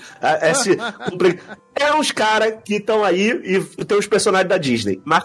esse 0.41 0.77
é 1.75 1.93
os 1.93 2.11
caras 2.11 2.55
que 2.63 2.75
estão 2.75 3.03
aí 3.03 3.29
e 3.43 3.85
tem 3.85 3.97
os 3.97 4.07
personagens 4.07 4.49
da 4.49 4.57
Disney. 4.57 5.01
Mas 5.03 5.23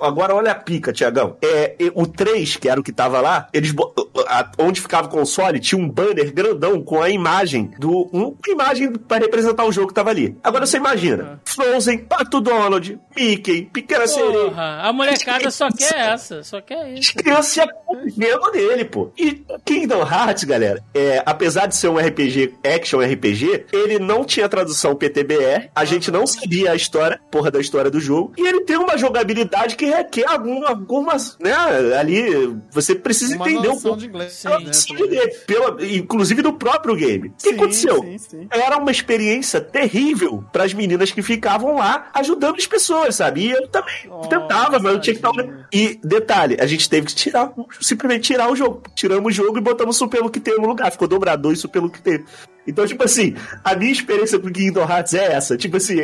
agora 0.00 0.34
olha 0.34 0.52
a 0.52 0.54
pica, 0.54 0.92
Tiagão. 0.92 1.36
É, 1.42 1.74
o 1.94 2.06
3, 2.06 2.56
que 2.56 2.68
era 2.68 2.80
o 2.80 2.84
que 2.84 2.92
tava 2.92 3.20
lá, 3.20 3.48
eles 3.52 3.74
onde 4.58 4.80
ficava 4.80 5.08
o 5.08 5.10
console, 5.10 5.60
tinha 5.60 5.80
um 5.80 5.88
banner 5.88 6.32
grandão 6.32 6.82
com 6.82 7.02
a 7.02 7.10
imagem 7.10 7.72
do. 7.78 8.08
uma 8.12 8.34
imagem 8.48 8.92
para 8.92 9.24
representar 9.24 9.64
o 9.64 9.72
jogo 9.72 9.88
que 9.88 9.94
tava 9.94 10.10
ali. 10.10 10.36
Agora 10.42 10.66
você 10.66 10.76
imagina: 10.76 11.40
Frozen, 11.44 11.98
Pato 11.98 12.40
Donald, 12.40 12.98
Mickey, 13.16 13.62
Pequena 13.72 14.06
Sereia. 14.06 14.52
A 14.56 14.92
molecada 14.92 15.50
só 15.50 15.68
quer 15.70 15.94
essa, 15.94 16.42
só 16.42 16.60
quer 16.60 16.92
isso. 16.92 17.14
Criança 17.14 17.66
medo 18.16 18.50
dele, 18.50 18.84
pô. 18.84 19.10
E 19.16 19.44
Kingdom 19.64 20.00
Hearts, 20.00 20.44
galera, 20.44 20.82
é, 20.94 21.22
apesar 21.24 21.66
de 21.66 21.76
ser 21.76 21.88
um 21.88 21.98
RPG, 21.98 22.54
action 22.64 23.00
RPG, 23.00 23.66
ele 23.72 23.98
não 23.98 24.24
tinha 24.24 24.48
tradução 24.48 24.94
PTBR. 24.94 25.70
A 25.74 25.84
gente 25.88 26.10
não 26.10 26.26
sabia 26.26 26.72
a 26.72 26.76
história, 26.76 27.20
porra 27.30 27.50
da 27.50 27.60
história 27.60 27.90
do 27.90 28.00
jogo. 28.00 28.32
E 28.36 28.46
ele 28.46 28.62
tem 28.62 28.76
uma 28.76 28.96
jogabilidade 28.96 29.76
que 29.76 29.86
requer 29.86 30.26
alguma, 30.28 30.68
algumas, 30.68 31.36
né? 31.38 31.54
Ali, 31.98 32.56
você 32.70 32.94
precisa 32.94 33.36
uma 33.36 33.50
entender 33.50 33.68
um 33.68 33.80
pouco. 33.80 33.98
De 33.98 34.06
inglês, 34.06 34.32
sim, 34.32 34.48
né, 34.48 35.26
pela, 35.46 35.76
inclusive 35.84 36.42
do 36.42 36.52
próprio 36.52 36.94
game. 36.94 37.28
O 37.28 37.32
que 37.42 37.50
aconteceu? 37.50 38.02
Sim, 38.02 38.18
sim. 38.18 38.48
Era 38.50 38.76
uma 38.76 38.90
experiência 38.90 39.60
terrível 39.60 40.44
para 40.52 40.64
as 40.64 40.74
meninas 40.74 41.10
que 41.10 41.22
ficavam 41.22 41.76
lá 41.76 42.10
ajudando 42.14 42.56
as 42.56 42.66
pessoas, 42.66 43.16
sabe? 43.16 43.46
E 43.46 43.50
eu 43.50 43.68
também 43.68 43.94
oh, 44.10 44.26
tentava, 44.26 44.78
mas 44.78 44.92
eu 44.92 45.00
tinha 45.00 45.14
que 45.14 45.26
estar. 45.26 45.66
E 45.72 45.98
detalhe, 46.02 46.56
a 46.60 46.66
gente 46.66 46.88
teve 46.88 47.06
que 47.06 47.14
tirar, 47.14 47.52
simplesmente 47.80 48.22
tirar 48.22 48.50
o 48.50 48.56
jogo. 48.56 48.82
Tiramos 48.94 49.26
o 49.26 49.30
jogo 49.30 49.58
e 49.58 49.60
botamos 49.60 50.00
o 50.00 50.08
pelo 50.08 50.30
que 50.30 50.40
tem 50.40 50.56
no 50.58 50.66
lugar. 50.66 50.90
Ficou 50.90 51.08
dobrador 51.08 51.52
isso 51.52 51.68
pelo 51.68 51.90
que 51.90 52.00
tem. 52.00 52.24
Então, 52.68 52.86
tipo 52.86 53.02
assim, 53.02 53.34
a 53.64 53.74
minha 53.74 53.92
experiência 53.92 54.38
com 54.38 54.50
Kingdom 54.50 54.82
Hearts 54.88 55.14
é 55.14 55.32
essa. 55.32 55.56
Tipo 55.56 55.78
assim, 55.78 55.96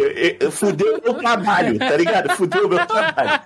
fudeu 0.51 0.99
o 0.99 1.03
meu 1.03 1.15
trabalho, 1.15 1.79
tá 1.79 1.97
ligado? 1.97 2.35
Fudeu 2.37 2.67
o 2.67 2.69
meu 2.69 2.87
trabalho. 2.87 3.41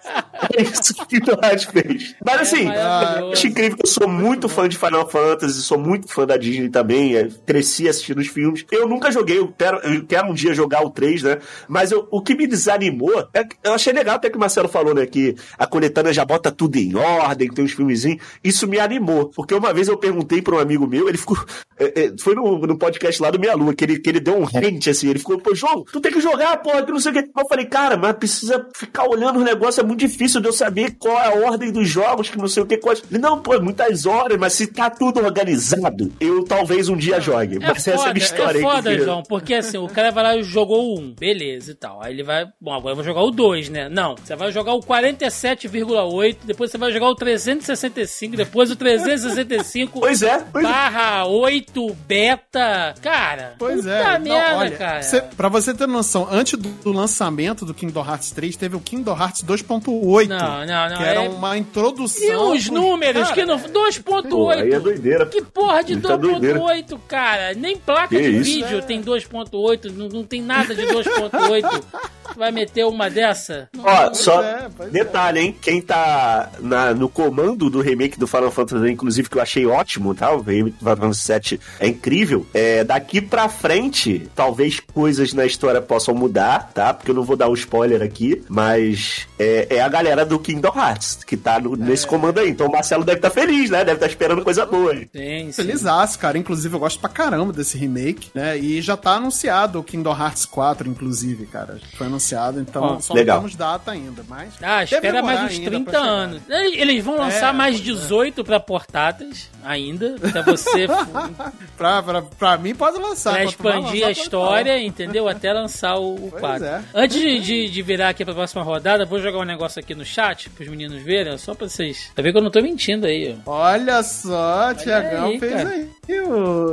É 0.57 0.62
isso 0.62 0.95
que 0.95 1.07
Kingdom 1.07 1.39
Hearts 1.43 1.64
fez. 1.64 2.14
Mas 2.25 2.37
é 2.37 2.43
assim, 2.43 2.71
é 2.71 3.21
eu 3.21 3.33
acho 3.33 3.47
incrível 3.47 3.77
que 3.77 3.85
eu 3.85 3.91
sou 3.91 4.09
muito 4.09 4.49
fã 4.49 4.69
de 4.69 4.79
Final 4.79 5.09
Fantasy, 5.09 5.62
sou 5.62 5.79
muito 5.79 6.12
fã 6.12 6.27
da 6.27 6.37
Disney 6.37 6.69
também, 6.69 7.16
é, 7.16 7.29
cresci 7.45 7.89
assistindo 7.89 8.19
os 8.19 8.29
filmes. 8.29 8.64
Eu 8.71 8.89
nunca 8.89 9.11
joguei, 9.11 9.39
eu 9.39 9.49
quero, 9.49 9.79
eu 9.79 10.05
quero 10.05 10.29
um 10.29 10.35
dia 10.35 10.55
jogar 10.55 10.85
o 10.85 10.91
3, 10.91 11.23
né? 11.23 11.39
Mas 11.66 11.91
eu, 11.91 12.07
o 12.11 12.23
que 12.23 12.35
me 12.35 12.47
desanimou, 12.47 13.29
é, 13.35 13.45
eu 13.64 13.75
achei 13.75 13.93
legal 13.93 14.16
até 14.16 14.31
que 14.31 14.37
o 14.37 14.41
Marcelo 14.41 14.69
falou, 14.69 14.95
né, 14.95 15.07
que 15.07 15.35
a 15.59 15.66
coletânea 15.66 16.12
já 16.12 16.25
bota 16.25 16.51
tudo 16.51 16.77
em 16.77 16.95
ordem, 16.95 17.49
tem 17.49 17.64
uns 17.64 17.73
filmezinhos. 17.73 18.23
Isso 18.43 18.66
me 18.66 18.79
animou, 18.79 19.31
porque 19.31 19.55
uma 19.55 19.73
vez 19.73 19.89
eu 19.89 19.97
perguntei 19.97 20.41
para 20.41 20.55
um 20.55 20.59
amigo 20.59 20.87
meu, 20.87 21.09
ele 21.09 21.19
ficou, 21.19 21.39
é, 21.79 22.05
é, 22.05 22.12
foi 22.19 22.35
no, 22.35 22.59
no 22.59 22.79
podcast 22.79 23.07
podcast 23.09 23.22
lá 23.22 23.30
do 23.30 23.38
Meia 23.38 23.54
Lua, 23.54 23.74
que 23.74 23.84
ele, 23.84 23.98
que 23.98 24.09
ele 24.09 24.20
deu 24.20 24.36
um 24.36 24.44
rente, 24.44 24.90
assim, 24.90 25.09
ele 25.09 25.18
ficou, 25.18 25.38
pô, 25.38 25.54
João, 25.54 25.84
tu 25.90 26.00
tem 26.00 26.12
que 26.12 26.20
jogar, 26.20 26.59
pô, 26.59 26.70
que 26.82 26.92
não 26.92 27.00
sei 27.00 27.12
o 27.12 27.14
que. 27.14 27.20
Eu 27.20 27.48
falei, 27.48 27.66
cara, 27.66 27.96
mas 27.96 28.16
precisa 28.16 28.66
ficar 28.74 29.09
olhando 29.09 29.40
o 29.40 29.44
negócio, 29.44 29.80
é 29.80 29.84
muito 29.84 30.00
difícil 30.00 30.40
de 30.40 30.48
eu 30.48 30.52
saber 30.52 30.96
qual 30.98 31.18
é 31.18 31.26
a 31.26 31.48
ordem 31.48 31.72
dos 31.72 31.88
jogos, 31.88 32.28
que 32.28 32.38
não 32.38 32.48
sei 32.48 32.62
o 32.62 32.66
que. 32.66 32.76
Qual... 32.76 32.94
Ele, 32.94 33.18
não, 33.18 33.40
pô, 33.40 33.54
é 33.54 33.61
muitas 33.61 34.06
horas, 34.06 34.38
mas 34.38 34.52
se 34.52 34.66
tá 34.66 34.90
tudo 34.90 35.20
organizado, 35.20 36.12
eu 36.20 36.44
talvez 36.44 36.88
um 36.88 36.96
dia 36.96 37.20
jogue. 37.20 37.56
É 37.56 37.59
mas 37.61 37.84
foda, 37.84 37.96
essa 37.96 38.06
é 38.06 38.11
a 38.11 38.14
minha 38.14 38.24
história 38.24 38.59
é 38.59 38.62
foda, 38.62 38.90
aí. 38.90 38.98
João, 38.98 39.22
porque 39.22 39.54
assim, 39.54 39.78
o 39.78 39.88
cara 39.88 40.11
vai 40.11 40.24
lá 40.24 40.36
e 40.36 40.42
jogou 40.42 40.98
um, 40.98 41.14
beleza 41.18 41.72
e 41.72 41.74
tal. 41.74 42.02
Aí 42.02 42.12
ele 42.12 42.22
vai, 42.22 42.46
bom, 42.61 42.72
agora 42.72 42.92
eu 42.92 42.96
vou 42.96 43.04
jogar 43.04 43.22
o 43.22 43.30
2, 43.30 43.68
né? 43.70 43.88
Não, 43.88 44.14
você 44.16 44.36
vai 44.36 44.52
jogar 44.52 44.74
o 44.74 44.80
47,8, 44.80 46.36
depois 46.44 46.70
você 46.70 46.78
vai 46.78 46.92
jogar 46.92 47.09
o 47.09 47.14
365, 47.14 48.36
depois 48.36 48.70
o 48.70 48.76
365 48.76 50.00
pois 50.00 50.22
é, 50.22 50.38
pois 50.52 50.64
é. 50.64 50.68
barra 50.68 51.26
8 51.26 51.96
beta. 52.06 52.88
Cara, 53.01 53.55
pois 53.59 53.86
é. 53.86 54.18
merda, 54.18 54.57
olha, 54.57 54.70
cara. 54.76 55.03
Cê, 55.03 55.20
pra 55.20 55.49
você 55.49 55.74
ter 55.74 55.86
noção, 55.86 56.26
antes 56.30 56.59
do, 56.59 56.68
do, 56.68 56.93
lançamento 56.93 57.64
do 57.64 57.74
Kingdom 57.74 58.05
Hearts 58.05 58.30
3, 58.30 58.57
teve 58.57 58.76
o 58.76 58.80
Kingdom 58.80 59.16
Hearts 59.16 59.45
2.8. 59.45 60.28
Não, 60.28 60.66
não, 60.66 60.89
não. 60.91 60.97
Que 60.97 61.03
é... 61.03 61.09
era 61.09 61.20
uma 61.22 61.57
introdução. 61.57 62.55
E 62.55 62.59
os 62.59 62.68
números 62.68 63.22
cara, 63.24 63.34
que 63.34 63.45
não. 63.45 63.59
2.8. 63.59 64.53
Aí 64.53 64.72
é 64.72 64.80
doideira. 64.80 65.26
Que 65.26 65.43
porra 65.43 65.82
de 65.82 65.97
2.8, 65.97 66.86
tá 66.89 66.99
cara? 67.07 67.55
Nem 67.55 67.76
placa 67.76 68.09
que 68.09 68.20
de 68.20 68.36
isso? 68.36 68.45
vídeo 68.45 68.78
é. 68.78 68.82
tem 68.82 69.03
2.8, 69.03 69.93
não, 69.93 70.09
não 70.09 70.24
tem 70.24 70.43
nada 70.43 70.74
de 70.74 70.82
2.8. 70.82 71.82
vai 72.36 72.53
meter 72.53 72.84
uma 72.84 73.11
dessa? 73.11 73.68
Ó, 73.78 74.14
só 74.14 74.43
é, 74.43 74.68
detalhe, 74.91 75.39
é. 75.39 75.43
hein? 75.43 75.57
Quem 75.61 75.80
tá 75.80 76.51
na, 76.61 76.95
no 76.95 77.09
comando 77.09 77.70
do 77.70 77.80
remake 77.80 78.18
do 78.18 78.26
Final 78.26 78.51
Fantasy, 78.51 78.91
inclusive, 78.91 79.28
que 79.28 79.36
eu 79.36 79.43
achei 79.43 79.66
ótimo, 79.66 80.14
tá? 80.14 80.32
O 80.32 80.41
remake 80.41 80.76
do 80.76 80.78
Final 80.78 80.97
Fantasy 80.97 81.32
VII 81.32 81.61
é 81.80 81.89
incrível. 81.89 82.47
É, 82.55 82.78
daqui 82.85 83.20
pra 83.20 83.49
frente, 83.49 84.29
talvez 84.35 84.81
coisas 84.81 85.33
na 85.33 85.47
história 85.47 85.81
possam 85.81 86.14
mudar, 86.14 86.70
tá? 86.72 86.93
Porque 86.93 87.11
eu 87.11 87.14
não 87.14 87.22
vou 87.22 87.37
dar 87.37 87.49
um 87.49 87.55
spoiler 87.55 88.03
aqui, 88.03 88.43
mas 88.49 89.26
é, 89.39 89.76
é 89.76 89.81
a 89.81 89.89
galera 89.89 90.24
do 90.24 90.39
Kingdom 90.39 90.72
Hearts 90.74 91.24
que 91.24 91.37
tá 91.37 91.61
no, 91.61 91.76
nesse 91.76 92.05
é. 92.05 92.09
comando 92.09 92.39
aí. 92.39 92.51
Então 92.51 92.66
o 92.66 92.72
Marcelo 92.72 93.05
deve 93.05 93.19
estar 93.19 93.31
tá 93.31 93.35
feliz, 93.35 93.70
né? 93.70 93.78
Deve 93.78 93.93
estar 93.93 94.07
tá 94.07 94.12
esperando 94.12 94.43
coisa 94.43 94.66
boa. 94.66 94.94
Sim, 94.94 95.07
sim. 95.12 95.52
Felizaço, 95.52 96.19
cara. 96.19 96.39
Inclusive, 96.39 96.74
eu 96.74 96.81
gosto 96.81 97.01
pra 97.01 97.09
caramba 97.09 97.52
desse 97.52 97.77
remake, 97.77 98.31
né? 98.35 98.59
E 98.59 98.81
já 98.81 98.97
tá 98.97 99.12
anunciado 99.12 99.78
o 99.78 99.85
Kingdom 99.85 100.16
Hearts 100.16 100.47
4, 100.47 100.89
inclusive, 100.89 101.47
cara. 101.47 101.78
Foi 101.97 102.07
anunciado, 102.07 102.61
então 102.61 103.01
só 103.01 103.15
legal. 103.15 103.36
não 103.36 103.43
temos 103.43 103.57
data 103.57 103.90
ainda, 103.90 104.24
mas... 104.28 104.55
Ah, 104.62 104.82
espera 104.82 105.23
mais 105.23 105.52
uns 105.52 105.59
30 105.59 105.98
anos. 105.98 106.43
Eles 106.48 107.05
vão 107.05 107.16
lançar 107.19 107.55
é, 107.55 107.57
mais 107.57 107.81
18 107.81 108.44
pra 108.44 108.61
portáteis 108.61 109.51
ainda, 109.65 110.16
até 110.23 110.43
você... 110.43 110.86
pra, 111.77 112.02
pra, 112.02 112.23
pra 112.23 112.59
mim 112.59 112.68
pode 112.74 112.99
lançar. 112.99 113.32
Pra 113.32 113.45
expandir 113.45 113.95
lançar, 113.95 114.07
a 114.07 114.11
história, 114.11 114.82
entendeu? 114.82 115.28
Até 115.28 115.53
lançar 115.53 115.97
o, 115.97 116.15
o 116.15 116.31
4. 116.31 116.65
É. 116.65 116.85
Antes 116.95 117.20
de, 117.20 117.40
de, 117.40 117.70
de, 117.70 117.82
virar 117.82 118.11
aqui 118.11 118.24
pra 118.24 118.35
próxima 118.35 118.62
rodada, 118.62 119.05
vou 119.05 119.20
jogar 119.20 119.39
um 119.39 119.45
negócio 119.45 119.81
aqui 119.81 119.95
no 119.95 120.05
chat 120.05 120.51
pros 120.51 120.69
meninos 120.69 121.03
verem, 121.03 121.36
só 121.39 121.55
pra 121.55 121.69
vocês... 121.69 122.11
Tá 122.15 122.23
vendo 122.23 122.32
que 122.32 122.39
eu 122.39 122.43
não 122.43 122.51
tô 122.51 122.61
mentindo 122.61 123.07
aí, 123.07 123.36
ó. 123.47 123.51
Olha 123.51 124.03
só, 124.03 124.74
Tiagão 124.74 125.39
fez 125.39 125.53
cara. 125.53 125.69
aí. 125.70 125.89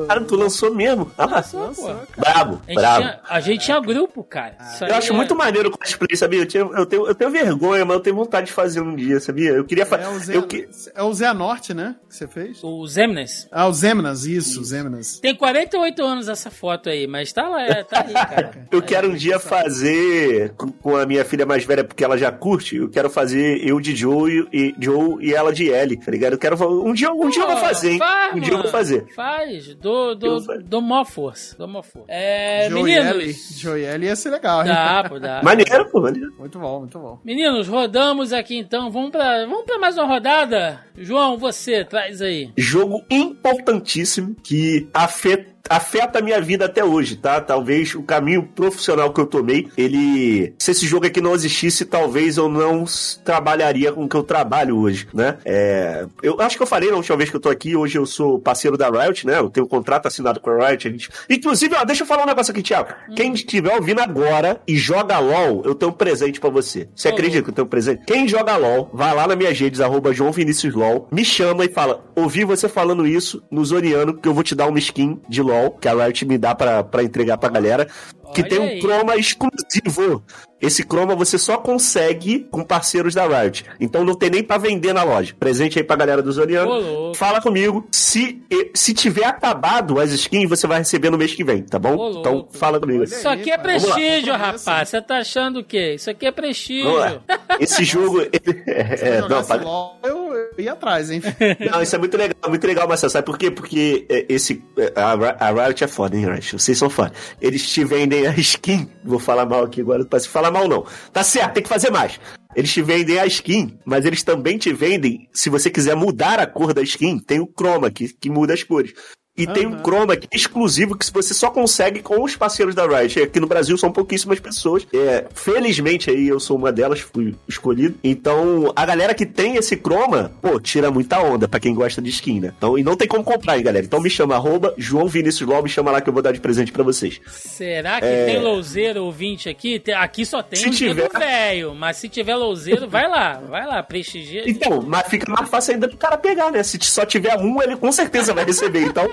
Cara, 0.07 0.21
tu 0.21 0.35
lançou 0.35 0.73
mesmo. 0.73 1.11
Ah, 1.17 1.25
lançou, 1.25 1.73
pô. 1.73 1.93
Brabo, 2.17 2.61
a 2.67 2.73
brabo. 2.73 3.01
Tinha, 3.01 3.19
a 3.27 3.39
gente 3.39 3.65
tinha 3.65 3.79
grupo, 3.79 4.23
cara. 4.23 4.55
Ah, 4.59 4.77
eu 4.87 4.95
acho 4.95 5.11
é... 5.11 5.15
muito 5.15 5.35
maneiro 5.35 5.69
o 5.69 5.77
cosplay, 5.77 6.15
sabia? 6.15 6.39
Eu, 6.39 6.45
tinha, 6.45 6.63
eu, 6.63 6.85
tenho, 6.85 7.07
eu 7.07 7.15
tenho 7.15 7.31
vergonha, 7.31 7.83
mas 7.83 7.97
eu 7.97 8.01
tenho 8.01 8.15
vontade 8.15 8.47
de 8.47 8.53
fazer 8.53 8.81
um 8.81 8.95
dia, 8.95 9.19
sabia? 9.19 9.51
Eu 9.51 9.65
queria 9.65 9.85
fazer. 9.85 10.03
É, 10.03 10.09
o 10.09 10.19
Zé, 10.19 10.37
eu 10.37 10.43
que... 10.43 10.67
é 10.93 11.03
o 11.03 11.13
Zé 11.13 11.33
Norte, 11.33 11.73
né? 11.73 11.95
Que 12.07 12.15
você 12.15 12.27
fez? 12.27 12.63
O 12.63 12.85
Zemnas. 12.87 13.47
Ah, 13.51 13.67
o 13.67 13.73
Zemnas, 13.73 14.25
isso, 14.25 14.51
isso. 14.51 14.63
Zemnas. 14.63 15.19
Tem 15.19 15.35
48 15.35 15.77
anos 15.99 16.29
essa 16.29 16.49
foto 16.49 16.89
aí, 16.89 17.07
mas 17.07 17.31
tá 17.31 17.47
lá, 17.47 17.63
é, 17.63 17.83
tá 17.83 18.05
aí, 18.05 18.13
cara. 18.13 18.51
eu 18.71 18.81
quero 18.81 19.09
um 19.09 19.15
dia 19.15 19.39
fazer 19.39 20.53
com 20.81 20.95
a 20.95 21.05
minha 21.05 21.25
filha 21.25 21.45
mais 21.45 21.65
velha, 21.65 21.83
porque 21.83 22.03
ela 22.03 22.17
já 22.17 22.31
curte, 22.31 22.75
eu 22.75 22.89
quero 22.89 23.09
fazer 23.09 23.65
eu 23.65 23.79
de 23.79 23.95
Joe 23.95 24.47
e, 24.51 24.75
Joe 24.79 25.17
e 25.21 25.33
ela 25.33 25.53
de 25.53 25.69
Ellie, 25.69 25.97
tá 25.97 26.11
ligado? 26.11 26.33
Eu 26.33 26.39
quero. 26.39 26.55
Um 26.83 26.93
dia, 26.93 27.11
um 27.11 27.17
Pô, 27.17 27.29
dia 27.29 27.43
eu 27.43 27.47
vou 27.47 27.57
fazer, 27.57 27.91
hein? 27.91 27.97
Faz, 27.97 28.35
um 28.35 28.39
dia 28.39 28.53
eu 28.53 28.61
vou 28.61 28.71
fazer. 28.71 29.05
Faz, 29.15 29.75
do, 29.75 30.15
do, 30.15 30.39
do 30.63 30.81
mó 30.81 31.03
força. 31.05 31.57
Do 31.57 31.67
mó 31.67 31.81
força. 31.81 32.07
É, 32.09 32.69
meninos. 32.69 33.59
Joelle 33.59 34.07
ia 34.07 34.15
ser 34.15 34.29
legal, 34.29 34.61
hein? 34.61 34.67
Dá, 34.67 35.05
pô, 35.07 35.19
dá. 35.19 35.41
Maneiro, 35.43 35.89
pô, 35.91 36.01
maneiro. 36.01 36.33
Muito 36.37 36.59
bom, 36.59 36.79
muito 36.79 36.99
bom. 36.99 37.19
Meninos, 37.23 37.67
rodamos 37.67 38.33
aqui 38.33 38.57
então. 38.57 38.89
Vamos 38.91 39.11
pra, 39.11 39.45
vamos 39.45 39.65
pra 39.65 39.77
mais 39.77 39.97
uma 39.97 40.07
rodada? 40.07 40.81
João, 40.97 41.37
você, 41.37 41.83
traz 41.83 42.21
aí. 42.21 42.51
Jogo 42.57 43.03
importantíssimo 43.09 44.35
que 44.43 44.87
afeta 44.93 45.54
afeta 45.69 46.19
a 46.19 46.21
minha 46.21 46.39
vida 46.39 46.65
até 46.65 46.83
hoje, 46.83 47.15
tá? 47.15 47.41
Talvez 47.41 47.95
o 47.95 48.03
caminho 48.03 48.43
profissional 48.43 49.11
que 49.11 49.19
eu 49.19 49.25
tomei, 49.25 49.67
ele. 49.77 50.53
Se 50.59 50.71
esse 50.71 50.85
jogo 50.85 51.05
aqui 51.05 51.21
não 51.21 51.33
existisse, 51.33 51.85
talvez 51.85 52.37
eu 52.37 52.47
não 52.47 52.85
trabalharia 53.23 53.91
com 53.91 54.05
o 54.05 54.09
que 54.09 54.15
eu 54.15 54.23
trabalho 54.23 54.77
hoje, 54.77 55.07
né? 55.13 55.37
É... 55.45 56.05
Eu 56.21 56.39
acho 56.41 56.57
que 56.57 56.63
eu 56.63 56.67
falei 56.67 56.89
na 56.89 56.97
última 56.97 57.17
vez 57.17 57.29
que 57.29 57.35
eu 57.35 57.39
tô 57.39 57.49
aqui, 57.49 57.75
hoje 57.75 57.97
eu 57.97 58.05
sou 58.05 58.39
parceiro 58.39 58.77
da 58.77 58.89
Riot, 58.89 59.25
né? 59.25 59.39
Eu 59.39 59.49
tenho 59.49 59.65
um 59.65 59.69
contrato 59.69 60.07
assinado 60.07 60.39
com 60.39 60.49
a 60.49 60.67
Riot. 60.67 60.87
A 60.87 60.91
gente... 60.91 61.09
Inclusive, 61.29 61.75
ó, 61.75 61.83
deixa 61.83 62.03
eu 62.03 62.07
falar 62.07 62.23
um 62.23 62.27
negócio 62.27 62.51
aqui, 62.51 62.61
Thiago. 62.61 62.93
Hum. 63.09 63.15
Quem 63.15 63.33
estiver 63.33 63.73
ouvindo 63.75 64.01
agora 64.01 64.61
e 64.67 64.77
joga 64.77 65.19
LOL, 65.19 65.63
eu 65.65 65.75
tenho 65.75 65.91
um 65.91 65.95
presente 65.95 66.39
para 66.39 66.49
você. 66.49 66.87
Você 66.95 67.09
acredita 67.09 67.43
que 67.43 67.49
eu 67.49 67.53
tenho 67.53 67.65
um 67.65 67.69
presente? 67.69 68.03
Quem 68.05 68.27
joga 68.27 68.55
LOL, 68.57 68.89
vai 68.93 69.13
lá 69.13 69.27
na 69.27 69.35
minha 69.35 69.51
redes, 69.51 69.81
arroba 69.81 70.13
João 70.13 70.31
Vinícius 70.31 70.73
LOL, 70.73 71.07
me 71.11 71.23
chama 71.23 71.65
e 71.65 71.69
fala: 71.69 72.03
ouvi 72.15 72.43
você 72.43 72.67
falando 72.67 73.07
isso 73.07 73.41
no 73.49 73.63
Zoriano, 73.63 74.13
que 74.13 74.27
eu 74.27 74.33
vou 74.33 74.43
te 74.43 74.53
dar 74.53 74.67
uma 74.67 74.79
skin 74.79 75.19
de 75.27 75.41
LOL 75.41 75.54
LOL, 75.61 75.71
que 75.71 75.87
a 75.87 75.93
Riot 75.93 76.25
me 76.25 76.37
dá 76.37 76.53
para 76.55 77.03
entregar 77.03 77.37
pra 77.37 77.49
galera, 77.49 77.87
que 78.33 78.41
Olha 78.41 78.49
tem 78.49 78.59
um 78.59 78.63
aí. 78.63 78.81
chroma 78.81 79.15
exclusivo. 79.15 80.23
Esse 80.61 80.83
Chroma 80.83 81.15
você 81.15 81.37
só 81.37 81.57
consegue 81.57 82.47
com 82.49 82.63
parceiros 82.63 83.13
da 83.13 83.27
Riot. 83.27 83.65
Então 83.79 84.03
não 84.03 84.15
tem 84.15 84.29
nem 84.29 84.43
para 84.43 84.57
vender 84.57 84.93
na 84.93 85.03
loja. 85.03 85.35
Presente 85.37 85.77
aí 85.77 85.83
pra 85.83 85.95
galera 85.95 86.23
do 86.23 86.31
Zoriano. 86.31 87.13
Fala 87.13 87.41
comigo. 87.41 87.85
Se, 87.91 88.41
se 88.73 88.93
tiver 88.93 89.25
acabado 89.25 89.99
as 89.99 90.11
skins, 90.11 90.49
você 90.49 90.65
vai 90.65 90.79
receber 90.79 91.09
no 91.09 91.17
mês 91.17 91.33
que 91.35 91.43
vem, 91.43 91.61
tá 91.61 91.77
bom? 91.77 92.19
então 92.19 92.47
fala 92.51 92.79
comigo. 92.79 93.03
Isso 93.03 93.27
aqui 93.27 93.51
é 93.51 93.57
prestígio, 93.57 94.33
rapaz. 94.33 94.89
Você 94.89 95.01
tá 95.01 95.17
achando 95.17 95.59
o 95.59 95.63
quê? 95.63 95.95
Isso 95.95 96.09
aqui 96.09 96.25
é 96.25 96.31
prestígio. 96.31 97.21
Esse 97.59 97.83
jogo. 97.85 98.21
Ele, 98.21 98.63
é, 98.65 99.21
não, 99.27 99.43
paga... 99.43 99.63
eu, 100.03 100.09
eu 100.09 100.14
ia 100.57 100.73
atrás, 100.73 101.11
hein? 101.11 101.21
Não, 101.71 101.81
isso 101.81 101.95
é 101.95 101.99
muito 101.99 102.17
legal, 102.17 102.35
muito 102.47 102.67
legal, 102.67 102.87
Marcelo. 102.87 103.11
Sabe 103.11 103.25
por 103.25 103.37
quê? 103.37 103.51
Porque 103.51 104.05
é, 104.09 104.25
esse. 104.29 104.63
É, 104.77 104.93
a, 104.95 105.47
a 105.47 105.65
Riot 105.65 105.83
é 105.83 105.87
foda, 105.87 106.15
hein, 106.15 106.25
Riot? 106.25 106.53
Vocês 106.53 106.77
são 106.77 106.89
foda. 106.89 107.13
Eles 107.41 107.67
te 107.67 107.83
vendem 107.83 108.27
a 108.27 108.35
skin. 108.37 108.89
Vou 109.03 109.19
falar 109.19 109.45
mal 109.45 109.63
aqui 109.63 109.81
agora, 109.81 110.05
para 110.05 110.19
se 110.19 110.29
falar 110.29 110.51
mal 110.51 110.67
não. 110.67 110.85
Tá 111.11 111.23
certo, 111.23 111.53
tem 111.53 111.63
que 111.63 111.69
fazer 111.69 111.89
mais. 111.89 112.19
Eles 112.55 112.71
te 112.71 112.81
vendem 112.81 113.19
a 113.19 113.25
skin, 113.25 113.77
mas 113.83 114.05
eles 114.05 114.23
também 114.23 114.57
te 114.57 114.71
vendem, 114.71 115.27
se 115.33 115.49
você 115.49 115.69
quiser 115.69 115.95
mudar 115.95 116.39
a 116.39 116.47
cor 116.47 116.73
da 116.73 116.81
skin, 116.81 117.19
tem 117.19 117.39
o 117.39 117.47
chroma 117.47 117.91
que, 117.91 118.07
que 118.13 118.29
muda 118.29 118.53
as 118.53 118.63
cores. 118.63 118.93
E 119.37 119.45
uhum. 119.45 119.53
tem 119.53 119.67
um 119.67 119.83
chroma 119.83 120.13
aqui 120.13 120.27
exclusivo 120.31 120.95
que 120.97 121.11
você 121.11 121.33
só 121.33 121.49
consegue 121.49 122.01
com 122.01 122.23
os 122.23 122.37
parceiros 122.37 122.73
da 122.73 122.87
Riot. 122.87 123.21
Aqui 123.21 123.37
no 123.37 123.47
Brasil 123.47 123.77
são 123.77 123.91
pouquíssimas 123.91 124.39
pessoas. 124.39 124.87
É, 124.93 125.25
felizmente 125.33 126.09
aí 126.09 126.29
eu 126.29 126.39
sou 126.39 126.57
uma 126.57 126.71
delas, 126.71 127.01
fui 127.01 127.35
escolhido. 127.45 127.95
Então, 128.01 128.71
a 128.73 128.85
galera 128.85 129.13
que 129.13 129.25
tem 129.25 129.57
esse 129.57 129.75
chroma, 129.75 130.31
pô, 130.41 130.57
tira 130.57 130.89
muita 130.89 131.19
onda 131.19 131.49
pra 131.49 131.59
quem 131.59 131.75
gosta 131.75 132.01
de 132.01 132.09
skin, 132.09 132.39
né? 132.39 132.53
Então, 132.57 132.77
e 132.77 132.83
não 132.83 132.95
tem 132.95 133.09
como 133.09 133.25
comprar, 133.25 133.57
hein, 133.57 133.63
galera. 133.63 133.85
Então 133.85 133.99
me 133.99 134.09
chama, 134.09 134.35
arroba 134.35 134.73
João 134.77 135.07
Vinícius 135.07 135.49
Lobo, 135.49 135.67
chama 135.67 135.91
lá 135.91 135.99
que 135.99 136.07
eu 136.07 136.13
vou 136.13 136.21
dar 136.21 136.31
de 136.31 136.39
presente 136.39 136.71
pra 136.71 136.83
vocês. 136.83 137.19
Será 137.27 137.99
que 137.99 138.07
é... 138.07 138.25
tem 138.27 138.41
louzeiro 138.41 139.03
ouvinte 139.03 139.49
aqui? 139.49 139.83
Aqui 139.97 140.25
só 140.25 140.41
tem 140.41 140.59
se 140.59 140.69
tiver 140.69 141.09
velho, 141.09 141.75
mas 141.75 141.97
se 141.97 142.07
tiver 142.07 142.35
louzeiro, 142.35 142.87
vai 142.87 143.09
lá, 143.09 143.41
vai 143.49 143.67
lá, 143.67 143.83
prestigia. 143.83 144.43
Então, 144.49 144.81
mas 144.81 145.07
fica 145.07 145.29
mais 145.29 145.49
fácil 145.49 145.73
ainda 145.73 145.89
pro 145.89 145.97
cara 145.97 146.17
pegar, 146.17 146.51
né? 146.51 146.63
Se 146.63 146.79
só 146.81 147.05
tiver 147.05 147.37
um, 147.37 147.61
ele 147.61 147.75
com 147.75 147.91
certeza 147.91 148.33
vai 148.33 148.45
receber. 148.45 148.83
Então, 148.83 149.09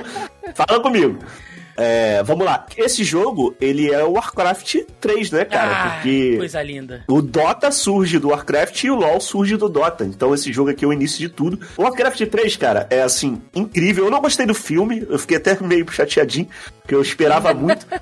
Fala 0.54 0.80
comigo. 0.80 1.18
É, 1.76 2.22
vamos 2.22 2.44
lá. 2.44 2.66
Esse 2.76 3.02
jogo, 3.02 3.54
ele 3.60 3.90
é 3.90 4.04
o 4.04 4.12
Warcraft 4.12 4.76
3, 5.00 5.30
né, 5.30 5.44
cara? 5.44 5.70
Ah, 5.70 5.90
Porque 5.94 6.36
coisa 6.36 6.62
linda. 6.62 7.02
O 7.08 7.22
Dota 7.22 7.70
surge 7.70 8.18
do 8.18 8.28
Warcraft 8.28 8.84
e 8.84 8.90
o 8.90 8.94
LoL 8.94 9.20
surge 9.20 9.56
do 9.56 9.68
Dota. 9.68 10.04
Então 10.04 10.34
esse 10.34 10.52
jogo 10.52 10.70
aqui 10.70 10.84
é 10.84 10.88
o 10.88 10.92
início 10.92 11.18
de 11.18 11.28
tudo. 11.28 11.58
O 11.76 11.82
Warcraft 11.82 12.26
3, 12.26 12.56
cara, 12.56 12.86
é 12.90 13.02
assim, 13.02 13.40
incrível. 13.54 14.04
Eu 14.04 14.10
não 14.10 14.20
gostei 14.20 14.44
do 14.44 14.54
filme, 14.54 15.06
eu 15.08 15.18
fiquei 15.18 15.38
até 15.38 15.58
meio 15.64 15.90
chateadinho, 15.90 16.48
porque 16.82 16.94
eu 16.94 17.02
esperava 17.02 17.54
muito. 17.54 17.86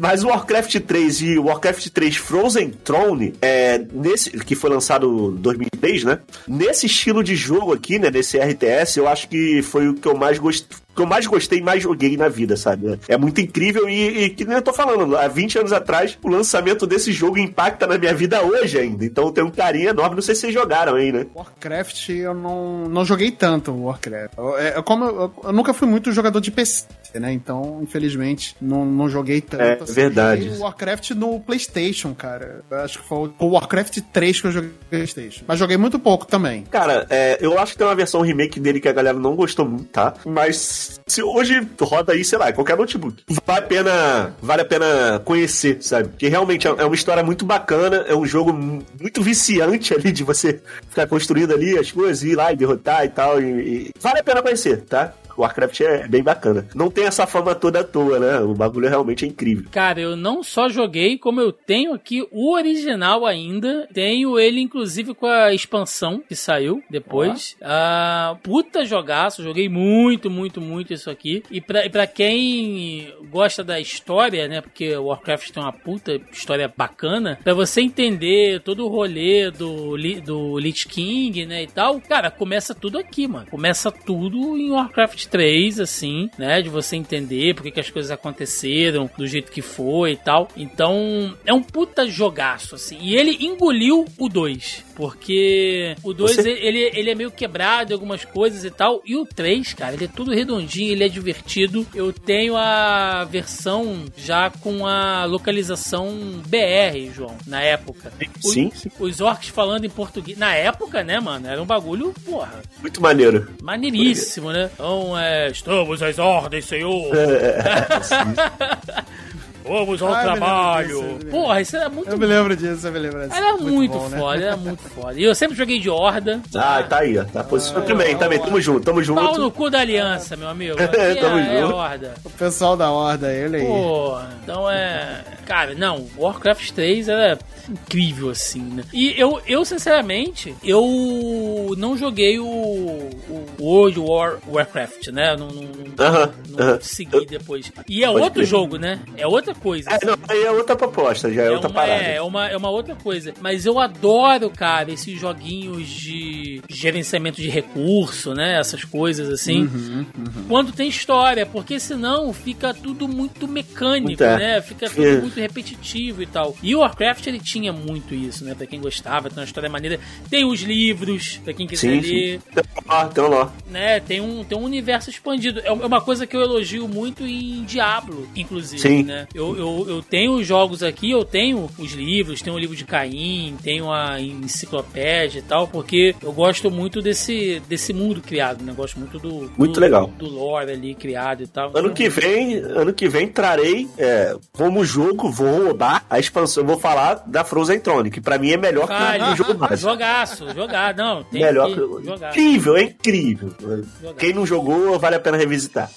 Mas 0.00 0.24
o 0.24 0.28
Warcraft 0.28 0.80
3 0.80 1.20
e 1.22 1.38
o 1.38 1.44
Warcraft 1.44 1.88
3 1.88 2.16
Frozen 2.16 2.70
Throne, 2.70 3.34
é, 3.40 3.78
nesse, 3.92 4.30
que 4.30 4.54
foi 4.54 4.70
lançado 4.70 5.34
em 5.36 5.40
2003, 5.40 6.04
né? 6.04 6.18
Nesse 6.46 6.86
estilo 6.86 7.22
de 7.22 7.36
jogo 7.36 7.72
aqui, 7.72 7.98
né? 7.98 8.10
Nesse 8.10 8.38
RTS, 8.38 8.98
eu 8.98 9.08
acho 9.08 9.28
que 9.28 9.62
foi 9.62 9.88
o 9.88 9.94
que 9.94 10.06
eu 10.06 10.16
mais 10.16 10.38
gostei 10.38 10.84
que 10.94 11.02
eu 11.02 11.06
mais 11.06 11.26
gostei 11.26 11.58
e 11.58 11.62
mais 11.62 11.82
joguei 11.82 12.16
na 12.16 12.28
vida, 12.28 12.56
sabe? 12.56 12.98
É 13.08 13.16
muito 13.16 13.40
incrível 13.40 13.88
e, 13.88 14.24
e 14.24 14.30
que 14.30 14.44
nem 14.44 14.56
eu 14.56 14.62
tô 14.62 14.72
falando, 14.72 15.16
há 15.16 15.26
20 15.26 15.58
anos 15.58 15.72
atrás, 15.72 16.16
o 16.22 16.28
lançamento 16.28 16.86
desse 16.86 17.12
jogo 17.12 17.36
impacta 17.36 17.86
na 17.86 17.98
minha 17.98 18.14
vida 18.14 18.42
hoje 18.42 18.78
ainda. 18.78 19.04
Então 19.04 19.32
tem 19.32 19.42
um 19.42 19.50
carinho 19.50 19.90
enorme, 19.90 20.14
não 20.14 20.22
sei 20.22 20.34
se 20.34 20.42
vocês 20.42 20.54
jogaram 20.54 20.94
aí, 20.94 21.10
né? 21.10 21.26
Warcraft 21.34 22.08
eu 22.10 22.34
não, 22.34 22.88
não 22.88 23.04
joguei 23.04 23.30
tanto 23.30 23.72
Warcraft. 23.72 24.38
Eu, 24.38 24.58
é, 24.58 24.82
como 24.82 25.04
eu, 25.04 25.32
eu, 25.42 25.52
nunca 25.52 25.74
fui 25.74 25.88
muito 25.88 26.12
jogador 26.12 26.40
de 26.40 26.50
PC, 26.50 26.86
né? 27.14 27.32
Então, 27.32 27.80
infelizmente, 27.82 28.56
não, 28.60 28.84
não 28.84 29.08
joguei 29.08 29.40
tanto. 29.40 29.62
É 29.62 29.73
assim. 29.82 29.92
verdade. 29.92 30.46
Eu 30.46 30.60
Warcraft 30.60 31.10
no 31.10 31.40
PlayStation, 31.40 32.14
cara. 32.14 32.62
Acho 32.70 33.00
que 33.00 33.08
foi 33.08 33.32
o 33.38 33.46
Warcraft 33.46 33.98
3 34.12 34.40
que 34.40 34.46
eu 34.46 34.52
joguei 34.52 34.70
no 34.70 34.88
PlayStation. 34.88 35.44
Mas 35.46 35.58
joguei 35.58 35.76
muito 35.76 35.98
pouco 35.98 36.26
também. 36.26 36.62
Cara, 36.64 37.06
é, 37.10 37.38
eu 37.40 37.58
acho 37.58 37.72
que 37.72 37.78
tem 37.78 37.86
uma 37.86 37.94
versão 37.94 38.20
remake 38.20 38.60
dele 38.60 38.80
que 38.80 38.88
a 38.88 38.92
galera 38.92 39.18
não 39.18 39.34
gostou 39.34 39.66
muito, 39.66 39.86
tá? 39.86 40.14
Mas 40.24 41.00
se 41.06 41.22
hoje 41.22 41.66
roda 41.80 42.12
aí, 42.12 42.24
sei 42.24 42.38
lá, 42.38 42.52
qualquer 42.52 42.76
notebook. 42.76 43.22
Vale 43.44 43.58
a 43.58 43.62
pena, 43.62 44.36
vale 44.40 44.62
a 44.62 44.64
pena 44.64 45.20
conhecer, 45.24 45.78
sabe? 45.82 46.08
Porque 46.08 46.28
realmente 46.28 46.66
é, 46.66 46.70
é 46.70 46.84
uma 46.84 46.94
história 46.94 47.22
muito 47.22 47.44
bacana, 47.44 48.04
é 48.08 48.14
um 48.14 48.26
jogo 48.26 48.52
muito 48.52 49.22
viciante 49.22 49.94
ali 49.94 50.12
de 50.12 50.24
você 50.24 50.60
ficar 50.88 51.06
construindo 51.06 51.52
ali 51.52 51.78
as 51.78 51.90
coisas, 51.90 52.22
ir 52.22 52.36
lá 52.36 52.52
e 52.52 52.56
derrotar 52.56 53.04
e 53.04 53.08
tal. 53.08 53.40
E, 53.40 53.44
e... 53.44 53.90
Vale 54.00 54.20
a 54.20 54.24
pena 54.24 54.42
conhecer, 54.42 54.82
tá? 54.82 55.12
Warcraft 55.36 55.80
é 55.80 56.08
bem 56.08 56.22
bacana. 56.22 56.66
Não 56.74 56.90
tem 56.90 57.04
essa 57.04 57.26
fama 57.26 57.54
toda 57.54 57.80
à 57.80 57.84
toa, 57.84 58.18
né? 58.18 58.40
O 58.40 58.54
bagulho 58.54 58.88
realmente 58.88 59.24
é 59.24 59.28
incrível. 59.28 59.66
Cara, 59.70 60.00
eu 60.00 60.16
não 60.16 60.42
só 60.42 60.68
joguei, 60.68 61.18
como 61.18 61.40
eu 61.40 61.52
tenho 61.52 61.94
aqui 61.94 62.26
o 62.30 62.52
original 62.52 63.26
ainda. 63.26 63.88
Tenho 63.92 64.38
ele, 64.38 64.60
inclusive, 64.60 65.14
com 65.14 65.26
a 65.26 65.52
expansão 65.52 66.22
que 66.26 66.34
saiu 66.34 66.82
depois. 66.90 67.56
Ah, 67.62 68.36
puta 68.42 68.84
jogaço, 68.84 69.42
joguei 69.42 69.68
muito, 69.68 70.30
muito, 70.30 70.60
muito 70.60 70.92
isso 70.92 71.10
aqui. 71.10 71.42
E 71.50 71.60
pra, 71.60 71.84
e 71.86 71.90
pra 71.90 72.06
quem 72.06 73.12
gosta 73.30 73.62
da 73.64 73.80
história, 73.80 74.48
né? 74.48 74.60
Porque 74.60 74.94
o 74.96 75.06
Warcraft 75.06 75.50
tem 75.50 75.62
uma 75.62 75.72
puta 75.72 76.20
história 76.32 76.72
bacana. 76.74 77.38
Pra 77.42 77.54
você 77.54 77.80
entender 77.80 78.60
todo 78.60 78.84
o 78.84 78.88
rolê 78.88 79.50
do, 79.50 79.96
do 80.24 80.58
Lich 80.58 80.86
King, 80.86 81.46
né? 81.46 81.62
E 81.62 81.66
tal. 81.66 82.00
Cara, 82.00 82.30
começa 82.30 82.74
tudo 82.74 82.98
aqui, 82.98 83.26
mano. 83.26 83.46
Começa 83.50 83.90
tudo 83.90 84.56
em 84.56 84.70
Warcraft 84.70 85.23
3, 85.26 85.80
assim, 85.80 86.30
né? 86.38 86.62
De 86.62 86.68
você 86.68 86.96
entender 86.96 87.54
porque 87.54 87.70
que 87.70 87.80
as 87.80 87.90
coisas 87.90 88.10
aconteceram 88.10 89.10
do 89.16 89.26
jeito 89.26 89.50
que 89.50 89.62
foi 89.62 90.12
e 90.12 90.16
tal. 90.16 90.48
Então, 90.56 91.36
é 91.44 91.52
um 91.52 91.62
puta 91.62 92.06
jogaço, 92.06 92.74
assim. 92.74 92.98
E 93.00 93.16
ele 93.16 93.44
engoliu 93.44 94.04
o 94.18 94.28
2. 94.28 94.84
Porque 94.94 95.96
o 96.02 96.12
2 96.12 96.36
você... 96.36 96.50
ele, 96.50 96.90
ele 96.94 97.10
é 97.10 97.14
meio 97.14 97.30
quebrado 97.30 97.92
em 97.92 97.94
algumas 97.94 98.24
coisas 98.24 98.64
e 98.64 98.70
tal. 98.70 99.02
E 99.04 99.16
o 99.16 99.26
3, 99.26 99.74
cara, 99.74 99.94
ele 99.94 100.04
é 100.04 100.08
tudo 100.08 100.32
redondinho, 100.32 100.92
ele 100.92 101.04
é 101.04 101.08
divertido. 101.08 101.86
Eu 101.94 102.12
tenho 102.12 102.56
a 102.56 103.24
versão 103.24 104.04
já 104.16 104.50
com 104.50 104.86
a 104.86 105.24
localização 105.24 106.42
BR, 106.46 107.12
João, 107.14 107.36
na 107.46 107.60
época. 107.60 108.12
Sim, 108.40 108.68
os, 108.68 108.80
sim. 108.80 108.90
Os 108.98 109.20
orcs 109.20 109.48
falando 109.48 109.84
em 109.84 109.90
português. 109.90 110.38
Na 110.38 110.54
época, 110.54 111.02
né, 111.02 111.18
mano? 111.18 111.48
Era 111.48 111.60
um 111.62 111.66
bagulho, 111.66 112.14
porra. 112.24 112.62
Muito 112.80 113.00
maneiro. 113.00 113.48
Maneiríssimo, 113.62 114.52
né? 114.52 114.70
Então, 114.72 115.13
é. 115.18 115.48
Estamos 115.48 116.02
às 116.02 116.18
ordens, 116.18 116.64
senhor. 116.64 117.14
É, 117.16 117.24
é, 117.60 119.04
Vamos 119.64 120.02
ao 120.02 120.12
Ai, 120.12 120.24
trabalho. 120.24 121.18
Disso, 121.18 121.30
Porra, 121.30 121.60
isso 121.60 121.76
era 121.76 121.88
muito. 121.88 122.10
Eu 122.10 122.18
me 122.18 122.26
lembro 122.26 122.54
disso, 122.54 122.86
eu 122.86 122.92
me 122.92 122.98
lembro 122.98 123.20
disso. 123.22 123.34
Era 123.34 123.52
muito, 123.52 123.72
muito 123.72 123.92
bom, 123.92 124.08
né? 124.08 124.18
foda, 124.18 124.38
né? 124.38 124.46
era 124.46 124.56
muito 124.56 124.82
foda. 124.90 125.18
E 125.18 125.24
eu 125.24 125.34
sempre 125.34 125.56
joguei 125.56 125.80
de 125.80 125.88
horda. 125.88 126.40
Ah, 126.54 126.82
tá 126.82 126.98
aí, 126.98 127.18
ó. 127.18 127.24
Tá 127.24 127.42
posicionado 127.42 127.86
ah, 127.86 127.88
também, 127.88 128.16
também. 128.16 128.38
Tamo 128.38 128.60
junto, 128.60 128.84
tamo 128.84 129.02
junto. 129.02 129.20
Pau 129.20 129.38
no 129.38 129.50
cu 129.50 129.70
da 129.70 129.80
aliança, 129.80 130.36
meu 130.36 130.48
amigo. 130.48 130.76
Aqui 130.82 131.20
tamo 131.20 131.38
é, 131.38 131.44
junto. 131.44 131.72
É 131.72 131.74
horda. 131.74 132.14
O 132.24 132.30
pessoal 132.30 132.76
da 132.76 132.90
horda, 132.90 133.32
ele 133.32 133.56
aí. 133.56 133.66
Porra, 133.66 134.30
então 134.42 134.70
é. 134.70 135.24
Cara, 135.46 135.74
não, 135.74 136.06
Warcraft 136.18 136.70
3 136.72 137.08
era 137.08 137.38
incrível, 137.68 138.30
assim, 138.30 138.62
né? 138.62 138.84
E 138.92 139.14
eu, 139.18 139.40
eu 139.46 139.64
sinceramente, 139.64 140.54
eu 140.62 141.74
não 141.76 141.96
joguei 141.96 142.38
o, 142.38 142.46
o 142.46 143.46
World 143.60 144.00
War 144.00 144.38
Warcraft, 144.46 145.08
né? 145.08 145.36
Não, 145.36 145.48
não, 145.48 145.62
uh 145.62 145.66
-huh, 145.66 146.32
não 146.48 146.66
uh 146.66 146.76
-huh. 146.76 146.82
segui 146.82 147.26
depois. 147.26 147.72
E 147.88 148.04
é 148.04 148.08
Pode 148.08 148.22
outro 148.22 148.44
jogo, 148.44 148.76
né? 148.76 149.00
É 149.16 149.26
outra 149.26 149.53
coisa. 149.54 149.90
É, 149.90 150.04
não, 150.04 150.18
aí 150.28 150.42
é 150.42 150.50
outra 150.50 150.76
proposta, 150.76 151.32
já 151.32 151.42
é, 151.42 151.46
é 151.46 151.50
outra 151.50 151.68
uma, 151.68 151.74
parada. 151.74 152.02
É, 152.02 152.16
é, 152.16 152.22
uma, 152.22 152.48
é 152.48 152.56
uma 152.56 152.70
outra 152.70 152.94
coisa. 152.94 153.32
Mas 153.40 153.66
eu 153.66 153.78
adoro, 153.78 154.50
cara, 154.50 154.92
esses 154.92 155.18
joguinhos 155.18 155.86
de 155.88 156.62
gerenciamento 156.68 157.40
de 157.40 157.48
recurso, 157.48 158.34
né? 158.34 158.58
Essas 158.58 158.84
coisas 158.84 159.28
assim. 159.28 159.62
Uhum, 159.62 160.06
uhum. 160.16 160.44
Quando 160.48 160.72
tem 160.72 160.88
história, 160.88 161.46
porque 161.46 161.78
senão 161.80 162.32
fica 162.32 162.74
tudo 162.74 163.08
muito 163.08 163.46
mecânico, 163.46 164.22
é. 164.22 164.36
né? 164.36 164.62
Fica 164.62 164.88
tudo 164.88 165.06
é. 165.06 165.20
muito 165.20 165.38
repetitivo 165.38 166.22
e 166.22 166.26
tal. 166.26 166.56
E 166.62 166.74
o 166.74 166.80
Warcraft, 166.80 167.26
ele 167.26 167.40
tinha 167.40 167.72
muito 167.72 168.14
isso, 168.14 168.44
né? 168.44 168.54
Pra 168.54 168.66
quem 168.66 168.80
gostava, 168.80 169.28
tem 169.28 169.38
uma 169.38 169.44
história 169.44 169.68
maneira. 169.68 169.98
Tem 170.28 170.44
os 170.44 170.60
livros, 170.60 171.40
pra 171.44 171.52
quem 171.52 171.66
quiser 171.66 171.80
sim, 171.80 172.00
ler. 172.00 172.40
Sim. 172.40 172.62
Ah, 172.88 173.06
tem 173.06 173.24
lá. 173.24 173.52
Né? 173.70 174.00
Tem 174.00 174.20
um, 174.20 174.44
tem 174.44 174.58
um 174.58 174.62
universo 174.62 175.10
expandido. 175.10 175.60
É, 175.60 175.68
é 175.68 175.72
uma 175.72 176.00
coisa 176.00 176.26
que 176.26 176.36
eu 176.36 176.40
elogio 176.40 176.86
muito 176.86 177.24
em 177.24 177.64
Diablo, 177.64 178.28
inclusive, 178.36 178.80
sim. 178.80 179.02
né? 179.02 179.26
Eu, 179.34 179.43
eu, 179.56 179.86
eu 179.88 180.02
tenho 180.02 180.42
jogos 180.42 180.82
aqui, 180.82 181.10
eu 181.10 181.24
tenho 181.24 181.68
os 181.78 181.92
livros, 181.92 182.40
tenho 182.40 182.56
o 182.56 182.58
livro 182.58 182.76
de 182.76 182.84
Caim, 182.84 183.56
tenho 183.62 183.90
a 183.90 184.20
enciclopédia 184.20 185.40
e 185.40 185.42
tal, 185.42 185.68
porque 185.68 186.14
eu 186.22 186.32
gosto 186.32 186.70
muito 186.70 187.02
desse, 187.02 187.60
desse 187.68 187.92
mundo 187.92 188.20
criado, 188.20 188.62
né? 188.62 188.72
Eu 188.72 188.76
gosto 188.76 188.98
muito 188.98 189.18
do. 189.18 189.50
Muito 189.56 189.74
do, 189.74 189.80
legal. 189.80 190.06
Do 190.18 190.28
lore 190.28 190.70
ali 190.70 190.94
criado 190.94 191.42
e 191.42 191.46
tal. 191.46 191.68
Ano 191.68 191.78
então, 191.78 191.94
que 191.94 192.08
vem, 192.08 192.56
ano 192.56 192.92
que 192.92 193.08
vem 193.08 193.28
trarei 193.28 193.88
é, 193.98 194.36
como 194.52 194.84
jogo, 194.84 195.30
vou 195.30 195.66
rodar 195.66 196.04
a 196.08 196.18
expansão, 196.18 196.62
eu 196.62 196.66
vou 196.66 196.78
falar 196.78 197.22
da 197.26 197.44
Frozen 197.44 197.80
Throne, 197.80 198.10
que 198.10 198.20
pra 198.20 198.38
mim 198.38 198.50
é 198.50 198.56
melhor 198.56 198.86
que 198.86 199.32
o 199.32 199.36
jogo 199.36 199.54
básico. 199.54 199.90
Jogaço, 199.90 200.54
jogar, 200.54 200.94
não. 200.94 201.24
melhor 201.32 201.68
que, 201.68 201.74
que 201.74 202.04
jogar. 202.04 202.30
Incrível, 202.30 202.76
é 202.76 202.82
incrível. 202.82 203.54
Jogar. 204.00 204.14
Quem 204.18 204.32
não 204.32 204.46
jogou, 204.46 204.98
vale 204.98 205.16
a 205.16 205.20
pena 205.20 205.36
revisitar. 205.36 205.90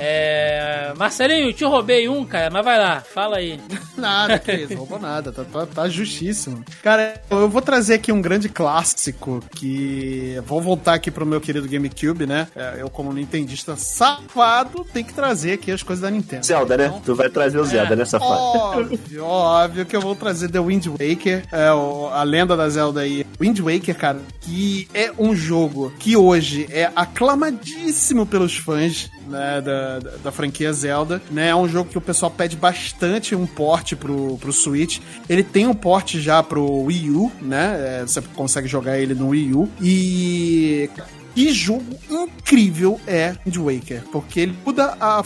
É... 0.00 0.94
Marcelinho, 0.96 1.52
te 1.52 1.64
roubei 1.64 2.08
um, 2.08 2.24
cara, 2.24 2.50
mas 2.50 2.64
vai 2.64 2.78
lá, 2.78 3.00
fala 3.00 3.36
aí. 3.36 3.60
nada, 3.96 4.42
isso, 4.52 4.74
roubou 4.74 4.98
nada, 4.98 5.30
tá, 5.30 5.44
tá, 5.44 5.66
tá, 5.66 5.88
justíssimo. 5.88 6.64
Cara, 6.82 7.20
eu 7.30 7.48
vou 7.48 7.60
trazer 7.60 7.94
aqui 7.94 8.10
um 8.10 8.20
grande 8.20 8.48
clássico 8.48 9.44
que. 9.54 10.40
Vou 10.46 10.60
voltar 10.60 10.94
aqui 10.94 11.10
pro 11.10 11.26
meu 11.26 11.40
querido 11.40 11.68
GameCube, 11.68 12.26
né? 12.26 12.48
É, 12.56 12.76
eu, 12.78 12.88
como 12.88 13.12
nintendista 13.12 13.76
safado, 13.76 14.84
tem 14.84 15.04
que 15.04 15.12
trazer 15.12 15.52
aqui 15.52 15.70
as 15.70 15.82
coisas 15.82 16.02
da 16.02 16.10
Nintendo. 16.10 16.46
Zelda, 16.46 16.76
né? 16.76 16.86
então, 16.86 16.96
né? 16.96 17.02
Tu 17.04 17.14
vai 17.14 17.28
trazer 17.28 17.58
o 17.58 17.64
Zelda 17.64 17.92
é, 17.92 17.96
nessa 17.96 18.18
fase. 18.18 18.32
Óbvio, 18.32 19.24
óbvio 19.24 19.86
que 19.86 19.94
eu 19.94 20.00
vou 20.00 20.16
trazer 20.16 20.48
The 20.48 20.60
Wind 20.60 20.86
Waker, 20.86 21.44
é, 21.52 21.72
o, 21.72 22.08
a 22.08 22.22
lenda 22.22 22.56
da 22.56 22.68
Zelda 22.68 23.00
aí. 23.00 23.26
Wind 23.38 23.60
Waker, 23.60 23.96
cara, 23.96 24.20
que 24.40 24.88
é 24.94 25.12
um 25.18 25.34
jogo 25.34 25.92
que 25.98 26.16
hoje 26.16 26.66
é 26.70 26.90
aclamadíssimo 26.96 28.24
pelos 28.24 28.56
fãs 28.56 29.10
né, 29.30 29.60
da, 29.60 29.98
da, 30.22 30.32
franquia 30.32 30.72
Zelda, 30.72 31.22
né? 31.30 31.48
É 31.48 31.56
um 31.56 31.68
jogo 31.68 31.88
que 31.88 31.98
o 31.98 32.00
pessoal 32.00 32.30
pede 32.30 32.56
bastante 32.56 33.34
um 33.34 33.46
porte 33.46 33.94
pro, 33.94 34.36
pro 34.38 34.52
Switch. 34.52 34.98
Ele 35.28 35.42
tem 35.42 35.66
um 35.66 35.74
porte 35.74 36.20
já 36.20 36.42
pro 36.42 36.82
Wii 36.82 37.10
U, 37.10 37.32
né? 37.40 38.00
É, 38.00 38.02
você 38.02 38.20
consegue 38.34 38.68
jogar 38.68 38.98
ele 38.98 39.14
no 39.14 39.28
Wii 39.28 39.54
U. 39.54 39.68
E 39.80 40.90
que 41.34 41.52
jogo 41.52 41.84
incrível 42.10 43.00
é 43.06 43.34
Wind 43.46 43.56
Waker, 43.56 44.02
porque 44.10 44.40
ele 44.40 44.56
muda 44.64 44.96
a 45.00 45.24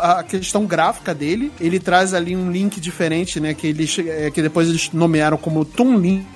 a 0.00 0.24
questão 0.24 0.66
gráfica 0.66 1.14
dele, 1.14 1.52
ele 1.60 1.78
traz 1.78 2.12
ali 2.12 2.34
um 2.34 2.50
link 2.50 2.80
diferente, 2.80 3.38
né? 3.38 3.54
Que 3.54 3.68
eles 3.68 3.96
é, 3.98 4.30
que 4.30 4.42
depois 4.42 4.68
eles 4.68 4.90
nomearam 4.92 5.36
como 5.36 5.64
Toon 5.64 5.96
Link, 5.98 6.26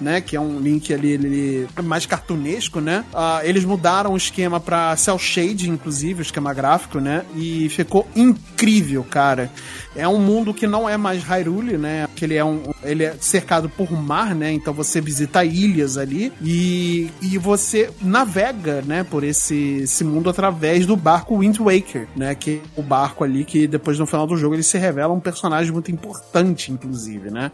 né? 0.00 0.20
Que 0.20 0.36
é 0.36 0.40
um 0.40 0.58
link 0.58 0.92
ali 0.92 1.12
ele, 1.12 1.68
mais 1.82 2.06
cartunesco, 2.06 2.80
né? 2.80 3.04
Uh, 3.12 3.44
eles 3.44 3.64
mudaram 3.64 4.12
o 4.12 4.16
esquema 4.16 4.60
para 4.60 4.96
cel 4.96 5.18
shade, 5.18 5.68
inclusive, 5.68 6.20
o 6.20 6.22
esquema 6.22 6.52
gráfico, 6.54 6.98
né? 7.00 7.24
E 7.34 7.68
ficou 7.68 8.06
incrível, 8.14 9.04
cara. 9.04 9.50
É 9.94 10.06
um 10.06 10.18
mundo 10.18 10.54
que 10.54 10.66
não 10.66 10.88
é 10.88 10.96
mais 10.96 11.22
Hyrule, 11.22 11.76
né? 11.76 12.08
Que 12.14 12.24
ele 12.24 12.34
é 12.36 12.44
um, 12.44 12.62
ele 12.82 13.04
é 13.04 13.14
cercado 13.20 13.68
por 13.68 13.90
mar, 13.90 14.34
né? 14.34 14.52
Então 14.52 14.72
você 14.72 15.00
visita 15.00 15.44
ilhas 15.44 15.96
ali 15.96 16.32
e, 16.40 17.10
e 17.20 17.38
você 17.38 17.90
navega, 18.00 18.82
né? 18.82 19.04
Por 19.04 19.24
esse, 19.24 19.80
esse 19.82 20.04
mundo 20.04 20.30
através 20.30 20.86
do 20.86 20.96
barco 20.96 21.38
Wind 21.38 21.58
Waker, 21.58 22.06
né? 22.14 22.34
Que 22.34 22.60
é 22.76 22.80
o 22.80 22.82
barco 22.82 23.24
ali 23.24 23.44
que 23.44 23.66
depois 23.66 23.98
no 23.98 24.06
final 24.06 24.26
do 24.26 24.36
jogo 24.36 24.54
ele 24.54 24.62
se 24.62 24.78
revela 24.78 25.12
um 25.12 25.20
personagem 25.20 25.72
muito 25.72 25.90
importante, 25.90 26.70
inclusive, 26.70 27.30
né? 27.30 27.50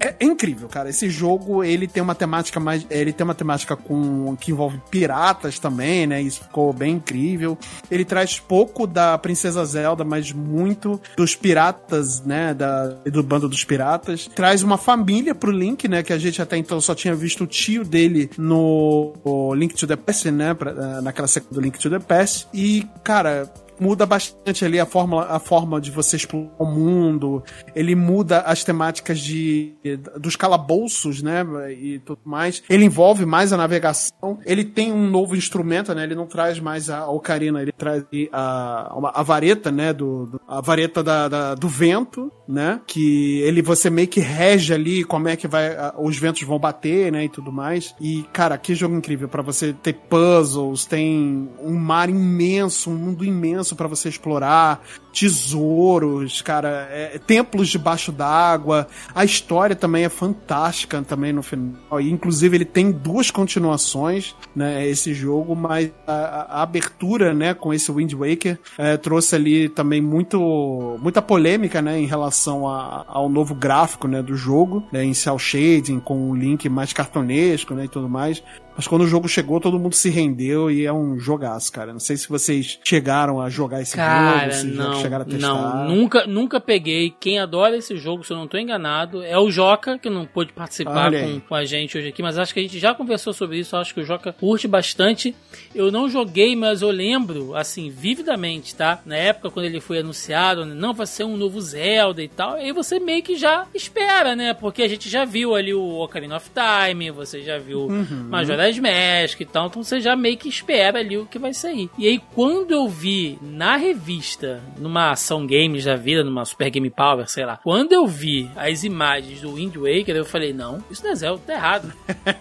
É, 0.00 0.14
é 0.20 0.24
incrível, 0.24 0.68
cara. 0.68 0.88
Esse 0.88 1.10
jogo 1.10 1.62
ele 1.62 1.75
ele 1.76 1.86
tem 1.86 2.02
uma 2.02 2.14
temática 2.14 2.58
mais. 2.58 2.86
Ele 2.90 3.12
tem 3.12 3.24
uma 3.24 3.34
temática 3.34 3.76
com 3.76 4.36
que 4.36 4.50
envolve 4.50 4.80
piratas 4.90 5.58
também, 5.58 6.06
né? 6.06 6.20
Isso 6.20 6.40
ficou 6.40 6.72
bem 6.72 6.94
incrível. 6.94 7.56
Ele 7.90 8.04
traz 8.04 8.40
pouco 8.40 8.86
da 8.86 9.16
Princesa 9.18 9.64
Zelda, 9.64 10.04
mas 10.04 10.32
muito 10.32 11.00
dos 11.16 11.36
piratas, 11.36 12.24
né? 12.24 12.54
Da, 12.54 12.88
do 12.88 13.22
bando 13.22 13.48
dos 13.48 13.64
piratas. 13.64 14.26
Traz 14.34 14.62
uma 14.62 14.78
família 14.78 15.34
pro 15.34 15.50
Link, 15.50 15.86
né? 15.88 16.02
Que 16.02 16.12
a 16.12 16.18
gente 16.18 16.40
até 16.40 16.56
então 16.56 16.80
só 16.80 16.94
tinha 16.94 17.14
visto 17.14 17.44
o 17.44 17.46
tio 17.46 17.84
dele 17.84 18.30
no 18.38 19.12
Link 19.54 19.74
to 19.74 19.86
the 19.86 19.96
Past, 19.96 20.30
né? 20.30 20.54
Pra, 20.54 21.00
naquela 21.02 21.28
sequência 21.28 21.54
do 21.54 21.60
Link 21.60 21.78
to 21.78 21.90
the 21.90 21.98
Past. 21.98 22.48
E, 22.52 22.86
cara, 23.04 23.52
muda 23.80 24.06
bastante 24.06 24.64
ali 24.64 24.78
a 24.78 24.86
forma, 24.86 25.24
a 25.24 25.38
forma 25.38 25.80
de 25.80 25.90
você 25.90 26.16
explorar 26.16 26.50
o 26.58 26.64
mundo. 26.64 27.42
Ele 27.74 27.94
muda 27.94 28.40
as 28.40 28.64
temáticas 28.64 29.18
de 29.18 29.74
dos 30.18 30.36
calabouços, 30.36 31.22
né? 31.22 31.44
E 31.72 31.98
tudo 32.00 32.20
mais. 32.24 32.62
Ele 32.68 32.84
envolve 32.84 33.24
mais 33.24 33.52
a 33.52 33.56
navegação. 33.56 34.38
Ele 34.44 34.64
tem 34.64 34.92
um 34.92 35.08
novo 35.08 35.36
instrumento, 35.36 35.94
né? 35.94 36.04
Ele 36.04 36.14
não 36.14 36.26
traz 36.26 36.58
mais 36.58 36.90
a 36.90 37.08
ocarina, 37.08 37.62
ele 37.62 37.72
traz 37.72 38.04
a, 38.32 38.94
a, 39.14 39.22
vareta, 39.22 39.70
né? 39.70 39.92
Do, 39.92 40.26
do 40.26 40.40
a 40.46 40.60
vareta 40.60 41.02
da, 41.02 41.28
da, 41.28 41.54
do 41.54 41.68
vento, 41.68 42.30
né? 42.48 42.80
Que 42.86 43.40
ele 43.40 43.62
você 43.62 43.90
meio 43.90 44.08
que 44.08 44.20
rege 44.20 44.72
ali 44.74 45.04
como 45.04 45.28
é 45.28 45.36
que 45.36 45.48
vai 45.48 45.76
os 45.98 46.16
ventos 46.18 46.42
vão 46.42 46.58
bater, 46.58 47.12
né? 47.12 47.24
E 47.24 47.28
tudo 47.28 47.52
mais. 47.52 47.94
E 48.00 48.24
cara, 48.32 48.58
que 48.58 48.74
jogo 48.74 48.94
incrível 48.94 49.28
para 49.28 49.42
você 49.42 49.72
ter 49.72 49.94
puzzles, 49.94 50.84
tem 50.84 51.48
um 51.60 51.74
mar 51.74 52.08
imenso, 52.08 52.90
um 52.90 52.96
mundo 52.96 53.24
imenso 53.24 53.65
para 53.74 53.88
você 53.88 54.08
explorar, 54.08 54.82
tesouros, 55.18 56.42
cara, 56.42 56.88
é, 56.90 57.18
templos 57.18 57.68
debaixo 57.68 58.12
d'água. 58.12 58.86
A 59.14 59.24
história 59.24 59.74
também 59.74 60.04
é 60.04 60.10
fantástica 60.10 61.02
também 61.02 61.32
no 61.32 61.42
final. 61.42 62.00
E, 62.00 62.10
inclusive 62.10 62.56
ele 62.56 62.64
tem 62.66 62.92
duas 62.92 63.30
continuações, 63.30 64.34
né, 64.54 64.86
esse 64.86 65.14
jogo, 65.14 65.56
mas 65.56 65.90
a, 66.06 66.58
a 66.58 66.62
abertura, 66.62 67.32
né, 67.32 67.54
com 67.54 67.72
esse 67.72 67.90
Wind 67.90 68.12
Waker 68.12 68.58
é, 68.76 68.96
trouxe 68.98 69.34
ali 69.34 69.68
também 69.70 70.02
muito 70.02 70.98
muita 71.00 71.22
polêmica, 71.22 71.80
né, 71.80 71.98
em 71.98 72.06
relação 72.06 72.68
a, 72.68 73.04
ao 73.08 73.28
novo 73.28 73.54
gráfico, 73.54 74.06
né, 74.06 74.22
do 74.22 74.36
jogo, 74.36 74.84
né, 74.92 75.02
em 75.02 75.14
cel 75.14 75.38
shading 75.38 75.98
com 75.98 76.30
um 76.30 76.34
link 76.34 76.68
mais 76.68 76.92
cartonesco, 76.92 77.74
né, 77.74 77.86
e 77.86 77.88
tudo 77.88 78.08
mais. 78.08 78.42
Mas 78.76 78.86
quando 78.86 79.02
o 79.02 79.08
jogo 79.08 79.26
chegou, 79.26 79.58
todo 79.58 79.78
mundo 79.78 79.94
se 79.94 80.10
rendeu 80.10 80.70
e 80.70 80.84
é 80.84 80.92
um 80.92 81.18
jogaço, 81.18 81.72
cara. 81.72 81.92
Não 81.92 82.00
sei 82.00 82.16
se 82.16 82.28
vocês 82.28 82.78
chegaram 82.84 83.40
a 83.40 83.48
jogar 83.48 83.80
esse 83.80 83.96
cara, 83.96 84.50
jogo, 84.50 84.52
se 84.52 84.66
não, 84.66 85.00
chegaram 85.06 85.22
a 85.22 85.26
testar. 85.26 85.48
Não, 85.48 85.88
nunca, 85.88 86.26
nunca 86.26 86.60
peguei. 86.60 87.14
Quem 87.18 87.38
adora 87.38 87.76
esse 87.76 87.96
jogo, 87.96 88.24
se 88.24 88.32
eu 88.32 88.36
não 88.36 88.46
tô 88.46 88.58
enganado, 88.58 89.22
é 89.22 89.38
o 89.38 89.50
Joca, 89.50 89.98
que 89.98 90.10
não 90.10 90.26
pôde 90.26 90.52
participar 90.52 91.10
com, 91.10 91.40
com, 91.40 91.54
a 91.54 91.64
gente 91.64 91.96
hoje 91.96 92.08
aqui, 92.08 92.22
mas 92.22 92.38
acho 92.38 92.52
que 92.52 92.60
a 92.60 92.62
gente 92.62 92.78
já 92.78 92.94
conversou 92.94 93.32
sobre 93.32 93.58
isso. 93.58 93.76
Acho 93.76 93.94
que 93.94 94.00
o 94.00 94.04
Joca 94.04 94.32
curte 94.32 94.68
bastante. 94.68 95.34
Eu 95.74 95.90
não 95.90 96.08
joguei, 96.08 96.54
mas 96.56 96.82
eu 96.82 96.90
lembro, 96.90 97.54
assim, 97.54 97.90
vividamente, 97.90 98.74
tá? 98.74 99.00
Na 99.04 99.16
época, 99.16 99.50
quando 99.50 99.66
ele 99.66 99.80
foi 99.80 99.98
anunciado, 99.98 100.64
não 100.64 100.92
vai 100.92 101.06
ser 101.06 101.24
um 101.24 101.36
novo 101.36 101.60
Zelda 101.60 102.22
e 102.22 102.28
tal, 102.28 102.54
aí 102.54 102.72
você 102.72 102.98
meio 102.98 103.22
que 103.22 103.36
já 103.36 103.66
espera, 103.74 104.34
né? 104.34 104.54
Porque 104.54 104.82
a 104.82 104.88
gente 104.88 105.08
já 105.08 105.24
viu 105.24 105.54
ali 105.54 105.72
o 105.74 106.00
Ocarina 106.00 106.36
of 106.36 106.50
Time, 106.50 107.10
você 107.10 107.42
já 107.42 107.58
viu 107.58 107.86
uhum. 107.86 108.28
Majora 108.28 108.56
das 108.56 108.78
Mask 108.78 109.40
e 109.40 109.44
tal, 109.44 109.66
então 109.66 109.82
você 109.82 110.00
já 110.00 110.16
meio 110.16 110.36
que 110.36 110.48
espera 110.48 110.98
ali 110.98 111.18
o 111.18 111.26
que 111.26 111.38
vai 111.38 111.52
sair. 111.52 111.90
E 111.98 112.06
aí, 112.06 112.20
quando 112.34 112.72
eu 112.72 112.88
vi 112.88 113.38
na 113.42 113.76
revista, 113.76 114.62
numa 114.78 114.95
ação 114.98 115.46
games 115.46 115.84
da 115.84 115.96
vida, 115.96 116.22
numa 116.24 116.44
Super 116.44 116.70
Game 116.70 116.90
Power, 116.90 117.28
sei 117.28 117.44
lá, 117.44 117.58
quando 117.62 117.92
eu 117.92 118.06
vi 118.06 118.50
as 118.56 118.84
imagens 118.84 119.40
do 119.40 119.54
Wind 119.54 119.76
Waker, 119.76 120.16
eu 120.16 120.24
falei, 120.24 120.52
não, 120.52 120.82
isso 120.90 121.04
não 121.04 121.12
é 121.12 121.14
Zelda, 121.14 121.42
tá 121.46 121.52
errado. 121.54 121.92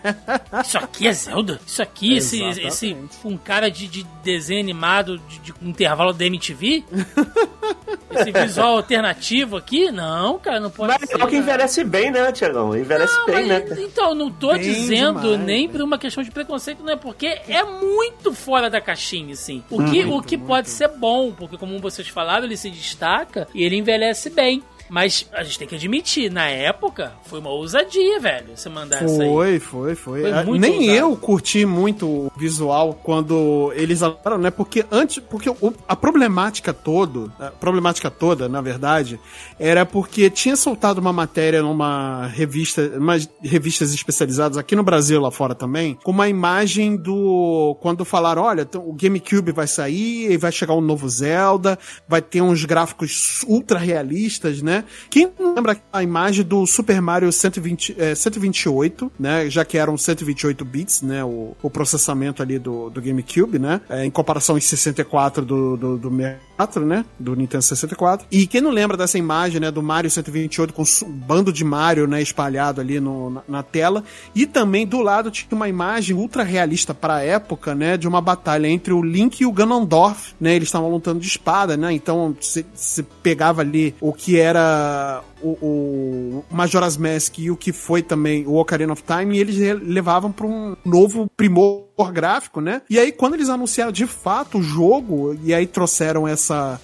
isso 0.64 0.78
aqui 0.78 1.08
é 1.08 1.14
Zelda? 1.14 1.60
Isso 1.66 1.82
aqui, 1.82 2.18
esse, 2.18 2.44
esse, 2.44 2.98
um 3.24 3.38
cara 3.38 3.70
de, 3.70 3.88
de 3.88 4.04
desenho 4.24 4.60
animado 4.60 5.18
de, 5.20 5.40
de 5.40 5.54
um 5.62 5.70
intervalo 5.70 6.14
da 6.14 6.26
MTV? 6.26 6.84
esse 8.12 8.32
visual 8.32 8.78
alternativo 8.78 9.58
aqui? 9.58 9.92
Não, 9.92 10.40
cara, 10.40 10.60
não 10.60 10.70
pode 10.70 10.94
mas 10.94 11.10
ser. 11.10 11.18
Mas 11.18 11.28
é 11.28 11.30
que 11.30 11.38
envelhece 11.38 11.84
bem, 11.84 12.12
né, 12.12 12.32
Tiagão? 12.32 12.76
Envelhece 12.76 13.18
não, 13.18 13.26
bem, 13.26 13.46
né? 13.48 13.66
Então, 13.80 14.16
não 14.16 14.32
tô 14.32 14.54
bem 14.54 14.62
dizendo 14.62 15.22
demais, 15.22 15.40
nem 15.40 15.70
por 15.70 15.82
uma 15.82 15.98
questão 15.98 16.24
de 16.24 16.32
preconceito, 16.32 16.84
não 16.84 16.94
é 16.94 16.96
porque 16.96 17.28
é 17.48 17.64
muito 17.64 18.34
fora 18.34 18.70
da 18.70 18.80
caixinha, 18.82 19.34
assim. 19.34 19.64
O 19.70 19.84
que, 19.86 20.06
muito, 20.06 20.18
o 20.18 20.22
que 20.22 20.38
pode 20.38 20.70
ser 20.70 20.90
bom, 20.90 21.32
porque 21.32 21.58
como 21.58 21.80
vocês 21.80 22.08
falaram, 22.08 22.35
ele 22.44 22.58
se 22.58 22.70
destaca 22.70 23.48
e 23.54 23.64
ele 23.64 23.78
envelhece 23.78 24.30
bem. 24.30 24.62
Mas 24.90 25.28
a 25.34 25.44
gente 25.44 25.58
tem 25.60 25.68
que 25.68 25.76
admitir, 25.76 26.32
na 26.32 26.48
época, 26.48 27.14
foi 27.26 27.40
uma 27.40 27.50
ousadia, 27.50 28.20
velho, 28.20 28.56
você 28.56 28.70
mandar 28.70 29.00
foi, 29.00 29.08
essa 29.08 29.24
aí. 29.24 29.30
Foi, 29.30 29.60
foi, 29.60 29.96
foi. 29.96 30.32
Ah, 30.32 30.44
nem 30.44 30.80
ousado. 30.80 30.98
eu 30.98 31.18
curti 31.18 31.66
muito 31.66 32.08
o 32.08 32.32
visual 32.38 32.94
quando 32.94 33.72
eles 33.76 34.00
falaram, 34.00 34.38
né? 34.38 34.52
Porque 34.52 34.86
antes, 34.92 35.20
porque 35.20 35.50
o, 35.50 35.74
a 35.88 35.96
problemática 35.96 36.74
toda, 36.74 37.32
a 37.40 37.52
problemática 37.52 38.12
toda, 38.12 38.48
na 38.48 38.62
verdade, 38.62 39.20
era 39.60 39.86
porque 39.86 40.30
tinha 40.30 40.56
soltado 40.56 41.02
uma 41.02 41.14
matéria 41.14 41.62
numa 41.62 42.28
revista, 42.28 42.94
umas 42.96 43.28
revistas 43.42 43.94
especializadas 43.94 44.58
aqui 44.58 44.76
no 44.76 44.84
Brasil, 44.84 45.20
lá 45.20 45.32
fora 45.32 45.56
também, 45.56 45.98
com 46.04 46.12
uma 46.12 46.30
imagem 46.30 46.96
do 46.96 47.76
quando 47.82 48.06
falaram, 48.06 48.44
olha, 48.44 48.68
o 48.76 48.94
GameCube 48.94 49.52
vai 49.52 49.68
sair 49.68 50.32
e 50.32 50.38
vai 50.38 50.52
chegar 50.52 50.74
um 50.74 50.82
novo 50.82 51.08
Zelda, 51.10 51.78
vai 52.08 52.22
ter 52.22 52.42
uns 52.42 52.66
gráficos 52.66 53.44
ultra 53.48 53.80
realistas, 53.80 54.62
né? 54.62 54.75
Né? 54.76 54.84
Quem 55.10 55.32
lembra 55.40 55.78
a 55.92 56.04
imagem 56.04 56.44
do 56.44 56.66
Super 56.66 57.02
Mario 57.02 57.32
120, 57.32 57.96
é, 57.98 58.16
128, 58.16 59.12
né? 59.20 59.50
Já 59.50 59.64
que 59.64 59.78
eram 59.78 59.98
128 59.98 60.66
bits, 60.66 61.02
né? 61.02 61.24
O, 61.24 61.56
o 61.62 61.70
processamento 61.70 62.42
ali 62.42 62.60
do, 62.60 62.90
do 62.90 63.02
GameCube, 63.02 63.58
né? 63.60 63.82
É, 63.90 64.06
em 64.06 64.12
comparação 64.12 64.56
aos 64.56 64.66
64 64.66 65.46
do, 65.46 65.78
do, 65.78 65.98
do 65.98 66.12
64, 66.56 66.86
né? 66.86 67.06
Do 67.20 67.36
Nintendo 67.36 67.64
64. 67.64 68.28
E 68.32 68.48
quem 68.48 68.62
não 68.62 68.72
lembra 68.72 68.98
dessa 68.98 69.18
imagem, 69.18 69.60
né? 69.60 69.70
Do 69.70 69.84
Mario 69.84 70.10
128 70.10 70.74
com 70.74 70.84
um 70.84 71.12
bando 71.12 71.52
de 71.52 71.64
Mario, 71.64 72.08
né? 72.08 72.22
Espalhado 72.22 72.82
ali 72.82 73.00
no, 73.00 73.30
na, 73.30 73.42
na 73.48 73.64
tela. 73.64 74.04
E 74.34 74.46
também 74.46 74.88
do 74.88 75.02
lado 75.02 75.30
tinha 75.30 75.48
uma 75.52 75.70
imagem 75.70 76.16
ultra 76.16 76.44
realista 76.44 76.94
para 76.94 77.16
a 77.16 77.24
época, 77.24 77.76
né? 77.76 77.98
De 77.98 78.08
uma 78.08 78.22
batalha 78.22 78.68
entre 78.68 78.94
o 78.94 79.02
Link 79.02 79.42
e 79.42 79.46
o 79.46 79.52
Ganondorf, 79.52 80.34
né? 80.40 80.56
Eles 80.56 80.70
estavam 80.70 80.90
lutando 80.90 81.20
de 81.20 81.28
espada, 81.28 81.76
né? 81.76 81.92
Então 81.92 82.36
você 82.40 83.04
pegava 83.22 83.62
ali 83.62 83.94
o 84.00 84.14
que 84.14 84.40
era 84.40 85.22
o, 85.42 85.58
o 85.62 86.46
Majora's 86.52 86.98
Mask 86.98 87.40
e 87.40 87.52
o 87.52 87.58
que 87.58 87.72
foi 87.72 88.02
também 88.02 88.46
o 88.46 88.56
Ocarina 88.56 88.94
of 88.94 89.04
Time, 89.04 89.38
e 89.38 89.40
eles 89.40 89.58
levavam 89.82 90.32
para 90.32 90.46
um 90.46 90.76
novo 90.86 91.30
primor 91.36 91.86
gráfico, 92.12 92.60
né? 92.60 92.82
E 92.90 93.00
aí, 93.00 93.12
quando 93.12 93.36
eles 93.36 93.50
anunciaram 93.50 93.92
de 93.92 94.06
fato 94.06 94.58
o 94.58 94.64
jogo, 94.64 95.38
e 95.44 95.54
aí 95.54 95.66
trouxeram 95.66 96.28
essa, 96.28 96.80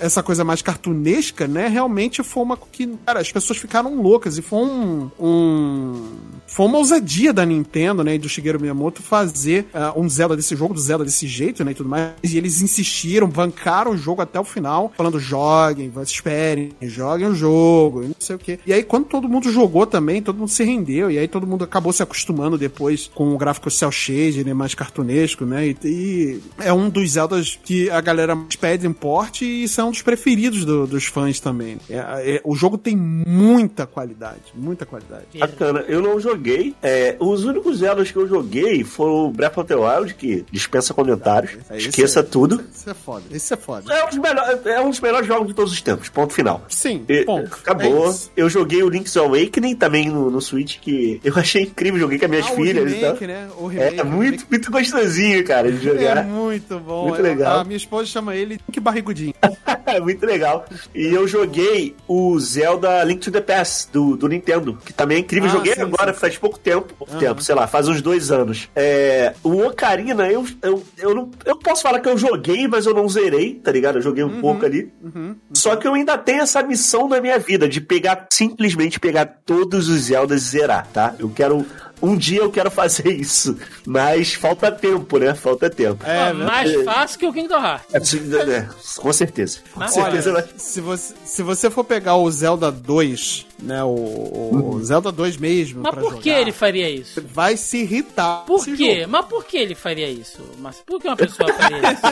essa 0.00 0.22
coisa 0.22 0.44
mais 0.44 0.62
cartunesca, 0.62 1.46
né? 1.46 1.68
Realmente 1.68 2.22
foi 2.22 2.42
uma 2.42 2.56
que, 2.56 2.86
cara, 3.06 3.20
as 3.20 3.30
pessoas 3.30 3.58
ficaram 3.58 4.00
loucas 4.00 4.38
e 4.38 4.42
foi 4.42 4.58
um, 4.58 5.10
um 5.20 6.08
foi 6.46 6.66
uma 6.66 6.78
ousadia 6.78 7.32
da 7.32 7.46
Nintendo, 7.46 8.04
né, 8.04 8.16
e 8.16 8.18
do 8.18 8.28
Shigeru 8.28 8.60
Miyamoto 8.60 9.02
fazer 9.02 9.66
uh, 9.72 9.98
um 9.98 10.08
Zelda 10.08 10.36
desse 10.36 10.54
jogo, 10.54 10.74
do 10.74 10.80
Zelda 10.80 11.04
desse 11.04 11.26
jeito, 11.26 11.64
né, 11.64 11.70
e 11.70 11.74
tudo 11.74 11.88
mais. 11.88 12.12
E 12.22 12.36
eles 12.36 12.60
insistiram, 12.60 13.26
bancaram 13.26 13.92
o 13.92 13.96
jogo 13.96 14.20
até 14.20 14.38
o 14.38 14.44
final, 14.44 14.92
falando 14.94 15.18
joguem, 15.18 15.90
esperem, 16.02 16.72
joguem 16.82 17.28
o 17.28 17.34
jogo, 17.34 17.71
não 17.92 18.14
sei 18.18 18.36
o 18.36 18.38
quê. 18.38 18.58
E 18.66 18.72
aí 18.72 18.82
quando 18.82 19.06
todo 19.06 19.28
mundo 19.28 19.50
jogou 19.50 19.86
também, 19.86 20.22
todo 20.22 20.38
mundo 20.38 20.50
se 20.50 20.64
rendeu, 20.64 21.10
e 21.10 21.18
aí 21.18 21.28
todo 21.28 21.46
mundo 21.46 21.64
acabou 21.64 21.92
se 21.92 22.02
acostumando 22.02 22.58
depois 22.58 23.10
com 23.14 23.34
o 23.34 23.38
gráfico 23.38 23.70
cel 23.70 23.90
shade, 23.90 24.44
né, 24.44 24.54
mais 24.54 24.74
cartunesco, 24.74 25.44
né, 25.44 25.68
e, 25.68 25.76
e, 25.84 26.40
é 26.58 26.72
um 26.72 26.88
dos 26.88 27.12
Zeldas 27.12 27.58
que 27.62 27.90
a 27.90 28.00
galera 28.00 28.34
mais 28.34 28.56
pede 28.56 28.86
em 28.86 28.92
porte 28.92 29.44
e 29.44 29.68
são 29.68 29.88
um 29.88 29.90
dos 29.90 30.02
preferidos 30.02 30.64
do, 30.64 30.86
dos 30.86 31.06
fãs 31.06 31.40
também. 31.40 31.78
É, 31.88 31.96
é, 31.96 32.40
o 32.44 32.54
jogo 32.54 32.78
tem 32.78 32.96
muita 32.96 33.86
qualidade, 33.86 34.52
muita 34.54 34.86
qualidade. 34.86 35.26
Bacana. 35.38 35.84
Eu 35.88 36.00
não 36.00 36.18
joguei. 36.20 36.74
É, 36.82 37.16
os 37.18 37.44
únicos 37.44 37.78
Zeldas 37.78 38.10
que 38.10 38.16
eu 38.16 38.26
joguei 38.26 38.84
foram 38.84 39.26
o 39.26 39.30
Breath 39.30 39.58
of 39.58 39.68
the 39.68 39.74
Wild, 39.74 40.14
que 40.14 40.44
dispensa 40.50 40.94
comentários. 40.94 41.58
Esqueça 41.72 42.20
é, 42.20 42.22
tudo. 42.22 42.64
Isso 42.72 42.90
é 42.90 42.94
foda. 42.94 43.24
Isso 43.30 43.54
é 43.54 43.56
foda. 43.56 43.92
É 43.92 44.04
um, 44.04 44.08
dos 44.08 44.18
melhores, 44.18 44.66
é 44.66 44.80
um 44.80 44.90
dos 44.90 45.00
melhores 45.00 45.26
jogos 45.26 45.48
de 45.48 45.54
todos 45.54 45.72
os 45.72 45.82
tempos. 45.82 46.08
Ponto 46.08 46.32
final. 46.32 46.64
Sim, 46.68 47.04
e, 47.08 47.24
ponto. 47.24 47.61
Acabou. 47.62 48.10
É 48.10 48.14
eu 48.36 48.48
joguei 48.48 48.82
o 48.82 48.88
Link's 48.88 49.16
Awakening 49.16 49.76
também 49.76 50.08
no, 50.08 50.30
no 50.30 50.40
Switch, 50.40 50.78
que 50.78 51.20
eu 51.24 51.34
achei 51.36 51.62
incrível. 51.62 52.00
Joguei 52.00 52.18
com 52.18 52.24
as 52.24 52.30
minhas 52.30 52.46
ah, 52.46 52.54
filhas. 52.54 52.92
Remake, 52.92 53.26
né? 53.26 53.48
O 53.58 53.66
remake, 53.66 54.00
é 54.00 54.04
muito, 54.04 54.30
remake. 54.30 54.46
muito 54.50 54.70
gostosinho, 54.70 55.44
cara, 55.44 55.70
de 55.70 55.84
jogar. 55.84 56.18
É 56.18 56.22
muito 56.22 56.78
bom. 56.78 57.08
Muito 57.08 57.22
legal. 57.22 57.60
A 57.60 57.64
minha 57.64 57.76
esposa 57.76 58.06
chama 58.06 58.34
ele 58.34 58.60
Link 58.68 58.80
Barrigudinho. 58.80 59.34
muito 60.02 60.24
legal. 60.24 60.64
E 60.94 61.06
eu 61.06 61.26
joguei 61.28 61.94
o 62.08 62.38
Zelda 62.38 63.02
Link 63.04 63.20
to 63.20 63.30
the 63.30 63.40
Past 63.40 63.90
do, 63.92 64.16
do 64.16 64.28
Nintendo, 64.28 64.78
que 64.84 64.92
também 64.92 65.18
é 65.18 65.20
incrível. 65.20 65.48
Ah, 65.48 65.52
joguei 65.52 65.74
sim, 65.74 65.82
agora, 65.82 66.12
sim. 66.12 66.20
faz 66.20 66.38
pouco 66.38 66.58
tempo 66.58 66.92
pouco 66.92 67.12
uhum. 67.14 67.18
tempo, 67.18 67.42
sei 67.42 67.54
lá, 67.54 67.66
faz 67.66 67.88
uns 67.88 68.00
dois 68.00 68.30
anos. 68.30 68.68
É, 68.74 69.34
o 69.42 69.66
Ocarina, 69.66 70.30
eu, 70.30 70.46
eu, 70.62 70.82
eu, 70.98 71.14
não, 71.14 71.30
eu 71.44 71.56
posso 71.56 71.82
falar 71.82 72.00
que 72.00 72.08
eu 72.08 72.16
joguei, 72.16 72.66
mas 72.68 72.86
eu 72.86 72.94
não 72.94 73.08
zerei, 73.08 73.54
tá 73.54 73.72
ligado? 73.72 73.96
Eu 73.96 74.02
joguei 74.02 74.24
um 74.24 74.28
uhum. 74.28 74.40
pouco 74.40 74.64
ali. 74.64 74.92
Uhum. 75.02 75.36
Só 75.52 75.76
que 75.76 75.86
eu 75.86 75.94
ainda 75.94 76.16
tenho 76.16 76.42
essa 76.42 76.62
missão 76.62 77.08
na 77.08 77.20
minha 77.20 77.38
vida 77.38 77.51
vida 77.52 77.68
de 77.68 77.80
pegar, 77.80 78.26
simplesmente 78.32 78.98
pegar 78.98 79.26
todos 79.44 79.88
os 79.88 80.02
Zeldas 80.02 80.42
e 80.42 80.48
zerar, 80.48 80.86
tá? 80.92 81.14
Eu 81.18 81.28
quero 81.28 81.66
um 82.00 82.16
dia 82.16 82.40
eu 82.40 82.50
quero 82.50 82.68
fazer 82.72 83.08
isso, 83.08 83.56
mas 83.86 84.34
falta 84.34 84.72
tempo, 84.72 85.18
né? 85.18 85.34
Falta 85.34 85.70
tempo. 85.70 86.04
É, 86.04 86.32
mais 86.32 86.72
fácil 86.84 87.18
que 87.18 87.26
o 87.26 87.32
Kingdom 87.32 87.62
Hearts. 87.62 88.14
É, 88.14 88.56
é, 88.56 88.68
com 88.96 89.12
certeza. 89.12 89.58
Com 89.72 89.80
Olha, 89.80 89.88
certeza 89.88 90.32
vai... 90.32 90.44
se, 90.56 90.80
você, 90.80 91.14
se 91.24 91.42
você 91.42 91.70
for 91.70 91.84
pegar 91.84 92.16
o 92.16 92.28
Zelda 92.30 92.72
2, 92.72 93.46
né? 93.62 93.82
O, 93.84 93.88
o 93.88 94.50
uhum. 94.52 94.84
Zelda 94.84 95.12
2 95.12 95.36
mesmo. 95.36 95.82
Mas 95.82 95.94
por 95.94 96.10
jogar, 96.10 96.22
que 96.22 96.30
ele 96.30 96.52
faria 96.52 96.90
isso? 96.90 97.22
Vai 97.32 97.56
se 97.56 97.78
irritar. 97.78 98.44
Por 98.44 98.64
quê? 98.64 99.00
Jogo. 99.00 99.10
Mas 99.10 99.24
por 99.26 99.44
que 99.44 99.56
ele 99.56 99.74
faria 99.74 100.10
isso? 100.10 100.40
Mas 100.58 100.76
por 100.84 101.00
que 101.00 101.08
uma 101.08 101.16
pessoa 101.16 101.52
faria 101.52 101.78
isso? 101.78 102.02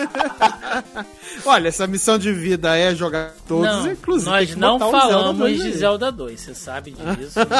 Olha, 1.44 1.68
essa 1.68 1.86
missão 1.86 2.18
de 2.18 2.32
vida 2.32 2.76
é 2.76 2.94
jogar 2.94 3.34
todos, 3.46 3.66
não, 3.66 3.90
inclusive. 3.90 4.30
Nós 4.30 4.56
não 4.56 4.78
falamos 4.78 5.50
Zelda 5.50 5.70
de 5.70 5.72
Zelda 5.72 6.12
2, 6.12 6.40
você 6.40 6.54
sabe 6.54 6.92
disso. 6.92 7.40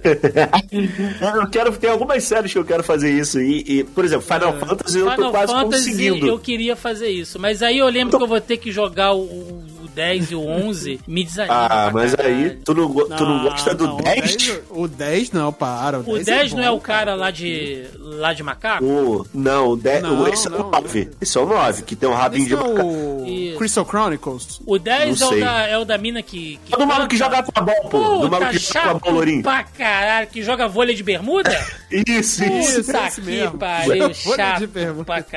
eu 1.36 1.48
quero 1.50 1.76
ter 1.76 1.88
algumas 1.88 2.22
séries 2.24 2.52
que 2.52 2.58
eu 2.58 2.64
quero 2.64 2.82
fazer 2.82 3.10
isso. 3.10 3.40
E, 3.40 3.80
e 3.80 3.84
por 3.84 4.04
exemplo, 4.04 4.26
Final 4.26 4.54
é. 4.54 4.58
Fantasy 4.58 4.98
eu 4.98 5.16
tô 5.16 5.30
quase 5.30 5.52
Fantasy, 5.52 5.90
conseguindo. 5.90 6.26
Eu 6.26 6.38
queria 6.38 6.76
fazer 6.76 7.08
isso, 7.08 7.38
mas 7.38 7.62
aí 7.62 7.78
eu 7.78 7.88
lembro 7.88 8.10
tô... 8.12 8.18
que 8.18 8.24
eu 8.24 8.28
vou 8.28 8.40
ter 8.40 8.56
que 8.56 8.70
jogar 8.72 9.12
o, 9.12 9.22
o 9.22 9.64
10 9.94 10.30
e 10.30 10.34
o 10.34 10.46
11 10.46 11.00
me 11.06 11.24
desanima. 11.24 11.66
Ah, 11.70 11.90
mas 11.92 12.14
caralho. 12.14 12.34
aí 12.36 12.50
tu 12.64 12.74
não, 12.74 12.88
go- 12.88 13.04
tu 13.08 13.24
não 13.24 13.42
gosta 13.44 13.74
do 13.74 13.86
não, 13.86 13.96
10? 13.96 14.18
O 14.18 14.36
10? 14.36 14.60
O 14.70 14.88
10 14.88 15.32
não, 15.32 15.52
para. 15.52 15.98
O 16.00 16.02
10, 16.02 16.20
o 16.20 16.24
10 16.24 16.52
é 16.52 16.56
não 16.56 16.62
é 16.62 16.66
bom, 16.66 16.72
é 16.72 16.76
o 16.76 16.80
cara, 16.80 17.14
lá 17.14 17.30
de, 17.30 17.84
lá 17.98 18.32
de 18.32 18.42
macaco? 18.42 18.84
O, 18.84 19.26
não, 19.34 19.70
o 19.70 19.76
10, 19.76 20.02
não, 20.02 20.28
esse 20.28 20.48
é 20.48 20.50
o 20.50 20.70
9. 20.70 21.10
Esse 21.20 21.38
é 21.38 21.40
o 21.40 21.46
9, 21.46 21.82
que 21.82 21.96
tem 21.96 22.08
um 22.08 22.14
rabinho 22.14 22.42
esse 22.46 22.48
de 22.48 22.54
é 22.54 22.56
macaco. 22.56 22.86
O... 22.86 23.54
Crystal 23.58 23.86
Chronicles. 23.86 24.60
O 24.66 24.78
10 24.78 25.20
é 25.20 25.26
o, 25.26 25.40
da, 25.40 25.66
é 25.66 25.78
o, 25.78 25.84
da, 25.84 25.98
mina 25.98 26.22
que. 26.22 26.58
que 26.64 26.74
é 26.74 26.78
do 26.78 26.86
maluco 26.86 27.08
que 27.08 27.16
joga 27.16 27.38
a 27.38 27.60
bola, 27.60 27.80
pô. 27.82 27.88
Puta, 27.90 28.18
do 28.20 28.30
maluco 28.30 28.50
que 28.52 28.58
joga 28.58 29.00
a 29.02 29.10
lourinho. 29.10 29.42
Pra 29.42 29.64
caralho, 29.64 30.26
que 30.28 30.42
joga 30.42 30.68
vôlei 30.68 30.94
de 30.94 31.02
bermuda? 31.02 31.50
isso, 31.90 32.42
Puta 32.44 32.58
isso. 32.58 32.80
É 32.90 32.94
Puta 32.94 33.10
que 33.10 33.20
mesmo. 33.20 33.58
pariu, 33.58 34.14
chato. 34.14 34.68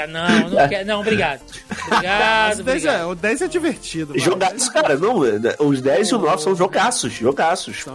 Não, 0.10 0.50
não, 0.50 0.70
quer, 0.70 0.86
não, 0.86 1.02
obrigado. 1.02 1.42
Obrigado, 1.94 2.60
é, 2.60 2.62
obrigado. 2.62 3.10
O 3.10 3.16
10 3.16 3.42
é 3.42 3.48
divertido. 3.48 4.08
Mano. 4.10 4.22
10, 4.50 4.70
cara, 4.70 4.98
não. 4.98 5.26
É, 5.26 5.56
os 5.60 5.82
10 5.82 6.10
e 6.10 6.16
o 6.16 6.18
9 6.18 6.42
são 6.42 6.56
jogaços, 6.56 7.12
jogaços. 7.14 7.86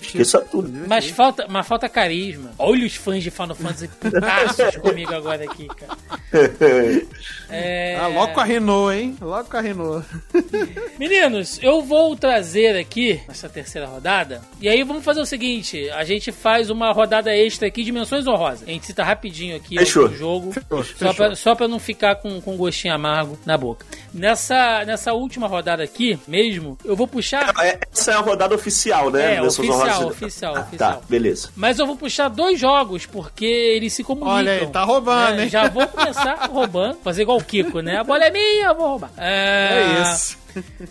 Esqueça 0.00 0.40
tudo. 0.40 0.68
Né? 0.68 0.86
Mas 0.88 1.08
falta, 1.10 1.46
mas 1.48 1.66
falta 1.66 1.88
carisma. 1.88 2.50
Olha 2.58 2.86
os 2.86 2.94
fãs 2.96 3.22
de 3.22 3.30
Final 3.30 3.54
Fantasy 3.54 3.88
putaços 4.00 4.76
comigo 4.76 5.14
agora 5.14 5.44
aqui, 5.44 5.66
cara. 5.68 5.98
É... 7.50 7.96
Ah, 7.96 8.06
logo 8.06 8.34
com 8.34 8.40
a 8.40 8.44
Renault, 8.44 8.94
hein? 8.94 9.16
Logo 9.20 9.48
com 9.48 9.56
a 9.56 9.60
Renault. 9.60 10.06
Meninos, 10.98 11.58
eu 11.62 11.82
vou 11.82 12.14
trazer 12.16 12.76
aqui 12.76 13.20
essa 13.28 13.48
terceira 13.48 13.86
rodada. 13.86 14.42
E 14.60 14.68
aí 14.68 14.82
vamos 14.82 15.04
fazer 15.04 15.20
o 15.20 15.26
seguinte: 15.26 15.88
a 15.90 16.04
gente 16.04 16.30
faz 16.30 16.70
uma 16.70 16.92
rodada 16.92 17.34
extra 17.34 17.68
aqui 17.68 17.82
de 17.82 17.92
menções 17.92 18.26
honrosas. 18.26 18.68
A 18.68 18.70
gente 18.70 18.86
cita 18.86 19.02
rapidinho 19.02 19.56
aqui 19.56 19.78
o 19.78 20.08
jogo. 20.14 20.52
Fechou, 20.52 20.84
só, 20.84 21.12
Pra, 21.12 21.34
só 21.34 21.54
pra 21.54 21.68
não 21.68 21.78
ficar 21.78 22.16
com, 22.16 22.40
com 22.40 22.56
gostinho 22.56 22.94
amargo 22.94 23.38
na 23.46 23.56
boca. 23.56 23.86
Nessa, 24.12 24.84
nessa 24.84 25.12
última 25.12 25.46
rodada 25.46 25.82
aqui, 25.82 26.18
mesmo, 26.26 26.76
eu 26.84 26.94
vou 26.94 27.06
puxar. 27.06 27.54
É, 27.60 27.78
essa 27.92 28.12
é 28.12 28.14
a 28.14 28.20
rodada 28.20 28.54
oficial, 28.54 29.10
né? 29.10 29.36
É, 29.36 29.42
oficial, 29.42 30.06
oficial, 30.08 30.56
ah, 30.56 30.60
oficial. 30.60 30.76
Tá, 30.76 31.00
beleza. 31.08 31.50
Mas 31.56 31.78
eu 31.78 31.86
vou 31.86 31.96
puxar 31.96 32.28
dois 32.28 32.58
jogos, 32.58 33.06
porque 33.06 33.44
eles 33.46 33.92
se 33.92 34.04
comunicam. 34.04 34.34
Olha 34.36 34.52
aí, 34.52 34.66
tá 34.66 34.84
roubando, 34.84 35.40
é, 35.40 35.44
hein? 35.44 35.48
Já 35.48 35.68
vou 35.68 35.86
começar 35.86 36.34
roubando, 36.50 36.98
fazer 37.02 37.22
igual 37.22 37.37
o 37.38 37.44
Kiko, 37.44 37.80
né? 37.80 37.96
A 37.96 38.04
bola 38.04 38.24
é 38.24 38.30
minha, 38.30 38.66
eu 38.66 38.74
vou 38.74 38.88
roubar. 38.88 39.10
É, 39.16 39.98
é 39.98 40.02
isso 40.02 40.38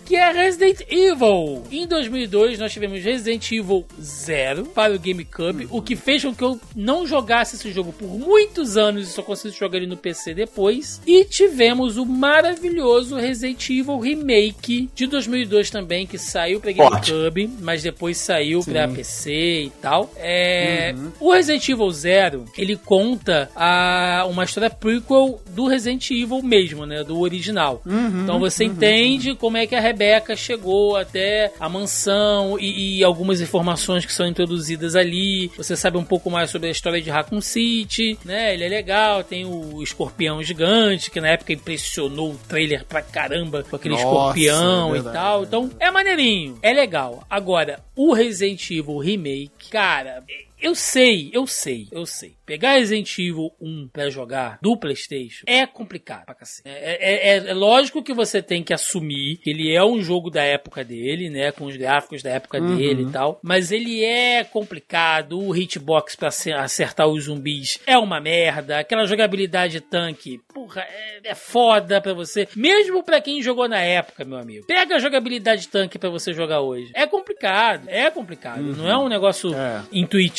que 0.04 0.16
é 0.16 0.32
Resident 0.32 0.80
Evil. 0.88 1.62
Em 1.70 1.86
2002 1.86 2.58
nós 2.58 2.72
tivemos 2.72 3.02
Resident 3.02 3.50
Evil 3.52 3.84
0 4.00 4.66
para 4.66 4.94
o 4.94 4.98
GameCube, 4.98 5.64
uhum. 5.64 5.78
o 5.78 5.82
que 5.82 5.96
fez 5.96 6.24
com 6.24 6.34
que 6.34 6.42
eu 6.42 6.60
não 6.74 7.06
jogasse 7.06 7.56
esse 7.56 7.70
jogo 7.72 7.92
por 7.92 8.08
muitos 8.08 8.76
anos 8.76 9.08
e 9.08 9.12
só 9.12 9.22
conseguisse 9.22 9.58
jogar 9.58 9.78
ele 9.78 9.86
no 9.86 9.96
PC 9.96 10.34
depois. 10.34 11.00
E 11.06 11.24
tivemos 11.24 11.96
o 11.96 12.04
maravilhoso 12.04 13.16
Resident 13.16 13.68
Evil 13.70 13.98
Remake 13.98 14.88
de 14.94 15.06
2002 15.06 15.70
também, 15.70 16.06
que 16.06 16.18
saiu 16.18 16.60
para 16.60 16.72
GameCube, 16.72 17.50
mas 17.60 17.82
depois 17.82 18.18
saiu 18.18 18.60
para 18.64 18.88
PC 18.88 19.30
e 19.64 19.72
tal. 19.80 20.12
É, 20.16 20.94
uhum. 20.96 21.12
O 21.20 21.32
Resident 21.32 21.68
Evil 21.68 21.90
0, 21.90 22.44
ele 22.56 22.76
conta 22.76 23.50
a, 23.54 24.26
uma 24.28 24.44
história 24.44 24.70
prequel 24.70 25.40
do 25.54 25.66
Resident 25.66 26.10
Evil 26.10 26.42
mesmo, 26.42 26.86
né, 26.86 27.02
do 27.02 27.18
original. 27.18 27.82
Uhum. 27.84 28.22
Então 28.22 28.38
você 28.38 28.64
uhum. 28.64 28.72
entende 28.72 29.34
como 29.34 29.47
é 29.56 29.66
que 29.66 29.74
a 29.74 29.80
Rebeca 29.80 30.36
chegou 30.36 30.96
até 30.96 31.52
a 31.58 31.68
mansão 31.68 32.58
e, 32.58 32.98
e, 32.98 33.04
algumas 33.04 33.40
informações 33.40 34.04
que 34.04 34.12
são 34.12 34.26
introduzidas 34.26 34.94
ali. 34.94 35.50
Você 35.56 35.76
sabe 35.76 35.96
um 35.96 36.04
pouco 36.04 36.30
mais 36.30 36.50
sobre 36.50 36.68
a 36.68 36.70
história 36.72 37.00
de 37.00 37.10
Raccoon 37.10 37.40
City, 37.40 38.18
né? 38.24 38.54
Ele 38.54 38.64
é 38.64 38.68
legal, 38.68 39.24
tem 39.24 39.44
o 39.44 39.82
escorpião 39.82 40.42
gigante, 40.42 41.10
que 41.10 41.20
na 41.20 41.28
época 41.28 41.52
impressionou 41.52 42.32
o 42.32 42.38
trailer 42.48 42.84
pra 42.84 43.02
caramba 43.02 43.64
com 43.68 43.76
aquele 43.76 43.94
Nossa, 43.94 44.06
escorpião 44.06 44.90
é 44.90 44.92
verdade, 44.92 45.16
e 45.16 45.20
tal. 45.20 45.44
Então, 45.44 45.70
é 45.78 45.90
maneirinho, 45.90 46.58
é 46.62 46.72
legal. 46.72 47.24
Agora, 47.28 47.80
o 47.94 48.12
Resident 48.12 48.70
Evil 48.70 48.98
Remake, 48.98 49.70
cara, 49.70 50.22
eu 50.60 50.74
sei, 50.74 51.30
eu 51.32 51.46
sei, 51.46 51.88
eu 51.92 52.04
sei. 52.04 52.36
Pegar 52.44 52.72
Resident 52.72 53.18
Evil 53.18 53.52
1 53.60 53.90
pra 53.92 54.08
jogar 54.08 54.58
do 54.62 54.76
PlayStation 54.76 55.44
é 55.46 55.66
complicado 55.66 56.24
pra 56.24 56.34
cacete. 56.34 56.66
É, 56.66 56.94
é, 56.94 57.36
é, 57.36 57.50
é, 57.50 57.54
lógico 57.54 58.02
que 58.02 58.14
você 58.14 58.40
tem 58.40 58.62
que 58.62 58.72
assumir 58.72 59.36
que 59.36 59.50
ele 59.50 59.74
é 59.74 59.84
um 59.84 60.00
jogo 60.00 60.30
da 60.30 60.42
época 60.42 60.82
dele, 60.82 61.28
né? 61.28 61.52
Com 61.52 61.66
os 61.66 61.76
gráficos 61.76 62.22
da 62.22 62.30
época 62.30 62.58
uhum. 62.58 62.76
dele 62.76 63.02
e 63.02 63.10
tal. 63.10 63.38
Mas 63.42 63.70
ele 63.70 64.02
é 64.02 64.42
complicado. 64.44 65.38
O 65.38 65.54
hitbox 65.54 66.16
pra 66.16 66.28
acertar 66.28 67.06
os 67.06 67.24
zumbis 67.24 67.78
é 67.86 67.98
uma 67.98 68.18
merda. 68.18 68.78
Aquela 68.78 69.04
jogabilidade 69.04 69.80
tanque, 69.82 70.40
porra, 70.52 70.82
é, 70.82 71.30
é 71.30 71.34
foda 71.34 72.00
pra 72.00 72.14
você. 72.14 72.48
Mesmo 72.56 73.04
pra 73.04 73.20
quem 73.20 73.42
jogou 73.42 73.68
na 73.68 73.80
época, 73.80 74.24
meu 74.24 74.38
amigo. 74.38 74.66
Pega 74.66 74.96
a 74.96 74.98
jogabilidade 74.98 75.68
tanque 75.68 75.98
pra 75.98 76.08
você 76.08 76.32
jogar 76.32 76.62
hoje. 76.62 76.90
É 76.94 77.06
complicado, 77.06 77.88
é 77.88 78.10
complicado. 78.10 78.62
Uhum. 78.62 78.72
Não 78.72 78.88
é 78.88 78.96
um 78.96 79.08
negócio 79.08 79.54
é. 79.54 79.82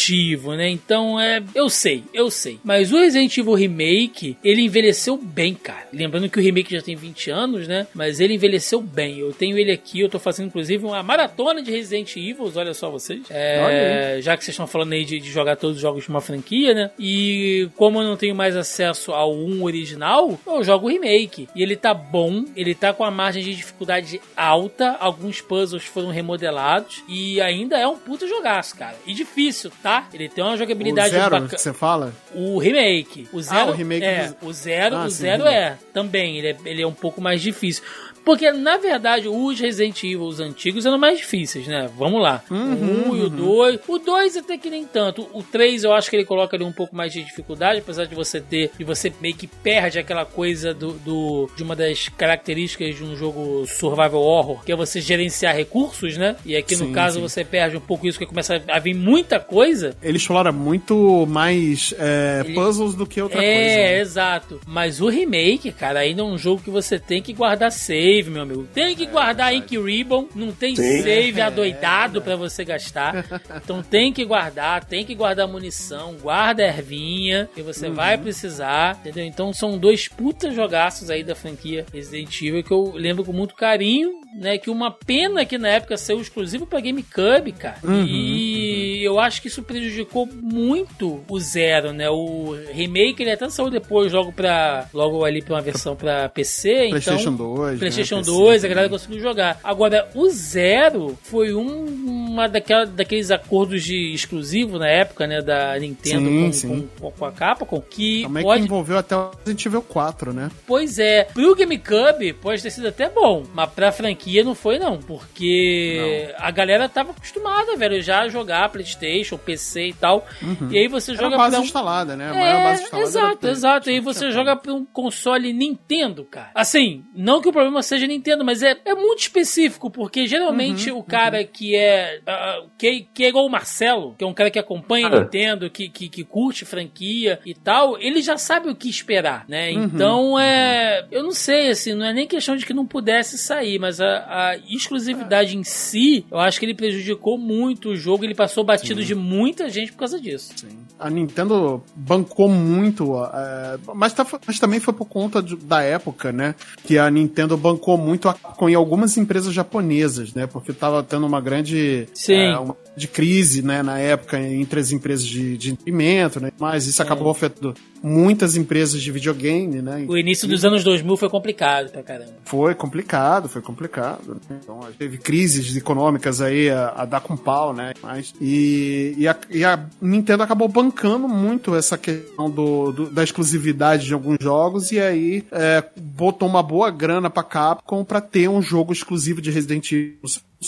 Intuitivo 0.09 0.55
né? 0.55 0.69
Então 0.69 1.19
é. 1.19 1.41
Eu 1.53 1.69
sei, 1.69 2.03
eu 2.13 2.29
sei. 2.29 2.59
Mas 2.63 2.91
o 2.91 2.97
Resident 2.97 3.37
Evil 3.37 3.53
Remake, 3.53 4.37
ele 4.43 4.61
envelheceu 4.61 5.17
bem, 5.17 5.53
cara. 5.53 5.87
Lembrando 5.93 6.29
que 6.29 6.39
o 6.39 6.41
remake 6.41 6.73
já 6.73 6.81
tem 6.81 6.95
20 6.95 7.29
anos, 7.29 7.67
né? 7.67 7.87
Mas 7.93 8.19
ele 8.19 8.33
envelheceu 8.33 8.81
bem. 8.81 9.19
Eu 9.19 9.31
tenho 9.31 9.57
ele 9.57 9.71
aqui, 9.71 9.99
eu 9.99 10.09
tô 10.09 10.19
fazendo 10.19 10.47
inclusive 10.47 10.85
uma 10.85 11.03
maratona 11.03 11.61
de 11.61 11.71
Resident 11.71 12.15
Evil, 12.15 12.51
olha 12.55 12.73
só 12.73 12.89
vocês. 12.89 13.21
É, 13.29 14.19
já 14.21 14.35
que 14.35 14.43
vocês 14.43 14.53
estão 14.53 14.67
falando 14.67 14.93
aí 14.93 15.05
de, 15.05 15.19
de, 15.19 15.29
jogar 15.29 15.55
todos 15.55 15.77
os 15.77 15.81
jogos 15.81 16.03
de 16.03 16.09
uma 16.09 16.21
franquia, 16.21 16.73
né? 16.73 16.91
E 16.97 17.69
como 17.75 18.01
eu 18.01 18.07
não 18.07 18.17
tenho 18.17 18.35
mais 18.35 18.55
acesso 18.55 19.11
ao 19.11 19.33
1 19.35 19.63
original, 19.63 20.39
eu 20.45 20.63
jogo 20.63 20.87
o 20.87 20.89
remake. 20.89 21.47
E 21.55 21.61
ele 21.61 21.75
tá 21.75 21.93
bom, 21.93 22.45
ele 22.55 22.73
tá 22.73 22.93
com 22.93 23.03
a 23.03 23.11
margem 23.11 23.43
de 23.43 23.55
dificuldade 23.55 24.21
alta, 24.35 24.97
alguns 24.99 25.41
puzzles 25.41 25.83
foram 25.83 26.09
remodelados 26.09 27.03
e 27.07 27.41
ainda 27.41 27.77
é 27.77 27.87
um 27.87 27.97
puta 27.97 28.27
jogaço, 28.27 28.75
cara. 28.75 28.95
E 29.05 29.13
difícil, 29.13 29.71
tá? 29.81 29.98
Ele 30.13 30.29
tem 30.29 30.43
uma 30.43 30.57
jogabilidade 30.57 31.09
o 31.09 31.11
zero, 31.11 31.47
você 31.47 31.73
fala? 31.73 32.13
O 32.33 32.57
remake. 32.59 33.27
O 33.31 33.41
zero, 33.41 33.69
ah, 33.69 33.73
o 33.73 33.75
remake 33.75 34.05
é. 34.05 34.27
Do... 34.27 34.47
O 34.47 34.53
zero, 34.53 34.95
ah, 34.95 35.05
o 35.05 35.09
sim, 35.09 35.17
zero 35.17 35.47
é 35.47 35.77
também. 35.93 36.37
Ele 36.37 36.47
é, 36.47 36.57
ele 36.65 36.81
é 36.81 36.87
um 36.87 36.93
pouco 36.93 37.21
mais 37.21 37.41
difícil. 37.41 37.83
Porque, 38.23 38.51
na 38.51 38.77
verdade, 38.77 39.27
os 39.27 39.59
Resident 39.59 40.03
Evil 40.03 40.23
os 40.23 40.39
antigos 40.39 40.85
eram 40.85 40.97
mais 40.97 41.17
difíceis, 41.17 41.67
né? 41.67 41.89
Vamos 41.97 42.21
lá. 42.21 42.43
Uhum, 42.49 43.09
o 43.09 43.13
1 43.13 43.17
e 43.17 43.21
o 43.21 43.29
2. 43.29 43.79
O 43.87 43.97
2 43.97 44.37
até 44.37 44.57
que 44.57 44.69
nem 44.69 44.85
tanto. 44.85 45.27
O 45.33 45.41
3 45.41 45.83
eu 45.83 45.93
acho 45.93 46.09
que 46.09 46.15
ele 46.15 46.25
coloca 46.25 46.55
ali 46.55 46.63
um 46.63 46.71
pouco 46.71 46.95
mais 46.95 47.11
de 47.11 47.23
dificuldade, 47.23 47.79
apesar 47.79 48.05
de 48.05 48.15
você 48.15 48.39
ter. 48.39 48.71
de 48.77 48.83
você 48.83 49.11
meio 49.21 49.35
que 49.35 49.47
perde 49.47 49.99
aquela 49.99 50.25
coisa 50.25 50.73
do, 50.73 50.93
do 50.93 51.49
de 51.55 51.63
uma 51.63 51.75
das 51.75 52.09
características 52.09 52.95
de 52.95 53.03
um 53.03 53.15
jogo 53.15 53.65
survival 53.65 54.21
horror, 54.21 54.63
que 54.63 54.71
é 54.71 54.75
você 54.75 55.01
gerenciar 55.01 55.55
recursos, 55.55 56.17
né? 56.17 56.35
E 56.45 56.55
aqui 56.55 56.75
sim, 56.75 56.87
no 56.87 56.93
caso 56.93 57.15
sim. 57.15 57.21
você 57.21 57.43
perde 57.43 57.77
um 57.77 57.81
pouco 57.81 58.07
isso, 58.07 58.17
porque 58.17 58.29
começa 58.29 58.61
a 58.67 58.79
vir 58.79 58.93
muita 58.93 59.39
coisa. 59.39 59.95
Ele 60.01 60.17
explora 60.17 60.51
muito 60.51 61.25
mais 61.27 61.93
é, 61.97 62.43
ele... 62.45 62.53
puzzles 62.53 62.95
do 62.95 63.05
que 63.05 63.21
outra 63.21 63.43
é, 63.43 63.55
coisa. 63.55 63.69
É, 63.69 63.75
né? 63.75 63.99
exato. 63.99 64.61
Mas 64.67 65.01
o 65.01 65.09
remake, 65.09 65.71
cara, 65.71 65.99
ainda 65.99 66.21
é 66.21 66.25
um 66.25 66.37
jogo 66.37 66.61
que 66.61 66.69
você 66.69 66.99
tem 66.99 67.21
que 67.21 67.33
guardar 67.33 67.71
save 67.71 68.18
save, 68.19 68.29
meu 68.29 68.43
amigo. 68.43 68.67
Tem 68.73 68.95
que 68.95 69.03
é, 69.03 69.07
guardar 69.07 69.53
Ink 69.53 69.77
Ribbon, 69.77 70.27
não 70.35 70.51
tem 70.51 70.75
Sim. 70.75 71.01
save 71.01 71.41
adoidado 71.41 72.21
para 72.21 72.35
você 72.35 72.63
gastar. 72.63 73.25
Então 73.63 73.81
tem 73.81 74.11
que 74.11 74.23
guardar, 74.25 74.83
tem 74.85 75.05
que 75.05 75.15
guardar 75.15 75.47
munição, 75.47 76.15
guarda 76.21 76.63
ervinha, 76.63 77.49
que 77.53 77.61
você 77.61 77.87
uhum. 77.87 77.93
vai 77.93 78.17
precisar, 78.17 78.97
entendeu? 78.99 79.25
Então 79.25 79.53
são 79.53 79.77
dois 79.77 80.07
putas 80.07 80.53
jogaços 80.53 81.09
aí 81.09 81.23
da 81.23 81.35
franquia 81.35 81.85
Resident 81.93 82.41
Evil 82.41 82.63
que 82.63 82.71
eu 82.71 82.93
lembro 82.95 83.23
com 83.23 83.33
muito 83.33 83.55
carinho, 83.55 84.11
né? 84.35 84.57
Que 84.57 84.69
uma 84.69 84.91
pena 84.91 85.45
que 85.45 85.57
na 85.57 85.69
época 85.69 85.97
saiu 85.97 86.21
exclusivo 86.21 86.65
pra 86.65 86.79
GameCube, 86.79 87.51
cara. 87.53 87.77
Uhum. 87.83 88.05
E 88.05 88.99
E 88.99 89.03
eu 89.03 89.17
acho 89.17 89.41
que 89.41 89.47
isso 89.47 89.63
prejudicou 89.63 90.27
muito 90.27 91.23
o 91.29 91.39
Zero, 91.39 91.93
né? 91.93 92.09
O 92.09 92.53
remake 92.73 93.23
ele 93.23 93.31
até 93.31 93.49
saiu 93.49 93.69
depois, 93.69 94.11
logo 94.11 94.33
para 94.33 94.87
logo 94.93 95.23
ali 95.23 95.41
pra 95.41 95.55
uma 95.55 95.61
versão 95.61 95.95
para 95.95 96.27
PC. 96.27 96.89
PlayStation 96.89 97.31
então, 97.31 97.55
2. 97.55 97.79
PlayStation 97.79 97.98
né? 97.99 98.21
2, 98.23 98.65
a 98.65 98.67
galera 98.67 98.89
conseguiu 98.89 99.19
jogar. 99.19 99.59
Agora, 99.63 100.09
o 100.15 100.29
Zero 100.29 101.17
foi 101.23 101.53
um, 101.53 101.85
uma 102.29 102.47
daquela, 102.47 102.85
daqueles 102.85 103.31
acordos 103.31 103.83
de 103.83 104.13
exclusivo 104.13 104.77
na 104.77 104.87
época, 104.87 105.25
né? 105.27 105.41
Da 105.41 105.77
Nintendo 105.79 106.27
Sim, 106.29 106.41
com, 106.45 106.53
sim. 106.53 106.89
Com, 106.99 107.11
com 107.11 107.25
a 107.25 107.31
Capcom, 107.31 107.81
que 107.81 108.23
Também 108.23 108.43
pode 108.43 108.61
que 108.61 108.65
envolveu 108.67 108.97
até 108.97 109.15
o 109.15 109.31
Resident 109.39 109.65
Evil 109.65 109.81
4, 109.81 110.33
né? 110.33 110.49
Pois 110.67 110.99
é, 110.99 111.23
pro 111.25 111.55
GameCube 111.55 112.33
pode 112.33 112.61
ter 112.61 112.71
sido 112.71 112.87
até 112.87 113.09
bom, 113.09 113.43
mas 113.53 113.69
pra 113.71 113.91
franquia 113.91 114.43
não 114.43 114.55
foi 114.55 114.77
não, 114.79 114.97
porque 114.99 116.33
a 116.37 116.51
galera 116.51 116.87
tava 116.89 117.11
acostumada, 117.11 117.75
velho, 117.75 118.01
já 118.01 118.21
a 118.21 118.29
jogar 118.29 118.69
Playstation, 118.69 119.37
PC 119.37 119.87
e 119.87 119.93
tal, 119.93 120.25
e 120.69 120.77
aí 120.77 120.87
você 120.87 121.11
Era 121.11 121.21
joga 121.21 121.35
a 121.35 121.37
base 121.37 121.51
pra 121.51 121.59
um... 121.61 121.63
instalada, 121.63 122.15
né? 122.15 122.29
A 122.31 122.35
É, 122.35 122.39
maior 122.39 122.63
base 122.63 122.83
instalada. 122.83 123.07
exato, 123.09 123.45
era 123.47 123.51
exato. 123.55 123.89
E 123.89 123.93
aí 123.93 123.99
você 123.99 124.31
joga 124.31 124.55
pra 124.55 124.73
um 124.73 124.85
console 124.85 125.51
Nintendo, 125.53 126.23
cara. 126.25 126.51
Assim, 126.53 127.03
não 127.15 127.41
que 127.41 127.49
o 127.49 127.51
problema 127.51 127.81
seja 127.89 128.07
Nintendo, 128.07 128.43
mas 128.45 128.63
é, 128.63 128.75
é 128.85 128.93
muito 128.95 129.19
específico, 129.19 129.89
porque 129.91 130.25
geralmente 130.27 130.91
o 130.91 131.03
cara 131.03 131.43
que 131.43 131.75
é. 131.75 132.21
ah, 132.25 132.63
que, 132.77 133.07
que 133.13 133.23
é 133.25 133.29
igual 133.29 133.45
o 133.45 133.49
Marcelo, 133.49 134.15
que 134.17 134.23
é 134.23 134.27
um 134.27 134.33
cara 134.33 134.49
que 134.51 134.59
acompanha 134.59 135.07
Ah. 135.07 135.19
Nintendo, 135.19 135.69
que, 135.69 135.89
que, 135.89 136.07
que 136.09 136.23
curte 136.23 136.65
franquia 136.65 137.39
e 137.45 137.53
tal, 137.53 137.97
ele 137.99 138.21
já 138.21 138.37
sabe 138.37 138.69
o 138.69 138.75
que 138.75 138.89
esperar, 138.89 139.45
né? 139.47 139.71
Então 139.71 140.39
é. 140.39 141.05
Eu 141.11 141.23
não 141.23 141.31
sei, 141.31 141.69
assim, 141.69 141.93
não 141.93 142.05
é 142.05 142.13
nem 142.13 142.27
questão 142.27 142.55
de 142.55 142.65
que 142.65 142.73
não 142.73 142.85
pudesse 142.85 143.37
sair, 143.37 143.79
mas 143.79 143.99
a, 143.99 144.05
a 144.51 144.57
exclusividade 144.57 145.57
em 145.57 145.63
si, 145.63 146.25
eu 146.31 146.37
acho 146.39 146.59
que 146.59 146.65
ele 146.65 146.73
prejudicou 146.75 147.37
muito 147.37 147.89
o 147.89 147.95
jogo, 147.95 148.23
ele 148.23 148.35
passou 148.35 148.63
batido 148.63 149.03
de 149.03 149.15
muita 149.15 149.69
gente 149.69 149.91
por 149.91 149.99
causa 149.99 150.19
disso. 150.19 150.53
A 150.99 151.09
Nintendo 151.09 151.83
bancou 151.95 152.49
muito, 152.49 153.15
é, 153.23 153.77
mas, 153.95 154.13
tá- 154.13 154.25
mas 154.45 154.59
também 154.59 154.79
foi 154.79 154.93
por 154.93 155.05
conta 155.05 155.41
de- 155.41 155.55
da 155.55 155.81
época, 155.81 156.31
né? 156.31 156.53
Que 156.83 156.97
a 156.97 157.09
Nintendo 157.09 157.55
bancou 157.57 157.78
muito 157.97 158.27
a 158.29 158.33
Capcom 158.33 158.69
em 158.69 158.75
algumas 158.75 159.17
empresas 159.17 159.53
japonesas, 159.53 160.33
né? 160.33 160.47
Porque 160.47 160.73
tava 160.73 161.01
tendo 161.03 161.25
uma 161.25 161.41
grande 161.41 162.07
é, 162.29 162.57
uma 162.57 162.75
de 162.95 163.07
crise, 163.07 163.61
né? 163.61 163.81
Na 163.81 163.99
época 163.99 164.39
entre 164.39 164.79
as 164.79 164.91
empresas 164.91 165.25
de, 165.25 165.57
de 165.57 165.71
imprimento, 165.71 166.39
né? 166.39 166.51
Mas 166.59 166.85
isso 166.87 167.01
acabou 167.01 167.31
afetando 167.31 167.73
muitas 168.01 168.55
empresas 168.55 169.01
de 169.01 169.11
videogame, 169.11 169.81
né? 169.81 170.05
O 170.07 170.17
início 170.17 170.47
dos 170.47 170.63
anos 170.65 170.83
2000 170.83 171.17
foi 171.17 171.29
complicado 171.29 171.91
pra 171.91 172.01
caramba. 172.03 172.33
Foi 172.45 172.73
complicado, 172.75 173.47
foi 173.49 173.61
complicado. 173.61 174.39
né? 174.49 174.59
Então, 174.63 174.79
teve 174.97 175.17
crises 175.17 175.75
econômicas 175.75 176.41
aí 176.41 176.69
a, 176.69 176.89
a 176.97 177.05
dar 177.05 177.21
com 177.21 177.35
pau, 177.37 177.73
né? 177.73 177.93
Mas, 178.01 178.33
e, 178.41 179.13
e, 179.17 179.27
a, 179.27 179.37
e 179.49 179.63
a 179.65 179.85
Nintendo 180.01 180.43
acabou 180.43 180.67
bancando 180.67 181.27
muito 181.27 181.75
essa 181.75 181.97
questão 181.97 182.49
do, 182.49 182.91
do- 182.91 183.09
da 183.09 183.23
exclusividade 183.23 184.05
de 184.05 184.13
alguns 184.13 184.37
jogos 184.41 184.91
e 184.91 184.99
aí 184.99 185.43
é, 185.51 185.83
botou 185.97 186.47
uma 186.47 186.63
boa 186.63 186.89
grana 186.91 187.29
pra 187.29 187.43
Capcom 187.43 188.03
pra 188.03 188.21
ter 188.21 188.47
um 188.49 188.61
jogo 188.61 188.93
exclusivo 188.93 189.41
de 189.41 189.51
Resident 189.51 189.91
Evil 189.91 190.17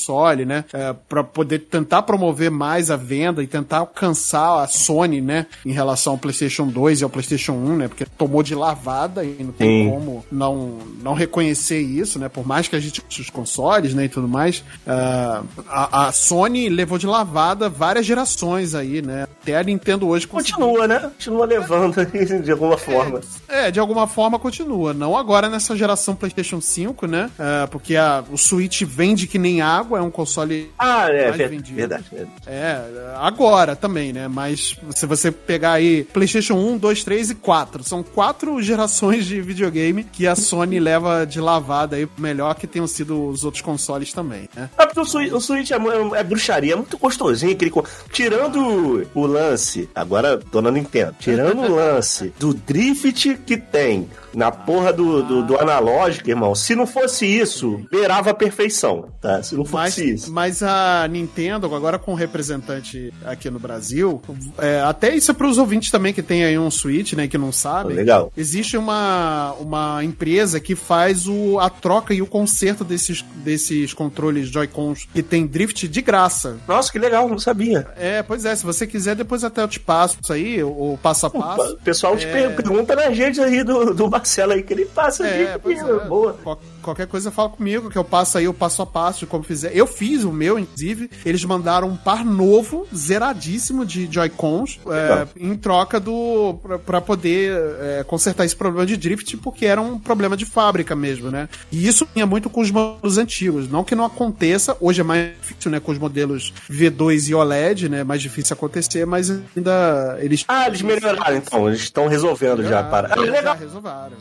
console, 0.02 0.46
né? 0.46 0.64
É, 0.74 0.94
para 1.08 1.24
poder 1.24 1.60
tentar 1.60 2.02
promover 2.04 2.50
mais 2.50 2.90
a 2.90 2.96
venda 2.96 3.44
e 3.44 3.48
tentar 3.48 3.80
alcançar 3.80 4.64
a 4.64 4.68
Sony, 4.68 5.22
né? 5.22 5.46
Em 5.66 5.72
relação 5.72 6.14
ao 6.14 6.20
PlayStation 6.20 6.68
2 6.68 7.02
e 7.02 7.04
ao 7.04 7.10
PlayStation 7.10 7.54
1, 7.54 7.76
né? 7.76 7.88
Porque 7.88 8.06
tomou 8.18 8.42
de 8.42 8.56
lavada 8.56 9.24
e 9.24 9.36
não 9.44 9.52
tem 9.52 9.84
Sim. 9.86 9.90
como 9.92 10.26
não, 10.32 10.78
não 11.04 11.14
reconhecer 11.14 11.82
isso, 11.82 12.18
né? 12.18 12.30
Por 12.30 12.46
mais 12.48 12.68
que 12.68 12.76
a 12.76 12.80
gente 12.80 13.02
use 13.10 13.22
os 13.22 13.30
consoles, 13.30 13.94
né? 13.94 14.06
E 14.06 14.10
tudo 14.10 14.28
mais, 14.28 14.64
ah, 14.88 15.44
a, 15.68 16.08
a 16.08 16.12
Sony 16.12 16.70
levou 16.70 16.98
de 16.98 17.06
lavada 17.08 17.70
várias 17.70 18.06
gerações 18.06 18.74
aí, 18.74 19.02
né? 19.02 19.28
Até 19.42 19.58
a 19.58 19.64
Nintendo 19.64 20.08
hoje 20.08 20.28
conseguiu- 20.28 20.52
Continua, 20.68 20.88
né? 20.88 21.00
Continua 21.00 21.46
levando 21.46 21.96
aí, 22.14 22.42
de 22.42 22.52
alguma 22.52 22.78
forma. 22.78 23.22
é, 23.48 23.70
de 23.72 23.80
alguma 23.80 24.08
forma 24.08 24.40
continua. 24.40 24.94
Não 24.94 25.18
agora 25.18 25.50
nessa 25.50 25.76
geração 25.76 26.16
PlayStation 26.16 26.62
5, 26.62 27.08
né? 27.08 27.30
É, 27.38 27.68
porque 27.68 27.96
a- 27.96 28.24
o 28.32 28.38
Switch 28.38 28.84
vende 28.84 29.28
que 29.28 29.38
nem 29.40 29.62
água, 29.82 30.00
é 30.00 30.02
um 30.02 30.10
console. 30.12 30.72
Ah, 30.78 31.10
é, 31.10 31.26
Mais 31.26 31.38
ver- 31.38 31.50
vendido. 31.50 31.76
verdade, 31.76 32.06
verdade. 32.12 32.32
É, 32.48 32.80
agora 33.20 33.76
também, 33.76 34.14
né? 34.14 34.28
Mas 34.28 34.78
se 34.96 35.06
você 35.06 35.32
pegar 35.32 35.74
aí 35.74 36.04
PlayStation 36.06 36.54
1, 36.56 36.78
2, 36.78 37.04
3 37.04 37.30
e 37.32 37.36
4, 37.36 37.84
são 37.84 38.02
quatro 38.04 38.62
gerações 38.62 39.26
de 39.26 39.42
videogame 39.42 40.04
que 40.04 40.26
a 40.28 40.36
Sony 40.36 40.80
leva 40.80 41.26
de 41.26 41.40
lavada 41.42 41.96
aí, 41.96 42.08
melhor 42.18 42.56
que 42.56 42.68
tenham 42.68 42.88
sido 42.88 43.28
os 43.28 43.44
outros 43.44 43.62
consoles 43.62 44.14
também, 44.14 44.48
né? 44.56 44.70
Ah, 44.78 44.86
porque 44.86 45.00
o 45.00 45.06
Switch, 45.06 45.34
o 45.34 45.40
Switch 45.42 45.72
é, 45.72 45.78
mu- 45.78 46.16
é 46.16 46.24
bruxaria, 46.24 46.74
é 46.74 46.76
muito 46.76 46.98
gostosinho. 46.98 47.52
Aquele, 47.52 47.72
tirando 48.12 49.08
o 49.14 49.26
lance, 49.26 49.90
agora 49.96 50.38
dona 50.52 50.72
Nintendo, 50.72 51.16
tirando 51.20 51.62
o 51.64 51.76
lance 51.76 52.34
do 52.40 52.54
drift 52.54 53.38
que 53.46 53.58
tem 53.58 54.10
na 54.34 54.52
porra 54.52 54.92
do, 54.94 55.24
do, 55.24 55.44
do 55.44 55.58
analógico, 55.60 56.30
irmão, 56.30 56.56
se 56.56 56.76
não 56.76 56.88
fosse 56.88 57.26
isso, 57.26 57.82
beirava 57.92 58.30
a 58.32 58.34
perfeição, 58.34 59.10
tá? 59.22 59.42
Se 59.44 59.56
não 59.56 59.66
Mas, 59.72 59.94
fosse 59.96 60.14
isso. 60.14 60.32
mas 60.32 60.64
a 60.64 61.08
Nintendo, 61.10 61.74
agora 61.74 61.98
com 62.00 62.14
representante 62.14 63.14
aqui 63.26 63.50
no 63.50 63.60
Brasil, 63.60 64.22
é, 64.58 64.82
até 64.82 65.16
isso 65.16 65.32
é 65.32 65.34
para 65.34 65.48
os 65.48 65.58
ouvintes 65.58 65.92
também 65.92 66.14
que 66.14 66.22
tem 66.22 66.44
aí 66.44 66.58
um 66.58 66.72
Switch, 66.72 67.14
né, 67.14 67.28
que 67.28 67.38
não 67.38 67.52
sabem. 67.52 67.96
Legal. 67.96 68.32
Existe 68.36 68.78
uma, 68.78 69.54
uma 69.60 70.04
empresa 70.04 70.60
que 70.60 70.76
faz 70.76 71.28
o, 71.28 71.60
a 71.60 71.70
troca 71.70 72.14
e 72.14 72.22
o 72.22 72.28
conserto 72.28 72.84
desses, 72.84 73.24
desses 73.36 73.94
controles 73.94 74.50
Joy-Cons 74.50 75.08
que 75.14 75.22
tem 75.24 75.46
drift 75.46 75.88
de 75.88 76.02
graça. 76.02 76.58
Nossa, 76.68 76.92
que 76.92 77.00
legal, 77.00 77.28
não 77.28 77.40
sabia. 77.40 77.88
É, 77.98 78.24
pois 78.24 78.46
é, 78.46 78.56
se 78.56 78.64
você 78.64 78.86
quiser, 78.88 79.16
depois 79.16 79.44
até 79.44 79.62
eu 79.62 79.68
te 79.68 79.80
passo 79.80 80.18
isso 80.22 80.32
aí, 80.34 80.64
o 80.64 80.98
passo 81.02 81.26
a 81.26 81.30
passo. 81.30 81.74
O 81.74 81.78
pessoal 81.78 82.16
te 82.18 82.26
per- 82.28 82.56
pergunta 82.56 82.96
na 82.96 83.12
gente 83.12 83.40
aí 83.42 83.64
do, 83.64 83.94
do 83.94 84.08
Marcelo 84.22 84.54
aí, 84.54 84.62
que 84.64 84.72
ele 84.74 84.86
passa 84.86 85.26
É, 85.26 85.58
pois 85.58 85.80
é. 85.80 86.00
boa. 86.08 86.34
Qual- 86.44 86.62
qualquer 86.82 87.08
coisa 87.08 87.30
fala 87.32 87.50
comigo, 87.50 87.90
que 87.90 87.98
eu 87.98 88.04
passo 88.04 88.38
aí 88.38 88.48
o 88.48 88.54
passo 88.54 88.82
a 88.82 88.86
passo 88.86 89.20
de 89.20 89.26
como 89.26 89.44
fizer. 89.44 89.72
Eu 89.76 89.86
fiz 89.88 90.24
o 90.24 90.32
meu, 90.32 90.58
inclusive. 90.60 91.10
Eles 91.26 91.44
mandaram 91.44 91.88
um 91.90 91.96
par 91.98 92.24
novo, 92.26 92.88
zeradíssimo 92.96 93.86
de 93.86 94.08
Joy-Cons, 94.12 94.80
é, 94.88 95.28
em 95.38 95.56
troca 95.56 96.00
do. 96.00 96.60
pra, 96.62 96.80
pra 96.80 97.02
poder 97.02 97.52
é, 97.80 98.04
consertar 98.06 98.46
esse 98.46 98.56
problema 98.56 98.86
de 98.86 98.96
drift, 98.98 99.38
porque 99.38 99.66
era 99.66 99.82
um 99.82 100.00
problema 100.00 100.36
de 100.38 100.46
fábrica 100.46 100.96
mesmo, 100.96 101.30
né? 101.30 101.50
E 101.72 101.88
isso 101.88 102.08
vinha 102.14 102.26
muito 102.26 102.50
com 102.50 102.62
os 102.62 102.72
modelos 102.72 103.18
antigos. 103.18 103.70
Não 103.70 103.84
que 103.84 103.96
não 103.96 104.06
aconteça, 104.06 104.76
hoje 104.80 105.02
é 105.02 105.04
mais 105.04 105.32
difícil, 105.42 105.72
né? 105.72 105.80
Com 105.80 105.92
os 105.92 105.98
modelos 106.00 106.54
V2 106.70 107.30
e 107.30 107.36
OLED, 107.36 107.90
né? 107.90 108.04
Mais 108.04 108.22
difícil 108.22 108.54
acontecer, 108.54 109.06
mas 109.06 109.30
ainda 109.30 110.18
eles. 110.20 110.46
Ah, 110.48 110.68
eles 110.68 110.82
melhoraram 110.82 111.36
então, 111.38 111.68
eles 111.68 111.82
estão 111.82 112.08
resolvendo 112.08 112.64
já. 112.64 112.82
Para. 112.84 113.14
Ah, 113.14 113.20
legal. 113.20 113.58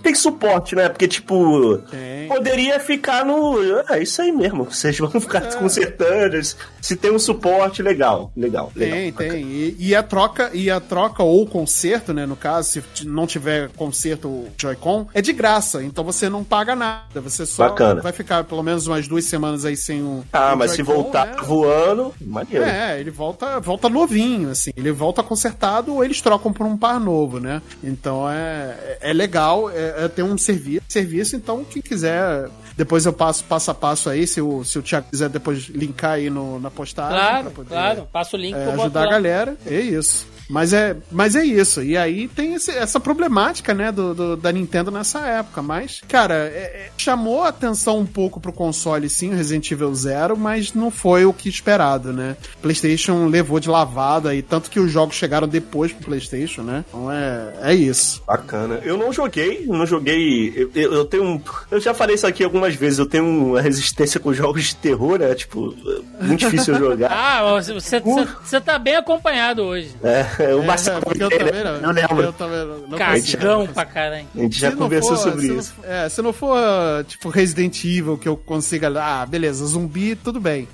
Tem 0.03 0.15
suporte, 0.15 0.75
né? 0.75 0.89
Porque, 0.89 1.07
tipo, 1.09 1.79
Tem. 1.91 2.29
poderia 2.29 2.79
ficar 2.81 3.25
no. 3.25 3.59
É 3.89 4.03
isso 4.03 4.21
aí 4.23 4.33
mesmo. 4.33 4.65
Vocês 4.71 4.99
vão 4.99 5.11
ficar 5.21 5.43
É. 5.45 5.55
consertando. 5.57 6.41
Se 6.81 6.97
tem 6.97 7.11
um 7.13 7.19
suporte, 7.19 7.83
legal. 7.83 8.33
Legal. 8.37 8.73
legal. 8.75 8.99
Tem, 8.99 9.13
tem. 9.13 9.43
E, 9.47 9.77
e 9.79 9.95
a 9.95 10.03
troca, 10.03 10.51
e 10.53 10.71
a 10.71 10.81
troca 10.81 11.23
ou 11.23 11.47
conserto, 11.47 12.13
né? 12.13 12.27
No 12.27 12.37
caso, 12.37 12.83
se 12.95 13.07
não 13.07 13.27
tiver 13.27 13.69
conserto 13.77 14.47
Joy-Con, 14.57 15.07
é 15.15 15.21
de 15.21 15.33
graça. 15.33 15.83
Então 15.83 16.05
você 16.05 16.29
não 16.29 16.43
paga 16.45 16.75
nada. 16.75 17.21
Você 17.21 17.45
só 17.47 17.69
Bacana. 17.69 18.01
vai 18.01 18.13
ficar 18.13 18.45
pelo 18.45 18.63
menos 18.63 18.87
umas 18.87 19.07
duas 19.09 19.25
semanas 19.25 19.65
aí 19.65 19.77
sem 19.77 20.03
o. 20.03 20.25
Ah, 20.33 20.55
o 20.55 20.59
mas 20.59 20.73
se 20.73 20.83
voltar 20.83 21.27
né? 21.27 21.37
voando, 21.45 22.15
maneiro. 22.21 22.65
É, 22.65 22.99
ele 23.01 23.11
volta, 23.11 23.61
volta 23.61 23.89
novinho, 23.89 24.51
assim. 24.51 24.71
Ele 24.77 24.93
volta 24.93 25.23
consertado 25.23 25.95
ou 25.95 26.05
eles 26.05 26.21
trocam 26.21 26.53
por 26.53 26.67
um 26.67 26.77
par 26.77 26.99
novo, 27.01 27.39
né? 27.41 27.61
Então 27.83 28.29
é, 28.31 28.99
é 29.01 29.13
legal, 29.13 29.71
é, 29.71 29.80
é 29.97 30.09
ter 30.09 30.23
um 30.23 30.37
serviço, 30.37 30.83
serviço. 30.89 31.37
Então, 31.37 31.65
quem 31.65 31.83
quiser, 31.83 32.49
depois 32.77 33.07
eu 33.07 33.13
passo 33.13 33.45
passo 33.45 33.71
a 33.71 33.75
passo 33.75 34.11
aí. 34.11 34.27
Se 34.27 34.41
o, 34.41 34.65
se 34.65 34.79
o 34.79 34.83
Thiago 34.83 35.07
quiser 35.11 35.29
depois 35.29 35.69
linkar 35.69 36.13
aí 36.13 36.31
no, 36.31 36.59
na 36.59 36.71
postagem. 36.71 37.19
Claro, 37.19 37.51
poder, 37.51 37.69
claro. 37.69 38.09
Passa 38.13 38.37
o 38.37 38.41
link 38.41 38.55
é, 38.55 38.73
ajudar 38.73 39.05
a 39.05 39.11
galera. 39.11 39.57
É 39.67 39.81
isso. 39.81 40.27
Mas 40.51 40.73
é, 40.73 40.97
mas 41.11 41.35
é 41.37 41.45
isso. 41.45 41.83
E 41.83 41.97
aí 41.97 42.27
tem 42.29 42.55
esse- 42.55 42.71
essa 42.73 42.99
problemática, 42.99 43.73
né, 43.73 43.93
do, 43.93 44.15
do- 44.15 44.37
da 44.37 44.51
Nintendo 44.53 44.91
nessa 44.91 45.21
época. 45.21 45.63
Mas, 45.63 46.01
cara, 46.09 46.35
é- 46.35 46.87
é- 46.87 46.91
chamou 46.97 47.43
a 47.45 47.49
atenção 47.49 47.99
um 47.99 48.07
pouco 48.07 48.41
pro 48.41 48.53
console, 48.53 49.09
sim, 49.09 49.31
o 49.33 49.37
Resident 49.37 49.71
Evil 49.71 49.95
Zero, 49.95 50.37
mas 50.37 50.75
não 50.75 50.91
foi 50.91 51.25
o 51.25 51.33
que 51.33 51.49
esperado, 51.49 52.13
né? 52.13 52.37
PlayStation 52.61 53.27
levou 53.27 53.61
de 53.61 53.69
lavada 53.69 54.35
e 54.35 54.43
tanto 54.43 54.71
que 54.71 54.81
os 54.81 54.91
jogos 54.91 55.15
chegaram 55.17 55.47
depois 55.49 55.93
pro 55.93 56.05
PlayStation, 56.07 56.63
né? 56.63 56.85
Então 56.89 57.11
é, 57.11 57.53
é 57.63 57.75
isso. 57.75 58.23
Bacana. 58.27 58.81
Eu 58.85 58.97
não 58.97 59.13
joguei, 59.13 59.65
não 59.67 59.87
joguei. 59.87 60.53
Eu, 60.57 60.71
eu, 60.75 60.93
eu 60.95 61.05
tenho 61.05 61.25
um. 61.25 61.41
Eu 61.71 61.81
já 61.81 61.95
falei 61.95 62.15
isso 62.17 62.27
aqui 62.27 62.43
algumas 62.45 62.75
vezes. 62.75 62.99
Eu 62.99 63.07
tenho 63.07 63.25
uma 63.25 63.61
resistência 63.61 64.19
com 64.19 64.33
jogos 64.35 64.65
de 64.65 64.77
terror, 64.77 65.19
né? 65.19 65.35
Tipo, 65.35 65.75
muito 66.21 66.41
difícil 66.41 66.75
eu 66.75 66.81
jogar. 66.81 67.11
Ah, 67.31 67.43
você, 67.61 67.73
você, 67.75 68.01
você, 68.01 68.27
você 68.45 68.61
tá 68.61 68.79
bem 68.79 68.97
acompanhado 68.97 69.63
hoje. 69.63 69.95
É. 70.03 70.27
o 70.55 70.63
Marcelo 70.65 70.99
é, 70.99 71.01
porque 71.01 71.23
eu 71.23 71.31
também 71.31 71.65
não. 71.65 71.77
Eu 71.77 71.91
lembro. 71.91 72.23
Eu 72.23 72.33
também 72.33 72.65
não. 72.65 72.79
não 72.89 72.99
Cagão 72.99 73.67
pra 73.67 73.85
caralho. 73.85 74.27
A 74.35 74.39
gente 74.39 74.59
já 74.59 74.73
conversou 74.73 75.17
for, 75.17 75.31
sobre 75.31 75.47
se 75.47 75.57
isso. 75.57 75.75
Não, 75.79 75.93
é, 75.93 76.09
se 76.09 76.23
não 76.23 76.33
for, 76.33 76.59
tipo, 77.07 77.29
Resident 77.29 77.85
Evil, 77.85 78.19
que 78.19 78.29
eu 78.29 78.37
consiga. 78.37 78.91
Ah, 79.01 79.25
beleza, 79.27 79.65
zumbi, 79.67 80.17
tudo 80.17 80.41
bem. 80.41 80.69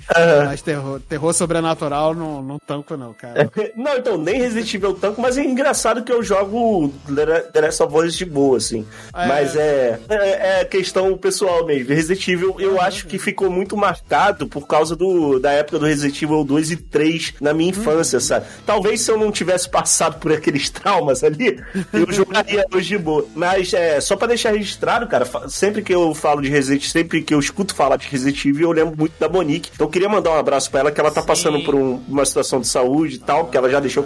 Mas 0.45 0.61
terror, 0.61 0.99
terror 1.01 1.33
sobrenatural 1.33 2.13
não, 2.13 2.41
não 2.41 2.59
tanco, 2.59 2.95
não, 2.97 3.13
cara. 3.13 3.49
não, 3.75 3.97
então, 3.97 4.17
nem 4.17 4.39
Resident 4.39 4.73
Evil 4.73 4.93
tanco, 4.93 5.21
mas 5.21 5.37
é 5.37 5.43
engraçado 5.43 6.03
que 6.03 6.11
eu 6.11 6.23
jogo 6.23 6.93
The 7.53 7.61
Last 7.61 7.83
of 7.83 7.95
Us 7.95 8.15
de 8.15 8.25
boa, 8.25 8.57
assim. 8.57 8.85
É, 9.13 9.27
mas 9.27 9.55
é, 9.55 9.99
é, 10.09 10.59
é, 10.61 10.65
questão 10.65 11.17
pessoal 11.17 11.65
mesmo. 11.65 11.93
Resident 11.93 12.27
Evil, 12.27 12.55
eu 12.59 12.79
acho 12.81 13.07
que 13.07 13.17
ficou 13.17 13.49
muito 13.49 13.75
marcado 13.75 14.47
por 14.47 14.67
causa 14.67 14.95
do, 14.95 15.39
da 15.39 15.51
época 15.51 15.79
do 15.79 15.85
Resident 15.85 16.21
Evil 16.21 16.43
2 16.43 16.71
e 16.71 16.77
3 16.77 17.33
na 17.41 17.53
minha 17.53 17.69
infância, 17.69 18.17
hum. 18.17 18.21
sabe? 18.21 18.45
Talvez 18.65 19.01
se 19.01 19.11
eu 19.11 19.17
não 19.17 19.31
tivesse 19.31 19.56
passado 19.65 20.19
por 20.19 20.31
aqueles 20.31 20.69
traumas 20.69 21.23
ali, 21.23 21.63
eu 21.93 22.11
jogaria 22.11 22.65
hoje 22.73 22.89
de 22.89 22.97
boa. 22.97 23.25
Mas 23.35 23.73
é, 23.73 23.99
só 24.01 24.15
pra 24.15 24.27
deixar 24.27 24.51
registrado, 24.51 25.07
cara, 25.07 25.25
sempre 25.47 25.81
que 25.81 25.93
eu 25.93 26.13
falo 26.13 26.41
de 26.41 26.49
Resident, 26.49 26.83
sempre 26.83 27.21
que 27.21 27.33
eu 27.33 27.39
escuto 27.39 27.73
falar 27.73 27.95
de 27.97 28.07
Resident 28.07 28.43
Evil, 28.45 28.69
eu 28.69 28.71
lembro 28.71 28.97
muito 28.97 29.13
da 29.19 29.29
Monique. 29.29 29.71
Então 29.73 29.87
eu 29.87 29.91
queria 29.91 30.09
mandar 30.09 30.31
um 30.31 30.37
abraço 30.37 30.69
pra 30.69 30.81
ela, 30.81 30.91
que 30.91 30.99
ela 30.99 31.11
tá 31.11 31.21
Sim. 31.21 31.27
passando 31.27 31.63
por 31.63 31.73
um, 31.73 32.01
uma 32.07 32.25
situação 32.25 32.59
de 32.59 32.67
saúde 32.67 33.15
e 33.15 33.19
tal, 33.19 33.47
que 33.47 33.57
ela 33.57 33.69
já 33.69 33.79
deixou 33.79 34.05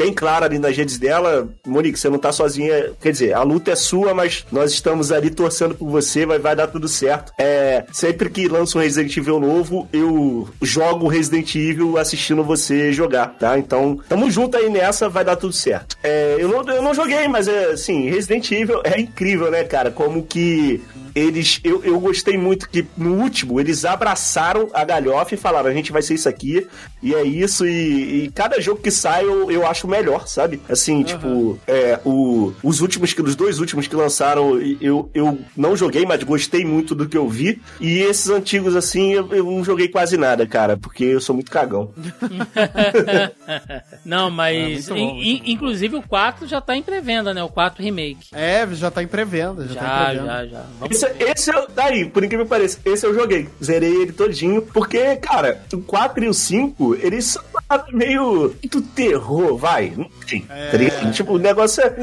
bem 0.00 0.14
clara 0.14 0.46
ali 0.46 0.58
nas 0.58 0.74
redes 0.74 0.96
dela. 0.96 1.46
Monique, 1.66 1.98
você 1.98 2.08
não 2.08 2.18
tá 2.18 2.32
sozinha. 2.32 2.92
Quer 3.00 3.12
dizer, 3.12 3.34
a 3.34 3.42
luta 3.42 3.70
é 3.70 3.76
sua, 3.76 4.14
mas 4.14 4.46
nós 4.50 4.72
estamos 4.72 5.12
ali 5.12 5.28
torcendo 5.28 5.74
por 5.74 5.90
você, 5.90 6.24
vai, 6.24 6.38
vai 6.38 6.56
dar 6.56 6.68
tudo 6.68 6.88
certo. 6.88 7.32
É, 7.38 7.84
sempre 7.92 8.30
que 8.30 8.48
lança 8.48 8.78
um 8.78 8.80
Resident 8.80 9.14
Evil 9.14 9.38
novo, 9.38 9.86
eu 9.92 10.48
jogo 10.62 11.06
Resident 11.06 11.54
Evil 11.54 11.98
assistindo 11.98 12.42
você 12.42 12.92
jogar, 12.92 13.36
tá? 13.38 13.58
Então, 13.58 14.00
tamo 14.08 14.30
junto 14.30 14.56
aí 14.56 14.70
nessa, 14.70 15.08
vai 15.08 15.24
dar 15.24 15.36
tudo 15.36 15.52
certo. 15.52 15.96
É, 16.02 16.36
eu, 16.38 16.48
não, 16.48 16.74
eu 16.74 16.82
não 16.82 16.94
joguei, 16.94 17.28
mas 17.28 17.46
é 17.46 17.72
assim, 17.72 18.08
Resident 18.08 18.50
Evil 18.50 18.80
é 18.84 18.98
incrível, 18.98 19.50
né, 19.50 19.64
cara? 19.64 19.90
Como 19.90 20.22
que 20.22 20.80
eles 21.14 21.60
eu, 21.64 21.82
eu 21.84 21.98
gostei 21.98 22.36
muito 22.36 22.68
que 22.68 22.86
no 22.96 23.14
último 23.16 23.58
eles 23.60 23.84
abraçaram 23.84 24.68
a 24.72 24.84
galhofa 24.84 25.34
e 25.34 25.38
falaram 25.38 25.68
a 25.68 25.74
gente 25.74 25.92
vai 25.92 26.02
ser 26.02 26.14
isso 26.14 26.28
aqui 26.28 26.66
e 27.02 27.14
é 27.14 27.22
isso 27.22 27.66
e, 27.66 28.24
e 28.24 28.30
cada 28.30 28.60
jogo 28.60 28.80
que 28.80 28.90
sai 28.90 29.24
eu, 29.24 29.50
eu 29.50 29.66
acho 29.66 29.88
melhor 29.90 30.26
sabe 30.26 30.60
assim 30.68 30.96
uhum. 30.96 31.04
tipo 31.04 31.58
é, 31.66 32.00
o, 32.04 32.52
os 32.62 32.80
últimos 32.80 33.12
que 33.12 33.22
os 33.22 33.36
dois 33.36 33.58
últimos 33.58 33.86
que 33.86 33.96
lançaram 33.96 34.58
eu, 34.80 35.10
eu 35.12 35.38
não 35.56 35.76
joguei 35.76 36.06
mas 36.06 36.22
gostei 36.22 36.64
muito 36.64 36.94
do 36.94 37.08
que 37.08 37.16
eu 37.16 37.28
vi 37.28 37.60
e 37.80 37.98
esses 37.98 38.30
antigos 38.30 38.76
assim 38.76 39.12
eu, 39.12 39.32
eu 39.32 39.44
não 39.44 39.64
joguei 39.64 39.88
quase 39.88 40.16
nada 40.16 40.46
cara 40.46 40.76
porque 40.76 41.04
eu 41.04 41.20
sou 41.20 41.34
muito 41.34 41.50
cagão 41.50 41.92
não 44.04 44.30
mas 44.30 44.88
é, 44.88 44.94
bom, 44.94 45.16
in, 45.16 45.42
inclusive 45.46 45.96
o 45.96 46.02
4 46.02 46.46
já 46.46 46.60
tá 46.60 46.76
em 46.76 46.82
pré-venda 46.82 47.34
né 47.34 47.42
o 47.42 47.48
4 47.48 47.82
remake 47.82 48.28
é 48.32 48.66
já 48.72 48.90
tá 48.90 49.02
em 49.02 49.08
pré-venda 49.08 49.66
já, 49.66 49.74
já, 49.74 49.80
tá 49.80 49.86
em 49.86 50.16
pré-venda 50.16 50.48
já 50.48 50.60
já 50.60 50.70
Vamos 50.78 50.96
esse, 50.96 51.06
esse 51.18 51.50
eu, 51.50 51.68
daí, 51.74 52.04
por 52.06 52.22
incrível 52.24 52.44
que 52.44 52.50
pareça, 52.50 52.78
esse 52.84 53.06
eu 53.06 53.14
joguei. 53.14 53.48
Zerei 53.62 54.02
ele 54.02 54.12
todinho. 54.12 54.62
Porque, 54.62 55.16
cara, 55.16 55.62
o 55.72 55.78
4 55.78 56.24
e 56.24 56.28
o 56.28 56.34
5, 56.34 56.96
eles 56.96 57.24
são 57.24 57.42
meio. 57.92 58.54
Muito 58.60 58.82
terror, 58.82 59.56
vai. 59.56 59.79
Não 59.88 60.08
tem. 60.26 60.46
É... 60.48 61.10
Tipo, 61.10 61.34
o 61.34 61.38
negócio 61.38 61.82
é. 61.82 61.94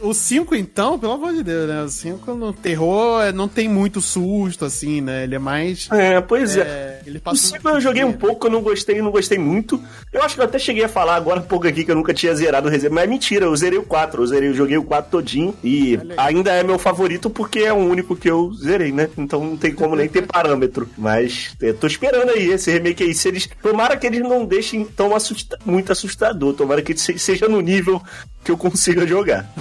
O 0.00 0.14
5, 0.14 0.54
então, 0.54 0.98
pelo 0.98 1.12
amor 1.12 1.32
de 1.34 1.42
Deus, 1.42 1.68
né? 1.68 1.82
O 1.82 1.88
5 1.88 2.34
no 2.34 2.52
terror 2.52 3.22
é, 3.22 3.32
não 3.32 3.48
tem 3.48 3.68
muito 3.68 4.00
susto, 4.00 4.64
assim, 4.64 5.00
né? 5.00 5.24
Ele 5.24 5.34
é 5.34 5.38
mais. 5.38 5.88
É, 5.90 6.20
pois 6.20 6.56
é. 6.56 6.60
é. 6.60 7.30
O 7.30 7.36
5 7.36 7.68
eu 7.68 7.80
joguei 7.80 8.04
um 8.04 8.12
pouco, 8.12 8.46
eu 8.46 8.50
não 8.50 8.62
gostei, 8.62 9.00
não 9.00 9.10
gostei 9.10 9.38
muito. 9.38 9.82
Eu 10.12 10.22
acho 10.22 10.34
que 10.34 10.40
eu 10.40 10.44
até 10.44 10.58
cheguei 10.58 10.84
a 10.84 10.88
falar 10.88 11.16
agora 11.16 11.40
um 11.40 11.44
pouco 11.44 11.66
aqui 11.66 11.84
que 11.84 11.90
eu 11.90 11.94
nunca 11.94 12.14
tinha 12.14 12.34
zerado 12.34 12.68
o 12.68 12.70
Resident 12.70 12.94
Mas 12.94 13.04
é 13.04 13.06
mentira, 13.06 13.46
eu 13.46 13.56
zerei 13.56 13.78
o 13.78 13.82
4. 13.82 14.22
Eu, 14.22 14.26
zerei, 14.26 14.48
eu 14.48 14.54
joguei 14.54 14.76
o 14.76 14.84
4 14.84 15.10
todinho. 15.10 15.54
E 15.62 15.96
é 15.96 16.00
ainda 16.16 16.52
é 16.52 16.62
meu 16.62 16.78
favorito 16.78 17.28
porque 17.30 17.60
é 17.60 17.72
o 17.72 17.76
único 17.76 18.16
que 18.16 18.30
eu 18.30 18.52
zerei, 18.54 18.92
né? 18.92 19.08
Então 19.16 19.44
não 19.44 19.56
tem 19.56 19.72
como 19.72 19.96
nem 19.96 20.08
ter 20.08 20.22
parâmetro. 20.26 20.88
Mas 20.96 21.54
eu 21.60 21.74
tô 21.74 21.86
esperando 21.86 22.30
aí 22.30 22.50
esse 22.50 22.70
remake 22.70 23.02
aí. 23.02 23.14
Se 23.14 23.28
eles. 23.28 23.48
Tomara 23.62 23.96
que 23.96 24.06
eles 24.06 24.20
não 24.20 24.44
deixem 24.44 24.84
tão 24.84 25.14
assusta... 25.14 25.58
muito 25.64 25.92
assustador. 25.92 26.54
Tomara 26.54 26.82
que 26.82 26.94
seja 27.18 27.48
no 27.48 27.60
nível 27.60 28.02
que 28.44 28.50
eu 28.50 28.56
consiga 28.56 29.06
jogar. 29.06 29.52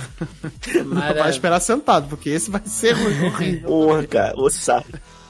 Vai 1.18 1.30
esperar 1.30 1.60
sentado, 1.60 2.07
porque 2.07 2.30
esse 2.30 2.52
vai 2.52 2.61
ser 2.65 2.95
horrível. 2.95 3.68
Porra, 3.68 4.07
cara, 4.07 4.34
o 4.38 4.49
saco. 4.49 4.88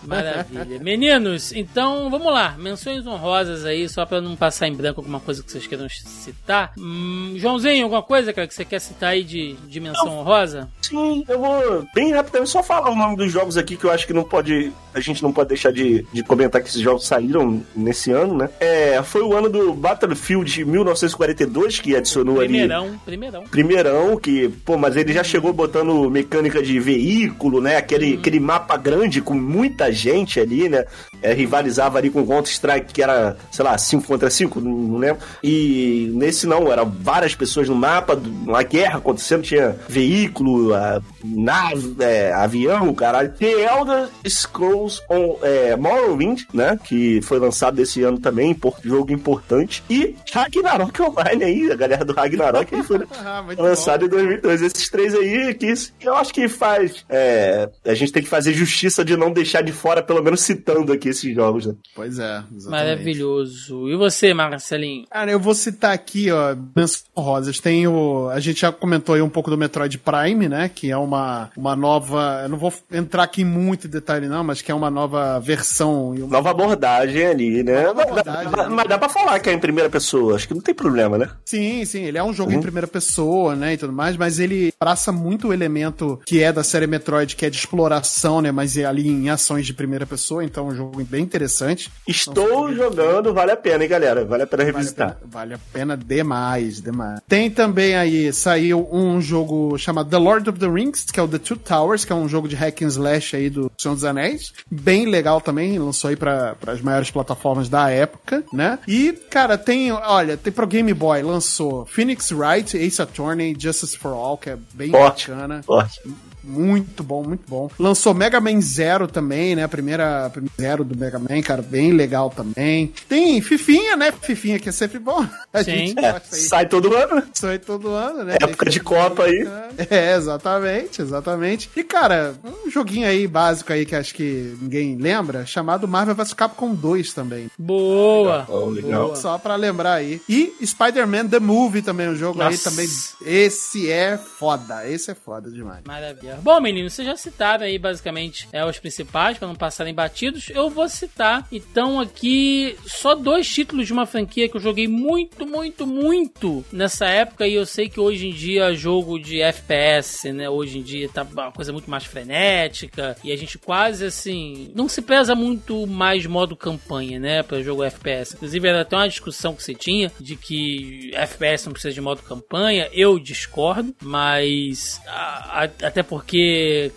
Maravilha. 0.08 0.80
Meninos, 0.80 1.52
então 1.54 2.10
vamos 2.10 2.32
lá. 2.32 2.56
Menções 2.58 3.06
honrosas 3.06 3.66
aí, 3.66 3.88
só 3.90 4.06
pra 4.06 4.22
não 4.22 4.36
passar 4.36 4.68
em 4.68 4.74
branco 4.74 5.02
alguma 5.02 5.20
coisa 5.20 5.44
que 5.44 5.52
vocês 5.52 5.68
queiram 5.68 5.88
citar. 5.90 6.74
Hum, 6.78 7.34
Joãozinho, 7.38 7.84
alguma 7.84 8.04
coisa, 8.04 8.34
cara, 8.34 8.48
que 8.48 8.54
você 8.54 8.66
quer 8.66 8.80
citar 8.80 9.12
aí 9.12 9.24
de, 9.24 9.54
de 9.68 9.80
menção 9.80 10.20
honrosa? 10.20 10.70
Sim, 10.82 11.24
eu 11.28 11.40
vou 11.40 11.88
bem 11.94 12.14
rapidamente 12.14 12.52
só 12.52 12.62
falar 12.62 12.92
o 12.92 12.96
nome 12.96 13.16
dos 13.16 13.32
jogos 13.32 13.58
aqui 13.58 13.76
que 13.76 13.86
eu 13.86 13.92
acho 13.92 14.06
que 14.06 14.14
não 14.14 14.24
pode. 14.24 14.72
A 14.94 15.00
gente 15.00 15.22
não 15.22 15.32
pode 15.32 15.50
deixar 15.50 15.72
de, 15.72 16.06
de 16.14 16.24
comentar 16.24 16.62
que 16.62 16.70
esses 16.70 16.82
jogos 16.82 17.06
saíram 17.06 17.62
nesse 17.76 18.12
ano, 18.12 18.38
né? 18.38 18.50
É, 18.60 19.02
foi 19.04 19.22
o 19.22 19.36
ano 19.36 19.50
do 19.50 19.74
Battlefield 19.74 20.64
1942 20.66 21.80
que 21.80 21.96
adicionou 21.96 22.38
primeirão, 22.38 22.86
ali. 22.86 23.00
Primeirão, 23.06 23.44
primeirão. 23.44 24.18
que, 24.18 24.50
pô, 24.64 24.78
mas 24.78 24.96
ele 24.96 25.12
já 25.12 25.24
chegou 25.24 25.52
botando 25.52 26.10
mecânica 26.10 26.62
de 26.62 26.80
veículo, 26.80 27.60
né? 27.60 27.78
Aquele, 27.78 28.16
hum. 28.16 28.20
aquele 28.20 28.40
mapa 28.40 28.78
grande 28.78 29.22
com 29.22 29.34
muita 29.34 29.92
gente 29.96 30.40
ali, 30.40 30.70
né? 30.70 30.86
É, 31.22 31.34
rivalizava 31.34 31.98
ali 31.98 32.10
com 32.10 32.22
o 32.22 32.28
Counter-Strike, 32.28 32.94
que 32.94 33.02
era, 33.02 33.38
sei 33.52 33.66
lá, 33.66 33.78
5 33.78 34.06
contra 34.08 34.30
5, 34.30 34.60
não, 34.60 34.98
lembro. 34.98 35.22
E 35.44 36.12
nesse 36.14 36.48
não, 36.48 36.72
eram 36.72 36.90
várias 37.02 37.36
pessoas 37.36 37.70
no 37.70 37.76
mapa, 37.76 38.20
uma 38.46 38.64
guerra 38.64 38.98
acontecendo, 38.98 39.44
tinha 39.44 39.76
veículo, 39.88 40.74
a, 40.74 41.02
nave, 41.24 41.96
é, 42.00 42.32
avião, 42.34 42.94
caralho. 42.94 43.34
The 43.34 43.52
Elder 43.52 44.10
Scrolls 44.28 45.02
on 45.10 45.38
é, 45.42 45.76
Morrowind, 45.76 46.44
né? 46.54 46.80
Que 46.84 47.22
foi 47.22 47.40
lançado 47.40 47.80
esse 47.80 48.04
ano 48.04 48.20
também, 48.20 48.56
jogo 48.84 49.12
importante. 49.12 49.84
E 49.90 50.16
Ragnarok 50.32 51.02
Online 51.02 51.44
aí, 51.44 51.72
a 51.72 51.76
galera 51.76 52.06
do 52.06 52.14
Ragnarok 52.14 52.74
aí 52.74 52.84
foi 52.84 53.00
ah, 53.24 53.44
lançado 53.58 54.02
bom. 54.02 54.06
em 54.06 54.10
2002. 54.10 54.62
Esses 54.62 54.90
três 54.90 55.14
aí, 55.16 55.54
que 55.54 55.74
eu 56.02 56.16
acho 56.16 56.34
que 56.34 56.48
faz. 56.48 57.06
É, 57.10 57.70
a 57.86 57.94
gente 57.94 58.12
tem 58.12 58.24
que 58.24 58.30
fazer 58.30 58.54
justiça 58.54 59.04
de 59.04 59.18
não 59.18 59.32
deixar 59.32 59.62
de 59.62 59.72
fora, 59.72 60.02
pelo 60.02 60.24
menos 60.24 60.42
citando 60.42 60.94
aqui 60.94 61.05
esses 61.10 61.34
jogos, 61.34 61.66
né? 61.66 61.76
Pois 61.96 62.20
é, 62.20 62.44
exatamente. 62.56 62.70
Maravilhoso. 62.70 63.90
E 63.90 63.96
você, 63.96 64.34
Marcelinho? 64.34 65.06
Cara, 65.10 65.32
eu 65.32 65.40
vou 65.40 65.54
citar 65.54 65.94
aqui, 65.94 66.32
ó, 66.32 66.56
menções 66.76 67.06
rosas. 67.16 67.60
Tem 67.60 67.88
o. 67.88 68.30
A 68.30 68.40
gente 68.40 68.62
já 68.62 68.72
comentou 68.72 69.16
aí 69.16 69.22
um 69.22 69.30
pouco 69.30 69.50
do 69.50 69.58
Metroid 69.58 69.98
Prime, 69.98 70.50
né? 70.50 70.70
Que 70.74 70.92
é 70.92 70.98
uma, 70.98 71.50
uma 71.56 71.76
nova. 71.76 72.42
Eu 72.44 72.50
não 72.50 72.58
vou 72.58 72.74
entrar 72.92 73.24
aqui 73.24 73.42
em 73.42 73.46
muito 73.46 73.88
detalhe, 73.88 74.28
não, 74.28 74.44
mas 74.44 74.62
que 74.62 74.72
é 74.72 74.76
uma 74.76 74.90
nova 74.90 75.40
versão. 75.40 76.12
Uma... 76.12 76.28
Nova 76.28 76.52
abordagem 76.52 77.26
ali, 77.26 77.64
né? 77.64 77.84
Nova 77.84 78.04
abordagem, 78.04 78.52
mas, 78.52 78.70
mas 78.70 78.88
dá 78.88 78.98
pra 78.98 79.10
falar 79.10 79.40
que 79.40 79.50
é 79.50 79.54
em 79.54 79.60
primeira 79.60 79.90
pessoa. 79.90 80.36
Acho 80.36 80.48
que 80.48 80.54
não 80.54 80.62
tem 80.62 80.74
problema, 80.74 81.18
né? 81.18 81.30
Sim, 81.46 81.86
sim. 81.86 82.04
Ele 82.04 82.18
é 82.18 82.24
um 82.24 82.34
jogo 82.34 82.52
uhum. 82.52 82.58
em 82.58 82.62
primeira 82.62 82.88
pessoa, 82.88 83.56
né? 83.56 83.74
E 83.74 83.78
tudo 83.78 83.94
mais, 83.94 84.18
mas 84.18 84.40
ele 84.40 84.74
abraça 84.80 85.12
muito 85.12 85.50
o 85.50 85.54
elemento 85.54 86.20
que 86.26 86.42
é 86.42 86.52
da 86.52 86.64
série 86.64 86.88
Metroid, 86.88 87.36
que 87.36 87.46
é 87.46 87.50
de 87.50 87.58
exploração, 87.58 88.42
né? 88.42 88.52
Mas 88.52 88.78
é 88.78 88.86
ali 88.86 89.08
em 89.08 89.30
ações 89.30 89.66
de 89.66 89.74
primeira 89.74 90.06
pessoa, 90.06 90.44
então 90.44 90.68
é 90.68 90.72
um 90.72 90.76
jogo 90.76 90.95
bem 91.04 91.24
interessante. 91.24 91.92
Estou 92.08 92.74
jogando, 92.74 93.34
vale 93.34 93.52
a 93.52 93.58
pena, 93.58 93.84
hein, 93.84 93.90
galera? 93.90 94.26
Vale 94.26 94.44
a 94.44 94.48
pena 94.48 94.64
revisitar. 94.64 95.08
Vale 95.08 95.16
a 95.16 95.18
pena, 95.18 95.32
vale 95.32 95.54
a 95.54 95.58
pena 95.58 95.98
demais, 95.98 96.82
demais. 96.82 97.20
Tem 97.28 97.50
também 97.50 97.96
aí, 97.96 98.32
saiu 98.32 98.88
um 98.92 99.20
jogo 99.22 99.78
chamado 99.78 100.10
The 100.10 100.18
Lord 100.18 100.50
of 100.50 100.60
the 100.60 100.68
Rings, 100.68 101.06
que 101.06 101.20
é 101.20 101.24
o 101.24 101.28
The 101.28 101.40
Two 101.40 101.58
Towers, 101.58 102.06
que 102.06 102.12
é 102.12 102.16
um 102.16 102.28
jogo 102.28 102.48
de 102.48 102.56
hack 102.56 102.82
and 102.82 102.88
slash 102.88 103.36
aí 103.36 103.50
do 103.50 103.72
Senhor 103.78 103.96
dos 103.96 104.04
Anéis. 104.04 104.54
Bem 104.70 105.06
legal 105.06 105.42
também, 105.42 105.78
lançou 105.78 106.10
aí 106.10 106.16
para 106.16 106.56
as 106.68 106.82
maiores 106.82 107.12
plataformas 107.12 107.70
da 107.70 107.90
época, 107.90 108.44
né? 108.54 108.80
E, 108.88 109.12
cara, 109.30 109.58
tem, 109.58 109.92
olha, 109.92 110.38
tem 110.38 110.52
pro 110.52 110.68
Game 110.68 110.94
Boy, 110.94 111.22
lançou 111.22 111.86
Phoenix 111.86 112.32
Wright, 112.32 112.78
Ace 112.78 113.02
Attorney, 113.02 113.56
Justice 113.58 113.98
for 113.98 114.14
All, 114.14 114.38
que 114.38 114.50
é 114.50 114.58
bem 114.74 114.92
Forte. 114.92 115.30
bacana. 115.32 115.64
Forte. 115.64 116.02
Muito 116.46 117.04
bom, 117.04 117.24
muito 117.24 117.44
bom. 117.48 117.70
Lançou 117.80 118.14
Mega 118.14 118.40
Man 118.40 118.62
Zero 118.62 119.08
também, 119.08 119.56
né? 119.56 119.64
A 119.64 119.68
primeira, 119.68 120.28
a 120.28 120.30
primeira 120.30 120.56
Zero 120.60 120.84
do 120.84 120.98
Mega 120.98 121.18
Man, 121.18 121.42
cara, 121.42 121.62
bem 121.62 121.92
legal 121.92 122.30
também. 122.30 122.94
Tem 123.10 123.42
Fifinha, 123.42 123.98
né? 123.98 124.14
Fifinha 124.22 124.60
que 124.60 124.70
é 124.70 124.72
sempre 124.72 125.00
bom. 125.00 125.26
A 125.52 125.64
Sim. 125.64 125.72
gente 125.72 126.06
é, 126.06 126.20
sai 126.20 126.68
todo 126.68 126.96
ano. 126.96 127.24
Sai 127.34 127.58
todo 127.58 127.90
ano, 127.90 128.24
né? 128.24 128.36
Época 128.42 128.70
de 128.70 128.80
Copa 128.80 129.24
aí. 129.24 129.48
É, 129.90 130.16
exatamente, 130.16 131.02
exatamente. 131.02 131.70
E, 131.76 131.84
cara, 131.84 132.36
um 132.44 132.70
joguinho 132.70 133.08
aí 133.08 133.28
básico 133.28 133.74
aí 133.74 133.86
que 133.86 133.96
acho 133.96 134.14
que 134.14 134.56
ninguém 134.62 134.98
lembra, 134.98 135.46
chamado 135.46 135.88
Marvel 135.88 136.16
vs 136.16 136.34
Capcom 136.34 136.74
2 136.74 137.14
também. 137.14 137.50
Boa! 137.58 138.46
Oh, 138.48 138.66
legal. 138.66 139.06
Boa. 139.08 139.16
Só 139.16 139.38
pra 139.38 139.56
lembrar 139.56 139.94
aí. 139.94 140.22
E 140.30 140.54
Spider-Man 140.64 141.28
The 141.28 141.40
Movie 141.40 141.82
também, 141.82 142.10
um 142.10 142.16
jogo 142.16 142.40
Nossa. 142.40 142.50
aí 142.52 142.58
também. 142.58 142.88
Esse 143.26 143.92
é 143.92 144.18
foda. 144.18 144.88
Esse 144.88 145.12
é 145.12 145.16
foda 145.16 145.50
demais. 145.50 145.82
Maravilha 145.86 146.35
Bom, 146.42 146.60
menino, 146.60 146.90
vocês 146.90 147.08
já 147.08 147.16
citaram 147.16 147.66
aí 147.66 147.78
basicamente 147.78 148.48
é, 148.52 148.66
os 148.66 148.80
principais, 148.80 149.38
para 149.38 149.48
não 149.48 149.56
passarem 149.56 149.94
batidos. 149.94 150.50
Eu 150.50 150.70
vou 150.70 150.88
citar, 150.90 151.48
então, 151.52 152.00
aqui 152.00 152.78
só 152.86 153.16
dois 153.16 153.48
títulos 153.48 153.88
de 153.88 153.94
uma 153.94 154.06
franquia 154.06 154.48
que 154.50 154.58
eu 154.58 154.62
joguei 154.62 154.88
muito, 154.88 155.46
muito, 155.46 155.86
muito 155.86 156.66
nessa 156.72 157.08
época. 157.08 157.48
E 157.48 157.54
eu 157.54 157.66
sei 157.66 157.90
que 157.90 158.00
hoje 158.00 158.28
em 158.28 158.34
dia, 158.34 158.74
jogo 158.76 159.20
de 159.20 159.42
FPS, 159.42 160.32
né? 160.32 160.50
Hoje 160.50 160.80
em 160.80 160.82
dia 160.82 161.10
tá 161.10 161.24
uma 161.24 161.52
coisa 161.52 161.72
muito 161.72 161.90
mais 161.90 162.06
frenética. 162.06 163.16
E 163.24 163.32
a 163.32 163.36
gente 163.36 163.58
quase 163.58 164.06
assim. 164.06 164.72
Não 164.76 164.88
se 164.88 165.02
preza 165.02 165.36
muito 165.36 165.86
mais 165.88 166.26
modo 166.26 166.56
campanha, 166.56 167.20
né? 167.20 167.44
Pra 167.44 167.62
jogo 167.62 167.84
FPS. 167.84 168.36
Inclusive, 168.36 168.68
era 168.68 168.82
até 168.82 168.96
uma 168.96 169.10
discussão 169.10 169.56
que 169.56 169.64
você 169.64 169.74
tinha 169.74 170.12
de 170.20 170.36
que 170.36 171.12
FPS 171.14 171.66
não 171.66 171.74
precisa 171.74 171.94
de 171.94 172.02
modo 172.02 172.22
campanha. 172.22 172.90
Eu 172.94 173.20
discordo, 173.20 173.96
mas 174.02 175.02
a, 175.08 175.62
a, 175.62 175.64
até 175.64 176.04
porque 176.04 176.25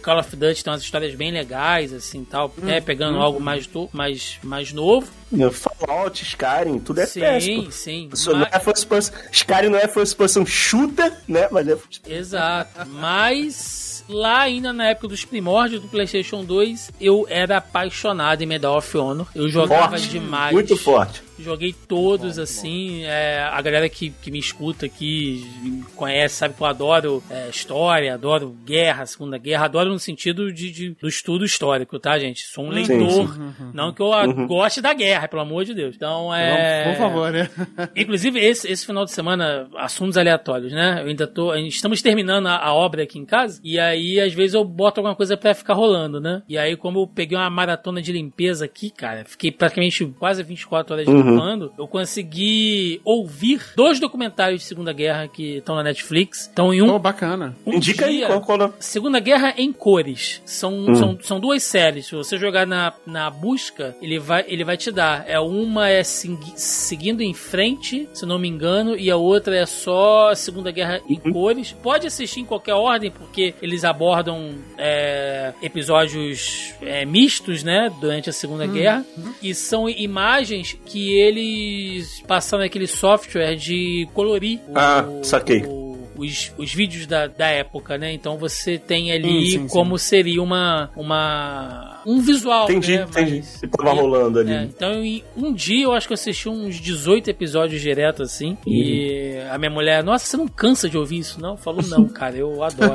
Call 0.02 0.18
of 0.18 0.34
Duty 0.34 0.64
tem 0.64 0.72
umas 0.72 0.82
histórias 0.82 1.14
bem 1.14 1.30
legais, 1.30 1.92
assim 1.92 2.24
tal, 2.24 2.52
hum, 2.58 2.64
né? 2.64 2.80
Pegando 2.80 3.18
hum, 3.18 3.22
algo 3.22 3.40
mais, 3.40 3.68
mais, 3.92 4.38
mais 4.42 4.72
novo. 4.72 5.08
Fallout, 5.52 6.22
Skyrim, 6.22 6.78
tudo 6.78 7.00
é 7.00 7.06
sim, 7.06 7.20
Sim, 7.40 7.70
sim. 7.70 8.08
Mas... 8.10 8.26
Não 8.26 8.42
é 8.42 8.60
first 8.60 8.86
person, 8.86 9.12
Skyrim 9.30 9.68
não 9.68 9.78
é 9.78 9.86
first 9.86 10.16
person 10.16 10.46
shooter, 10.46 11.12
né? 11.28 11.48
Mas 11.50 11.68
é... 11.68 11.78
Exato. 12.06 12.88
Mas 12.88 14.04
lá 14.08 14.40
ainda 14.40 14.72
na 14.72 14.88
época 14.88 15.08
dos 15.08 15.24
primórdios 15.24 15.82
do 15.82 15.88
PlayStation 15.88 16.44
2, 16.44 16.92
eu 17.00 17.26
era 17.28 17.58
apaixonado 17.58 18.42
em 18.42 18.46
Medal 18.46 18.76
of 18.76 18.96
Honor. 18.96 19.26
Eu 19.34 19.48
jogava 19.48 19.90
forte, 19.90 20.08
demais. 20.08 20.52
Muito 20.52 20.76
forte. 20.76 21.27
Joguei 21.38 21.72
todos, 21.72 22.36
bom, 22.36 22.42
assim. 22.42 23.00
Bom. 23.00 23.06
É, 23.06 23.40
a 23.40 23.62
galera 23.62 23.88
que, 23.88 24.10
que 24.10 24.30
me 24.30 24.38
escuta 24.38 24.86
aqui, 24.86 25.46
me 25.62 25.82
conhece, 25.94 26.34
sabe 26.34 26.54
que 26.54 26.60
eu 26.60 26.66
adoro 26.66 27.22
é, 27.30 27.48
história, 27.48 28.14
adoro 28.14 28.56
guerra, 28.64 29.06
Segunda 29.06 29.38
Guerra. 29.38 29.66
Adoro 29.66 29.90
no 29.90 29.98
sentido 29.98 30.52
de, 30.52 30.70
de 30.70 30.90
do 30.90 31.08
estudo 31.08 31.44
histórico, 31.44 31.98
tá, 31.98 32.18
gente? 32.18 32.46
Sou 32.46 32.64
um 32.64 32.70
leitor. 32.70 33.28
Sim, 33.28 33.54
sim. 33.56 33.70
Não 33.72 33.92
que 33.92 34.02
eu 34.02 34.06
uhum. 34.06 34.46
goste 34.46 34.80
da 34.80 34.92
guerra, 34.92 35.28
pelo 35.28 35.42
amor 35.42 35.64
de 35.64 35.74
Deus. 35.74 35.94
Então, 35.94 36.34
é. 36.34 36.90
Por 36.90 36.98
favor, 36.98 37.32
né? 37.32 37.48
Inclusive, 37.94 38.40
esse, 38.40 38.70
esse 38.70 38.84
final 38.84 39.04
de 39.04 39.12
semana, 39.12 39.68
assuntos 39.76 40.16
aleatórios, 40.16 40.72
né? 40.72 41.00
Eu 41.02 41.06
ainda 41.06 41.26
tô. 41.26 41.54
Estamos 41.54 42.02
terminando 42.02 42.46
a, 42.46 42.56
a 42.56 42.74
obra 42.74 43.04
aqui 43.04 43.18
em 43.18 43.24
casa. 43.24 43.60
E 43.62 43.78
aí, 43.78 44.20
às 44.20 44.32
vezes, 44.32 44.54
eu 44.54 44.64
boto 44.64 45.00
alguma 45.00 45.14
coisa 45.14 45.36
pra 45.36 45.54
ficar 45.54 45.74
rolando, 45.74 46.20
né? 46.20 46.42
E 46.48 46.58
aí, 46.58 46.76
como 46.76 47.00
eu 47.00 47.06
peguei 47.06 47.38
uma 47.38 47.48
maratona 47.48 48.02
de 48.02 48.12
limpeza 48.12 48.64
aqui, 48.64 48.90
cara, 48.90 49.24
fiquei 49.24 49.52
praticamente 49.52 50.04
quase 50.18 50.42
24 50.42 50.94
horas 50.94 51.06
de 51.06 51.12
uhum 51.12 51.27
uhum. 51.30 51.70
eu 51.78 51.86
consegui 51.86 53.00
ouvir 53.04 53.60
dois 53.76 54.00
documentários 54.00 54.62
de 54.62 54.66
Segunda 54.66 54.92
Guerra 54.92 55.28
que 55.28 55.58
estão 55.58 55.74
na 55.76 55.82
Netflix. 55.82 56.42
Estão 56.42 56.72
em 56.72 56.82
um. 56.82 56.90
Oh, 56.90 56.98
bacana. 56.98 57.56
Um 57.66 57.74
Indica 57.74 58.08
dia, 58.08 58.26
aí 58.26 58.40
qual, 58.40 58.58
qual 58.58 58.74
Segunda 58.78 59.20
Guerra 59.20 59.54
em 59.56 59.72
cores. 59.72 60.42
São, 60.44 60.72
hum. 60.72 60.94
são, 60.94 61.18
são 61.22 61.40
duas 61.40 61.62
séries. 61.62 62.06
Se 62.06 62.14
você 62.14 62.36
jogar 62.38 62.66
na, 62.66 62.92
na 63.06 63.30
busca, 63.30 63.96
ele 64.00 64.18
vai, 64.18 64.44
ele 64.48 64.64
vai 64.64 64.76
te 64.76 64.90
dar. 64.90 65.24
É 65.26 65.38
uma 65.38 65.88
é 65.88 66.02
seguindo 66.02 67.22
em 67.22 67.34
frente, 67.34 68.08
se 68.12 68.26
não 68.26 68.38
me 68.38 68.48
engano, 68.48 68.96
e 68.96 69.10
a 69.10 69.16
outra 69.16 69.56
é 69.56 69.66
só 69.66 70.34
Segunda 70.34 70.70
Guerra 70.70 71.00
em 71.08 71.20
uhum. 71.24 71.32
cores. 71.32 71.72
Pode 71.72 72.06
assistir 72.06 72.40
em 72.40 72.44
qualquer 72.44 72.74
ordem, 72.74 73.10
porque 73.10 73.54
eles 73.60 73.84
abordam 73.84 74.54
é, 74.76 75.52
episódios 75.62 76.74
é, 76.80 77.04
mistos, 77.04 77.62
né, 77.62 77.92
durante 78.00 78.30
a 78.30 78.32
Segunda 78.32 78.64
uhum. 78.64 78.72
Guerra, 78.72 79.04
e 79.42 79.54
são 79.54 79.88
imagens 79.88 80.76
que 80.86 81.17
eles 81.18 82.22
passaram 82.26 82.64
aquele 82.64 82.86
software 82.86 83.54
de 83.54 84.08
colorir. 84.14 84.60
Ah, 84.74 85.04
o, 85.08 85.24
saquei. 85.24 85.62
O, 85.66 85.98
os, 86.16 86.52
os 86.58 86.74
vídeos 86.74 87.06
da, 87.06 87.26
da 87.26 87.48
época, 87.48 87.96
né? 87.96 88.12
Então 88.12 88.36
você 88.36 88.78
tem 88.78 89.12
ali 89.12 89.52
sim, 89.52 89.58
sim, 89.60 89.68
como 89.68 89.98
sim. 89.98 90.08
seria 90.08 90.42
uma, 90.42 90.90
uma 90.96 91.87
um 92.08 92.20
visual. 92.20 92.64
Entendi, 92.64 92.96
né? 92.96 93.06
entendi. 93.08 93.36
Mas, 93.36 93.60
que 93.60 93.68
tava 93.68 93.92
rolando 93.92 94.38
ali. 94.38 94.52
É, 94.52 94.62
então, 94.62 95.04
em 95.04 95.22
um 95.36 95.52
dia 95.52 95.84
eu 95.84 95.92
acho 95.92 96.06
que 96.06 96.12
eu 96.12 96.16
assisti 96.16 96.48
uns 96.48 96.76
18 96.76 97.28
episódios 97.28 97.82
direto 97.82 98.22
assim. 98.22 98.56
Uhum. 98.66 98.72
E 98.72 99.38
a 99.50 99.58
minha 99.58 99.70
mulher, 99.70 100.02
nossa, 100.02 100.24
você 100.24 100.36
não 100.38 100.48
cansa 100.48 100.88
de 100.88 100.96
ouvir 100.96 101.18
isso, 101.18 101.40
não? 101.40 101.56
Falou, 101.56 101.82
não, 101.82 102.08
cara, 102.08 102.36
eu 102.36 102.62
adoro. 102.62 102.92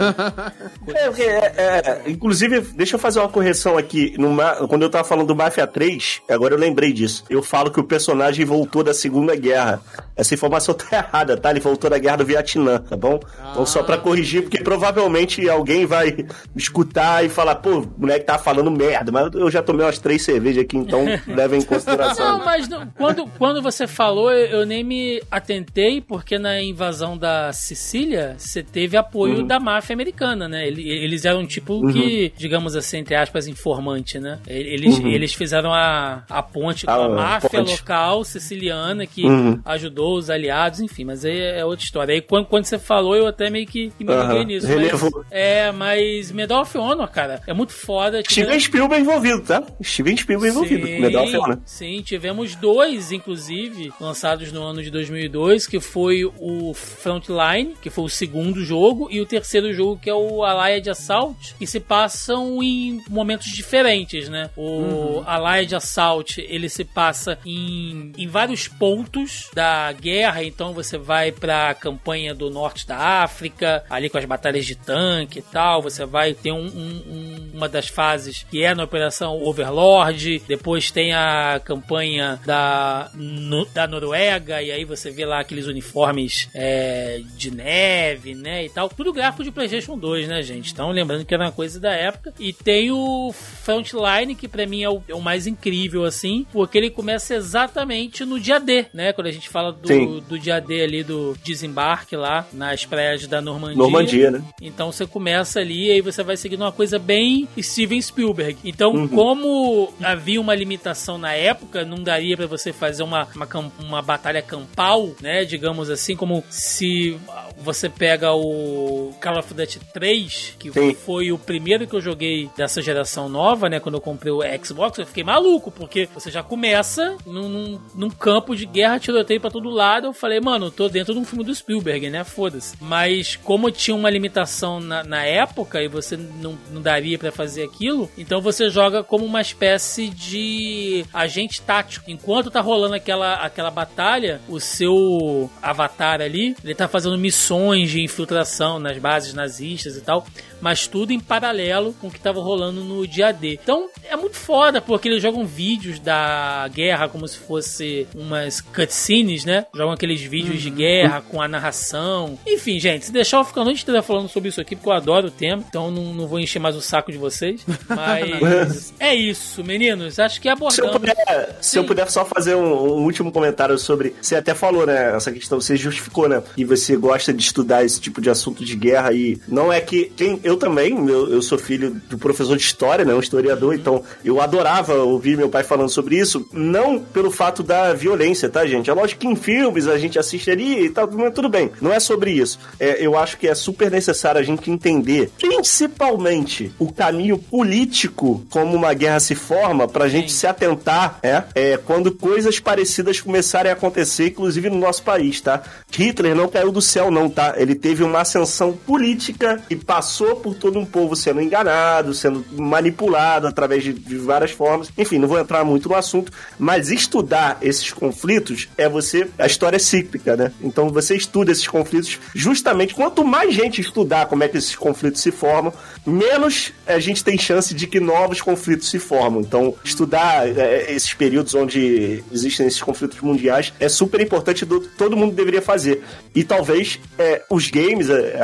é, 0.88 1.08
porque, 1.08 1.22
é, 1.22 1.54
é, 1.58 2.04
inclusive, 2.08 2.62
deixa 2.76 2.96
eu 2.96 3.00
fazer 3.00 3.20
uma 3.20 3.30
correção 3.30 3.78
aqui. 3.78 4.16
Numa, 4.18 4.68
quando 4.68 4.82
eu 4.82 4.90
tava 4.90 5.04
falando 5.04 5.28
do 5.28 5.36
Mafia 5.36 5.68
3, 5.68 6.22
agora 6.30 6.56
eu 6.56 6.60
lembrei 6.60 6.92
disso. 6.92 7.24
Eu 7.30 7.44
falo 7.44 7.70
que 7.70 7.80
o 7.80 7.84
personagem 7.84 8.46
voltou 8.46 8.84
da 8.84 8.94
Segunda 8.94 9.36
Guerra. 9.36 9.82
Essa 10.16 10.34
informação 10.34 10.74
tá 10.76 10.86
errada, 10.98 11.38
tá? 11.38 11.52
Ele 11.52 11.60
voltou 11.60 11.90
da 11.90 12.00
Guerra 12.00 12.18
do 12.18 12.26
Vietnã, 12.26 12.80
tá 12.80 12.98
bom? 12.98 13.20
Ah. 13.40 13.52
Então, 13.52 13.66
só 13.66 13.84
pra 13.84 13.98
corrigir, 13.98 14.44
porque 14.44 14.64
provavelmente 14.64 15.48
alguém 15.48 15.86
vai 15.86 16.26
escutar 16.56 17.24
e 17.24 17.30
falar, 17.30 17.56
pô, 17.56 17.80
o 17.80 17.94
moleque 17.98 18.26
tá 18.26 18.38
falando 18.38 18.72
merda, 18.72 19.03
mas 19.12 19.34
eu 19.34 19.50
já 19.50 19.62
tomei 19.62 19.86
umas 19.86 20.00
três 20.00 20.22
cervejas 20.22 20.64
aqui, 20.64 20.78
então 20.78 21.06
leva 21.28 21.56
em 21.56 21.62
consideração. 21.62 22.38
Não, 22.38 22.46
mas 22.46 22.68
não, 22.68 22.88
quando, 22.88 23.28
quando 23.38 23.62
você 23.62 23.88
falou, 23.88 24.32
eu 24.32 24.66
nem 24.66 24.84
me 24.84 25.22
atentei, 25.32 26.02
porque 26.02 26.38
na 26.38 26.62
invasão 26.62 27.18
da 27.18 27.52
Sicília, 27.52 28.36
você 28.38 28.64
teve 28.64 28.98
apoio 28.98 29.40
uhum. 29.40 29.48
da 29.48 29.60
máfia 29.60 29.94
americana, 29.94 30.48
né? 30.48 30.68
Eles 30.68 31.26
eram 31.26 31.46
tipo 31.46 31.76
uhum. 31.76 31.92
que, 31.92 32.34
digamos 32.38 32.76
assim, 32.76 32.98
entre 32.98 33.16
aspas, 33.16 33.48
informante, 33.48 34.20
né? 34.20 34.40
Eles, 34.48 34.98
uhum. 34.98 35.08
eles 35.08 35.34
fizeram 35.34 35.74
a, 35.74 36.24
a 36.30 36.44
ponte 36.44 36.86
com 36.86 36.92
a, 36.92 37.06
a 37.06 37.10
máfia 37.10 37.50
ponte. 37.50 37.72
local 37.72 38.24
siciliana 38.24 39.06
que 39.06 39.26
uhum. 39.26 39.60
ajudou 39.66 40.18
os 40.18 40.30
aliados, 40.30 40.80
enfim, 40.80 41.04
mas 41.06 41.26
aí 41.26 41.40
é 41.40 41.66
outra 41.66 41.84
história. 41.84 42.14
Aí 42.14 42.22
quando, 42.22 42.46
quando 42.46 42.66
você 42.66 42.80
falou, 42.80 43.16
eu 43.16 43.28
até 43.28 43.50
meio 43.50 43.66
que, 43.66 43.92
que 43.98 44.04
me 44.04 44.14
liguei 44.14 44.46
nisso. 44.46 44.68
Mas, 44.68 45.26
é, 45.32 45.72
mas 45.72 46.32
Medal 46.32 46.62
of 46.62 46.78
Honor, 46.78 47.08
cara, 47.08 47.42
é 47.48 47.54
muito 47.54 47.74
foda. 47.74 48.22
Steven 48.24 48.60
Spielberg 48.60 48.93
envolvido, 49.00 49.42
tá? 49.42 49.64
Steven 49.82 50.18
Spielberg 50.18 50.56
envolvido. 50.56 50.88
Sim, 50.88 51.00
Medal 51.00 51.24
of 51.26 51.38
Honor. 51.38 51.60
Sim, 51.66 52.02
tivemos 52.02 52.56
dois, 52.56 53.12
inclusive, 53.12 53.92
lançados 54.00 54.52
no 54.52 54.64
ano 54.64 54.82
de 54.82 54.90
2002, 54.90 55.68
que 55.68 55.80
foi 55.80 56.26
o 56.26 56.74
Frontline, 56.74 57.76
que 57.82 57.90
foi 57.90 58.06
o 58.06 58.10
segundo 58.10 58.64
jogo, 58.64 59.08
e 59.12 59.22
o 59.22 59.26
terceiro 59.26 59.74
jogo, 59.74 60.00
que 60.02 60.10
é 60.10 60.14
o 60.14 60.44
Allied 60.44 60.90
Assault, 60.90 61.56
que 61.58 61.68
se 61.68 61.80
passam 61.80 62.62
em 62.62 63.02
momentos 63.10 63.48
diferentes, 63.48 64.30
né? 64.30 64.50
O 64.56 64.62
uhum. 64.62 65.24
Allied 65.26 65.76
Assault, 65.76 66.42
ele 66.42 66.70
se 66.70 66.84
passa 66.84 67.38
em, 67.46 68.12
em 68.18 68.28
vários 68.28 68.68
pontos 68.68 69.50
da 69.54 69.92
guerra, 69.92 70.44
então 70.44 70.74
você 70.74 70.98
vai 70.98 71.32
pra 71.32 71.74
campanha 71.74 72.34
do 72.34 72.50
norte 72.50 72.88
da 72.88 72.98
África, 73.24 73.84
ali 73.90 74.10
com 74.10 74.18
as 74.18 74.26
batalhas 74.26 74.66
de 74.66 74.76
tanque 74.76 75.40
e 75.40 75.42
tal, 75.42 75.82
você 75.82 76.06
vai 76.06 76.34
ter 76.34 76.52
um, 76.52 76.66
um, 76.66 77.52
uma 77.54 77.70
das 77.70 77.88
fases 77.88 78.46
que 78.50 78.64
é 78.64 78.73
na 78.76 78.84
Operação 78.84 79.42
Overlord, 79.42 80.42
depois 80.48 80.92
tem 80.92 81.14
a 81.14 81.60
campanha 81.64 82.40
da, 82.46 83.10
no, 83.14 83.66
da 83.66 83.88
Noruega, 83.88 84.62
e 84.62 84.72
aí 84.72 84.86
você 84.86 85.12
vê 85.12 85.26
lá 85.26 85.40
aqueles 85.40 85.68
uniformes 85.68 86.50
é, 86.54 87.22
de 87.36 87.52
neve, 87.52 88.36
né, 88.36 88.66
e 88.66 88.70
tal. 88.70 88.90
Tudo 88.90 89.14
gráfico 89.14 89.44
de 89.44 89.52
PlayStation 89.52 89.98
2, 89.98 90.28
né, 90.28 90.42
gente? 90.42 90.72
Então, 90.72 90.92
lembrando 90.92 91.26
que 91.26 91.34
era 91.34 91.44
uma 91.44 91.52
coisa 91.52 91.80
da 91.80 91.92
época. 91.92 92.34
E 92.40 92.52
tem 92.52 92.92
o 92.92 93.32
Frontline, 93.34 94.36
que 94.36 94.48
para 94.48 94.66
mim 94.66 94.84
é 94.84 94.90
o, 94.90 95.02
é 95.08 95.16
o, 95.16 95.22
mais 95.22 95.48
incrível, 95.48 96.04
assim, 96.04 96.46
porque 96.52 96.78
ele 96.78 96.90
começa 96.90 97.36
exatamente 97.36 98.26
no 98.26 98.40
dia 98.40 98.60
D, 98.60 98.86
né? 98.94 99.14
Quando 99.14 99.28
a 99.28 99.32
gente 99.32 99.50
fala 99.50 99.72
do, 99.72 100.22
do 100.22 100.40
dia 100.40 100.60
D 100.60 100.82
ali, 100.82 101.04
do 101.04 101.36
desembarque 101.44 102.16
lá 102.16 102.48
nas 102.54 102.86
praias 102.86 103.26
da 103.28 103.42
Normandia. 103.42 103.78
Normandia, 103.78 104.32
né? 104.32 104.44
Então 104.62 104.92
você 104.92 105.06
começa 105.06 105.60
ali 105.60 105.88
e 105.88 105.92
aí 105.92 106.02
você 106.02 106.24
vai 106.24 106.38
seguindo 106.38 106.62
uma 106.62 106.72
coisa 106.72 107.00
bem 107.00 107.48
Steven 107.60 108.02
Spielberg. 108.02 108.58
Então, 108.64 108.94
uhum. 108.94 109.08
como 109.08 109.94
havia 110.02 110.40
uma 110.40 110.56
limitação 110.56 111.18
na 111.18 111.34
época, 111.34 111.84
não 111.84 112.02
daria 112.02 112.38
para 112.38 112.48
você 112.48 112.72
fazer 112.72 113.04
uma, 113.04 113.28
uma, 113.36 113.72
uma 113.80 114.02
batalha 114.02 114.42
campal, 114.42 115.12
né? 115.22 115.44
Digamos 115.46 115.90
assim, 115.90 116.16
como 116.16 116.44
se 116.50 117.20
você 117.58 117.90
pega 117.90 118.34
o 118.34 119.14
Call 119.22 119.40
of 119.40 119.54
Duty 119.54 119.80
3, 119.94 120.56
que 120.60 120.72
Sim. 120.72 120.94
foi 120.94 121.32
o 121.32 121.38
primeiro 121.38 121.88
que 121.88 121.96
eu 121.96 122.02
joguei 122.02 122.50
dessa 122.56 122.82
geração 122.82 123.28
nova, 123.28 123.70
né? 123.70 123.80
Quando 123.80 123.96
eu 123.96 124.02
comprei 124.02 124.32
o 124.32 124.42
Xbox, 124.64 124.98
eu 125.00 125.06
fiquei 125.06 125.24
maluco, 125.24 125.72
porque 125.72 126.08
você 126.14 126.32
já 126.32 126.44
começa 126.44 127.18
num, 127.26 127.50
num, 127.50 127.82
num 127.96 128.10
campo 128.10 128.56
de 128.56 128.66
guerra, 128.66 129.00
tiroteio 129.00 129.42
pra 129.42 129.52
todo 129.52 129.70
lado. 129.70 130.08
Eu 130.08 130.14
falei, 130.14 130.40
mano, 130.40 130.68
eu 130.68 130.72
tô 130.72 130.88
dentro 130.88 131.14
de 131.14 131.20
um 131.20 131.26
filme 131.26 131.44
do 131.44 131.54
Spielberg, 131.54 132.10
né? 132.10 132.24
Foda-se. 132.24 132.76
Mas 132.80 133.36
como 133.36 133.72
tinha 133.72 133.96
uma 133.96 134.10
limitação 134.10 134.80
na, 134.80 135.04
na 135.04 135.24
época 135.24 135.82
e 135.82 135.88
você 135.88 136.18
não, 136.18 136.58
não 136.72 136.82
daria 136.82 137.18
para 137.18 137.32
fazer 137.32 137.64
aquilo, 137.64 138.10
então 138.18 138.42
você 138.42 138.53
você 138.54 138.70
joga 138.70 139.04
como 139.04 139.26
uma 139.26 139.42
espécie 139.42 140.10
de 140.10 141.06
agente 141.14 141.62
tático. 141.62 142.10
Enquanto 142.10 142.52
tá 142.52 142.62
rolando 142.62 142.96
aquela, 142.96 143.36
aquela 143.36 143.72
batalha, 143.72 144.40
o 144.48 144.60
seu 144.60 145.50
avatar 145.62 146.22
ali, 146.22 146.56
ele 146.64 146.76
tá 146.76 146.88
fazendo 146.88 147.18
missões 147.18 147.90
de 147.90 148.02
infiltração 148.02 148.80
nas 148.80 148.98
bases 148.98 149.34
nazistas 149.34 149.98
e 149.98 150.02
tal 150.02 150.26
mas 150.64 150.88
tudo 150.88 151.12
em 151.12 151.20
paralelo 151.20 151.94
com 152.00 152.08
o 152.08 152.12
que 152.12 152.18
estava 152.18 152.40
rolando 152.40 152.86
no 152.86 153.06
dia 153.06 153.34
D. 153.34 153.60
Então 153.62 153.90
é 154.10 154.16
muito 154.16 154.38
foda, 154.38 154.80
porque 154.80 155.10
eles 155.10 155.22
jogam 155.22 155.46
vídeos 155.46 156.00
da 156.00 156.70
guerra 156.74 157.10
como 157.10 157.28
se 157.28 157.38
fosse 157.38 158.08
umas 158.16 158.62
cutscenes, 158.62 159.44
né? 159.44 159.66
Jogam 159.76 159.94
aqueles 159.94 160.22
vídeos 160.22 160.56
uhum. 160.56 160.62
de 160.62 160.70
guerra 160.70 161.22
com 161.22 161.42
a 161.42 161.50
narração. 161.50 162.40
Enfim, 162.48 162.80
gente, 162.80 163.06
se 163.06 163.12
deixar 163.12 163.40
eu 163.40 163.44
ficar 163.44 163.62
a 163.62 163.66
noite 163.66 163.84
inteira 163.84 164.02
falando 164.02 164.30
sobre 164.30 164.48
isso 164.48 164.62
aqui, 164.62 164.74
porque 164.74 164.88
eu 164.88 164.94
adoro 164.94 165.28
o 165.28 165.32
tema, 165.32 165.62
então 165.68 165.92
não, 165.92 166.14
não 166.14 166.28
vou 166.28 166.40
encher 166.40 166.60
mais 166.60 166.78
o 166.78 166.82
saco 166.82 167.12
de 167.12 167.18
vocês. 167.18 167.66
Mas 167.90 168.94
é 169.02 169.14
isso, 169.14 169.64
meninos. 169.66 170.18
Acho 170.18 170.40
que 170.40 170.48
abordamos. 170.48 170.76
Se 170.76 170.82
eu 170.82 170.92
puder, 170.92 171.58
se 171.60 171.80
eu 171.80 171.84
puder 171.84 172.10
só 172.10 172.24
fazer 172.24 172.56
um, 172.56 172.74
um, 172.74 173.04
último 173.04 173.34
comentário 173.34 173.78
sobre. 173.78 174.16
Você 174.22 174.38
até 174.38 174.56
falou, 174.56 174.86
né? 174.86 175.14
Essa 175.14 175.32
questão, 175.32 175.60
você 175.60 175.76
justificou, 175.76 176.30
né? 176.30 176.42
Que 176.56 176.64
você 176.64 176.96
gosta 176.96 177.34
de 177.34 177.44
estudar 177.44 177.84
esse 177.84 178.00
tipo 178.00 178.22
de 178.22 178.30
assunto 178.30 178.64
de 178.64 178.78
guerra 178.78 179.12
e 179.12 179.38
não 179.46 179.74
é 179.74 179.82
que. 179.82 180.06
Quem, 180.16 180.40
eu 180.44 180.53
eu 180.54 180.58
também, 180.58 181.08
eu, 181.10 181.30
eu 181.30 181.42
sou 181.42 181.58
filho 181.58 182.02
do 182.10 182.18
professor 182.18 182.56
de 182.56 182.64
história, 182.64 183.04
né? 183.04 183.14
Um 183.14 183.20
historiador, 183.20 183.74
então 183.74 184.04
eu 184.24 184.40
adorava 184.40 184.96
ouvir 184.96 185.38
meu 185.38 185.50
pai 185.50 185.64
falando 185.64 185.90
sobre 185.90 186.18
isso, 186.18 186.48
não 186.52 187.00
pelo 187.00 187.32
fato 187.32 187.64
da 187.64 187.94
violência, 187.94 188.50
tá, 188.50 188.66
gente? 188.66 188.90
É 188.90 188.94
lógico 188.94 189.22
que 189.22 189.28
em 189.28 189.36
filmes 189.36 189.88
a 189.88 189.98
gente 189.98 190.18
assiste 190.18 190.50
ali 190.50 190.86
e 190.86 190.90
tal, 190.90 191.10
mas 191.12 191.34
tudo 191.34 191.50
bem. 191.50 191.72
Não 191.82 191.92
é 191.92 192.00
sobre 192.00 192.32
isso. 192.32 192.60
É, 192.80 193.06
eu 193.06 193.18
acho 193.18 193.38
que 193.38 193.48
é 193.48 193.56
super 193.56 193.90
necessário 193.90 194.40
a 194.40 194.44
gente 194.44 194.70
entender, 194.70 195.32
principalmente, 195.40 196.72
o 196.78 196.92
caminho 196.92 197.38
político 197.38 198.46
como 198.50 198.76
uma 198.76 198.94
guerra 198.94 199.20
se 199.20 199.36
forma, 199.36 199.88
pra 199.88 200.08
gente 200.08 200.32
Sim. 200.32 200.40
se 200.40 200.48
atentar, 200.48 201.20
é, 201.24 201.44
é, 201.56 201.78
quando 201.78 202.12
coisas 202.12 202.60
parecidas 202.60 203.20
começarem 203.20 203.72
a 203.72 203.74
acontecer, 203.74 204.28
inclusive 204.28 204.70
no 204.70 204.78
nosso 204.78 205.04
país, 205.04 205.42
tá? 205.42 205.64
Hitler 205.92 206.36
não 206.36 206.48
caiu 206.48 206.72
do 206.72 206.82
céu, 206.82 207.10
não, 207.10 207.30
tá? 207.30 207.56
Ele 207.58 207.76
teve 207.76 208.04
uma 208.04 208.22
ascensão 208.22 208.74
política 208.74 209.62
e 209.70 209.76
passou 209.76 210.36
por 210.44 210.54
todo 210.54 210.78
um 210.78 210.86
povo 210.86 211.16
sendo 211.16 211.42
enganado, 211.42 212.14
sendo 212.14 212.46
manipulado 212.52 213.48
através 213.48 213.84
de, 213.84 213.94
de 213.94 214.18
várias 214.18 214.52
formas. 214.52 214.92
Enfim, 214.98 215.18
não 215.18 215.28
vou 215.28 215.40
entrar 215.40 215.64
muito 215.64 215.88
no 215.88 215.96
assunto, 215.96 216.32
mas 216.60 216.92
estudar 216.92 217.58
esses 217.62 217.92
conflitos 217.92 218.68
é 218.78 218.90
você. 218.90 219.28
A 219.40 219.48
história 219.48 219.78
é 219.78 219.80
cíclica, 219.80 220.36
né? 220.36 220.52
Então 220.62 220.90
você 220.90 221.16
estuda 221.16 221.52
esses 221.52 221.68
conflitos 221.68 222.20
justamente. 222.36 222.94
Quanto 222.94 223.24
mais 223.24 223.54
gente 223.54 223.80
estudar 223.80 224.26
como 224.26 224.44
é 224.44 224.48
que 224.50 224.58
esses 224.58 224.76
conflitos 224.76 225.22
se 225.22 225.32
formam, 225.32 225.74
menos 226.06 226.74
a 226.86 227.00
gente 227.00 227.24
tem 227.24 227.38
chance 227.38 227.74
de 227.74 227.88
que 227.88 228.00
novos 228.00 228.42
conflitos 228.42 228.90
se 228.90 229.00
formam. 229.00 229.42
Então, 229.42 229.76
estudar 229.84 230.48
é, 230.48 230.92
esses 230.92 231.14
períodos 231.14 231.56
onde 231.56 232.24
existem 232.32 232.68
esses 232.68 232.82
conflitos 232.82 233.22
mundiais 233.22 233.74
é 233.80 233.88
super 233.88 234.20
importante, 234.20 234.66
do, 234.66 234.82
todo 234.82 235.16
mundo 235.16 235.34
deveria 235.34 235.62
fazer. 235.62 236.04
E 236.36 236.44
talvez 236.44 237.00
é, 237.18 237.44
os 237.50 237.70
games 237.70 238.10
é, 238.10 238.40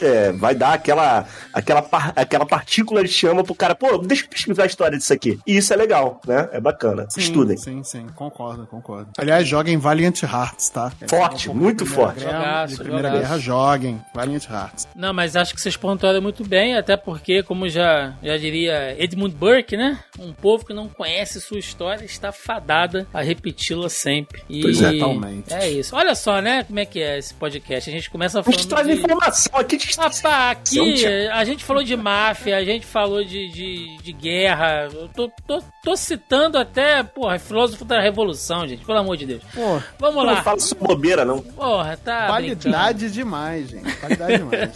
é 0.00 0.32
vai 0.32 0.54
dar 0.54 0.74
aquela 0.74 1.21
aquela, 1.52 1.86
aquela 2.16 2.46
partícula 2.46 3.02
de 3.02 3.08
chama 3.08 3.44
pro 3.44 3.54
cara, 3.54 3.74
pô, 3.74 3.98
deixa 3.98 4.24
eu 4.24 4.28
pesquisar 4.28 4.64
a 4.64 4.66
história 4.66 4.98
disso 4.98 5.12
aqui. 5.12 5.38
E 5.46 5.56
isso 5.56 5.72
é 5.72 5.76
legal, 5.76 6.20
né? 6.26 6.48
É 6.52 6.60
bacana. 6.60 7.06
Sim, 7.08 7.20
Estudem. 7.20 7.56
Sim, 7.56 7.82
sim, 7.84 8.06
concordo, 8.14 8.66
concordo. 8.66 9.10
Aliás, 9.18 9.46
joguem 9.46 9.78
Valiant 9.78 10.22
Hearts, 10.22 10.68
tá? 10.70 10.92
Forte, 11.08 11.50
é 11.50 11.54
muito 11.54 11.86
forte. 11.86 12.20
Guerra, 12.20 12.38
jogaço, 12.38 12.74
de 12.74 12.82
Primeira 12.82 13.08
jogaço. 13.08 13.28
Guerra, 13.28 13.38
joguem 13.38 14.00
Valiant 14.14 14.44
Hearts. 14.48 14.88
Não, 14.94 15.12
mas 15.12 15.36
acho 15.36 15.54
que 15.54 15.60
vocês 15.60 15.76
pontuaram 15.76 16.20
muito 16.20 16.44
bem, 16.44 16.76
até 16.76 16.96
porque, 16.96 17.42
como 17.42 17.68
já, 17.68 18.14
já 18.22 18.36
diria 18.36 18.96
Edmund 19.02 19.34
Burke, 19.34 19.76
né? 19.76 19.98
Um 20.18 20.32
povo 20.32 20.64
que 20.64 20.74
não 20.74 20.88
conhece 20.88 21.40
sua 21.40 21.58
história 21.58 22.04
está 22.04 22.32
fadada 22.32 23.06
a 23.12 23.22
repeti-la 23.22 23.88
sempre. 23.88 24.42
E 24.48 24.62
pois 24.62 24.82
é, 24.82 24.92
totalmente. 24.92 25.52
É 25.52 25.70
isso. 25.70 25.94
Olha 25.94 26.14
só, 26.14 26.40
né? 26.40 26.64
Como 26.64 26.78
é 26.78 26.86
que 26.86 27.00
é 27.00 27.18
esse 27.18 27.34
podcast. 27.34 27.88
A 27.88 27.92
gente 27.92 28.10
começa 28.10 28.42
falando. 28.42 28.54
A 28.54 28.58
gente 28.58 28.68
traz 28.68 28.86
de... 28.86 28.92
informação 28.94 29.52
aqui. 29.54 29.76
De... 29.76 29.92
Rapaz, 29.96 30.22
aqui 30.24 31.01
a 31.32 31.44
gente 31.44 31.64
falou 31.64 31.82
de 31.82 31.96
máfia, 31.96 32.56
a 32.56 32.64
gente 32.64 32.86
falou 32.86 33.24
de, 33.24 33.48
de, 33.48 33.96
de 33.98 34.12
guerra. 34.12 34.88
Eu 34.92 35.08
tô, 35.08 35.30
tô, 35.46 35.62
tô, 35.82 35.96
citando 35.96 36.58
até, 36.58 37.02
porra, 37.02 37.38
filósofo 37.38 37.84
da 37.84 38.00
revolução, 38.00 38.66
gente. 38.66 38.84
Pelo 38.84 38.98
amor 38.98 39.16
de 39.16 39.26
Deus. 39.26 39.42
Porra, 39.54 39.84
Vamos 39.98 40.24
lá. 40.24 40.34
Não 40.36 40.42
fala 40.42 40.60
sobre 40.60 40.88
bobeira, 40.88 41.24
não. 41.24 41.40
Porra, 41.40 41.96
tá. 41.96 42.26
Qualidade 42.26 42.98
brincando. 42.98 43.12
demais, 43.12 43.70
gente. 43.70 43.96
Qualidade 43.96 44.38
demais. 44.38 44.70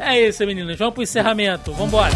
é 0.02 0.28
isso, 0.28 0.46
meninos. 0.46 0.78
Vamos 0.78 0.94
pro 0.94 1.02
encerramento. 1.02 1.72
Vambora. 1.72 2.14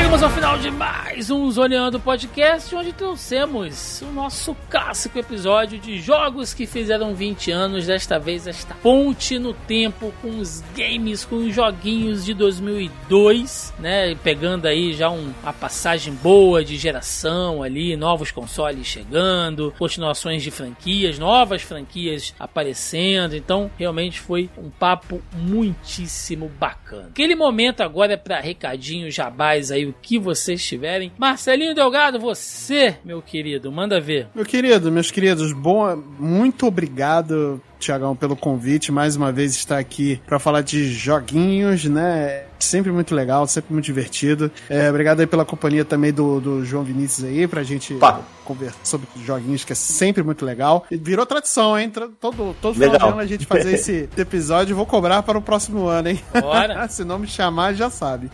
Chegamos 0.00 0.22
ao 0.22 0.30
final 0.30 0.58
de 0.58 0.70
mais 0.70 1.30
um 1.30 1.50
Zoneando 1.50 2.00
Podcast, 2.00 2.74
onde 2.74 2.90
trouxemos 2.90 4.00
o 4.00 4.06
nosso 4.06 4.56
clássico 4.70 5.18
episódio 5.18 5.78
de 5.78 6.00
jogos 6.00 6.54
que 6.54 6.66
fizeram 6.66 7.14
20 7.14 7.50
anos. 7.50 7.86
Desta 7.86 8.18
vez, 8.18 8.46
esta 8.46 8.74
ponte 8.76 9.38
no 9.38 9.52
tempo 9.52 10.10
com 10.22 10.38
os 10.38 10.64
games, 10.74 11.26
com 11.26 11.36
os 11.36 11.54
joguinhos 11.54 12.24
de 12.24 12.32
2002, 12.32 13.74
né? 13.78 14.14
Pegando 14.24 14.66
aí 14.66 14.94
já 14.94 15.10
um, 15.10 15.34
uma 15.42 15.52
passagem 15.52 16.14
boa 16.14 16.64
de 16.64 16.78
geração 16.78 17.62
ali, 17.62 17.94
novos 17.94 18.30
consoles 18.30 18.86
chegando, 18.86 19.74
continuações 19.78 20.42
de 20.42 20.50
franquias, 20.50 21.18
novas 21.18 21.60
franquias 21.60 22.34
aparecendo. 22.40 23.36
Então, 23.36 23.70
realmente 23.76 24.18
foi 24.18 24.48
um 24.56 24.70
papo 24.70 25.20
muitíssimo 25.34 26.50
bacana. 26.58 27.08
Aquele 27.08 27.34
momento 27.34 27.82
agora 27.82 28.14
é 28.14 28.16
para 28.16 28.40
recadinho 28.40 29.10
jabás 29.10 29.70
aí 29.70 29.89
o 29.90 29.94
que 30.00 30.18
vocês 30.18 30.64
tiverem. 30.64 31.12
Marcelinho 31.18 31.74
Delgado, 31.74 32.18
você, 32.18 32.96
meu 33.04 33.20
querido, 33.20 33.70
manda 33.70 34.00
ver. 34.00 34.28
Meu 34.34 34.44
querido, 34.44 34.90
meus 34.90 35.10
queridos, 35.10 35.52
bom, 35.52 35.94
muito 36.18 36.66
obrigado 36.66 37.60
Tiagão, 37.78 38.14
pelo 38.14 38.36
convite. 38.36 38.92
Mais 38.92 39.16
uma 39.16 39.32
vez 39.32 39.54
estar 39.54 39.78
aqui 39.78 40.20
para 40.26 40.38
falar 40.38 40.60
de 40.60 40.92
joguinhos, 40.92 41.84
né? 41.86 42.44
Sempre 42.60 42.92
muito 42.92 43.14
legal, 43.14 43.46
sempre 43.46 43.72
muito 43.72 43.86
divertido. 43.86 44.50
É, 44.68 44.88
obrigado 44.88 45.20
aí 45.20 45.26
pela 45.26 45.44
companhia 45.44 45.84
também 45.84 46.12
do, 46.12 46.40
do 46.40 46.64
João 46.64 46.84
Vinícius 46.84 47.26
aí, 47.26 47.46
pra 47.48 47.62
gente 47.62 47.94
Pá. 47.94 48.20
conversar 48.44 48.78
sobre 48.84 49.08
joguinhos, 49.24 49.64
que 49.64 49.72
é 49.72 49.76
sempre 49.76 50.22
muito 50.22 50.44
legal. 50.44 50.86
E 50.90 50.96
virou 50.96 51.24
tradição, 51.24 51.78
hein? 51.78 51.90
Todo, 52.20 52.54
todo 52.60 52.74
final 52.74 52.98
de 52.98 53.04
ano 53.04 53.18
a 53.18 53.26
gente 53.26 53.46
fazer 53.46 53.74
esse 53.74 54.08
episódio. 54.16 54.76
Vou 54.76 54.86
cobrar 54.86 55.22
para 55.22 55.38
o 55.38 55.42
próximo 55.42 55.86
ano, 55.86 56.08
hein? 56.08 56.20
Bora! 56.40 56.86
Se 56.88 57.04
não 57.04 57.18
me 57.18 57.26
chamar, 57.26 57.74
já 57.74 57.88
sabe. 57.88 58.30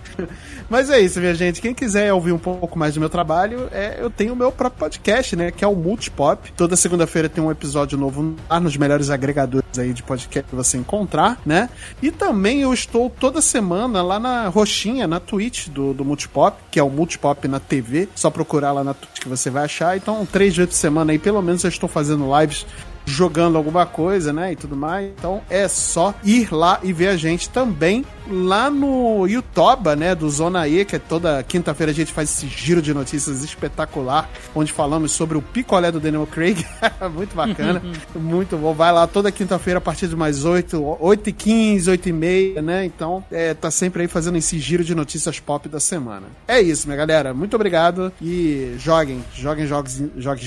Mas 0.69 0.91
é 0.91 1.01
isso, 1.01 1.21
minha 1.21 1.35
gente. 1.35 1.61
Quem 1.61 1.73
quiser 1.73 2.13
ouvir 2.13 2.33
um 2.33 2.39
pouco 2.39 2.79
mais 2.79 2.95
do 2.95 3.01
meu 3.01 3.09
trabalho, 3.09 3.69
é, 3.71 3.99
eu 4.01 4.11
tenho 4.11 4.33
o 4.33 4.37
meu 4.37 4.51
próprio 4.51 4.81
podcast, 4.81 5.37
né? 5.37 5.51
Que 5.51 5.65
é 5.65 5.69
o 5.69 5.77
Multipop. 5.77 6.53
Toda 6.53 6.75
segunda-feira 6.75 7.29
tem 7.29 7.43
um 7.43 7.51
episódio 7.51 7.97
novo 7.97 8.35
lá 8.49 8.59
nos 8.59 8.77
melhores 8.77 9.11
agregadores 9.11 9.79
aí 9.79 9.93
de 9.93 10.03
podcast 10.03 10.49
que 10.49 10.57
você 10.57 10.77
encontrar, 10.77 11.41
né? 11.45 11.69
E 12.03 12.11
também 12.11 12.63
eu 12.63 12.73
estou 12.73 13.09
toda 13.09 13.41
semana 13.41 14.03
lá 14.03 14.16
na 14.19 14.49
roxinha, 14.49 15.07
na 15.07 15.21
Twitch 15.21 15.69
do, 15.69 15.93
do 15.93 16.05
Multipop, 16.05 16.57
que 16.71 16.79
é 16.79 16.83
o 16.83 16.91
Multipop 16.91 17.47
na 17.49 17.61
TV. 17.61 18.09
Só 18.15 18.31
procurar 18.31 18.73
lá 18.73 18.85
na 18.85 18.95
Twitch 18.95 19.21
que 19.21 19.29
você 19.29 19.51
vai 19.51 19.65
achar. 19.65 19.97
Então, 19.97 20.27
três 20.27 20.57
vezes 20.57 20.75
por 20.75 20.77
semana 20.77 21.13
aí, 21.13 21.19
pelo 21.19 21.43
menos 21.43 21.65
eu 21.65 21.69
estou 21.69 21.89
fazendo 21.89 22.27
lives 22.39 22.67
jogando 23.07 23.57
alguma 23.57 23.87
coisa, 23.87 24.33
né? 24.33 24.53
E 24.53 24.57
tudo 24.57 24.77
mais. 24.77 25.11
Então 25.17 25.41
é 25.49 25.69
só 25.69 26.15
ir 26.25 26.53
lá 26.53 26.81
e 26.83 26.93
ver 26.93 27.09
a 27.09 27.17
gente 27.17 27.49
também 27.49 28.05
lá 28.29 28.71
no 28.71 29.27
YouTube, 29.27 29.95
né? 29.97 30.15
Do 30.15 30.29
Zona 30.29 30.67
E, 30.69 30.85
que 30.85 30.97
é 30.97 30.99
toda 30.99 31.43
quinta-feira 31.43 31.93
a 31.93 31.95
gente 31.95 32.13
faz 32.13 32.31
esse 32.31 32.47
giro 32.47 32.83
de 32.83 32.93
notícias 32.93 33.43
espetacular, 33.43 34.29
onde 34.55 34.73
falamos 34.73 35.13
sobre 35.13 35.37
o 35.37 35.43
picolé 35.43 35.91
do 35.91 36.01
Daniel 36.01 36.27
Craig. 36.27 36.65
muito 37.13 37.35
bacana, 37.35 37.83
muito 38.15 38.57
bom. 38.57 38.73
Vai 38.73 38.93
lá 38.93 39.07
toda 39.07 39.33
quinta-feira 39.33 39.79
a 39.79 39.81
partir 39.81 40.09
de 40.09 40.17
mais 40.17 40.45
8, 40.45 40.99
8 41.01 41.31
e 41.31 41.33
15, 41.33 41.91
8 41.91 42.09
e 42.09 42.13
meia, 42.13 42.63
né? 42.63 42.85
Então 42.85 43.25
é, 43.31 43.55
tá 43.55 43.71
sempre 43.71 44.03
aí 44.03 44.09
fazendo 44.09 44.39
esse 44.39 44.59
giro 44.59 44.85
de 44.85 44.95
notícias 44.95 45.41
pop 45.41 45.69
da 45.69 45.81
semana. 45.81 46.27
É 46.49 46.61
isso, 46.61 46.87
minha 46.87 46.97
galera. 46.97 47.33
Muito 47.35 47.55
obrigado 47.55 48.13
e 48.21 48.75
joguem, 48.79 49.23
joguem 49.35 49.67
jogos, 49.67 50.03
joguem 50.17 50.45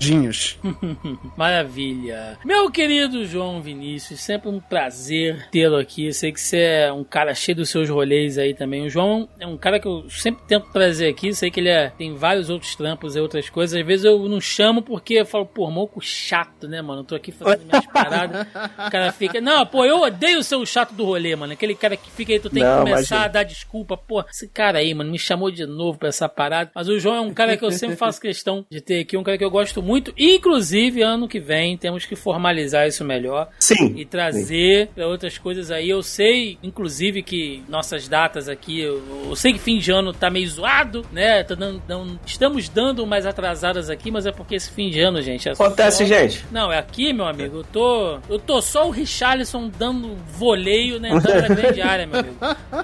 Dinhos. 0.00 0.58
Maravilha. 1.36 2.38
Meu 2.42 2.70
querido 2.70 3.26
João 3.26 3.60
Vinícius, 3.60 4.20
sempre 4.20 4.48
um 4.48 4.58
prazer 4.58 5.46
tê-lo 5.50 5.76
aqui. 5.76 6.06
Eu 6.06 6.14
sei 6.14 6.32
que 6.32 6.40
você 6.40 6.56
é 6.56 6.92
um 6.92 7.04
cara 7.04 7.19
cheio 7.34 7.56
dos 7.56 7.70
seus 7.70 7.88
rolês 7.88 8.38
aí 8.38 8.54
também. 8.54 8.86
O 8.86 8.90
João 8.90 9.28
é 9.38 9.46
um 9.46 9.56
cara 9.56 9.78
que 9.78 9.86
eu 9.86 10.04
sempre 10.08 10.42
tento 10.46 10.70
trazer 10.72 11.08
aqui. 11.08 11.32
Sei 11.34 11.50
que 11.50 11.60
ele 11.60 11.68
é, 11.68 11.90
tem 11.90 12.14
vários 12.14 12.50
outros 12.50 12.74
trampos 12.74 13.16
e 13.16 13.20
outras 13.20 13.48
coisas. 13.48 13.78
Às 13.78 13.86
vezes 13.86 14.04
eu 14.04 14.28
não 14.28 14.40
chamo 14.40 14.82
porque 14.82 15.14
eu 15.14 15.26
falo, 15.26 15.46
pô, 15.46 15.70
moco 15.70 16.00
chato, 16.00 16.68
né, 16.68 16.82
mano? 16.82 17.00
Eu 17.00 17.04
tô 17.04 17.14
aqui 17.14 17.32
fazendo 17.32 17.66
minhas 17.66 17.86
paradas. 17.92 18.46
O 18.86 18.90
cara 18.90 19.12
fica, 19.12 19.40
não, 19.40 19.64
pô, 19.66 19.84
eu 19.84 20.00
odeio 20.00 20.42
ser 20.42 20.56
o 20.56 20.66
chato 20.66 20.92
do 20.92 21.04
rolê, 21.04 21.34
mano. 21.36 21.52
Aquele 21.52 21.74
cara 21.74 21.96
que 21.96 22.10
fica 22.10 22.32
aí, 22.32 22.40
tu 22.40 22.50
tem 22.50 22.62
não, 22.62 22.84
que 22.84 22.90
começar 22.90 23.16
imagina. 23.16 23.24
a 23.24 23.28
dar 23.28 23.42
desculpa. 23.42 23.96
Pô, 23.96 24.24
esse 24.28 24.48
cara 24.48 24.78
aí, 24.78 24.92
mano, 24.94 25.10
me 25.10 25.18
chamou 25.18 25.50
de 25.50 25.66
novo 25.66 25.98
pra 25.98 26.08
essa 26.08 26.28
parada. 26.28 26.70
Mas 26.74 26.88
o 26.88 26.98
João 26.98 27.16
é 27.16 27.20
um 27.20 27.34
cara 27.34 27.56
que 27.56 27.64
eu 27.64 27.70
sempre 27.70 27.96
faço 27.96 28.20
questão 28.22 28.64
de 28.70 28.80
ter 28.80 29.00
aqui, 29.00 29.16
um 29.16 29.22
cara 29.22 29.38
que 29.38 29.44
eu 29.44 29.50
gosto 29.50 29.82
muito. 29.82 30.12
Inclusive, 30.16 31.02
ano 31.02 31.28
que 31.28 31.40
vem, 31.40 31.76
temos 31.76 32.04
que 32.04 32.16
formalizar 32.16 32.86
isso 32.86 33.04
melhor. 33.04 33.48
Sim. 33.58 33.94
E 33.96 34.04
trazer 34.04 34.88
para 34.94 35.06
outras 35.06 35.38
coisas 35.38 35.70
aí. 35.70 35.88
Eu 35.88 36.02
sei, 36.02 36.58
inclusive, 36.62 37.09
que 37.22 37.62
nossas 37.68 38.08
datas 38.08 38.48
aqui, 38.48 38.80
eu, 38.80 39.02
eu, 39.28 39.36
sei 39.36 39.52
que 39.52 39.58
fim 39.58 39.78
de 39.78 39.90
ano 39.90 40.12
tá 40.12 40.30
meio 40.30 40.48
zoado, 40.48 41.04
né? 41.12 41.42
Tá 41.42 41.54
dando, 41.54 42.20
estamos 42.24 42.68
dando 42.68 43.06
mais 43.06 43.26
atrasadas 43.26 43.90
aqui, 43.90 44.10
mas 44.10 44.26
é 44.26 44.32
porque 44.32 44.54
esse 44.54 44.70
fim 44.70 44.90
de 44.90 45.00
ano, 45.00 45.20
gente. 45.20 45.48
É 45.48 45.52
Acontece, 45.52 45.98
só... 45.98 46.04
gente. 46.04 46.44
Não, 46.50 46.72
é 46.72 46.78
aqui, 46.78 47.12
meu 47.12 47.26
amigo. 47.26 47.58
Eu 47.58 47.64
tô, 47.64 48.18
eu 48.28 48.38
tô 48.38 48.62
só 48.62 48.86
o 48.86 48.90
Richarlison 48.90 49.68
dando 49.68 50.16
voleio, 50.32 51.00
né? 51.00 51.10
Dando 51.10 51.48
na 51.48 51.54
grande 51.54 51.82
área, 51.82 52.06
meu 52.06 52.20
amigo. 52.20 52.36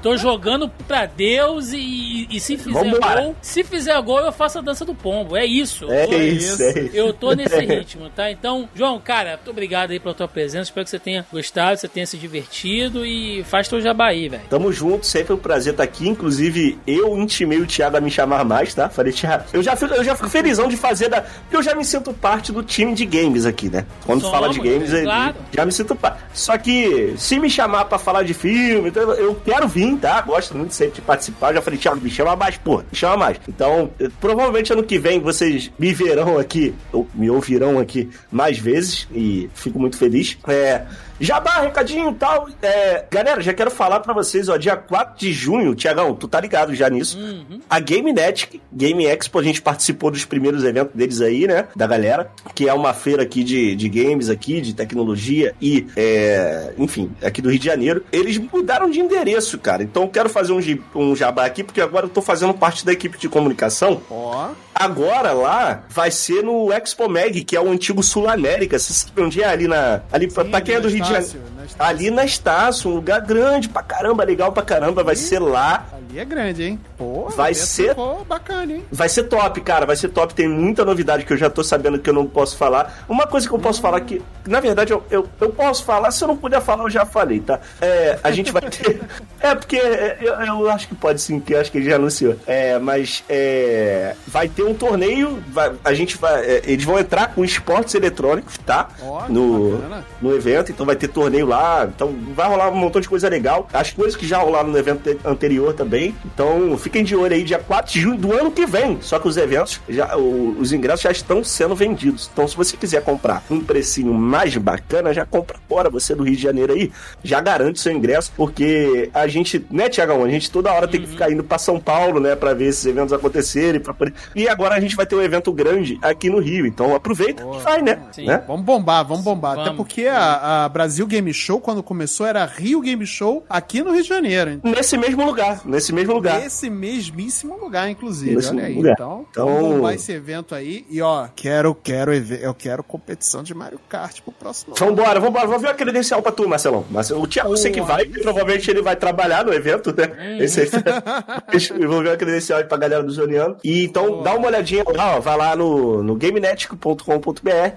Tô 0.03 0.17
jogando 0.17 0.69
pra 0.87 1.07
Deus 1.07 1.73
e, 1.73 2.27
e 2.31 2.41
se 2.41 2.57
fizer 2.57 2.91
Vambora. 2.91 3.23
gol, 3.23 3.37
se 3.41 3.63
fizer 3.63 4.01
gol, 4.03 4.21
eu 4.21 4.33
faço 4.33 4.59
a 4.59 4.63
dança 4.63 4.85
do 4.85 4.95
pombo. 4.95 5.37
É 5.37 5.45
isso. 5.45 5.91
É, 5.91 6.07
isso, 6.07 6.63
é 6.63 6.81
isso. 6.81 6.97
Eu 6.97 7.13
tô 7.13 7.33
nesse 7.33 7.59
ritmo, 7.61 8.11
tá? 8.11 8.31
Então, 8.31 8.69
João, 8.75 8.99
cara, 9.01 9.37
muito 9.37 9.51
obrigado 9.51 9.91
aí 9.91 10.01
pela 10.01 10.15
tua 10.15 10.29
presença. 10.29 10.65
Espero 10.65 10.85
que 10.85 10.91
você 10.91 10.99
tenha 10.99 11.27
gostado, 11.31 11.79
você 11.79 11.89
tenha 11.89 12.07
se 12.07 12.17
divertido 12.17 13.05
e 13.05 13.45
faz 13.45 13.69
teu 13.69 13.81
jabá 13.81 14.13
aí, 14.17 14.29
velho. 14.29 14.43
Tamo 14.49 14.73
junto, 14.73 15.07
sempre 15.07 15.33
um 15.33 15.37
prazer 15.37 15.73
estar 15.73 15.83
aqui. 15.85 16.09
Inclusive, 16.09 16.79
eu 16.87 17.17
intimei 17.17 17.61
o 17.61 17.67
Thiago 17.67 17.97
a 17.97 18.01
me 18.01 18.11
chamar 18.11 18.45
mais, 18.45 18.75
tá? 18.75 18.89
Falei, 18.89 19.13
Thiago, 19.13 19.45
eu 19.53 19.63
já 19.63 19.77
fico, 19.77 19.95
eu 19.95 20.05
já 20.05 20.15
fico 20.15 20.29
felizão 20.29 20.69
de 20.69 20.77
fazer 20.77 21.09
da. 21.09 21.23
Porque 21.23 21.57
eu 21.57 21.63
já 21.63 21.75
me 21.75 21.85
sinto 21.85 22.13
parte 22.13 22.53
do 22.53 22.63
time 22.63 22.95
de 22.95 23.05
games 23.05 23.47
aqui, 23.47 23.69
né? 23.69 23.87
Quando 24.05 24.23
Somos, 24.23 24.37
fala 24.37 24.53
de 24.53 24.61
games, 24.61 24.93
é, 24.93 25.03
claro. 25.03 25.37
já 25.53 25.65
me 25.65 25.73
sinto 25.73 25.95
parte. 25.95 26.19
Só 26.33 26.57
que, 26.59 27.15
se 27.17 27.39
me 27.39 27.49
chamar 27.49 27.85
pra 27.85 27.99
falar 27.99 28.23
de 28.23 28.35
filme, 28.35 28.89
então, 28.89 29.03
eu 29.13 29.35
quero 29.45 29.69
vir, 29.69 29.97
tá? 29.99 30.21
Gosto 30.23 30.57
muito 30.57 30.75
sempre 30.75 30.97
de 30.97 31.01
participar. 31.03 31.53
Já 31.55 31.63
falei, 31.63 31.79
Thiago, 31.79 32.01
me 32.01 32.11
chama 32.11 32.35
mais, 32.37 32.57
pô, 32.57 32.79
me 32.79 32.85
chama 32.93 33.17
mais. 33.17 33.39
Então, 33.49 33.91
provavelmente 34.21 34.73
ano 34.73 34.83
que 34.83 34.99
vem 34.99 35.21
vocês 35.21 35.71
me 35.79 35.93
verão 35.93 36.39
aqui, 36.39 36.75
ou 36.93 37.09
me 37.15 37.31
ouvirão 37.31 37.79
aqui 37.79 38.09
mais 38.31 38.59
vezes 38.59 39.07
e 39.13 39.49
fico 39.55 39.79
muito 39.79 39.97
feliz. 39.97 40.37
É, 40.49 40.83
Jabá, 41.21 41.61
recadinho 41.61 42.11
e 42.11 42.15
tal. 42.15 42.49
É, 42.63 43.05
galera, 43.11 43.41
já 43.41 43.53
quero 43.53 43.71
falar 43.71 44.01
para 44.01 44.13
vocês, 44.13 44.49
ó, 44.49 44.57
dia 44.57 44.77
4 44.77 45.19
de 45.19 45.33
junho, 45.33 45.75
Tiagão, 45.75 46.15
tu 46.15 46.29
tá 46.29 46.41
ligado 46.41 46.75
já 46.75 46.89
nisso. 46.91 47.19
Uhum. 47.19 47.61
A 47.69 47.81
GameNet, 47.81 48.61
Game 48.73 49.05
Expo, 49.07 49.39
a 49.39 49.43
gente 49.43 49.63
participou 49.63 50.11
dos 50.11 50.25
primeiros 50.25 50.65
eventos 50.65 50.95
deles 50.95 51.21
aí, 51.21 51.47
né? 51.47 51.69
Da 51.75 51.87
galera, 51.87 52.31
que 52.55 52.69
é 52.69 52.73
uma 52.73 52.93
feira 52.93 53.23
aqui 53.23 53.43
de, 53.43 53.75
de 53.75 53.89
games 53.89 54.29
aqui, 54.29 54.61
de 54.61 54.75
tecnologia 54.75 55.55
e, 55.61 55.87
é, 55.97 56.75
enfim, 56.79 57.11
aqui 57.23 57.41
do 57.41 57.51
Rio 57.51 57.59
de 57.59 57.67
Janeiro. 57.67 58.05
Eles 58.13 58.39
mudaram 58.39 58.91
de 58.91 59.01
endereço, 59.01 59.59
cara. 59.59 59.83
Então 59.83 60.05
eu 60.05 60.09
quero 60.09 60.29
fazer 60.29 60.53
um, 60.53 60.61
um 60.95 61.17
jabá 61.17 61.47
aqui, 61.47 61.65
porque 61.65 61.81
agora 61.81 62.07
eu 62.07 62.11
tô 62.11 62.21
fazendo 62.21 62.53
parte 62.53 62.85
da 62.85 62.93
equipe 62.93 63.19
de 63.19 63.29
comunicação. 63.29 64.03
Ó. 64.11 64.49
Oh. 64.51 64.66
Agora 64.79 65.33
lá 65.33 65.85
vai 65.89 66.11
ser 66.11 66.43
no 66.43 66.71
Expo 66.71 67.09
Mag, 67.09 67.43
que 67.45 67.57
é 67.57 67.61
o 67.61 67.71
antigo 67.71 68.03
Sul 68.03 68.29
América. 68.29 68.79
Você 68.79 68.93
sabe 68.93 69.23
onde 69.23 69.43
é? 69.43 69.47
Ali 69.47 69.67
na. 69.67 70.03
Ali, 70.13 70.31
Sim, 70.31 70.45
pra 70.51 70.61
quem 70.61 70.75
é 70.75 70.81
do 70.81 70.89
Rio 70.89 71.03
de 71.03 71.09
Janeiro. 71.09 71.41
Ali 71.79 72.11
na 72.11 72.27
Estácio, 72.27 72.91
um 72.91 72.95
lugar 72.95 73.23
grande 73.23 73.71
pra 73.71 73.83
caramba, 73.83 74.23
legal 74.23 74.53
pra 74.53 74.63
caramba. 74.63 75.03
Vai 75.03 75.17
ser 75.17 75.39
lá. 75.39 75.87
É 76.19 76.25
grande, 76.25 76.63
hein? 76.65 76.81
Pô, 76.97 77.29
vai 77.37 77.53
ser. 77.53 77.95
bacana, 78.27 78.73
hein? 78.73 78.85
Vai 78.91 79.09
ser 79.09 79.25
top, 79.25 79.61
cara. 79.61 79.85
Vai 79.85 79.97
ser 79.97 80.09
top. 80.09 80.35
Tem 80.35 80.49
muita 80.49 80.83
novidade 80.83 81.25
que 81.25 81.33
eu 81.33 81.37
já 81.37 81.51
tô 81.51 81.63
sabendo 81.63 81.99
que 81.99 82.09
eu 82.09 82.15
não 82.15 82.27
posso 82.27 82.57
falar. 82.57 83.05
Uma 83.07 83.27
coisa 83.27 83.47
que 83.47 83.55
eu 83.55 83.59
posso 83.59 83.81
hum. 83.81 83.83
falar 83.83 84.01
que, 84.01 84.23
na 84.47 84.59
verdade, 84.59 84.93
eu, 84.93 85.05
eu, 85.11 85.29
eu, 85.41 85.51
posso 85.51 85.85
falar. 85.85 86.11
Se 86.11 86.25
eu 86.25 86.29
não 86.29 86.37
puder 86.37 86.63
falar, 86.63 86.85
eu 86.85 86.91
já 86.91 87.05
falei, 87.05 87.41
tá? 87.41 87.61
É, 87.83 88.19
a 88.25 88.31
gente 88.31 88.51
vai 88.51 88.63
ter. 88.63 89.01
é, 89.41 89.55
porque 89.55 89.77
eu, 89.77 90.35
eu, 90.35 90.71
acho 90.71 90.89
que 90.89 90.95
pode 90.95 91.21
sim, 91.21 91.39
que 91.39 91.53
eu 91.53 91.61
acho 91.61 91.71
que 91.71 91.79
ele 91.79 91.91
já 91.91 91.97
anunciou. 91.97 92.37
É, 92.47 92.79
mas 92.79 93.23
é, 93.29 94.15
vai 94.27 94.49
ter 94.49 94.63
um 94.63 94.73
torneio. 94.73 95.43
Vai, 95.49 95.73
a 95.85 95.93
gente 95.93 96.17
vai. 96.17 96.45
É, 96.45 96.63
eles 96.65 96.85
vão 96.85 96.99
entrar 96.99 97.35
com 97.35 97.45
esportes 97.45 97.95
eletrônicos, 97.95 98.57
tá? 98.59 98.89
Oh, 99.03 99.31
no, 99.31 99.79
no 100.23 100.35
evento. 100.35 100.73
Então 100.73 100.87
vai 100.87 100.97
ter 100.97 101.09
torneio 101.09 101.47
lá. 101.47 101.85
Então 101.85 102.15
vai 102.35 102.49
rolar 102.49 102.71
um 102.71 102.77
montão 102.77 103.03
de 103.03 103.09
coisa 103.09 103.29
legal. 103.29 103.69
As 103.71 103.93
coisas 103.93 104.17
que 104.17 104.27
já 104.27 104.39
rolaram 104.39 104.69
no 104.69 104.79
evento 104.79 105.19
anterior 105.25 105.75
também. 105.75 106.06
Então 106.25 106.77
fiquem 106.79 107.05
de 107.05 107.15
olho 107.15 107.35
aí, 107.35 107.43
dia 107.43 107.59
4 107.59 107.93
de 107.93 108.01
junho 108.01 108.19
do 108.19 108.33
ano 108.33 108.51
que 108.51 108.67
vem. 108.67 108.99
Só 109.01 109.19
que 109.19 109.29
os 109.29 109.37
eventos, 109.37 109.81
já, 109.89 110.17
os 110.17 110.73
ingressos 110.73 111.03
já 111.03 111.11
estão 111.11 111.43
sendo 111.43 111.75
vendidos. 111.75 112.29
Então 112.33 112.47
se 112.47 112.57
você 112.57 112.77
quiser 112.77 113.03
comprar 113.03 113.43
um 113.51 113.61
precinho 113.61 114.13
mais 114.15 114.57
bacana, 114.57 115.13
já 115.13 115.25
compra 115.25 115.59
agora. 115.69 115.91
Você 115.91 116.15
do 116.15 116.25
Rio 116.25 116.37
de 116.37 116.43
Janeiro 116.43 116.73
aí, 116.73 116.91
já 117.23 117.41
garante 117.41 117.81
seu 117.81 117.93
ingresso. 117.93 118.33
Porque 118.37 119.11
a 119.13 119.27
gente, 119.27 119.65
né, 119.71 119.89
Tiagão? 119.89 120.25
A 120.25 120.29
gente 120.29 120.51
toda 120.51 120.73
hora 120.73 120.89
tem 120.89 121.01
que 121.01 121.07
uhum. 121.07 121.13
ficar 121.13 121.31
indo 121.31 121.45
para 121.45 121.59
São 121.59 121.79
Paulo, 121.79 122.21
né, 122.21 122.35
para 122.35 122.55
ver 122.55 122.67
esses 122.67 122.85
eventos 122.87 123.13
acontecerem. 123.13 123.81
Pra... 123.81 123.95
E 124.35 124.49
agora 124.49 124.75
a 124.75 124.81
gente 124.81 124.97
vai 124.97 125.07
ter 125.07 125.17
um 125.17 125.23
evento 125.23 125.53
grande 125.53 125.99
aqui 126.03 126.29
no 126.31 126.39
Rio. 126.39 126.67
Então 126.67 126.95
aproveita 126.95 127.45
Boa. 127.45 127.59
e 127.59 127.63
vai, 127.63 127.83
né? 127.83 127.99
Sim. 128.13 128.27
né? 128.27 128.43
Vamos 128.47 128.65
bombar, 128.65 129.05
vamos 129.05 129.25
bombar. 129.25 129.55
Vamos. 129.55 129.69
Até 129.69 129.77
porque 129.77 130.07
a, 130.07 130.65
a, 130.65 130.69
Brasil 130.69 131.07
Game 131.07 131.33
Show, 131.33 131.61
quando 131.61 131.83
começou, 131.83 132.27
era 132.27 132.45
Rio 132.45 132.81
Game 132.81 133.07
Show 133.07 133.45
aqui 133.49 133.83
no 133.83 133.93
Rio 133.93 134.03
de 134.03 134.09
Janeiro. 134.09 134.51
Hein? 134.51 134.61
Nesse 134.63 134.97
mesmo 134.97 135.25
lugar, 135.25 135.61
nesse 135.65 135.86
mesmo 135.93 136.15
lugar. 136.15 136.41
Nesse 136.41 136.69
mesmíssimo 136.71 137.57
lugar, 137.59 137.89
inclusive. 137.89 138.37
Nesse 138.37 138.51
Olha 138.51 138.65
aí. 138.65 138.77
Lugar. 138.77 138.93
Então, 138.93 139.27
então, 139.31 139.47
vamos 139.47 139.77
bombar 139.77 139.95
esse 139.95 140.13
evento 140.13 140.55
aí. 140.55 140.87
E 140.91 141.01
ó, 141.01 141.29
quero, 141.35 141.75
quero, 141.75 142.13
eu 142.13 142.55
quero 142.55 142.83
competição 142.83 143.43
de 143.43 143.55
Mario 143.55 143.81
Kart 143.89 144.21
pro 144.21 144.33
próximo. 144.33 144.75
Vambora, 144.77 145.21
vambora. 145.21 145.47
Vou 145.47 145.59
ver 145.59 145.69
a 145.69 145.75
credencial 145.75 146.23
pra 146.23 146.33
tu, 146.33 146.49
Marcelão. 146.49 146.85
Mas 146.91 147.11
o 147.11 147.27
Thiago, 147.27 147.51
você 147.51 147.71
que 147.71 147.81
vai, 147.81 148.05
provavelmente 148.07 148.71
ele 148.71 148.83
vai 148.83 148.97
trabalhar 148.97 149.45
no 149.45 149.53
evento, 149.53 149.95
né? 149.97 150.39
Esse 150.41 150.61
aí. 150.61 150.71
eu 151.81 151.89
vou 151.89 152.03
ver 152.03 152.11
a 152.11 152.17
credencial 152.17 152.59
aí 152.59 152.65
pra 152.65 152.77
galera 152.77 153.03
do 153.03 153.11
Zoniano. 153.11 153.57
E 153.65 153.85
então, 153.85 154.23
dá 154.23 154.35
uma 154.35 154.47
olhadinha 154.49 154.85
lá, 154.87 155.17
ó, 155.17 155.21
vai 155.21 155.37
lá 155.37 155.57
no, 155.57 156.03
no 156.03 156.19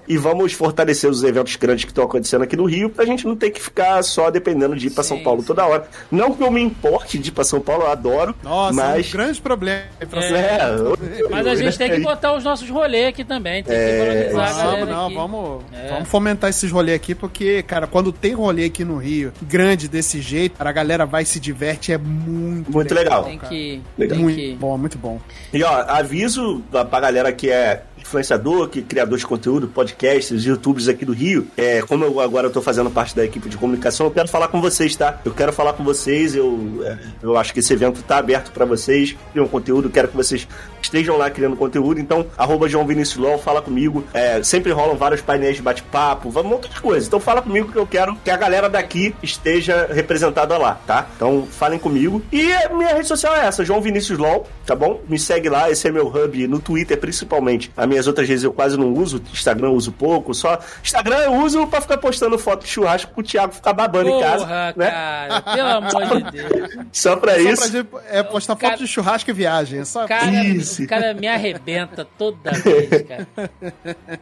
e 0.08 0.16
vamos 0.16 0.52
fortalecer 0.52 1.08
os 1.08 1.22
eventos 1.22 1.56
grandes 1.56 1.84
que 1.84 1.90
estão 1.90 2.04
acontecendo 2.04 2.42
aqui 2.42 2.56
no 2.56 2.64
Rio 2.64 2.90
pra 2.90 3.04
gente 3.04 3.26
não 3.26 3.36
ter 3.36 3.50
que 3.50 3.60
ficar 3.60 4.02
só 4.02 4.30
dependendo 4.30 4.76
de 4.76 4.88
ir 4.88 4.90
pra 4.90 5.02
sim, 5.02 5.10
São 5.10 5.22
Paulo 5.22 5.42
toda 5.42 5.64
hora. 5.64 5.88
Não 6.10 6.32
que 6.32 6.42
eu 6.42 6.50
me 6.50 6.60
importe 6.60 7.18
de 7.18 7.28
ir 7.28 7.32
pra 7.32 7.44
São 7.44 7.60
Paulo, 7.60 7.86
adoro. 8.00 8.34
Nossa, 8.42 8.74
mas... 8.74 9.04
é 9.04 9.08
um 9.08 9.12
grande 9.12 9.40
problema. 9.40 9.82
É, 10.00 10.04
é, 10.04 11.28
mas 11.30 11.46
a 11.46 11.54
gente 11.54 11.78
tem 11.78 11.90
que 11.90 12.00
botar 12.00 12.34
os 12.34 12.44
nossos 12.44 12.68
rolês 12.68 13.08
aqui 13.08 13.24
também. 13.24 13.62
Tem 13.62 13.76
é, 13.76 13.92
que 13.92 14.32
valorizar 14.32 14.66
vamos, 14.66 14.88
não, 14.88 15.06
aqui. 15.06 15.14
Vamos, 15.14 15.64
é. 15.72 15.88
vamos 15.88 16.08
fomentar 16.08 16.50
esses 16.50 16.70
rolês 16.70 16.96
aqui, 16.96 17.14
porque, 17.14 17.62
cara, 17.62 17.86
quando 17.86 18.12
tem 18.12 18.32
rolê 18.32 18.64
aqui 18.64 18.84
no 18.84 18.96
Rio, 18.96 19.32
grande 19.42 19.88
desse 19.88 20.20
jeito, 20.20 20.54
a 20.58 20.72
galera 20.72 21.04
vai 21.06 21.24
se 21.24 21.38
diverte, 21.38 21.92
é 21.92 21.98
muito, 21.98 22.70
muito 22.72 22.94
legal. 22.94 23.24
legal. 23.24 23.24
Tem 23.24 23.38
que, 23.48 23.82
legal. 23.96 24.18
Muito 24.18 24.36
que... 24.36 24.54
bom, 24.54 24.78
muito 24.78 24.98
bom. 24.98 25.20
E 25.52 25.62
ó, 25.62 25.84
aviso 25.88 26.62
pra 26.70 27.00
galera 27.00 27.32
que 27.32 27.50
é 27.50 27.82
influenciador, 28.10 28.68
que 28.68 28.82
criador 28.82 29.16
de 29.16 29.24
conteúdo, 29.24 29.68
podcasts, 29.68 30.44
youtubers 30.44 30.88
aqui 30.88 31.04
do 31.04 31.12
Rio. 31.12 31.46
É, 31.56 31.80
como 31.82 32.04
eu 32.04 32.20
agora 32.20 32.48
estou 32.48 32.60
fazendo 32.60 32.90
parte 32.90 33.14
da 33.14 33.24
equipe 33.24 33.48
de 33.48 33.56
comunicação, 33.56 34.06
eu 34.06 34.10
quero 34.10 34.28
falar 34.28 34.48
com 34.48 34.60
vocês, 34.60 34.96
tá? 34.96 35.20
Eu 35.24 35.32
quero 35.32 35.52
falar 35.52 35.74
com 35.74 35.84
vocês, 35.84 36.34
eu, 36.34 36.82
é, 36.84 36.98
eu 37.22 37.36
acho 37.36 37.54
que 37.54 37.60
esse 37.60 37.72
evento 37.72 38.00
está 38.00 38.18
aberto 38.18 38.50
para 38.50 38.64
vocês, 38.64 39.16
criam 39.32 39.46
conteúdo, 39.46 39.88
quero 39.88 40.08
que 40.08 40.16
vocês 40.16 40.46
estejam 40.90 41.16
lá 41.16 41.30
criando 41.30 41.56
conteúdo, 41.56 42.00
então, 42.00 42.26
arroba 42.36 42.68
João 42.68 42.86
Vinícius 42.86 43.16
LOL, 43.16 43.38
fala 43.38 43.62
comigo. 43.62 44.04
É, 44.12 44.42
sempre 44.42 44.72
rolam 44.72 44.96
vários 44.96 45.20
painéis 45.20 45.56
de 45.56 45.62
bate-papo, 45.62 46.28
um 46.28 46.42
monte 46.42 46.68
de 46.68 46.80
coisa. 46.80 47.06
Então 47.06 47.20
fala 47.20 47.40
comigo 47.40 47.70
que 47.70 47.78
eu 47.78 47.86
quero 47.86 48.16
que 48.16 48.30
a 48.30 48.36
galera 48.36 48.68
daqui 48.68 49.14
esteja 49.22 49.88
representada 49.90 50.58
lá, 50.58 50.78
tá? 50.86 51.06
Então 51.14 51.46
falem 51.50 51.78
comigo. 51.78 52.22
E 52.32 52.50
minha 52.74 52.94
rede 52.94 53.06
social 53.06 53.34
é 53.34 53.46
essa, 53.46 53.64
João 53.64 53.80
Vinícius 53.80 54.18
LOL, 54.18 54.46
tá 54.66 54.74
bom? 54.74 55.00
Me 55.08 55.18
segue 55.18 55.48
lá, 55.48 55.70
esse 55.70 55.86
é 55.86 55.92
meu 55.92 56.08
hub 56.08 56.48
no 56.48 56.58
Twitter, 56.58 56.98
principalmente. 56.98 57.70
A 57.76 57.86
minhas 57.86 58.06
outras 58.06 58.28
redes 58.28 58.42
eu 58.42 58.52
quase 58.52 58.76
não 58.76 58.92
uso, 58.92 59.22
Instagram 59.32 59.68
eu 59.68 59.74
uso 59.74 59.92
pouco, 59.92 60.34
só 60.34 60.58
Instagram 60.82 61.18
eu 61.18 61.34
uso 61.34 61.66
pra 61.68 61.80
ficar 61.80 61.98
postando 61.98 62.38
foto 62.38 62.64
de 62.64 62.70
churrasco 62.70 63.12
pro 63.12 63.22
Thiago 63.22 63.52
ficar 63.52 63.72
babando 63.72 64.10
Porra, 64.10 64.18
em 64.18 64.22
casa. 64.22 64.74
Né? 64.76 64.90
Cara, 64.90 65.40
pelo 65.42 65.68
amor 65.68 66.22
de 66.22 66.30
Deus. 66.30 66.76
Só 66.92 67.16
pra 67.16 67.34
só 67.34 67.38
isso. 67.40 67.84
Pra, 67.84 68.00
é 68.10 68.22
postar 68.22 68.54
foto 68.54 68.60
cara, 68.62 68.76
de 68.76 68.86
churrasco 68.86 69.30
e 69.30 69.32
viagem. 69.32 69.80
É 69.80 69.84
só 69.84 70.06
cara, 70.06 70.30
isso, 70.30 70.79
Esse 70.80 70.88
cara 70.88 71.14
me 71.14 71.26
arrebenta 71.26 72.06
toda 72.18 72.50
vez, 72.60 73.02
cara. 73.02 73.28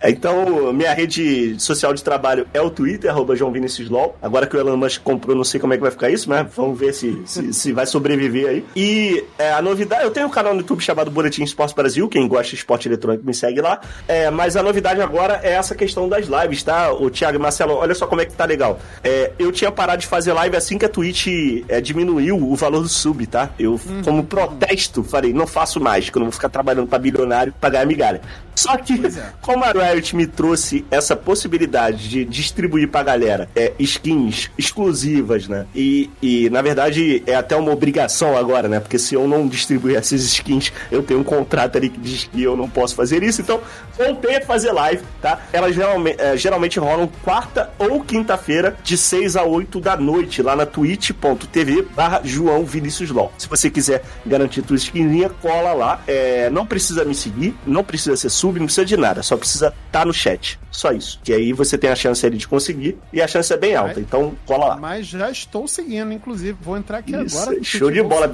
É, 0.01 0.11
então, 0.11 0.73
minha 0.73 0.93
rede 0.93 1.59
social 1.61 1.95
de 1.95 2.03
trabalho 2.03 2.47
é 2.53 2.61
o 2.61 2.71
Twitter, 2.71 3.11
arroba 3.11 3.37
João 3.37 3.53
Vinicius 3.53 3.89
LOL. 3.89 4.17
Agora 4.21 4.47
que 4.47 4.57
o 4.57 4.61
Elon 4.61 4.77
Musk 4.77 5.03
comprou, 5.03 5.37
não 5.37 5.45
sei 5.45 5.61
como 5.61 5.73
é 5.73 5.77
que 5.77 5.83
vai 5.83 5.91
ficar 5.91 6.11
isso, 6.11 6.29
mas 6.29 6.47
vamos 6.55 6.79
ver 6.79 6.93
se, 6.93 7.23
se, 7.27 7.53
se 7.55 7.73
vai 7.73 7.87
sobreviver 7.87 8.49
aí. 8.49 8.65
E 8.75 9.25
é, 9.39 9.53
a 9.53 9.63
novidade, 9.63 10.05
eu 10.05 10.11
tenho 10.11 10.27
um 10.27 10.31
canal 10.31 10.53
no 10.55 10.61
YouTube 10.61 10.81
chamado 10.81 11.11
Boletim 11.11 11.43
Esporte 11.43 11.75
Brasil, 11.75 12.09
quem 12.09 12.27
gosta 12.27 12.51
de 12.51 12.57
esporte 12.57 12.89
eletrônico 12.89 13.25
me 13.25 13.35
segue 13.35 13.61
lá. 13.61 13.81
É, 14.07 14.31
mas 14.31 14.57
a 14.57 14.63
novidade 14.63 15.01
agora 15.01 15.41
é 15.43 15.53
essa 15.53 15.75
questão 15.75 16.09
das 16.09 16.27
lives, 16.27 16.63
tá? 16.63 16.93
O 16.93 17.11
Thiago 17.11 17.37
e 17.37 17.41
Marcelo, 17.41 17.75
olha 17.75 17.95
só 17.95 18.07
como 18.07 18.21
é 18.21 18.25
que 18.25 18.33
tá 18.33 18.45
legal. 18.45 18.79
É, 19.03 19.33
eu 19.39 19.53
tinha 19.53 19.71
parado 19.71 20.01
de 20.01 20.07
fazer 20.07 20.33
live 20.33 20.57
assim 20.57 20.79
que 20.79 20.85
a 20.85 20.89
Twitch 20.89 21.27
é, 21.69 21.81
diminuiu 21.81 22.37
o 22.37 22.55
valor 22.57 22.83
do 22.83 22.89
sub, 22.89 23.27
tá? 23.27 23.51
Eu, 23.59 23.73
uhum. 23.73 24.03
como 24.05 24.25
protesto, 24.25 25.03
falei, 25.03 25.33
não 25.33 25.47
faço 25.47 25.81
mais, 25.81 26.11
que 26.11 26.17
eu 26.17 26.21
não 26.21 26.27
vou 26.27 26.33
ficar 26.33 26.48
trabalhando 26.51 26.87
pra 26.87 26.99
bilionário 26.99 27.53
pra 27.61 27.71
ganhar 27.71 27.87
migalha. 27.87 28.21
Só 28.59 28.77
que, 28.77 28.95
é. 28.95 29.33
como 29.41 29.65
a 29.65 29.71
Riot 29.71 30.17
me 30.17 30.27
trouxe 30.27 30.85
essa 30.91 31.15
possibilidade 31.15 32.09
de 32.09 32.25
distribuir 32.25 32.89
pra 32.89 33.05
galera 33.05 33.49
é, 33.55 33.73
skins 33.79 34.51
exclusivas, 34.59 35.47
né? 35.47 35.67
E, 35.75 36.11
e, 36.21 36.51
na 36.51 36.61
verdade, 36.61 37.23
é 37.25 37.37
até 37.37 37.55
uma 37.55 37.71
obrigação 37.71 38.37
agora, 38.37 38.69
né? 38.69 38.81
Porque 38.81 38.99
se 38.99 39.15
eu 39.15 39.29
não 39.29 39.47
distribuir 39.47 39.97
essas 39.97 40.23
skins, 40.23 40.73
eu 40.91 41.03
tenho 41.05 41.21
um 41.21 41.25
contrato 41.25 41.79
ali 41.79 41.89
que 41.89 42.01
diz 42.01 42.25
que 42.25 42.43
eu 42.43 42.57
não 42.57 42.69
posso 42.69 42.97
fazer 42.97 43.23
isso. 43.23 43.41
Então, 43.41 43.61
voltei 43.97 44.37
a 44.37 44.41
fazer 44.41 44.73
live, 44.73 45.03
tá? 45.23 45.41
Elas 45.53 45.75
geralmente, 45.75 46.21
é, 46.21 46.37
geralmente 46.37 46.81
rolam 46.81 47.09
quarta 47.23 47.71
ou 47.79 48.03
quinta-feira, 48.03 48.77
de 48.83 48.97
6 48.97 49.37
a 49.37 49.45
8 49.45 49.81
da 49.81 49.97
noite, 49.97 50.43
lá 50.43 50.57
na 50.57 50.67
twitch.tv 50.67 51.87
barra 51.95 52.23
João 52.25 52.65
Vinícius 52.65 53.11
LOL. 53.11 53.33
Se 53.39 53.49
você 53.49 53.71
quiser 53.71 54.03
garantir 54.27 54.63
tua 54.63 54.77
skinzinha, 54.77 55.29
cola 55.29 55.73
lá. 55.73 56.03
É, 56.07 56.51
não 56.51 56.67
precisa 56.67 57.05
me 57.05 57.15
seguir, 57.15 57.55
não 57.67 57.85
precisa 57.85 58.17
ser 58.17 58.31
sub, 58.49 58.59
não 58.59 58.67
precisa 58.67 58.85
de 58.85 58.97
nada, 58.97 59.23
só 59.23 59.37
precisa 59.37 59.69
estar 59.69 60.01
tá 60.01 60.05
no 60.05 60.13
chat. 60.13 60.59
Só 60.71 60.93
isso. 60.93 61.19
Que 61.25 61.33
aí 61.33 61.53
você 61.53 61.77
tem 61.77 61.91
a 61.91 61.97
chance 61.97 62.25
ali 62.25 62.37
de 62.37 62.47
conseguir 62.47 62.99
e 63.13 63.21
a 63.21 63.27
chance 63.27 63.53
é 63.53 63.57
bem 63.57 63.75
alta. 63.75 63.95
Mas, 63.97 63.99
então, 63.99 64.35
cola 64.47 64.69
lá. 64.69 64.77
Mas 64.77 65.07
já 65.07 65.31
estou 65.31 65.67
seguindo, 65.67 66.13
inclusive. 66.13 66.57
Vou 66.61 66.77
entrar 66.77 66.99
aqui 66.99 67.17
isso, 67.17 67.37
agora. 67.41 67.59
Show 67.63 67.91
de 67.91 68.03
bola. 68.03 68.33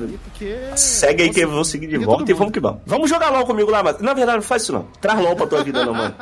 Segue 0.77 1.23
aí 1.23 1.31
que 1.31 1.41
eu 1.41 1.51
vou 1.51 1.65
seguir 1.65 1.87
de 1.87 1.99
volta 1.99 2.31
e 2.31 2.35
vamos 2.35 2.53
que 2.53 2.61
vamos. 2.61 2.83
Vamos 2.85 3.09
jogar 3.09 3.31
LOL 3.31 3.47
comigo 3.47 3.71
lá, 3.71 3.83
mas 3.83 3.99
na 4.01 4.13
verdade 4.13 4.37
não 4.37 4.43
faz 4.43 4.63
isso 4.63 4.73
não. 4.73 4.87
Traz 5.01 5.19
LOL 5.19 5.37
pra 5.37 5.47
tua 5.47 5.63
vida, 5.63 5.85
não, 5.85 5.95
mano. 5.95 6.15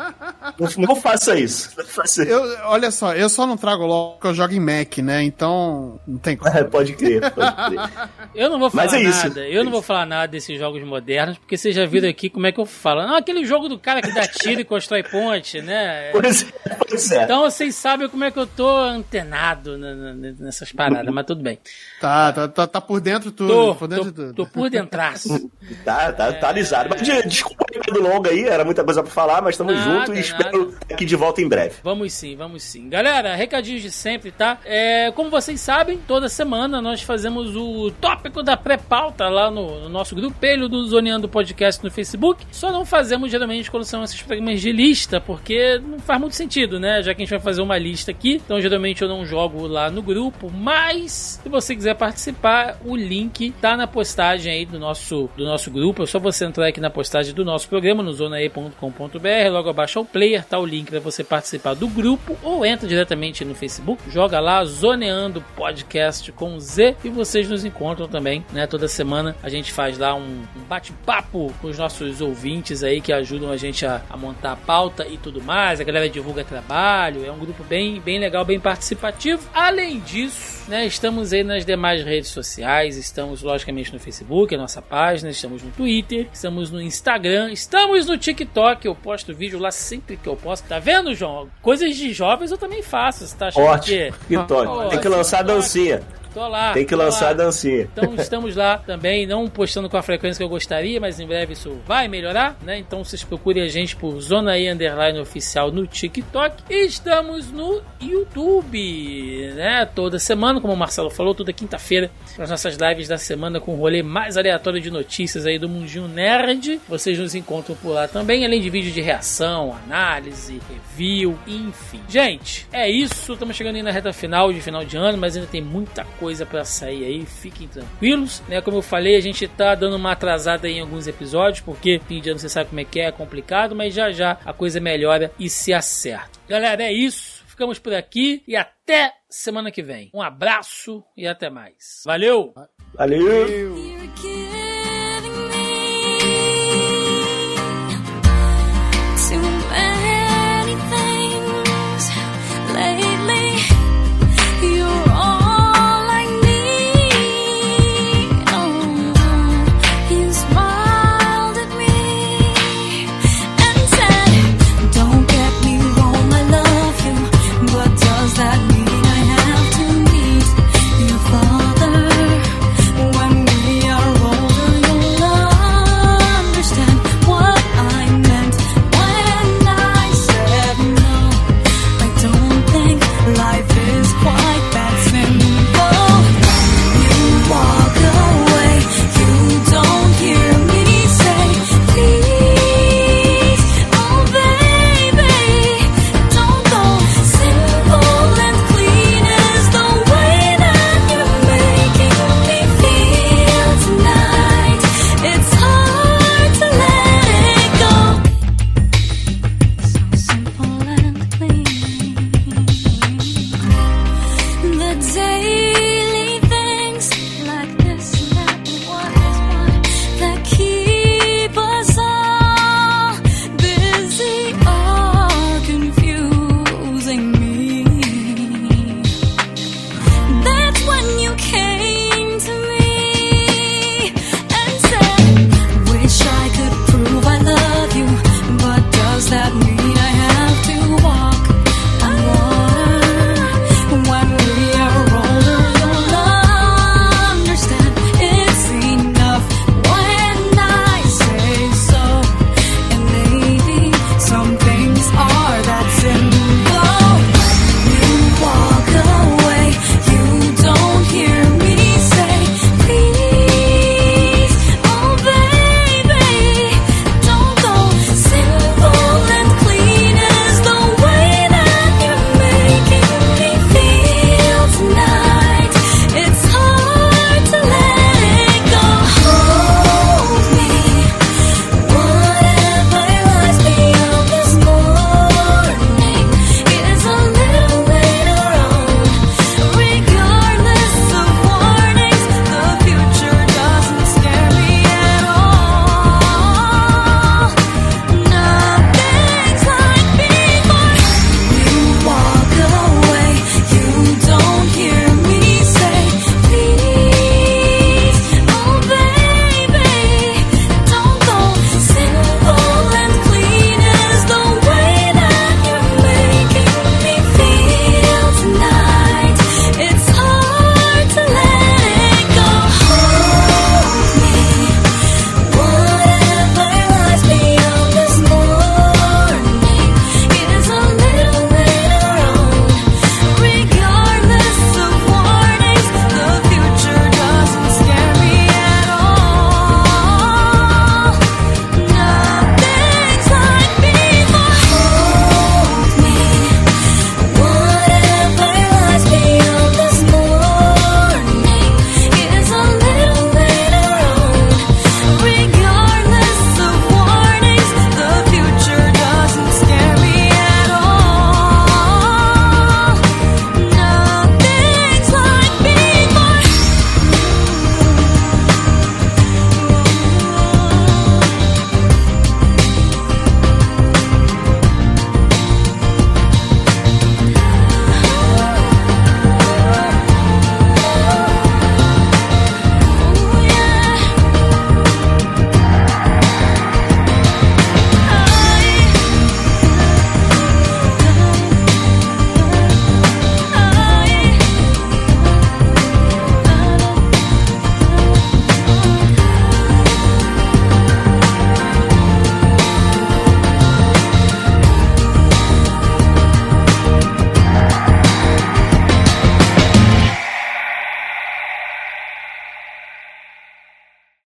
Não, 0.59 0.87
não 0.87 0.97
faça 0.97 1.39
isso. 1.39 1.71
Não 1.77 1.85
faça 1.85 2.23
isso. 2.23 2.31
Eu, 2.31 2.43
olha 2.67 2.91
só, 2.91 3.15
eu 3.15 3.29
só 3.29 3.47
não 3.47 3.57
trago 3.57 3.85
LOL 3.85 4.13
porque 4.13 4.29
eu 4.29 4.35
jogo 4.35 4.53
em 4.53 4.61
Mac, 4.61 4.99
né? 4.99 5.23
Então, 5.23 5.99
não 6.07 6.19
tem 6.19 6.37
como. 6.37 6.57
É, 6.57 6.63
pode 6.65 6.93
crer, 6.93 7.33
pode 7.33 7.53
crer. 7.57 7.91
Eu 8.35 8.51
não 8.51 8.59
vou 8.59 8.71
falar 8.71 8.85
Mas 8.85 8.93
é 8.93 9.03
nada. 9.03 9.29
Isso. 9.29 9.39
Eu 9.39 9.65
não 9.65 9.73
vou 9.73 9.83
falar 9.83 10.07
nada 10.07 10.29
desses 10.29 10.59
jogos 10.59 10.83
modernos, 10.85 11.39
porque 11.39 11.57
vocês 11.57 11.75
já 11.75 11.85
viram 11.87 12.09
aqui 12.09 12.31
como 12.31 12.47
é 12.47 12.53
que 12.53 12.61
eu 12.61 12.67
falo. 12.67 13.01
Ah, 13.01 13.19
aquele 13.19 13.45
jogo 13.45 13.69
do 13.69 13.79
cara 13.83 14.01
que 14.01 14.13
dá 14.13 14.27
tiro 14.27 14.61
e 14.61 14.65
constrói 14.65 15.03
ponte, 15.03 15.61
né? 15.61 16.11
Pois 16.13 16.43
é, 16.43 16.75
pois 16.89 17.13
é. 17.13 17.25
Então 17.25 17.43
vocês 17.43 17.75
sabem 17.75 18.09
como 18.09 18.25
é 18.25 18.31
que 18.31 18.39
eu 18.39 18.47
tô 18.47 18.69
antenado 18.79 19.77
nessas 19.77 20.73
paradas, 20.73 21.13
mas 21.13 21.27
tudo 21.27 21.43
bem. 21.43 21.59
Tá, 22.01 22.33
tá, 22.33 22.49
tá, 22.49 22.67
tá 22.67 22.81
por 22.81 23.01
dentro 23.01 23.31
tudo. 23.31 23.53
Tô, 23.53 23.75
por 23.75 23.89
dentro 23.89 24.05
tô, 24.07 24.13
tudo. 24.13 24.35
tô 24.35 24.47
por 24.47 24.71
dentro. 24.71 24.91
tá, 25.85 26.13
tá, 26.13 26.33
tá 26.33 26.49
alisado. 26.49 26.89
Mas 26.91 27.03
desculpa 27.03 27.65
aí 27.73 27.93
do 27.93 28.03
longo 28.03 28.29
aí, 28.29 28.45
era 28.45 28.65
muita 28.65 28.85
coisa 28.85 29.03
pra 29.03 29.11
falar, 29.11 29.43
mas 29.43 29.55
estamos 29.55 29.77
juntos 29.79 30.17
e 30.17 30.21
espero 30.21 30.75
aqui 30.91 31.05
de 31.05 31.17
volta 31.17 31.41
em 31.41 31.49
breve. 31.49 31.77
Vamos 31.83 32.13
sim, 32.13 32.37
vamos 32.37 32.63
sim. 32.63 32.89
Galera, 32.89 33.35
recadinhos 33.35 33.83
de 33.83 33.91
sempre, 33.91 34.31
tá? 34.31 34.59
É, 34.65 35.11
como 35.13 35.31
vocês 35.31 35.61
sabem, 35.61 35.99
toda 35.99 36.29
semana 36.29 36.81
nós 36.81 37.03
fazemos 37.03 37.57
o 37.57 37.91
tópico 38.01 38.43
da 38.43 38.57
pré-pauta 38.57 39.29
lá 39.29 39.51
no, 39.51 39.81
no, 39.81 39.89
nosso 39.89 40.15
grupelho 40.15 40.69
do 40.69 40.85
Zoneando 40.87 41.29
Podcast 41.29 41.83
no 41.83 41.91
Facebook. 41.91 42.47
Só 42.51 42.71
não 42.71 42.85
fazemos 42.85 43.31
geralmente 43.31 43.71
quando 43.73 43.85
são 43.85 44.05
esses 44.05 44.21
programas 44.21 44.61
de 44.61 44.71
lista, 44.71 45.19
porque 45.19 45.79
não 45.79 45.99
faz 45.99 46.21
muito 46.21 46.37
sentido, 46.37 46.79
né? 46.79 47.03
Já 47.03 47.15
que 47.15 47.23
a 47.23 47.25
gente 47.25 47.31
vai 47.31 47.41
fazer 47.41 47.63
uma 47.63 47.79
lista 47.79 48.11
aqui, 48.11 48.35
então 48.35 48.61
geralmente 48.61 49.01
eu 49.01 49.09
não 49.09 49.25
jogo 49.25 49.67
lá 49.67 49.91
no 49.91 50.03
grupo, 50.03 50.51
mas 50.51 51.41
se 51.43 51.49
você 51.49 51.75
quiser 51.75 51.95
participar, 51.95 52.79
o 52.85 52.95
link 52.95 53.51
tá 53.63 53.75
na 53.75 53.87
postagem 53.87 54.53
aí 54.53 54.67
do 54.67 54.79
nosso, 54.79 55.31
do 55.35 55.45
nosso 55.45 55.71
grupo. 55.71 56.03
É 56.03 56.07
só 56.07 56.19
você 56.19 56.45
entrar 56.45 56.69
aqui 56.69 56.81
na 56.81 56.91
postagem 56.91 57.35
do 57.35 57.45
nosso 57.45 57.67
programa 57.67 58.03
no 58.03 58.13
zonae.com.br. 58.13 59.51
Logo 59.51 59.71
abaixo 59.71 59.99
ao 59.99 60.05
player 60.05 60.45
tá 60.45 60.59
o 60.59 60.67
link 60.67 60.91
para 60.91 61.01
você 61.01 61.25
participar 61.25 61.73
do 61.75 61.89
grupo 61.89 62.37
ou 62.43 62.67
entra 62.67 62.87
diretamente 62.87 63.43
no 63.43 63.55
Facebook, 63.55 64.03
joga 64.11 64.39
lá 64.39 64.63
Zoneando 64.65 65.43
Podcast 65.57 66.31
com 66.33 66.61
Z 66.61 66.97
e 67.03 67.09
vocês 67.09 67.49
nos 67.49 67.65
encontram 67.65 68.07
também, 68.07 68.45
né? 68.53 68.67
Toda 68.67 68.87
semana 68.87 69.35
a 69.43 69.49
gente 69.49 69.73
faz 69.73 69.97
lá 69.97 70.15
um 70.15 70.43
bate-papo 70.69 71.55
com 71.63 71.69
os 71.69 71.79
nossos 71.79 72.21
ouvintes 72.21 72.83
aí 72.83 73.01
que 73.01 73.13
ajudam 73.13 73.51
a 73.53 73.57
gente 73.57 73.85
a, 73.87 74.03
a 74.09 74.17
montar 74.17 74.53
a 74.53 74.57
pauta 74.57 75.07
e 75.07 75.17
tudo 75.17 75.43
mais. 75.43 75.81
A 75.81 75.85
galera 75.85 76.09
divulga 76.09 76.45
trabalho, 76.45 77.25
é 77.25 77.31
um 77.31 77.39
grupo 77.39 77.63
bem, 77.65 78.01
bem 78.01 78.19
legal, 78.19 78.45
bem 78.45 78.59
participativo. 78.59 79.49
Além 79.55 80.01
disso, 80.01 80.69
né? 80.69 80.87
Estamos 80.87 81.33
aí 81.33 81.45
nas 81.45 81.65
demais 81.65 82.03
redes 82.05 82.31
sociais, 82.31 82.97
estamos 82.97 83.43
logicamente 83.43 83.93
no 83.93 83.99
Facebook, 83.99 84.55
a 84.55 84.59
nossa 84.59 84.81
página, 84.81 85.31
estamos 85.31 85.63
no 85.63 85.71
Twitter, 85.71 86.29
estamos 86.33 86.71
no 86.71 86.81
Instagram, 86.81 87.53
estamos 87.53 88.07
no 88.07 88.19
TikTok, 88.19 88.87
eu 88.87 88.95
posto 88.95 89.35
vídeo 89.35 89.59
lá 89.59 89.71
sempre 89.71 90.17
que 90.17 90.29
eu 90.29 90.37
posso. 90.37 90.65
Tá 90.65 90.79
vendo, 90.79 91.15
João? 91.15 91.49
Coisas 91.61 91.97
de 91.97 92.13
jovens 92.13 92.51
eu 92.51 92.59
também 92.59 92.83
faço, 92.83 93.27
você 93.27 93.37
tá 93.37 93.49
achando 93.49 93.65
Ótimo. 93.65 94.13
que... 94.13 94.37
TikTok. 94.37 94.91
Tem 94.91 95.01
que 95.01 95.09
lançar 95.09 95.41
a 95.41 95.43
dancinha. 95.43 96.03
Tô 96.33 96.49
lá. 96.49 96.73
Tem 96.73 96.87
que 96.87 96.95
lançar 96.95 97.27
lá. 97.27 97.31
a 97.31 97.35
dancinha. 97.35 97.89
Então 97.93 98.15
estamos 98.15 98.57
lá 98.57 98.79
também, 98.79 99.27
não 99.27 99.49
postando 99.49 99.89
com 99.89 99.97
a 99.97 100.03
frequência 100.03 100.39
que 100.39 100.45
eu 100.45 100.49
gostaria, 100.49 101.01
mas 101.01 101.21
em 101.21 101.27
breve 101.27 101.53
isso 101.53 101.79
vai 101.87 102.09
melhorar, 102.09 102.57
né? 102.63 102.79
Então 102.79 103.05
vocês 103.05 103.23
procurem 103.23 103.63
a 103.63 103.69
gente 103.69 103.95
por 103.97 104.19
Zona 104.21 104.59
E 104.59 104.69
Underline 104.69 105.19
Oficial 105.21 105.71
no 105.71 105.87
TikTok. 105.87 106.65
E 106.71 106.87
estamos 106.87 107.51
no 107.51 107.83
YouTube, 108.01 109.53
né? 109.55 109.87
Toda 109.95 110.19
semana, 110.19 110.61
como 110.61 110.73
o 110.73 110.77
Marcelo 110.77 111.11
falou, 111.11 111.35
toda 111.35 111.53
quinta-feira, 111.53 112.11
as 112.39 112.51
nossas 112.51 112.77
lives 112.77 113.09
da 113.09 113.19
semana 113.19 113.61
com 113.61 113.75
o 113.75 113.77
rolê 113.77 114.03
mais 114.03 114.37
aleatório 114.37 114.81
de 114.81 114.91
notícias 114.91 115.47
aí 115.47 115.59
do 115.59 115.69
Mundinho 115.69 116.09
Nerd. 116.09 116.81
Vocês 116.89 117.19
nos 117.19 117.35
encontram 117.35 117.77
por 117.77 117.91
lá 117.91 118.09
também, 118.09 118.45
além 118.45 118.61
de 118.61 118.71
vídeos 118.71 118.95
de 118.95 119.01
reação, 119.01 119.77
análise, 119.85 120.61
review, 120.69 121.39
enfim. 121.47 122.01
Gente, 122.09 122.67
é 122.73 122.91
isso. 122.91 123.33
Estamos 123.33 123.57
chegando 123.57 123.77
aí 123.77 123.83
na 123.83 123.91
reta 123.91 124.13
final 124.13 124.53
de 124.53 124.61
final 124.61 124.85
de 124.85 124.97
ano, 124.97 125.19
mas 125.19 125.37
ainda 125.37 125.49
tem 125.49 125.61
muita 125.61 126.05
coisa 126.05 126.22
coisa 126.23 126.47
para 126.47 126.65
sair 126.65 127.05
aí, 127.05 127.27
fiquem 127.27 127.67
tranquilos, 127.67 128.41
né? 128.49 128.61
Como 128.61 128.77
eu 128.77 128.83
falei, 128.83 129.17
a 129.17 129.21
gente 129.21 129.49
tá 129.49 129.75
dando 129.75 129.97
uma 129.97 130.13
atrasada 130.13 130.69
em 130.69 130.79
alguns 130.79 131.09
episódios, 131.09 131.61
porque 131.61 132.01
fim 132.07 132.21
de 132.21 132.31
ano 132.31 132.39
você 132.39 132.49
sabe 132.49 132.71
como 132.71 132.79
é 132.79 132.85
que 132.85 133.01
é, 133.01 133.07
é 133.07 133.13
complicado, 133.13 133.75
mas 133.75 133.93
já 133.93 134.13
já 134.13 134.39
a 134.45 134.53
coisa 134.53 134.79
melhora 134.79 135.33
e 135.37 135.51
se 135.51 135.73
acerta. 135.73 136.39
Galera, 136.49 136.85
é 136.85 136.93
isso. 136.93 137.43
Ficamos 137.45 137.81
por 137.81 137.93
aqui 137.93 138.41
e 138.47 138.55
até 138.55 139.13
semana 139.29 139.73
que 139.73 139.83
vem. 139.83 140.13
Um 140.15 140.23
abraço 140.23 141.03
e 141.17 141.27
até 141.27 141.51
mais. 141.51 142.03
Valeu! 142.07 142.55
Valeu. 142.95 143.41
Valeu. 143.41 144.62